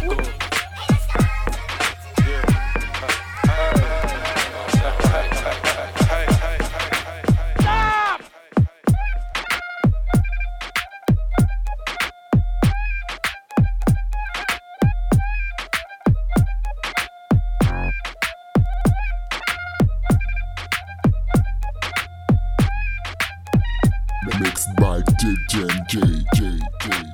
DJ 25.19 25.67
J 25.89 25.99
J 26.33 26.59
J. 26.79 27.08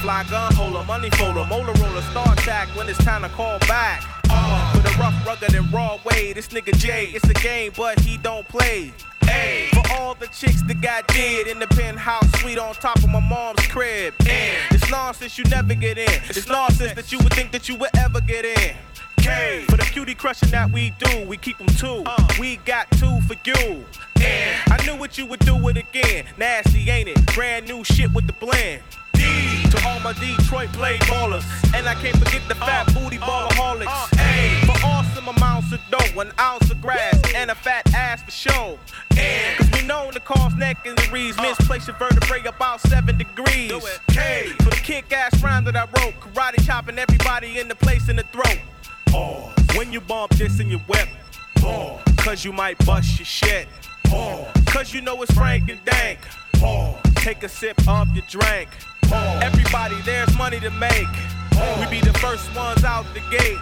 fly 0.00 0.24
gun 0.30 0.52
holder, 0.54 0.82
money 0.84 1.10
folder, 1.10 1.44
molar 1.44 1.74
roller, 1.74 2.00
star 2.02 2.32
attack 2.32 2.68
when 2.74 2.88
it's 2.88 3.02
time 3.04 3.22
to 3.22 3.28
call 3.28 3.58
back. 3.60 4.02
Uh, 4.30 4.72
for 4.72 4.78
the 4.78 4.96
rough, 4.98 5.26
rugged, 5.26 5.54
and 5.54 5.70
raw 5.72 5.98
way, 6.04 6.32
this 6.32 6.48
nigga 6.48 6.74
Jay, 6.78 7.06
it's 7.12 7.28
a 7.28 7.34
game, 7.34 7.70
but 7.76 8.00
he 8.00 8.16
don't 8.16 8.46
play. 8.48 8.92
Ay, 9.24 9.68
for 9.72 9.82
all 9.92 10.14
the 10.14 10.26
chicks 10.28 10.62
that 10.62 10.80
got 10.80 11.06
dead 11.08 11.46
in 11.46 11.58
the 11.58 11.66
penthouse 11.68 12.30
suite 12.40 12.58
on 12.58 12.74
top 12.74 12.96
of 12.96 13.10
my 13.10 13.20
mom's 13.20 13.66
crib. 13.66 14.14
And 14.20 14.56
it's 14.70 14.90
nonsense 14.90 15.36
you 15.36 15.44
never 15.44 15.74
get 15.74 15.98
in. 15.98 16.08
It's 16.28 16.48
nonsense 16.48 16.94
that 16.94 17.12
you 17.12 17.18
would 17.18 17.34
think 17.34 17.52
that 17.52 17.68
you 17.68 17.76
would 17.76 17.90
ever 17.98 18.20
get 18.22 18.44
in. 18.44 18.76
K 19.18 19.64
for 19.68 19.76
the 19.76 19.84
cutie 19.84 20.14
crushing 20.14 20.48
that 20.50 20.70
we 20.70 20.94
do, 20.98 21.26
we 21.26 21.36
keep 21.36 21.58
them 21.58 21.66
two. 21.66 22.04
We 22.38 22.56
got 22.64 22.90
two 22.92 23.20
for 23.22 23.36
you. 23.44 23.84
And 24.22 24.72
I 24.72 24.82
knew 24.86 24.98
what 24.98 25.18
you 25.18 25.26
would 25.26 25.40
do 25.40 25.68
it 25.68 25.76
again. 25.76 26.24
Nasty, 26.38 26.88
ain't 26.88 27.08
it? 27.10 27.34
Brand 27.34 27.68
new 27.68 27.84
shit 27.84 28.12
with 28.12 28.26
the 28.26 28.32
blend. 28.32 28.82
D 29.20 29.70
to 29.70 29.88
all 29.88 30.00
my 30.00 30.12
Detroit 30.14 30.72
play 30.72 30.96
ballers. 31.10 31.44
And 31.74 31.86
I 31.86 31.94
can't 31.94 32.16
forget 32.16 32.42
the 32.48 32.54
fat 32.54 32.88
uh, 32.88 33.00
booty 33.00 33.18
uh, 33.18 33.26
ballaholics. 33.26 33.86
Uh, 33.86 34.08
a 34.18 34.66
for 34.66 34.86
awesome 34.86 35.28
amounts 35.28 35.72
of 35.72 35.80
dough, 35.90 36.20
an 36.20 36.32
ounce 36.38 36.70
of 36.70 36.80
grass, 36.80 37.20
and 37.34 37.50
a 37.50 37.54
fat 37.54 37.92
ass 37.94 38.22
for 38.22 38.30
show. 38.30 38.78
And 39.16 39.58
cause 39.58 39.70
we 39.72 39.86
known 39.86 40.12
to 40.12 40.20
cause 40.20 40.54
neck 40.54 40.78
injuries, 40.84 41.36
misplace 41.36 41.86
your 41.86 41.96
vertebrae 41.96 42.42
about 42.46 42.80
seven 42.80 43.18
degrees. 43.18 43.72
K 44.08 44.52
for 44.62 44.70
the 44.70 44.80
kick 44.82 45.12
ass 45.12 45.42
rhyme 45.42 45.64
that 45.64 45.76
I 45.76 45.84
wrote, 45.96 46.14
karate 46.20 46.64
chopping 46.64 46.98
everybody 46.98 47.58
in 47.58 47.68
the 47.68 47.74
place 47.74 48.08
in 48.08 48.16
the 48.16 48.24
throat. 48.24 48.58
Pause. 49.06 49.52
When 49.76 49.92
you 49.92 50.00
bump 50.00 50.32
this 50.32 50.60
in 50.60 50.68
your 50.68 50.80
whip, 50.80 51.08
Pause. 51.56 52.00
cause 52.18 52.44
you 52.44 52.52
might 52.52 52.78
bust 52.86 53.18
your 53.18 53.26
shit. 53.26 53.68
Pause. 54.04 54.46
Cause 54.66 54.94
you 54.94 55.00
know 55.00 55.20
it's 55.22 55.32
Frank 55.32 55.68
and 55.68 55.84
Dank. 55.84 56.18
Pause. 56.60 56.96
Take 57.16 57.42
a 57.42 57.48
sip 57.48 57.76
of 57.88 58.14
your 58.14 58.24
drink. 58.28 58.68
Pause. 59.02 59.42
Everybody, 59.42 59.96
there's 60.04 60.36
money 60.36 60.60
to 60.60 60.70
make. 60.72 61.08
We 61.80 61.86
be 61.90 62.00
the 62.00 62.12
first 62.18 62.54
ones 62.54 62.84
out 62.84 63.06
the 63.14 63.20
gate. 63.30 63.58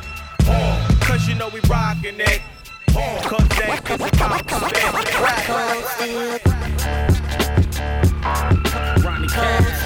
Cause 1.00 1.28
you 1.28 1.34
know 1.36 1.48
we 1.48 1.60
rockin' 1.68 2.20
it. 2.20 2.42
Cause 2.92 3.48
that 3.56 3.82
is 3.88 4.00
about 4.00 4.48
to 4.48 4.54
spit. 4.66 4.84
Ronnie 9.04 9.28
Card 9.28 9.78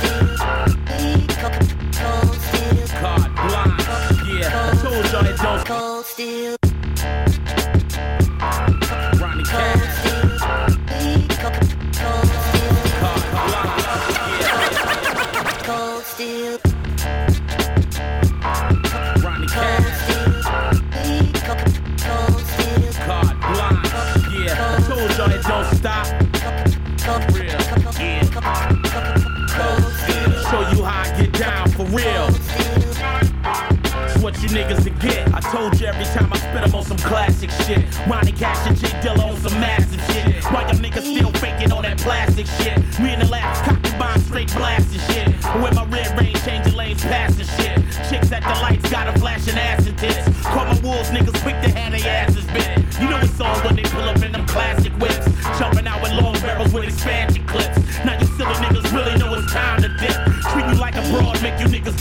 blind. 3.35 3.81
Yeah, 4.27 4.49
I 4.49 4.77
told 4.81 5.05
y'all 5.13 5.27
it 5.27 5.37
don't. 5.39 5.67
Cold 5.67 6.07
steel. 6.07 6.57
Steel. 16.23 16.59
Ronnie 19.25 19.49
Card 19.49 19.83
blind. 23.51 23.83
Yeah, 24.31 24.79
told 24.87 25.11
y'all 25.19 25.33
it 25.33 25.43
don't 25.43 25.67
stop. 25.75 26.07
Real. 27.35 27.59
Yeah. 27.99 28.23
Show 30.49 30.63
you 30.71 30.85
how 30.85 31.03
I 31.03 31.13
get 31.21 31.33
down 31.33 31.69
for 31.71 31.87
real. 31.87 32.29
It's 34.05 34.23
what 34.23 34.41
you 34.41 34.49
niggas 34.51 34.85
to 34.85 34.91
get. 34.91 35.35
I 35.35 35.41
told 35.41 35.81
you 35.81 35.87
every 35.87 36.05
time 36.05 36.33
I 36.33 36.37
spit, 36.37 36.73
on 36.73 36.85
some 36.85 36.99
classic 36.99 37.51
shit. 37.67 37.85
Ronnie 38.07 38.31
Cash 38.31 38.69
and 38.69 38.77
J 38.77 38.87
Dilla 39.01 39.25
on 39.25 39.37
some 39.39 39.59
massive 39.59 40.01
shit. 40.15 40.45
Why 40.45 40.63
y'all 40.63 40.75
niggas 40.75 41.03
still 41.03 41.33
faking 41.33 41.73
all 41.73 41.83
that 41.83 41.99
plastic 41.99 42.47
shit? 42.47 42.79
Me 43.01 43.11
and 43.11 43.23
the 43.23 43.27
labs 43.29 43.61
cocking 43.63 43.82
the 48.55 48.61
lights 48.61 48.91
got 48.91 49.09
a 49.09 49.19
flashing 49.19 49.57
ass 49.57 49.87
and 49.87 49.99
tits. 49.99 50.19
Call 50.43 50.65
my 50.65 50.79
wolves, 50.81 51.11
niggas 51.11 51.41
quick 51.43 51.57
to 51.63 51.71
have 51.71 51.93
their 51.93 52.07
asses 52.07 52.45
bit. 52.53 52.69
You 53.01 53.09
know 53.09 53.19
it's 53.19 53.41
on 53.41 53.57
when 53.65 53.77
they 53.77 53.83
pull 53.83 54.03
up 54.03 54.23
in 54.23 54.33
them 54.33 54.47
classic 54.47 54.93
whips. 55.01 55.27
Jumping 55.59 55.87
out 55.87 56.03
with 56.03 56.13
long 56.13 56.35
barrels 56.41 56.73
with 56.73 56.85
expansion 56.85 57.47
clips. 57.47 57.79
Now 58.05 58.19
you 58.19 58.27
silly 58.37 58.55
niggas 58.65 58.93
really 58.93 59.19
know 59.19 59.33
it's 59.35 59.53
time 59.53 59.83
to 59.83 59.89
dip. 59.89 60.17
Treat 60.53 60.67
you 60.67 60.79
like 60.81 60.97
a 60.97 61.03
broad, 61.11 61.41
make 61.43 61.59
you 61.61 61.67
niggas 61.67 61.92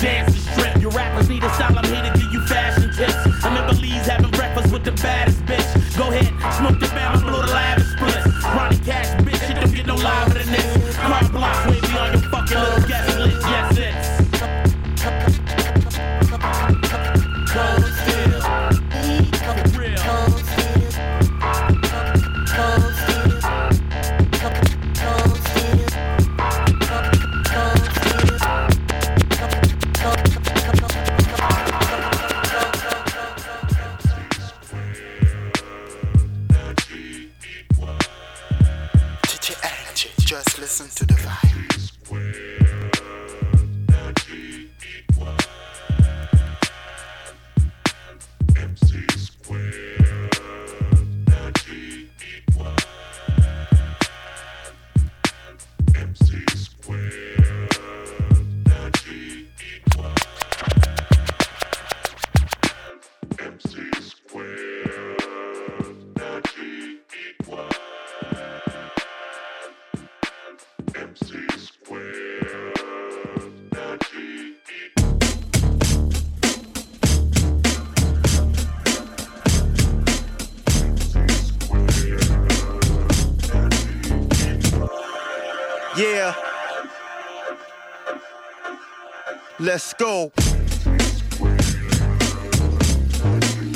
Let's 89.71 89.93
go. 89.93 90.33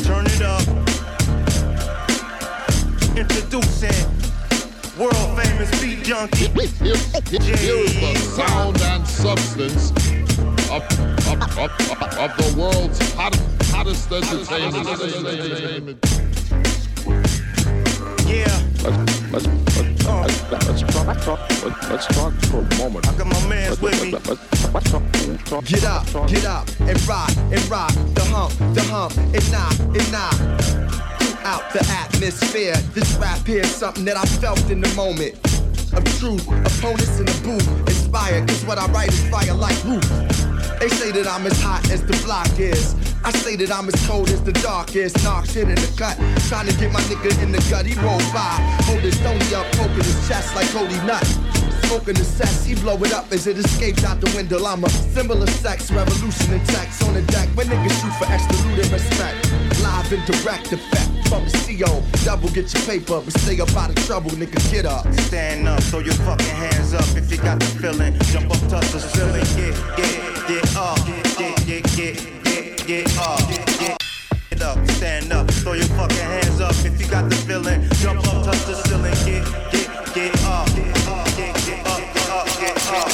Turn 0.03 0.25
it 0.27 0.41
up. 0.41 0.67
Introducing 3.15 4.03
world 4.99 5.39
famous 5.39 5.71
beat 5.81 6.03
junkie. 6.03 6.49
Here's 6.49 7.93
the 7.95 8.13
sound 8.35 8.81
and 8.81 9.07
substance 9.07 9.91
of, 10.69 10.83
of, 11.29 11.41
of, 11.57 11.71
of, 11.79 12.01
of 12.17 12.31
the 12.39 12.53
world's 12.57 12.99
hot, 13.13 13.33
hottest 13.67 14.11
entertainment. 14.11 15.99
Yeah. 18.27 18.51
Let's, 18.83 19.21
let's, 19.31 19.47
let's, 19.77 19.94
let's, 20.05 20.51
let's, 20.51 21.25
talk, 21.25 21.39
let's, 21.89 22.07
talk 22.07 22.33
for 22.45 22.59
a 22.59 22.77
moment. 22.77 23.07
I 23.07 23.15
got 23.17 23.27
my 23.27 23.47
mans 23.47 23.81
with 23.81 24.01
me. 24.03 24.11
Get 24.11 25.83
up, 25.83 26.05
get 26.27 26.45
up, 26.45 26.67
and 26.79 27.07
rock, 27.07 27.31
and 27.51 27.69
rock, 27.69 27.93
the 28.13 28.23
hump, 28.29 28.53
the 28.73 28.83
hump, 28.83 29.17
and 29.17 29.51
knock, 29.51 29.79
and 29.79 30.11
knock. 30.11 30.35
Throughout 31.19 31.73
the 31.73 31.85
atmosphere, 31.89 32.75
this 32.93 33.15
rap 33.17 33.39
here's 33.45 33.69
something 33.69 34.05
that 34.05 34.17
I 34.17 34.25
felt 34.25 34.69
in 34.69 34.81
the 34.81 34.93
moment. 34.95 35.35
Of 35.93 36.03
truth, 36.19 36.45
opponents 36.47 37.19
in 37.19 37.25
the 37.25 37.39
booth, 37.43 37.79
inspired, 37.87 38.47
cause 38.47 38.65
what 38.65 38.77
I 38.77 38.87
write 38.87 39.09
is 39.09 39.29
fire 39.29 39.53
like 39.53 39.81
roof. 39.85 40.03
They 40.79 40.89
say 40.89 41.11
that 41.11 41.27
I'm 41.27 41.45
as 41.45 41.61
hot 41.61 41.89
as 41.89 42.03
the 42.03 42.19
block 42.25 42.59
is. 42.59 42.95
I 43.25 43.31
say 43.31 43.55
that 43.55 43.71
I'm 43.71 43.87
as 43.89 43.97
cold 44.05 44.29
as 44.29 44.43
the 44.43 44.53
dark 44.53 44.95
is. 44.95 45.11
Knock 45.23 45.47
shit 45.47 45.67
in 45.67 45.73
the 45.73 45.91
cut. 45.97 46.13
Trying 46.45 46.67
to 46.69 46.77
get 46.77 46.93
my 46.93 47.01
nigga 47.09 47.33
in 47.41 47.51
the 47.51 47.57
gut. 47.71 47.87
He 47.87 47.97
roll 47.97 48.21
by. 48.29 48.61
Hold 48.85 49.01
his 49.01 49.17
stony 49.17 49.49
up, 49.55 49.65
poking 49.73 50.05
his 50.05 50.27
chest 50.27 50.53
like 50.53 50.69
Cody 50.69 50.93
Nut. 51.09 51.25
Smoking 51.89 52.13
the 52.13 52.23
cess, 52.23 52.65
he 52.65 52.75
blow 52.75 53.01
it 53.01 53.13
up 53.13 53.31
as 53.31 53.47
it 53.47 53.57
escapes 53.57 54.03
out 54.03 54.21
the 54.21 54.29
window. 54.37 54.63
I'm 54.63 54.83
a 54.83 54.89
symbol 54.89 55.41
of 55.41 55.49
sex, 55.49 55.91
revolution 55.91 56.53
and 56.53 56.63
text 56.69 57.01
on 57.01 57.15
the 57.15 57.23
deck. 57.33 57.49
When 57.57 57.65
niggas 57.65 57.97
shoot 57.97 58.13
for 58.21 58.29
absolute 58.29 58.85
and 58.85 58.91
respect. 58.93 59.41
Live 59.81 60.13
and 60.13 60.25
direct 60.29 60.71
effect 60.71 61.09
from 61.27 61.45
the 61.45 61.57
CO. 61.65 62.05
Double 62.23 62.49
get 62.49 62.71
your 62.77 62.83
paper, 62.85 63.21
but 63.25 63.33
stay 63.41 63.59
up 63.59 63.75
out 63.75 63.89
of 63.89 63.95
trouble, 64.05 64.31
nigga. 64.37 64.61
Get 64.69 64.85
up. 64.85 65.11
Stand 65.25 65.67
up, 65.67 65.81
throw 65.89 65.99
your 65.99 66.13
fucking 66.29 66.45
hands 66.45 66.93
up 66.93 67.09
if 67.17 67.31
you 67.31 67.37
got 67.37 67.59
the 67.59 67.65
feeling. 67.81 68.13
Jump 68.29 68.53
up, 68.53 68.61
touch 68.69 68.85
the 68.93 68.99
ceiling. 68.99 69.41
Get, 69.57 69.73
get, 69.97 70.47
get 70.47 70.75
up. 70.77 71.01
Get, 71.37 71.65
get, 71.65 71.83
get, 71.95 72.44
get, 72.85 73.17
up. 73.17 73.39
Get, 74.49 74.61
up, 74.61 74.77
stand 74.91 75.33
up, 75.33 75.49
throw 75.49 75.73
your 75.73 75.85
fucking 75.85 76.17
hands 76.17 76.61
up 76.61 76.75
if 76.85 77.01
you 77.01 77.07
got 77.07 77.29
the 77.29 77.35
feeling. 77.35 77.81
Jump 77.95 78.19
up, 78.27 78.45
touch 78.45 78.63
the 78.65 78.75
ceiling. 78.75 79.13
Get, 79.25 79.43
get, 79.71 79.89
get 80.13 80.43
up. 80.45 80.67
Get 80.75 81.07
up, 81.07 81.25
get 81.35 81.87
up, 81.87 82.47
get 82.59 82.77
up. 82.93 83.09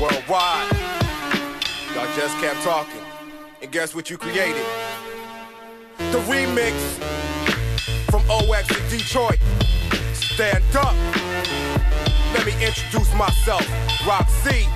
Worldwide. 0.00 0.72
Y'all 1.94 2.16
just 2.16 2.36
kept 2.38 2.62
talking. 2.62 3.02
And 3.62 3.70
guess 3.70 3.94
what 3.94 4.10
you 4.10 4.18
created? 4.18 4.64
The 5.98 6.18
remix 6.26 6.72
from 8.10 8.22
OX 8.28 8.66
to 8.68 8.96
Detroit. 8.96 9.38
Stand 10.12 10.64
up. 10.76 10.94
Let 12.34 12.46
me 12.46 12.52
introduce 12.64 13.14
myself. 13.14 13.66
C. 14.42 14.66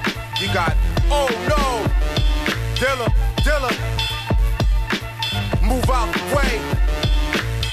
You 0.40 0.52
got 0.52 0.76
Oh 1.10 1.28
No. 1.48 2.21
Dilla, 2.82 3.06
Dilla. 3.44 3.70
Move 5.62 5.88
out 5.88 6.12
the 6.12 6.34
way. 6.34 6.58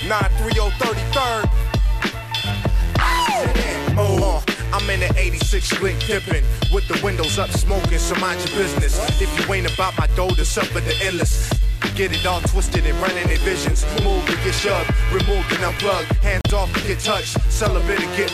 93033rd. 0.08 1.50
Oh, 3.00 3.54
oh. 3.98 4.44
Uh, 4.48 4.52
I'm 4.72 4.88
in 4.92 5.00
the 5.00 5.12
86 5.18 5.68
slick 5.68 5.98
dipping 6.02 6.44
with 6.72 6.88
the 6.88 7.02
windows 7.04 7.40
up 7.40 7.50
smoking, 7.50 7.98
so 7.98 8.14
mind 8.20 8.40
your 8.48 8.56
business. 8.60 9.00
If 9.20 9.36
you 9.40 9.52
ain't 9.52 9.74
about 9.74 9.98
my 9.98 10.06
dough, 10.16 10.30
to 10.30 10.46
suffer 10.46 10.80
the 10.80 10.96
endless. 11.02 11.50
Get 11.96 12.14
it 12.14 12.26
all 12.26 12.40
twisted 12.42 12.86
and 12.86 12.98
running 13.02 13.30
in 13.30 13.40
visions. 13.40 13.86
Move 14.04 14.26
to 14.26 14.36
get 14.44 14.54
shoved, 14.54 14.90
removed 15.12 15.52
and 15.52 15.66
unplugged. 15.66 16.08
Hands 16.24 16.54
off 16.54 16.72
to 16.74 16.88
get 16.88 17.00
touched, 17.00 17.40
celibate 17.52 18.00
and 18.00 18.18
get 18.18 18.32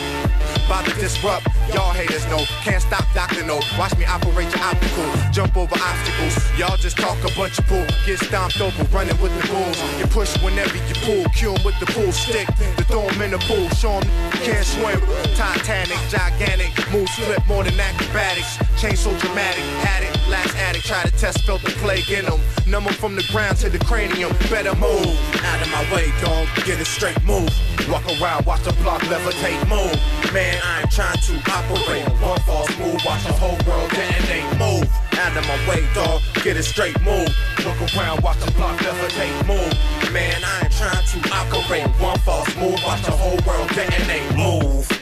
about 0.66 0.86
to 0.86 0.94
disrupt. 0.96 1.48
Y'all 1.74 1.92
haters 1.94 2.26
know, 2.28 2.46
can't 2.62 2.82
stop 2.82 3.06
Doctor 3.14 3.44
No. 3.46 3.60
Watch 3.78 3.98
me 3.98 4.06
operate 4.06 4.54
your 4.54 4.64
optical, 4.64 5.06
jump 5.32 5.58
over 5.58 5.76
obstacles. 5.76 6.38
Y'all 6.60 6.78
just 6.78 6.98
talk 6.98 7.18
a 7.24 7.34
bunch 7.36 7.58
of 7.58 7.68
bull, 7.68 7.86
get 8.06 8.20
stomped 8.20 8.62
over, 8.62 8.84
running 8.96 9.20
with 9.22 9.34
the 9.42 9.48
bulls. 9.48 9.78
You 9.98 10.06
push 10.08 10.38
whenever 10.44 10.76
you 10.76 10.96
pull, 11.02 11.26
kill 11.34 11.58
with 11.66 11.78
the 11.80 11.88
pool 11.88 12.12
stick. 12.12 12.48
The 12.78 12.84
throw 12.86 13.08
in 13.24 13.32
the 13.32 13.40
pool, 13.50 13.68
show 13.70 13.98
'em 13.98 14.10
can't 14.46 14.66
swim. 14.66 15.02
Titanic, 15.36 15.98
gigantic, 16.10 16.72
moves 16.92 17.14
flip 17.16 17.42
more 17.48 17.64
than 17.64 17.80
acrobatics. 17.80 18.58
Change 18.78 19.00
so 19.00 19.12
dramatic, 19.18 19.64
had 19.82 20.04
it, 20.04 20.14
last 20.30 20.56
addict, 20.58 20.86
try 20.86 21.02
to 21.04 21.12
test, 21.12 21.46
felt 21.46 21.62
the 21.64 21.72
plague 21.82 22.10
in 22.12 22.26
them. 22.26 22.40
Numb 22.68 22.88
'em 22.88 22.94
from 22.94 23.16
the 23.16 23.24
ground 23.36 23.58
to 23.58 23.70
the 23.70 23.80
cranium, 23.80 24.32
better 24.50 24.74
move. 24.76 25.12
Out 25.44 25.62
of 25.62 25.70
my 25.70 25.84
way, 25.94 26.08
dog, 26.24 26.48
get 26.64 26.80
a 26.80 26.86
straight 26.86 27.22
move. 27.26 27.52
Walk 27.92 28.08
around, 28.16 28.46
watch 28.46 28.64
the 28.64 28.72
block 28.80 29.02
levitate, 29.12 29.60
move. 29.68 29.92
Man, 30.32 30.58
I 30.64 30.80
ain't 30.80 30.92
trying 30.92 31.20
to 31.20 31.34
operate. 31.52 32.08
One 32.24 32.40
false 32.48 32.72
move, 32.80 32.96
watch 33.06 33.26
the 33.26 33.34
whole 33.34 33.60
world 33.68 33.92
detonate, 33.92 34.48
move. 34.58 34.88
Out 35.20 35.36
of 35.36 35.46
my 35.52 35.60
way, 35.68 35.84
dog, 35.94 36.22
get 36.46 36.56
a 36.56 36.64
straight 36.64 36.98
move. 37.02 37.28
Look 37.66 37.76
around, 37.98 38.24
watch 38.24 38.40
the 38.40 38.52
block 38.52 38.80
levitate, 38.80 39.36
move. 39.46 40.14
Man, 40.14 40.42
I 40.42 40.62
ain't 40.64 40.72
trying 40.72 41.04
to 41.04 41.18
operate. 41.36 41.88
One 42.00 42.18
false 42.20 42.56
move, 42.56 42.80
watch 42.86 43.04
the 43.04 43.12
whole 43.12 43.40
world 43.46 43.68
detonate, 43.76 44.32
move. 44.38 44.95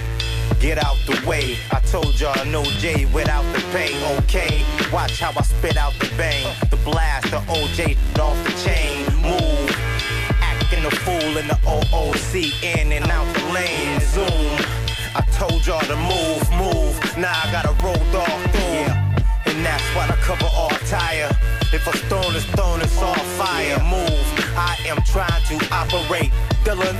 Get 0.59 0.77
out 0.77 0.97
the 1.05 1.21
way. 1.27 1.57
I 1.71 1.79
told 1.81 2.19
y'all 2.19 2.45
no 2.45 2.63
J 2.79 3.05
without 3.05 3.43
the 3.53 3.59
pay. 3.71 3.91
Okay, 4.19 4.63
watch 4.91 5.19
how 5.19 5.31
I 5.37 5.41
spit 5.43 5.77
out 5.77 5.93
the 5.99 6.09
bang. 6.17 6.45
The 6.69 6.77
blast, 6.77 7.31
the 7.31 7.39
OJ 7.51 7.97
off 8.19 8.37
the 8.43 8.51
chain. 8.63 9.05
Move, 9.21 9.69
acting 10.41 10.85
a 10.85 10.91
fool 10.91 11.37
in 11.37 11.47
the 11.47 11.59
OOC, 11.65 12.63
in 12.63 12.91
and 12.91 13.09
out 13.11 13.27
the 13.35 13.43
lane. 13.53 13.99
Zoom. 13.99 14.83
I 15.15 15.21
told 15.33 15.65
y'all 15.67 15.81
to 15.81 15.95
move, 15.95 16.41
move. 16.57 17.17
Now 17.17 17.33
I 17.43 17.51
gotta 17.51 17.73
roll 17.83 18.03
dog 18.11 18.41
through. 18.51 18.87
Yeah. 18.87 19.13
And 19.45 19.63
that's 19.63 19.83
why 19.95 20.07
I 20.07 20.15
cover 20.21 20.49
all 20.55 20.69
tire. 20.89 21.29
If 21.71 21.85
a 21.87 21.97
stone 21.97 22.35
is 22.35 22.45
thrown, 22.45 22.81
it's 22.81 23.01
all 23.01 23.13
fire. 23.37 23.77
Move. 23.83 24.25
I 24.55 24.77
am 24.87 24.97
trying 25.03 25.43
to 25.49 25.55
operate. 25.71 26.31
Dylan, 26.63 26.97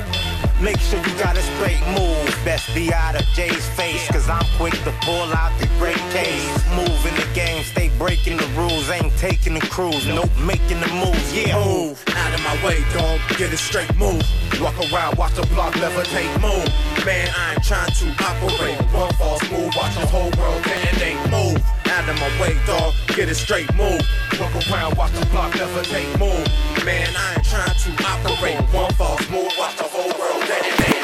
make 0.64 0.80
sure 0.80 1.00
you 1.00 1.14
got 1.20 1.38
a 1.38 1.42
straight 1.42 1.82
move. 1.88 2.26
Best 2.46 2.74
be 2.74 2.94
out 2.94 3.16
of 3.16 3.26
Jay's 3.36 3.68
face, 3.76 4.08
cause 4.08 4.30
I'm 4.30 4.46
quick 4.58 4.74
to 4.84 4.94
pull 5.02 5.30
out 5.36 5.52
the 5.60 5.68
great 5.78 6.04
case. 6.16 6.48
Move 6.72 7.00
in 7.06 7.16
the 7.16 7.28
game, 7.34 7.64
stay 7.64 7.90
breaking 8.00 8.38
the 8.38 8.48
rules. 8.56 8.90
Ain't 8.90 9.16
taking 9.18 9.54
the 9.56 9.66
cruise, 9.68 10.08
nope, 10.08 10.32
making 10.40 10.80
the 10.80 10.88
moves. 10.88 11.36
Yeah, 11.36 11.60
move. 11.64 12.02
Out 12.16 12.34
of 12.34 12.42
my 12.44 12.56
way, 12.66 12.80
dog, 12.94 13.20
get 13.38 13.52
a 13.54 13.58
straight 13.58 13.94
move. 13.98 14.24
Walk 14.62 14.78
around, 14.92 15.18
watch 15.18 15.36
the 15.36 15.46
block 15.54 15.74
levitate, 15.76 16.34
move. 16.42 16.70
Man, 17.06 17.30
I 17.38 17.54
ain't 17.54 17.64
trying 17.64 17.92
to 17.92 18.08
operate. 18.24 18.80
One 18.94 19.14
false 19.14 19.44
move, 19.52 19.72
watch 19.76 19.96
the 19.96 20.08
whole 20.08 20.32
world 20.40 20.64
detonate, 20.64 21.20
move. 21.30 21.43
Out 21.94 22.10
of 22.10 22.20
my 22.20 22.42
way, 22.42 22.58
dog, 22.66 22.92
get 23.10 23.30
it 23.30 23.36
straight 23.36 23.72
move. 23.76 24.02
Walk 24.40 24.56
around, 24.68 24.98
watch 24.98 25.12
the 25.12 25.28
block 25.28 25.54
levitate, 25.54 26.10
move. 26.18 26.84
Man, 26.84 27.08
I 27.16 27.36
ain't 27.36 27.46
trying 27.46 27.70
to 27.70 28.04
operate. 28.04 28.58
One 28.74 28.92
false 28.94 29.30
move, 29.30 29.52
watch 29.60 29.78
the 29.78 29.84
whole 29.84 30.10
world 30.20 30.42
detonate. 30.48 31.04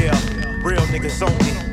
Yeah, 0.00 0.62
real 0.62 0.82
niggas 0.86 1.20
only. 1.22 1.65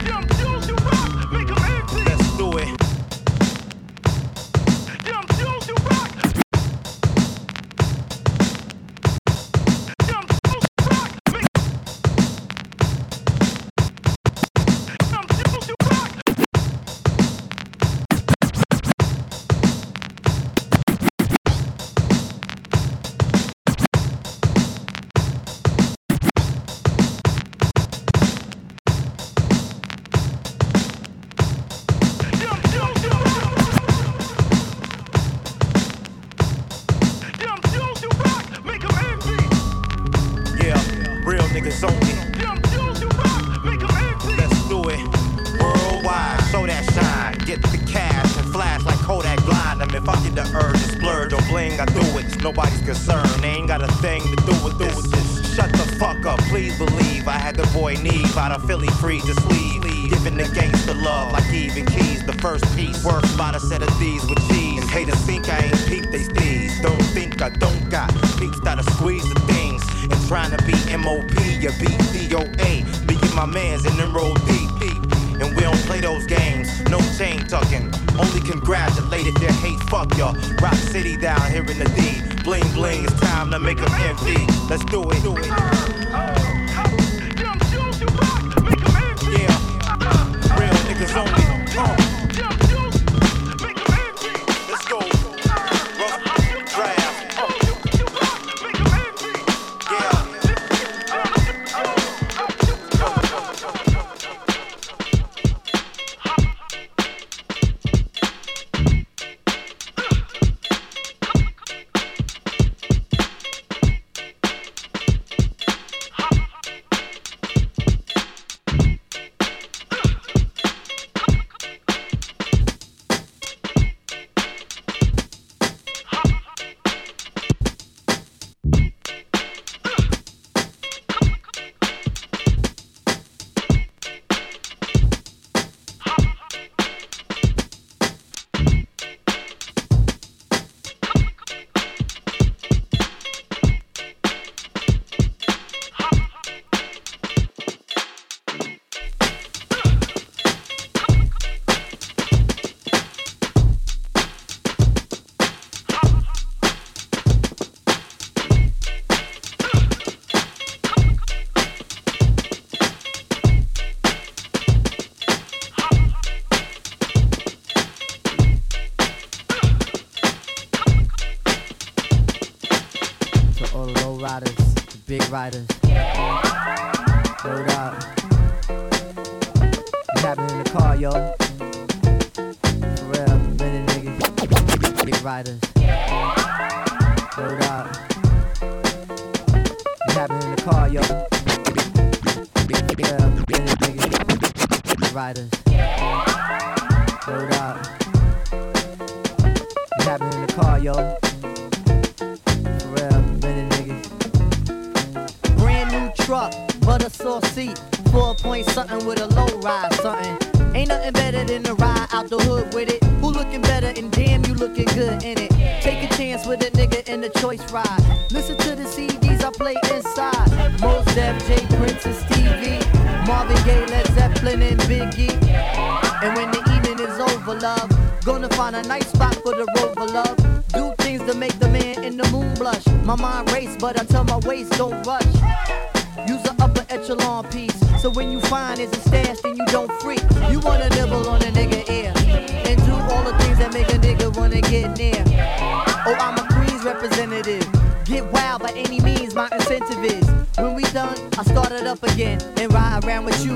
riders. 175.33 175.72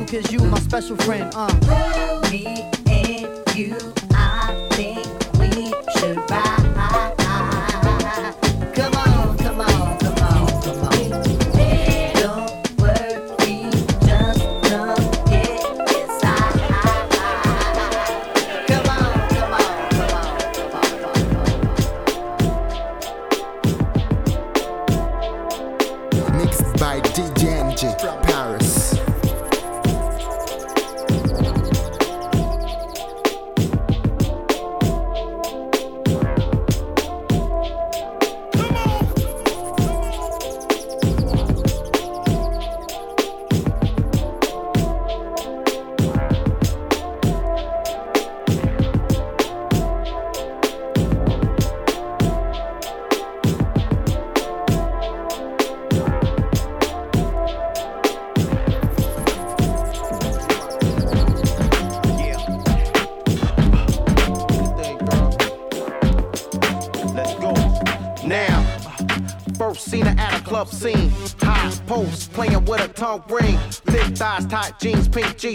cause 0.07 0.31
you 0.31 0.39
my 0.39 0.59
special 0.59 0.95
friend, 0.97 1.29
uh. 1.35 1.53
Love 1.67 2.31
me 2.31 2.45
and 2.87 3.27
you 3.55 3.96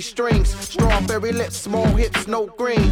strings, 0.03 0.55
strawberry 0.55 1.33
lips, 1.33 1.57
small 1.57 1.87
hips, 1.87 2.27
no 2.27 2.47
green. 2.47 2.91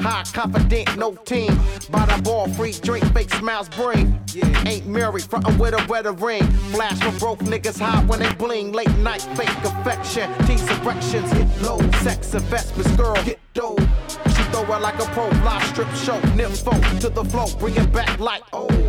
High 0.00 0.24
confident, 0.32 0.96
no 0.96 1.14
team. 1.14 1.58
By 1.90 2.06
the 2.06 2.20
ball, 2.22 2.48
free 2.50 2.72
drink, 2.72 3.04
fake 3.12 3.32
smiles 3.34 3.68
bring. 3.70 4.20
Ain't 4.66 4.86
married, 4.86 5.24
frontin' 5.24 5.58
with 5.58 5.74
a 5.74 5.84
wedding 5.88 6.16
ring. 6.16 6.46
Flash 6.72 6.98
for 7.00 7.18
broke 7.18 7.40
niggas 7.40 7.80
hot 7.80 8.06
when 8.06 8.20
they 8.20 8.32
bling. 8.34 8.72
Late 8.72 8.96
night, 8.98 9.22
fake 9.36 9.48
affection. 9.64 10.32
Tease 10.46 10.68
erections, 10.78 11.30
hit 11.32 11.62
low. 11.62 11.78
Sex 12.02 12.34
investments, 12.34 12.90
girl, 12.96 13.14
get 13.24 13.40
dope. 13.54 13.80
She 14.28 14.42
throw 14.52 14.62
it 14.74 14.80
like 14.80 14.98
a 15.00 15.06
pro, 15.12 15.28
live 15.44 15.64
strip 15.64 15.88
show. 15.94 16.20
Nympho 16.36 17.00
to 17.00 17.08
the 17.08 17.24
floor, 17.24 17.48
bring 17.58 17.76
it 17.76 17.92
back 17.92 18.18
like 18.20 18.42
oh. 18.52 18.87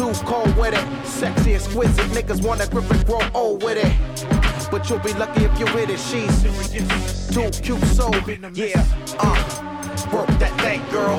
Too 0.00 0.14
cold 0.24 0.56
with 0.56 0.72
it, 0.72 1.06
sexy, 1.06 1.56
exquisite. 1.56 2.06
Niggas 2.12 2.42
wanna 2.42 2.66
grip 2.68 2.90
and 2.90 3.04
grow 3.04 3.20
old 3.34 3.62
with 3.62 3.76
it. 3.76 4.70
But 4.70 4.88
you'll 4.88 4.98
be 5.00 5.12
lucky 5.12 5.44
if 5.44 5.58
you're 5.58 5.74
with 5.74 5.90
it. 5.90 6.00
She's 6.00 7.28
too 7.28 7.50
cute, 7.62 7.84
so 7.88 8.10
yeah. 8.54 8.82
Uh, 9.18 9.36
work 10.10 10.26
that 10.38 10.58
thing, 10.62 10.80
girl. 10.88 11.18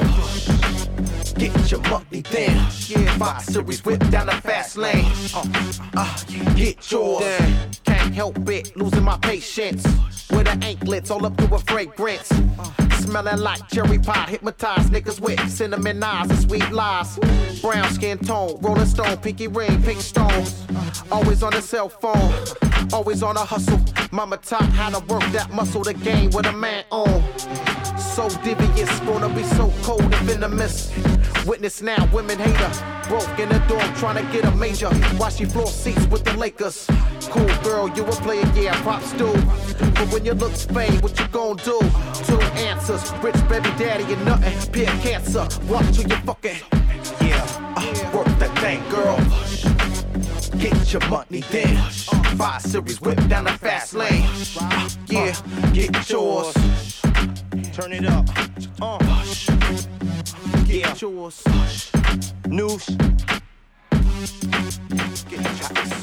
Get 1.36 1.72
your 1.72 1.82
money. 1.92 2.24
Yeah, 2.88 3.18
five 3.20 3.44
series 3.44 3.86
whip 3.86 4.00
down 4.10 4.26
the 4.26 4.34
fast 4.42 4.78
lane. 4.78 5.06
Uh, 5.32 5.46
uh, 5.96 6.18
get 6.56 6.92
yours. 6.92 7.24
Can't 7.86 8.16
help 8.16 8.50
it, 8.50 8.76
losing 8.76 9.04
my 9.04 9.20
patience. 9.20 9.84
With 10.32 10.46
the 10.46 10.58
anklets 10.66 11.12
all 11.12 11.24
up 11.24 11.38
to 11.38 11.54
a 11.54 11.60
fragrance. 11.60 12.32
Smelling 13.02 13.40
like 13.40 13.68
cherry 13.70 13.98
pie, 13.98 14.28
hypnotized 14.30 14.92
niggas 14.92 15.20
with 15.20 15.40
cinnamon 15.50 16.04
eyes 16.04 16.30
and 16.30 16.40
sweet 16.40 16.72
lies. 16.72 17.18
Brown 17.62 17.92
skin 17.94 18.18
tone, 18.20 18.58
rolling 18.62 18.86
stone, 18.86 19.18
pinky 19.18 19.48
ring, 19.48 19.82
pink 19.84 20.02
stones. 20.02 20.64
Always 21.12 21.44
on 21.44 21.52
the 21.52 21.62
cell 21.62 21.90
phone, 21.90 22.34
always 22.94 23.24
on 23.24 23.38
a 23.38 23.46
hustle. 23.46 23.82
Mama 24.12 24.38
taught 24.38 24.70
how 24.74 24.90
to 24.90 25.00
work 25.06 25.24
that 25.32 25.52
muscle, 25.52 25.84
the 25.84 25.94
game 25.94 26.30
with 26.30 26.46
a 26.46 26.54
man 26.54 26.84
on. 26.92 27.71
So 28.12 28.28
devious, 28.44 29.00
gonna 29.00 29.30
be 29.30 29.44
so 29.44 29.72
cold 29.84 30.02
and 30.02 30.28
venomous. 30.28 30.92
Witness 31.46 31.82
now, 31.82 32.10
women 32.14 32.38
hate 32.38 32.58
her. 32.58 33.08
Broke 33.08 33.40
in 33.40 33.48
the 33.48 33.60
dorm, 33.70 33.94
trying 33.96 34.18
to 34.18 34.32
get 34.34 34.44
a 34.44 34.52
major. 34.52 34.90
While 35.16 35.30
she 35.30 35.46
floor 35.46 35.68
seats 35.68 36.06
with 36.08 36.26
the 36.26 36.34
Lakers. 36.36 36.88
Cool 37.30 37.48
girl, 37.64 37.88
you 37.96 38.04
a 38.04 38.12
player, 38.12 38.46
yeah, 38.54 38.76
props 38.82 39.14
do. 39.14 39.32
But 39.96 40.12
when 40.12 40.26
your 40.26 40.36
looks 40.36 40.66
fade, 40.66 41.02
what 41.02 41.18
you 41.18 41.28
gon' 41.30 41.56
do? 41.58 41.80
Two 42.26 42.42
answers, 42.68 43.14
rich 43.24 43.36
baby 43.48 43.70
daddy 43.80 44.04
and 44.04 44.26
nothing. 44.26 44.72
Peer 44.74 44.92
cancer, 45.02 45.48
watch 45.70 45.96
who 45.96 46.02
you 46.02 46.18
fucking. 46.26 46.60
Yeah, 47.22 47.74
uh, 47.78 48.12
work 48.14 48.28
that 48.40 48.54
thing, 48.60 48.84
girl. 48.90 49.18
Get 50.60 50.92
your 50.92 51.08
money 51.08 51.44
then. 51.50 51.78
Five 52.38 52.62
series 52.62 53.00
whip 53.00 53.26
down 53.30 53.46
the 53.46 53.52
fast 53.52 53.94
lane. 53.94 54.28
Uh, 54.60 54.90
yeah, 55.08 55.34
get 55.72 56.10
yours. 56.10 57.01
Turn 57.74 57.94
it 57.94 58.06
up. 58.06 58.28
Uh. 58.82 58.98
Get 60.68 61.02
yours. 61.02 61.44
News. 62.48 62.86
Get 65.30 65.72
Yeah. 65.76 66.01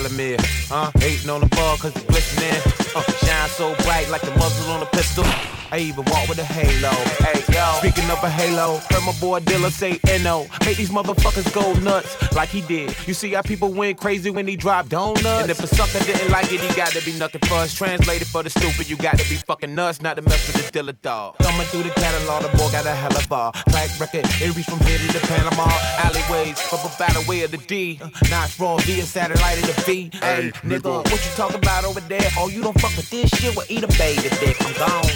Problem 0.00 0.20
is? 0.20 0.68
Huh? 0.68 0.90
Hating 0.98 1.30
on 1.30 1.40
the 1.40 1.46
ball 1.46 1.76
cause 1.76 1.96
it's 1.96 2.04
glistening. 2.04 2.77
Uh, 2.98 3.12
shine 3.24 3.48
so 3.48 3.74
bright 3.84 4.08
like 4.10 4.22
the 4.22 4.30
muzzle 4.32 4.72
on 4.72 4.82
a 4.82 4.86
pistol. 4.86 5.24
I 5.70 5.78
even 5.80 6.04
walk 6.06 6.28
with 6.28 6.38
a 6.38 6.44
halo. 6.44 6.90
Hey, 7.20 7.44
yo. 7.52 7.74
Speaking 7.78 8.10
of 8.10 8.22
a 8.24 8.30
halo, 8.30 8.78
heard 8.88 9.04
my 9.04 9.12
boy 9.20 9.40
Dilla 9.40 9.70
say 9.70 10.00
NO. 10.22 10.46
Make 10.64 10.78
these 10.78 10.88
motherfuckers 10.90 11.52
go 11.52 11.74
nuts 11.80 12.16
like 12.34 12.48
he 12.48 12.62
did. 12.62 12.96
You 13.06 13.12
see 13.12 13.32
how 13.32 13.42
people 13.42 13.72
went 13.72 13.98
crazy 13.98 14.30
when 14.30 14.48
he 14.48 14.56
dropped 14.56 14.88
donuts? 14.88 15.24
And 15.26 15.50
if 15.50 15.62
a 15.62 15.66
sucker 15.66 16.02
didn't 16.04 16.30
like 16.30 16.50
it, 16.52 16.60
he 16.60 16.74
got 16.74 16.88
to 16.92 17.04
be 17.04 17.18
nothing 17.18 17.42
for 17.46 17.54
us. 17.54 17.74
Translated 17.74 18.28
for 18.28 18.42
the 18.42 18.50
stupid, 18.50 18.88
you 18.88 18.96
got 18.96 19.18
to 19.18 19.28
be 19.28 19.36
fucking 19.36 19.74
nuts, 19.74 20.00
not 20.00 20.16
to 20.16 20.22
mess 20.22 20.46
with 20.46 20.72
the 20.72 20.78
Dilla 20.78 20.98
dog. 21.02 21.36
Thumbing 21.36 21.66
through 21.66 21.82
the 21.82 21.90
catalog, 21.90 22.42
the 22.42 22.48
boy 22.56 22.70
got 22.72 22.86
a 22.86 22.94
hell 22.94 23.14
of 23.14 23.30
a 23.30 23.70
track 23.70 23.90
record. 24.00 24.24
It 24.40 24.56
reached 24.56 24.70
from 24.70 24.80
here 24.80 24.98
to 24.98 25.06
the 25.12 25.20
Panama 25.26 25.68
alleyways. 25.98 26.56
Up 26.72 26.80
about 26.80 27.12
the 27.12 27.24
way 27.28 27.42
of 27.42 27.50
the 27.50 27.58
D. 27.58 28.00
Uh, 28.02 28.08
it's 28.44 28.58
raw 28.58 28.76
via 28.78 29.02
satellite 29.02 29.58
of 29.58 29.66
the 29.66 29.82
V. 29.82 30.10
Hey, 30.14 30.50
nigga, 30.64 31.04
what 31.04 31.12
you 31.12 31.30
talking 31.36 31.58
about 31.58 31.84
over 31.84 32.00
there? 32.00 32.28
Oh, 32.38 32.48
you 32.48 32.62
don't 32.62 32.78
fuck 32.80 32.87
with 32.96 33.10
this 33.10 33.30
shit? 33.30 33.54
Well, 33.56 33.66
eat 33.68 33.82
a 33.82 33.88
baby 33.98 34.28
dick. 34.40 34.56
I'm 34.60 34.72
gone. 34.74 35.10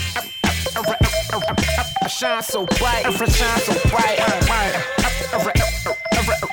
I 2.03 2.09
shine 2.09 2.43
so 2.43 2.67
bright, 2.67 3.07
I 3.07 3.11
shine 3.11 3.61
so 3.61 3.75
bright. 3.89 4.19
Uh, 4.19 4.41
uh, 4.51 4.83
uh, 5.33 5.51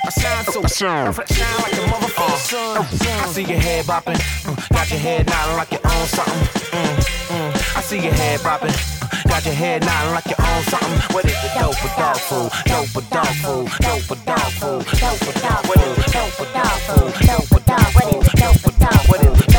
I 0.04 0.10
shine 0.10 0.44
so 0.44 0.62
shine 0.66 1.06
like 1.06 1.30
a 1.30 1.84
motherfucker. 1.90 3.22
I 3.22 3.26
see 3.26 3.44
your 3.44 3.58
head 3.58 3.84
bopping, 3.84 4.16
mm, 4.16 4.68
got 4.70 4.90
your 4.90 5.00
head 5.00 5.26
nodding 5.26 5.56
like 5.56 5.70
you 5.72 5.78
own 5.84 6.06
something. 6.06 6.62
Mm, 6.70 6.96
mm. 7.28 7.76
I 7.76 7.80
see 7.82 8.00
your 8.00 8.12
head 8.12 8.40
bopping. 8.40 8.70
Mm, 8.70 9.28
got 9.28 9.44
your 9.44 9.54
head 9.54 9.84
nodding 9.84 10.14
like 10.14 10.26
you 10.26 10.36
own 10.38 10.62
something. 10.64 11.14
What 11.14 11.24
is 11.24 11.32
it? 11.32 11.52
Dope 11.58 11.74
for 11.74 11.88
dog 12.00 12.16
food. 12.16 12.50
Dope 12.66 12.88
for 12.88 13.02
dog 13.10 13.34
food. 13.42 13.68
Dope 13.80 14.02
for 14.02 14.16
dog 14.26 14.52
food. 14.58 14.84
Dope 15.00 15.18
for 15.18 15.40
dog 15.40 15.64
food. 15.66 16.12
Dope 16.12 16.32
for 16.38 16.52
dog 16.52 16.78
food. 16.86 17.26
Dope 17.26 17.44
for 17.44 17.60
dog. 17.60 17.80
It? 17.80 18.36
Dope 18.38 18.58
for 18.58 18.76
dog. 18.80 19.04
What 19.04 19.20
is 19.20 19.34
it? 19.34 19.36
Dope 19.36 19.36
for 19.36 19.44
dog. 19.44 19.49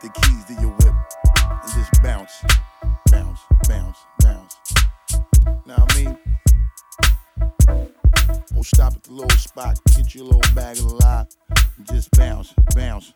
The 0.00 0.08
keys 0.08 0.44
to 0.46 0.54
your 0.62 0.70
whip 0.70 0.94
and 1.62 1.72
just 1.74 2.02
bounce, 2.02 2.42
bounce, 3.10 3.40
bounce, 3.68 3.98
bounce. 4.20 4.56
Now 5.66 5.86
I 5.88 5.98
mean, 5.98 6.18
go 8.54 8.62
stop 8.62 8.94
at 8.94 9.02
the 9.02 9.12
little 9.12 9.38
spot, 9.38 9.78
get 9.94 10.14
you 10.14 10.22
a 10.22 10.24
little 10.24 10.54
bag 10.54 10.78
of 10.78 10.92
lie, 10.92 11.26
and 11.76 11.86
just 11.86 12.10
bounce, 12.12 12.54
bounce. 12.74 13.12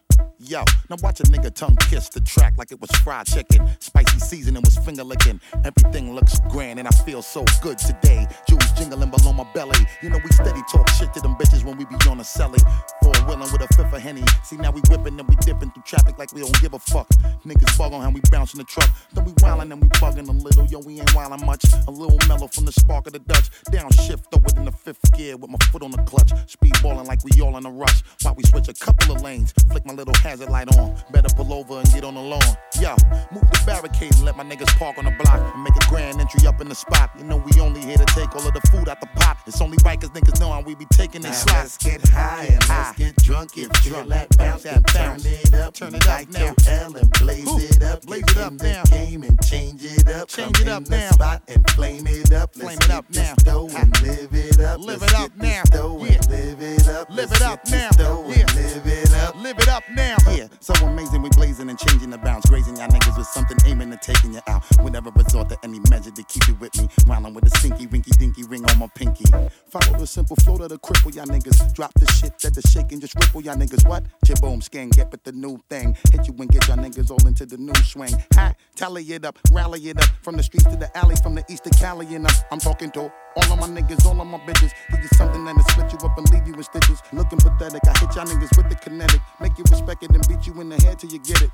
Yo, 0.47 0.63
now 0.91 0.97
watch 1.03 1.21
a 1.21 1.23
nigga 1.25 1.51
tongue 1.55 1.75
kiss 1.89 2.11
the 2.11 2.21
track 2.21 2.53
like 2.59 2.71
it 2.71 2.79
was 2.79 2.91
fried 3.01 3.27
chicken. 3.27 3.67
Spicy 3.81 4.19
seasoning 4.19 4.61
was 4.63 4.77
finger 4.77 5.03
licking. 5.03 5.41
Everything 5.65 6.15
looks 6.15 6.39
grand 6.51 6.79
and 6.79 6.87
I 6.87 6.91
feel 6.91 7.23
so 7.23 7.47
good 7.63 7.79
today. 7.79 8.27
Jewels 8.47 8.73
jingling 8.73 9.09
below 9.09 9.33
my 9.33 9.47
belly. 9.55 9.79
You 10.03 10.11
know 10.11 10.19
we 10.23 10.31
steady 10.33 10.61
talk 10.71 10.87
shit 10.91 11.15
to 11.15 11.21
them 11.21 11.35
bitches 11.37 11.65
when 11.65 11.79
we 11.79 11.87
be 11.87 11.95
on 12.11 12.21
a 12.21 12.23
celly. 12.23 12.61
Four 13.03 13.15
wheeling 13.27 13.51
with 13.53 13.63
a 13.63 13.69
fifth 13.69 13.91
of 13.95 14.03
henny. 14.03 14.23
See 14.43 14.57
now 14.57 14.71
we 14.71 14.83
whipping 14.91 15.19
and 15.19 15.27
we 15.27 15.35
dipping 15.37 15.71
through 15.71 15.83
traffic 15.87 16.19
like 16.19 16.31
we 16.35 16.43
don't 16.43 16.61
give 16.61 16.75
a 16.75 16.79
fuck. 16.79 17.09
Niggas 17.47 17.79
bug 17.79 17.95
on 17.95 18.03
how 18.03 18.11
we 18.11 18.21
bouncing 18.31 18.59
the 18.59 18.65
truck. 18.65 18.91
Then 19.15 19.25
we 19.25 19.33
wildin' 19.33 19.73
and 19.73 19.81
we 19.81 19.89
bugging 19.89 20.29
a 20.29 20.33
little. 20.33 20.67
Yo, 20.67 20.81
we 20.81 21.01
ain't 21.01 21.09
wildin' 21.11 21.47
much. 21.47 21.65
A 21.89 21.91
little 21.91 22.19
mellow 22.29 22.49
from 22.49 22.67
the 22.67 22.73
spark 22.73 23.07
of 23.07 23.15
the 23.15 23.19
Dutch. 23.21 23.51
Downshift 23.71 24.25
throw 24.31 24.43
it 24.45 24.57
in 24.59 24.67
the 24.67 24.73
fifth 24.73 25.11
gear 25.17 25.39
with 25.39 25.49
my 25.49 25.59
foot 25.73 25.83
on 25.83 25.91
the 25.91 26.03
clutch. 26.03 26.33
Speed 26.51 26.75
ballin' 26.83 27.07
like 27.07 27.25
we 27.25 27.41
all 27.41 27.57
in 27.57 27.65
a 27.65 27.71
rush. 27.71 28.03
While 28.21 28.35
we 28.35 28.43
switch 28.43 28.69
a 28.69 28.75
couple 28.75 29.17
of 29.17 29.23
lanes. 29.23 29.55
Flick 29.71 29.87
my 29.87 29.95
little 29.95 30.15
light 30.43 30.75
on. 30.77 30.95
Better 31.11 31.29
pull 31.35 31.53
over 31.53 31.79
and 31.79 31.93
get 31.93 32.05
on 32.05 32.15
the 32.15 32.21
lawn. 32.21 32.43
Yo, 32.81 32.91
move 33.31 33.43
the 33.51 33.63
barricade 33.67 34.13
and 34.15 34.25
let 34.25 34.37
my 34.37 34.45
niggas 34.45 34.77
park 34.79 34.99
on 34.99 35.05
the 35.05 35.11
block 35.13 35.41
and 35.55 35.63
make 35.63 35.75
a 35.77 35.89
grand 35.89 36.21
entry 36.21 36.47
up 36.47 36.61
in 36.61 36.69
the 36.69 36.75
spot. 36.75 37.11
You 37.17 37.25
know 37.25 37.37
we 37.37 37.61
only 37.61 37.81
here 37.81 37.97
to 37.97 38.05
take 38.07 38.35
all 38.35 38.47
of 38.47 38.53
the 38.53 38.61
food 38.71 38.89
out 38.89 39.01
the 39.01 39.07
pot. 39.15 39.39
It's 39.47 39.61
only 39.61 39.79
right 39.85 40.01
cause 40.01 40.11
niggas 40.11 40.41
know 40.41 40.51
how 40.51 40.61
we 40.63 40.75
be 40.75 40.87
taking 40.87 41.23
Now 41.23 41.29
these 41.29 41.39
slots. 41.43 41.63
let's 41.63 41.77
get 41.79 42.09
high 42.09 42.45
and 42.45 42.69
let's 42.69 42.71
ah. 42.71 42.95
get 42.97 43.17
drunk. 43.17 43.57
If 43.57 43.71
drunk, 43.83 44.09
that 44.09 44.37
bounce, 44.37 44.63
then 44.65 44.83
turn 44.85 45.21
it 45.23 45.55
up. 45.55 45.75
Turn 45.75 45.95
it 45.95 46.07
up 46.09 46.29
now. 46.31 46.55
L 46.67 46.97
and 46.97 47.11
blaze 47.21 47.49
Ooh, 47.49 47.59
it 47.59 47.83
up. 47.83 48.03
blaze 48.05 48.23
Get 48.25 48.37
it 48.37 48.43
up 48.43 48.53
now. 48.55 48.83
game 48.85 49.23
and 49.23 49.43
change 49.45 49.85
it 49.85 50.09
up. 50.09 50.29
Change 50.29 50.59
Come 50.59 50.69
it 50.69 50.71
up 50.71 50.83
in 50.85 50.91
the 50.91 50.97
now. 50.97 51.11
spot 51.11 51.43
and 51.49 51.71
flame 51.71 52.07
it 52.07 52.33
up. 52.33 52.55
Flame 52.55 52.67
Let's 52.67 52.85
it 52.87 52.91
up 52.91 53.07
this 53.09 53.29
now. 53.29 53.35
dough 53.45 53.69
and 53.77 53.95
ah. 53.97 54.01
live 54.03 54.35
it 54.35 54.61
up. 54.61 54.81
Live 54.81 55.01
Let's 55.01 55.13
it 55.13 55.19
up 55.21 55.33
this 55.37 55.49
now. 55.49 55.63
dough 55.65 56.05
and 56.05 56.31
live 56.31 56.63
it 56.63 56.89
up. 56.89 57.09
Live 57.11 57.17
Let's 57.31 57.41
it 57.41 57.43
up 57.43 57.65
this 57.65 57.73
now. 57.73 57.91
dough 57.91 58.25
and. 58.25 58.55
Live 58.55 58.87
it 58.87 59.13
up. 59.15 59.37
Live 59.37 59.59
it 59.59 59.69
up 59.69 59.85
now. 59.91 60.17
Yeah, 60.31 60.49
so 60.61 60.73
amazing, 60.87 61.23
we 61.23 61.29
blazing 61.31 61.69
and 61.69 61.79
changing 61.79 62.11
the 62.11 62.19
bounds, 62.19 62.49
grazing 62.49 62.77
y'all 62.77 62.89
niggas 62.89 63.17
with 63.17 63.27
something 63.27 63.57
aiming 63.67 63.93
and 63.93 64.01
taking 64.01 64.33
you 64.33 64.41
out. 64.49 64.65
Whenever 64.81 65.11
resort 65.11 65.49
to 65.51 65.59
any 65.63 65.81
measure 65.91 66.11
to 66.11 66.23
keep 66.25 66.49
it 66.49 66.59
with 66.59 66.75
me, 66.81 66.89
wildin' 67.05 67.35
with 67.35 67.45
a 67.47 67.59
stinky, 67.59 67.87
rinky, 67.87 68.17
dinky 68.17 68.43
ring 68.45 68.65
on 68.71 68.79
my 68.79 68.89
pinky. 68.95 69.25
Follow 69.69 69.99
the 69.99 70.07
simple 70.07 70.37
flow 70.37 70.57
to 70.59 70.69
the 70.69 70.79
cripple, 70.79 71.15
y'all 71.15 71.27
niggas. 71.27 71.75
Drop 71.75 71.93
the 71.95 72.11
shit 72.13 72.39
that 72.39 72.55
the 72.55 72.63
shaking 72.69 73.01
just 73.01 73.15
ripple 73.17 73.43
y'all 73.43 73.55
niggas. 73.57 73.87
What? 73.89 74.05
Boom, 74.41 74.61
skin, 74.61 74.91
get 74.91 75.11
with 75.11 75.23
the 75.25 75.33
new 75.33 75.63
thing. 75.71 75.97
Hit 76.13 76.27
you 76.27 76.35
and 76.39 76.51
get 76.51 76.67
y'all 76.69 76.77
niggas 76.77 77.11
all 77.11 77.27
into 77.27 77.47
the 77.47 77.57
new 77.57 77.75
swing. 77.83 78.15
Ha, 78.35 78.53
tally 78.75 79.03
it 79.05 79.25
up, 79.25 79.39
rally 79.53 79.81
it 79.89 79.99
up. 79.99 80.09
From 80.23 80.37
the 80.37 80.43
streets 80.43 80.65
to 80.65 80.77
the 80.77 80.95
alley, 80.97 81.17
from 81.17 81.35
the 81.35 81.45
east 81.49 81.65
to 81.65 81.71
Cali 81.71 82.15
and 82.15 82.27
up. 82.27 82.33
I'm 82.51 82.59
talking 82.59 82.91
to 82.93 83.13
all 83.37 83.53
of 83.53 83.59
my 83.61 83.69
niggas, 83.69 84.05
all 84.07 84.21
of 84.21 84.27
my 84.27 84.39
bitches. 84.39 84.73
Give 84.91 85.01
you 85.03 85.09
something 85.17 85.45
that'll 85.45 85.63
split 85.65 85.93
you 85.93 85.99
up 86.09 86.17
and 86.19 86.31
leave 86.31 86.47
you 86.47 86.55
in 86.55 86.63
stitches. 86.63 87.01
Looking 87.13 87.39
pathetic, 87.39 87.83
I 87.87 87.99
hit 87.99 88.15
y'all 88.15 88.27
niggas 88.27 88.57
with 88.57 88.69
the 88.69 88.77
kinetic. 88.77 89.21
Make 89.41 89.57
you 89.59 89.65
respect 89.71 90.03
it 90.03 90.11
and 90.11 90.27
beat 90.29 90.47
you 90.47 90.61
in 90.61 90.69
the 90.69 90.77
head 90.83 90.99
till 90.99 91.11
you 91.11 91.19
get 91.21 91.43
it. 91.43 91.51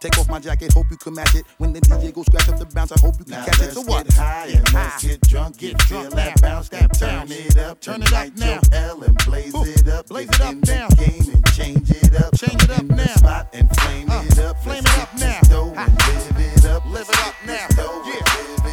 Take 0.00 0.16
off 0.16 0.28
my 0.28 0.38
jacket, 0.38 0.72
hope 0.72 0.86
you 0.92 0.96
can 0.96 1.12
match 1.14 1.34
it. 1.34 1.44
When 1.58 1.72
the 1.72 1.80
DJ 1.80 2.14
go 2.14 2.22
scratch 2.22 2.48
up 2.48 2.56
the 2.60 2.66
bounce, 2.66 2.92
I 2.92 3.00
hope 3.00 3.16
you 3.18 3.24
can 3.24 3.32
Now 3.32 3.44
catch 3.44 3.56
it. 3.58 3.60
let's 3.62 3.74
So 3.74 3.82
what? 3.82 4.04
get 4.06 4.14
high 4.14 4.46
and 4.46 4.72
let's 4.72 5.02
get 5.02 5.20
drunk. 5.22 5.58
Get 5.58 5.76
Get 5.76 5.88
drunk 5.88 6.10
that 6.10 6.40
now. 6.40 6.48
bounce, 6.54 6.68
then 6.68 6.88
turn 6.90 7.08
Bounce. 7.26 7.30
it 7.32 7.56
up. 7.58 7.80
Turn 7.80 8.02
it 8.02 8.12
up 8.12 8.36
now. 8.36 8.60
L 8.70 9.02
and 9.02 9.18
blaze 9.26 9.52
it 9.54 9.88
up. 9.88 10.06
Blaze 10.06 10.28
Get 10.28 10.40
it 10.40 10.46
up 10.46 10.52
in 10.52 10.60
the 10.60 10.72
now. 10.72 10.88
Game 10.90 11.34
and 11.34 11.46
change 11.52 11.90
it 11.90 12.14
up. 12.14 12.30
Change 12.38 12.62
it 12.62 12.70
up 12.70 12.78
in 12.80 12.88
the 12.88 12.94
now. 12.94 13.14
spot 13.16 13.48
and 13.54 13.68
flame 13.80 14.08
Uh, 14.08 14.22
it 14.24 14.38
up. 14.38 14.56
flame 14.62 14.84
Let's 14.84 14.96
it 14.96 15.02
up 15.02 15.10
get 15.16 15.20
now. 15.20 15.48
dough 15.48 15.74
and 15.76 15.94
live 16.06 16.38
it 16.38 16.64
up. 16.66 16.86
Live 16.86 17.08
it 17.10 17.18
up 17.18 17.34
get 17.44 17.46
now. 17.46 17.66
dough 17.74 18.02
Yeah. 18.06 18.64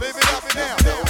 Live 0.00 0.16
it 0.16 0.24
up. 0.30 1.09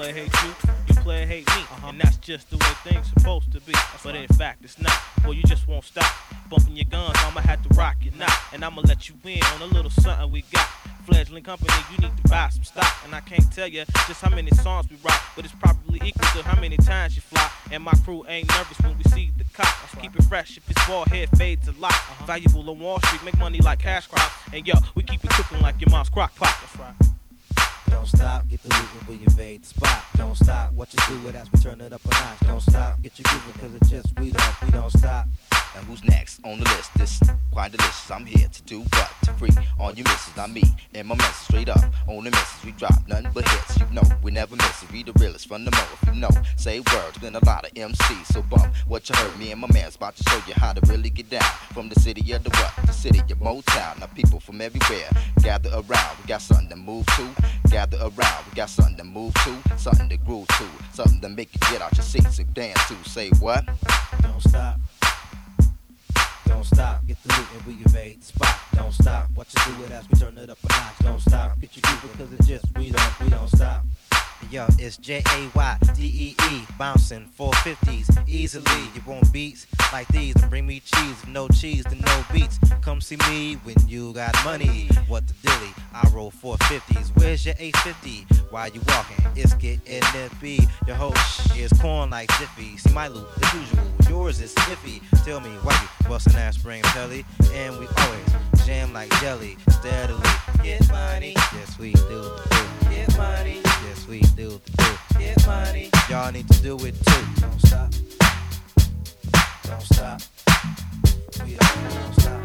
Player 0.00 0.14
hate 0.14 0.32
you 0.42 0.54
you 0.88 0.94
play 1.02 1.26
hate 1.26 1.46
me, 1.48 1.60
uh-huh. 1.60 1.88
and 1.88 2.00
that's 2.00 2.16
just 2.16 2.48
the 2.48 2.56
way 2.56 2.72
things 2.84 3.06
supposed 3.08 3.52
to 3.52 3.60
be. 3.60 3.74
But 4.02 4.16
in 4.16 4.28
fact, 4.28 4.64
it's 4.64 4.80
not. 4.80 4.98
Well, 5.24 5.34
you 5.34 5.42
just 5.42 5.68
won't 5.68 5.84
stop 5.84 6.10
bumping 6.48 6.74
your 6.74 6.86
guns. 6.86 7.18
I'ma 7.18 7.42
have 7.42 7.60
to 7.68 7.74
rock 7.74 7.96
your 8.00 8.14
knot, 8.14 8.32
and 8.54 8.64
I'ma 8.64 8.80
let 8.86 9.10
you 9.10 9.14
in 9.26 9.42
on 9.42 9.60
a 9.60 9.66
little 9.66 9.90
something 9.90 10.32
we 10.32 10.40
got. 10.50 10.66
Fledgling 11.04 11.42
company, 11.42 11.74
you 11.92 11.98
need 11.98 12.16
to 12.16 12.28
buy 12.30 12.48
some 12.48 12.64
stock, 12.64 12.90
and 13.04 13.14
I 13.14 13.20
can't 13.20 13.52
tell 13.52 13.68
you 13.68 13.84
just 14.08 14.22
how 14.22 14.30
many 14.30 14.50
songs 14.52 14.88
we 14.88 14.96
rock, 15.04 15.20
but 15.36 15.44
it's 15.44 15.52
probably 15.56 16.00
equal 16.02 16.28
to 16.32 16.48
how 16.48 16.58
many 16.58 16.78
times 16.78 17.14
you 17.14 17.20
fly. 17.20 17.50
And 17.70 17.82
my 17.82 17.92
crew 18.02 18.24
ain't 18.26 18.48
nervous 18.48 18.80
when 18.80 18.96
we 18.96 19.04
see 19.04 19.32
the 19.36 19.44
cop. 19.52 19.68
Keep 20.00 20.16
it 20.16 20.24
fresh 20.24 20.56
if 20.56 20.70
it's 20.70 20.86
bald 20.86 21.08
head 21.08 21.28
fades 21.36 21.68
a 21.68 21.72
lot. 21.72 21.92
Uh-huh. 21.92 22.24
Valuable 22.24 22.70
on 22.70 22.78
Wall 22.78 23.00
Street, 23.02 23.22
make 23.22 23.38
money 23.38 23.58
like 23.58 23.80
cash 23.80 24.06
crops. 24.06 24.32
And 24.50 24.66
yo, 24.66 24.76
we 24.94 25.02
keep 25.02 25.22
it 25.22 25.30
cooking 25.32 25.60
like 25.60 25.78
your 25.78 25.90
mom's 25.90 26.08
crock 26.08 26.34
pot. 26.36 26.56
That's 26.62 26.78
right. 26.78 27.19
Don't 27.90 28.06
stop, 28.06 28.48
get 28.48 28.62
the 28.62 28.68
loot 28.68 28.88
and 28.98 29.08
we 29.08 29.24
invade 29.24 29.62
the 29.62 29.66
spot. 29.66 30.04
Don't 30.16 30.36
stop, 30.36 30.72
what 30.72 30.92
you 30.94 31.00
do 31.08 31.28
it 31.28 31.34
as 31.34 31.50
we 31.52 31.58
turn 31.60 31.80
it 31.80 31.92
up 31.92 32.00
a 32.04 32.08
notch. 32.08 32.40
Don't 32.46 32.62
stop, 32.62 33.02
get 33.02 33.18
your 33.18 33.24
grooving 33.28 33.60
cause 33.60 33.74
it 33.74 33.90
just 33.90 34.20
we 34.20 34.30
don't, 34.30 34.62
we 34.62 34.70
don't 34.70 34.90
stop. 34.90 35.26
And 35.76 35.86
who's 35.86 36.02
next 36.04 36.40
on 36.44 36.58
the 36.58 36.64
list? 36.64 36.90
This 36.96 37.20
quite 37.52 37.72
delicious. 37.72 38.10
I'm 38.10 38.26
here 38.26 38.48
to 38.48 38.62
do 38.62 38.80
what? 38.80 39.10
To 39.24 39.32
free 39.34 39.50
all 39.78 39.92
you 39.92 40.04
misses. 40.04 40.36
I'm 40.36 40.52
me 40.52 40.62
and 40.94 41.08
my 41.08 41.14
message 41.14 41.34
straight 41.34 41.68
up. 41.68 41.82
On 42.08 42.24
the 42.24 42.30
misses, 42.30 42.64
we 42.64 42.72
drop 42.72 42.94
nothing 43.06 43.30
but 43.32 43.48
hits. 43.48 43.78
You 43.78 43.86
know, 43.92 44.02
we 44.22 44.30
never 44.30 44.56
miss 44.56 44.82
it. 44.82 44.92
We 44.92 45.02
the 45.02 45.12
realest 45.14 45.48
from 45.48 45.64
the 45.64 45.70
mo. 45.70 45.84
If 46.02 46.14
you 46.14 46.20
know, 46.20 46.30
say 46.56 46.80
words. 46.80 47.18
Been 47.18 47.36
a 47.36 47.44
lot 47.44 47.66
of 47.66 47.74
MCs, 47.74 48.32
so 48.32 48.42
bump 48.42 48.74
what 48.86 49.08
you 49.08 49.14
heard. 49.16 49.38
Me 49.38 49.52
and 49.52 49.60
my 49.60 49.68
man's 49.72 49.96
about 49.96 50.16
to 50.16 50.22
show 50.28 50.40
you 50.46 50.54
how 50.56 50.72
to 50.72 50.80
really 50.92 51.10
get 51.10 51.30
down. 51.30 51.50
From 51.72 51.88
the 51.88 51.98
city 52.00 52.32
of 52.32 52.42
the 52.42 52.50
what? 52.50 52.86
The 52.86 52.92
city 52.92 53.20
of 53.20 53.38
Motown. 53.38 54.00
Now 54.00 54.06
people 54.06 54.40
from 54.40 54.60
everywhere 54.60 55.08
gather 55.42 55.70
around. 55.70 56.16
We 56.20 56.26
got 56.26 56.42
something 56.42 56.68
to 56.68 56.76
move 56.76 57.06
to. 57.06 57.28
Gather 57.70 57.98
around. 57.98 58.44
We 58.48 58.56
got 58.56 58.70
something 58.70 58.96
to 58.96 59.04
move 59.04 59.34
to. 59.34 59.78
Something 59.78 60.08
to 60.08 60.16
groove 60.16 60.48
to. 60.48 60.66
Something 60.92 61.20
to 61.20 61.28
make 61.28 61.54
you 61.54 61.60
get 61.70 61.82
out 61.82 61.96
your 61.96 62.04
seats 62.04 62.38
and 62.38 62.52
dance 62.54 62.80
to. 62.88 62.94
Say 63.08 63.30
what? 63.40 63.64
Don't 64.22 64.40
stop. 64.40 64.80
Don't 66.50 66.64
stop, 66.64 67.06
get 67.06 67.16
the 67.22 67.32
loot 67.36 67.46
and 67.54 67.64
we 67.64 67.72
invade 67.74 68.20
the 68.20 68.26
spot. 68.26 68.56
Don't 68.74 68.92
stop, 68.92 69.28
what 69.36 69.46
you 69.54 69.72
do 69.72 69.84
it 69.84 69.92
as 69.92 70.08
we 70.10 70.18
turn 70.18 70.36
it 70.36 70.50
up 70.50 70.58
a 70.64 70.68
notch. 70.68 70.98
Don't 71.00 71.20
stop, 71.20 71.60
get 71.60 71.76
you 71.76 71.82
grooving 71.82 72.10
cause 72.18 72.32
it 72.32 72.44
just 72.44 72.64
we 72.76 72.90
don't, 72.90 73.20
we 73.20 73.28
don't 73.28 73.48
stop. 73.48 73.84
Yo, 74.48 74.66
it's 74.78 74.96
J 74.96 75.22
A 75.28 75.50
Y 75.54 75.78
D 75.94 76.02
E 76.04 76.44
E, 76.50 76.62
bouncing 76.78 77.28
450s 77.38 78.28
easily. 78.28 78.82
You 78.94 79.02
want 79.06 79.32
beats 79.32 79.66
like 79.92 80.08
these 80.08 80.34
and 80.36 80.50
bring 80.50 80.66
me 80.66 80.80
cheese. 80.80 81.26
No 81.28 81.46
cheese, 81.48 81.84
then 81.84 82.00
no 82.00 82.24
beats. 82.32 82.58
Come 82.80 83.00
see 83.00 83.16
me 83.28 83.54
when 83.64 83.76
you 83.86 84.12
got 84.12 84.34
money. 84.44 84.88
What 85.06 85.26
the 85.26 85.34
dilly? 85.42 85.72
I 85.92 86.08
roll 86.12 86.32
450s. 86.32 87.12
Where's 87.16 87.44
your 87.44 87.54
850? 87.58 88.26
Why 88.50 88.66
you 88.68 88.80
walking? 88.88 89.24
It's 89.36 89.54
getting 89.54 90.02
nippy. 90.14 90.66
Your 90.86 90.96
whole 90.96 91.14
is 91.56 91.72
corn 91.80 92.10
like 92.10 92.32
Zippy. 92.32 92.76
See 92.76 92.92
my 92.92 93.08
loot 93.08 93.28
as 93.42 93.54
usual. 93.54 93.84
Yours 94.08 94.40
is 94.40 94.54
iffy. 94.54 95.00
Tell 95.24 95.40
me 95.40 95.50
why 95.62 95.78
you 95.80 96.08
busting 96.08 96.32
that 96.32 96.54
spring 96.54 96.82
pelly, 96.82 97.24
and 97.52 97.78
we 97.78 97.86
always 97.86 98.66
jam 98.66 98.92
like 98.92 99.10
jelly 99.20 99.56
steadily. 99.68 100.28
Get 100.62 100.88
money, 100.88 101.34
yes 101.54 101.78
we 101.78 101.92
do. 101.92 102.36
Get 102.90 103.16
money, 103.16 103.60
yes 103.86 104.06
we 104.08 104.20
do. 104.20 104.60
the 104.64 104.72
do. 104.76 105.18
Get 105.18 105.46
money, 105.46 105.90
y'all 106.08 106.32
need 106.32 106.48
to 106.48 106.62
do 106.62 106.76
it 106.86 106.94
too. 107.04 107.24
Don't 107.40 107.60
stop, 107.60 107.90
don't 109.64 109.82
stop. 109.82 110.20
We 111.44 111.56
don't, 111.56 111.94
don't 111.94 112.14
stop. 112.20 112.40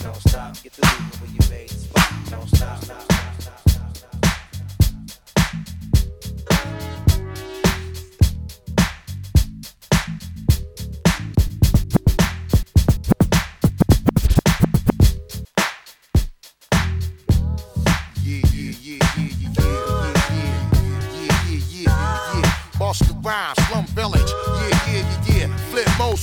Don't 0.00 0.16
stop. 0.28 0.62
Get 0.62 0.72
the 0.72 0.86
loot 0.86 1.20
when 1.20 1.30
you 1.34 1.40
made 1.50 1.68
the 1.68 1.74
spot. 1.74 2.10
Don't 2.30 2.48
stop. 2.48 2.82
stop, 2.84 3.02
stop, 3.02 3.40
stop, 3.40 3.70
stop, 3.70 3.96
stop. 3.96 4.31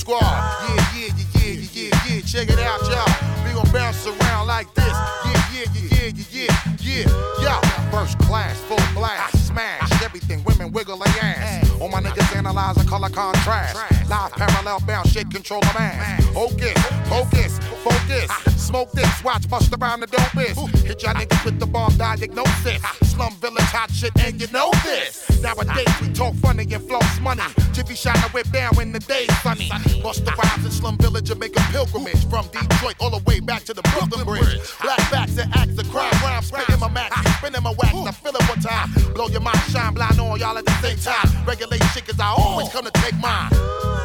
Squad. 0.00 0.22
Yeah, 0.22 0.76
yeah, 0.96 1.08
yeah, 1.14 1.24
yeah, 1.34 1.52
yeah, 1.52 1.90
yeah, 1.92 2.14
yeah. 2.14 2.20
Check 2.22 2.48
it 2.48 2.58
out, 2.58 2.80
y'all. 2.88 3.44
We 3.44 3.52
gon' 3.52 3.70
bounce 3.70 4.06
around 4.06 4.46
like 4.46 4.72
this. 4.74 4.86
Yeah, 4.86 5.44
yeah, 5.52 5.64
yeah, 5.74 5.88
yeah, 5.92 6.10
yeah, 6.32 6.46
yeah, 6.80 7.04
yeah. 7.04 7.60
Yo, 7.60 7.60
first 7.90 8.18
class, 8.20 8.58
full 8.60 8.80
blast, 8.94 9.46
smash 9.46 10.02
everything. 10.02 10.42
Women 10.44 10.72
wiggle 10.72 10.96
their 10.96 11.12
ass. 11.20 11.70
All 11.82 11.90
my 11.90 12.00
niggas 12.00 12.34
analyze 12.34 12.76
analyzing 12.76 12.88
color 12.88 13.10
contrast. 13.10 13.99
Live 14.10 14.32
parallel 14.32 14.80
bounce, 14.88 15.12
shit 15.12 15.30
control 15.30 15.60
the 15.60 15.72
mass. 15.72 16.26
Focus, 16.34 16.74
focus, 17.08 17.60
focus. 17.84 18.28
Smoke 18.56 18.90
this, 18.90 19.22
watch 19.22 19.48
bust 19.48 19.72
around 19.80 20.00
the 20.00 20.08
dopest. 20.08 20.58
Hit 20.84 21.04
y'all 21.04 21.14
niggas 21.14 21.44
with 21.44 21.60
the 21.60 21.66
bomb 21.66 21.96
diagnosis. 21.96 22.82
Slum 23.04 23.36
village 23.36 23.70
hot 23.70 23.88
shit, 23.92 24.10
and 24.18 24.40
you 24.40 24.48
know 24.48 24.72
this. 24.82 25.40
Nowadays 25.40 25.86
we 26.00 26.12
talk 26.12 26.34
funny 26.42 26.66
and 26.74 26.82
floss 26.88 27.20
money. 27.20 27.42
Jiffy 27.72 27.94
shine 27.94 28.16
a 28.16 28.28
whip 28.30 28.50
down 28.50 28.74
when 28.74 28.90
the 28.90 28.98
day's 28.98 29.30
sunny. 29.42 29.68
Busta 30.02 30.34
Rhymes 30.36 30.64
in 30.64 30.72
slum 30.72 30.98
village 30.98 31.30
and 31.30 31.38
make 31.38 31.56
a 31.56 31.62
pilgrimage 31.70 32.28
from 32.28 32.48
Detroit 32.48 32.96
all 32.98 33.10
the 33.10 33.22
way 33.26 33.38
back 33.38 33.62
to 33.62 33.74
the 33.74 33.82
Brooklyn 33.94 34.26
Bridge. 34.26 34.58
Black 34.82 34.98
backs 35.12 35.38
and 35.38 35.54
acts 35.54 35.78
of 35.78 35.88
crime, 35.88 36.10
rhyme 36.24 36.42
spitting 36.42 36.80
my 36.80 36.88
max, 36.90 37.14
spinning 37.38 37.62
my 37.62 37.74
wax. 37.78 37.94
I 37.94 38.10
feel 38.10 38.34
it 38.34 38.48
one 38.48 38.58
time. 38.58 38.90
Blow 39.14 39.28
your 39.28 39.40
mind, 39.40 39.60
shine 39.70 39.94
blind 39.94 40.18
on 40.18 40.40
y'all 40.40 40.58
at 40.58 40.66
the 40.66 40.74
same 40.82 40.98
time. 40.98 41.46
Regulate 41.46 41.84
shit, 41.94 42.06
cause 42.06 42.18
I 42.18 42.34
always 42.36 42.68
come 42.70 42.84
to 42.84 42.90
take 42.90 43.16
mine. 43.20 43.99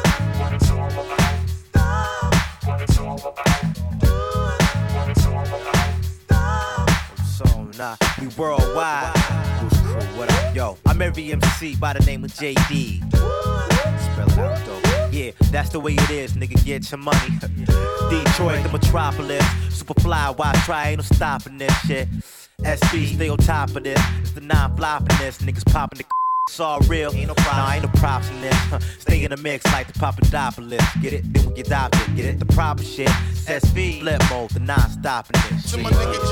We 8.18 8.28
worldwide. 8.28 9.12
Yo, 10.54 10.78
I'm 10.86 11.02
every 11.02 11.32
MC 11.32 11.76
by 11.76 11.92
the 11.92 12.00
name 12.06 12.24
of 12.24 12.32
JD. 12.32 13.12
Spell 13.12 14.30
it 14.30 14.38
out, 14.38 14.64
though. 14.64 15.08
Yeah, 15.12 15.32
that's 15.50 15.68
the 15.68 15.80
way 15.80 15.92
it 15.94 16.10
is, 16.10 16.32
nigga. 16.32 16.64
Get 16.64 16.90
your 16.90 16.98
money. 16.98 17.18
Detroit, 17.40 18.62
the 18.62 18.70
metropolis. 18.72 19.44
Superfly, 19.68 20.38
why 20.38 20.52
try? 20.64 20.88
Ain't 20.88 20.98
no 20.98 21.02
stopping 21.02 21.58
this 21.58 21.78
shit. 21.86 22.08
SV, 22.60 23.16
stay 23.16 23.28
on 23.28 23.36
top 23.38 23.76
of 23.76 23.84
this. 23.84 24.00
It's 24.22 24.32
the 24.32 24.40
non-floppiness. 24.40 25.42
Niggas 25.42 25.70
popping 25.70 25.98
the. 25.98 26.25
It's 26.48 26.60
all 26.60 26.78
real. 26.80 27.12
Ain't 27.12 27.26
no 27.26 27.34
problem. 27.34 27.56
Nah, 27.56 27.72
ain't 27.72 27.84
no 27.84 27.90
props 28.00 28.30
in 28.30 28.40
this. 28.40 28.56
Stay 29.00 29.24
in 29.24 29.30
the 29.30 29.36
mix 29.36 29.64
like 29.72 29.92
the 29.92 29.98
Papadopoulos. 29.98 30.80
Get 31.02 31.12
it? 31.12 31.32
Then 31.32 31.46
we 31.46 31.54
get 31.54 31.66
adopted. 31.66 32.16
Get 32.16 32.24
it? 32.24 32.38
The 32.38 32.46
proper 32.46 32.84
shit. 32.84 33.08
SV, 33.08 34.00
flip 34.00 34.22
mode, 34.30 34.50
the 34.50 34.60
non-stopping 34.60 35.40
this. 35.50 35.72
To 35.72 35.78
my 35.78 35.90
nigga 35.90 36.26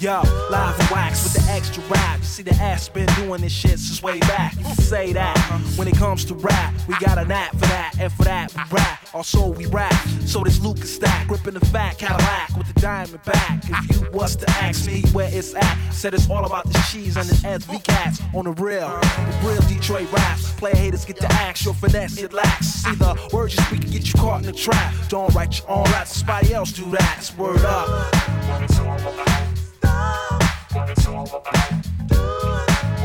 Yo, 0.00 0.22
live 0.48 0.78
and 0.78 0.90
wax 0.90 1.24
with 1.24 1.44
the 1.44 1.52
extra 1.52 1.82
rap. 1.88 2.18
You 2.20 2.24
see 2.24 2.42
the 2.44 2.54
ass 2.54 2.88
been 2.88 3.08
doing 3.16 3.40
this 3.40 3.50
shit 3.50 3.80
since 3.80 4.00
way 4.00 4.20
back. 4.20 4.54
You 4.56 4.72
say 4.76 5.12
that. 5.12 5.36
When 5.74 5.88
it 5.88 5.96
comes 5.96 6.24
to 6.26 6.34
rap, 6.34 6.72
we 6.86 6.94
got 7.00 7.18
an 7.18 7.32
app 7.32 7.50
for 7.54 7.66
that. 7.66 7.94
And 7.98 8.12
for 8.12 8.22
that, 8.22 8.54
we 8.54 8.62
rap. 8.70 9.08
Also, 9.12 9.48
we 9.48 9.66
rap. 9.66 9.92
So 10.24 10.44
this 10.44 10.60
Lucas 10.60 10.94
stack, 10.94 11.26
gripping 11.26 11.54
the 11.54 11.66
fat 11.66 11.98
Cadillac 11.98 12.56
with 12.56 12.72
the 12.72 12.80
diamond 12.80 13.24
back. 13.24 13.64
If 13.64 14.00
you 14.00 14.08
was 14.12 14.36
to 14.36 14.48
ask 14.62 14.86
me 14.86 15.02
where 15.10 15.30
it's 15.32 15.56
at, 15.56 15.90
said 15.90 16.14
it's 16.14 16.30
all 16.30 16.44
about 16.44 16.66
the 16.66 16.78
cheese 16.92 17.16
and 17.16 17.28
the 17.28 17.34
SV 17.34 17.82
cats 17.82 18.20
on 18.36 18.44
the 18.44 18.52
real. 18.52 18.88
The 18.88 19.38
real 19.42 19.62
Detroit 19.62 20.12
raps. 20.12 20.52
Play 20.52 20.76
haters 20.76 21.06
get 21.06 21.16
the 21.16 21.32
axe, 21.32 21.64
your 21.64 21.74
finesse 21.74 22.18
it 22.18 22.32
lacks. 22.32 22.66
See 22.66 22.94
the 22.94 23.18
words 23.32 23.56
you 23.56 23.64
speak 23.64 23.90
get 23.90 24.06
you 24.06 24.20
caught 24.20 24.42
in 24.42 24.46
the 24.46 24.52
trap. 24.52 24.94
Don't 25.08 25.34
write 25.34 25.58
your 25.58 25.68
own 25.68 25.84
raps, 25.86 26.18
somebody 26.18 26.54
else 26.54 26.70
do 26.70 26.88
that. 26.92 27.16
It's 27.18 27.36
word 27.36 27.64
up 27.64 29.57
what 30.72 30.90
it's 30.90 31.06
all 31.06 31.26
about. 31.26 31.70
Do 32.06 32.16
it. 32.16 32.97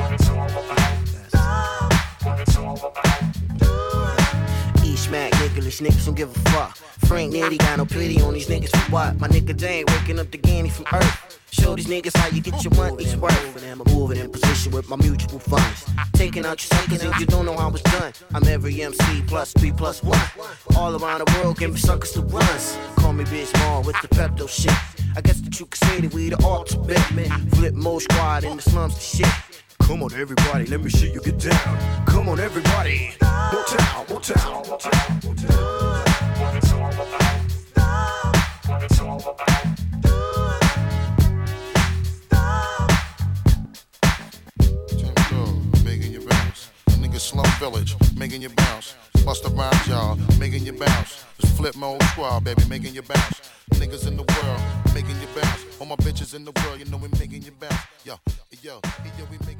Niggaless 5.14 5.80
niggas 5.80 6.06
don't 6.06 6.15
give 6.15 6.35
a 6.35 6.49
fuck. 6.49 6.76
Frank 7.06 7.34
Nitti 7.34 7.60
got 7.60 7.77
no 7.77 7.85
pity 7.85 8.19
on 8.22 8.34
these 8.34 8.48
niggas 8.48 8.69
for 8.69 8.91
what? 8.91 9.19
My 9.19 9.27
nigga 9.27 9.56
Dane 9.56 9.85
waking 9.88 10.19
up 10.19 10.31
the 10.31 10.40
Ganny 10.40 10.72
from 10.72 10.88
Earth. 10.91 11.40
Show 11.52 11.76
these 11.76 11.85
niggas 11.85 12.18
how 12.18 12.30
you 12.30 12.41
get 12.41 12.64
your 12.64 12.73
money's 12.73 13.15
worth. 13.15 13.64
And 13.64 13.80
I'm 13.80 13.94
moving 13.94 14.18
in 14.18 14.31
position 14.31 14.72
with 14.72 14.90
my 14.90 14.95
mutual 14.95 15.38
funds. 15.38 15.85
Taking 16.14 16.45
out 16.48 16.60
your 16.64 16.80
suckers 16.80 17.03
and 17.03 17.15
you 17.19 17.27
don't 17.27 17.45
know 17.45 17.56
how 17.56 17.69
it's 17.69 17.84
done. 17.84 18.11
I'm 18.34 18.44
every 18.48 18.81
MC 18.81 19.22
plus 19.27 19.53
three 19.53 19.72
plus 19.72 20.02
one. 20.02 20.19
All 20.76 20.95
around 20.95 21.19
the 21.19 21.31
world 21.38 21.60
giving 21.60 21.77
suckers 21.77 22.14
the 22.14 22.23
runs. 22.23 22.76
Call 22.95 23.14
me 23.14 23.23
Bitch 23.26 23.56
Mall 23.60 23.84
with 23.84 24.02
the 24.02 24.07
Pepto 24.07 24.49
shit. 24.49 24.73
I 25.15 25.22
guess 25.22 25.40
that 25.41 25.60
you 25.60 25.68
could 25.68 25.88
say 25.88 26.02
that 26.02 26.11
we 26.11 26.30
the 26.30 26.44
ultimate. 26.44 26.98
Flipmode 26.98 28.02
Squad 28.02 28.45
in 28.45 28.56
the 28.56 28.64
slums 28.64 28.95
the 28.95 29.02
shit. 29.02 29.34
Come 29.84 30.03
on, 30.03 30.14
everybody, 30.14 30.65
let 30.68 30.81
me 30.81 30.89
see 30.89 31.11
you 31.11 31.22
get 31.22 31.38
down. 31.39 32.05
Come 32.05 32.30
on, 32.30 32.39
everybody. 32.39 33.14
One 33.19 33.65
time, 33.65 33.95
one. 33.95 34.07
What 34.07 34.30
it's 34.30 34.45
all 34.45 34.61
about. 34.64 34.81
Stop. 37.51 38.35
What 38.68 38.84
it's 38.84 38.99
all 38.99 39.19
about. 39.19 39.53
slum 47.23 47.45
village, 47.60 47.95
making 48.18 48.41
you 48.41 48.49
bounce. 48.49 48.95
Busta 49.26 49.49
Rhymes 49.57 49.88
y'all, 49.88 50.18
making 50.39 50.65
you 50.65 50.73
bounce. 50.73 51.23
Just 51.39 51.55
flip 51.55 51.76
my 51.76 51.88
old 51.88 52.03
squad, 52.03 52.43
baby, 52.43 52.61
making 52.68 52.93
you 52.93 53.01
bounce. 53.01 53.49
Niggas 53.72 54.07
in 54.07 54.18
the 54.18 54.23
world, 54.23 54.61
making 54.93 55.18
you 55.22 55.27
bounce. 55.34 55.61
All 55.80 55.88
my 55.88 55.95
bitches 55.95 56.35
in 56.35 56.43
the 56.43 56.51
world, 56.61 56.80
you 56.80 56.85
know 56.85 56.97
we 56.97 57.07
making 57.19 57.43
you 57.43 57.51
bounce. 57.51 57.81
Yo, 58.03 58.15
yo, 58.61 58.81
yo, 59.18 59.26
we 59.31 59.38
making 59.47 59.52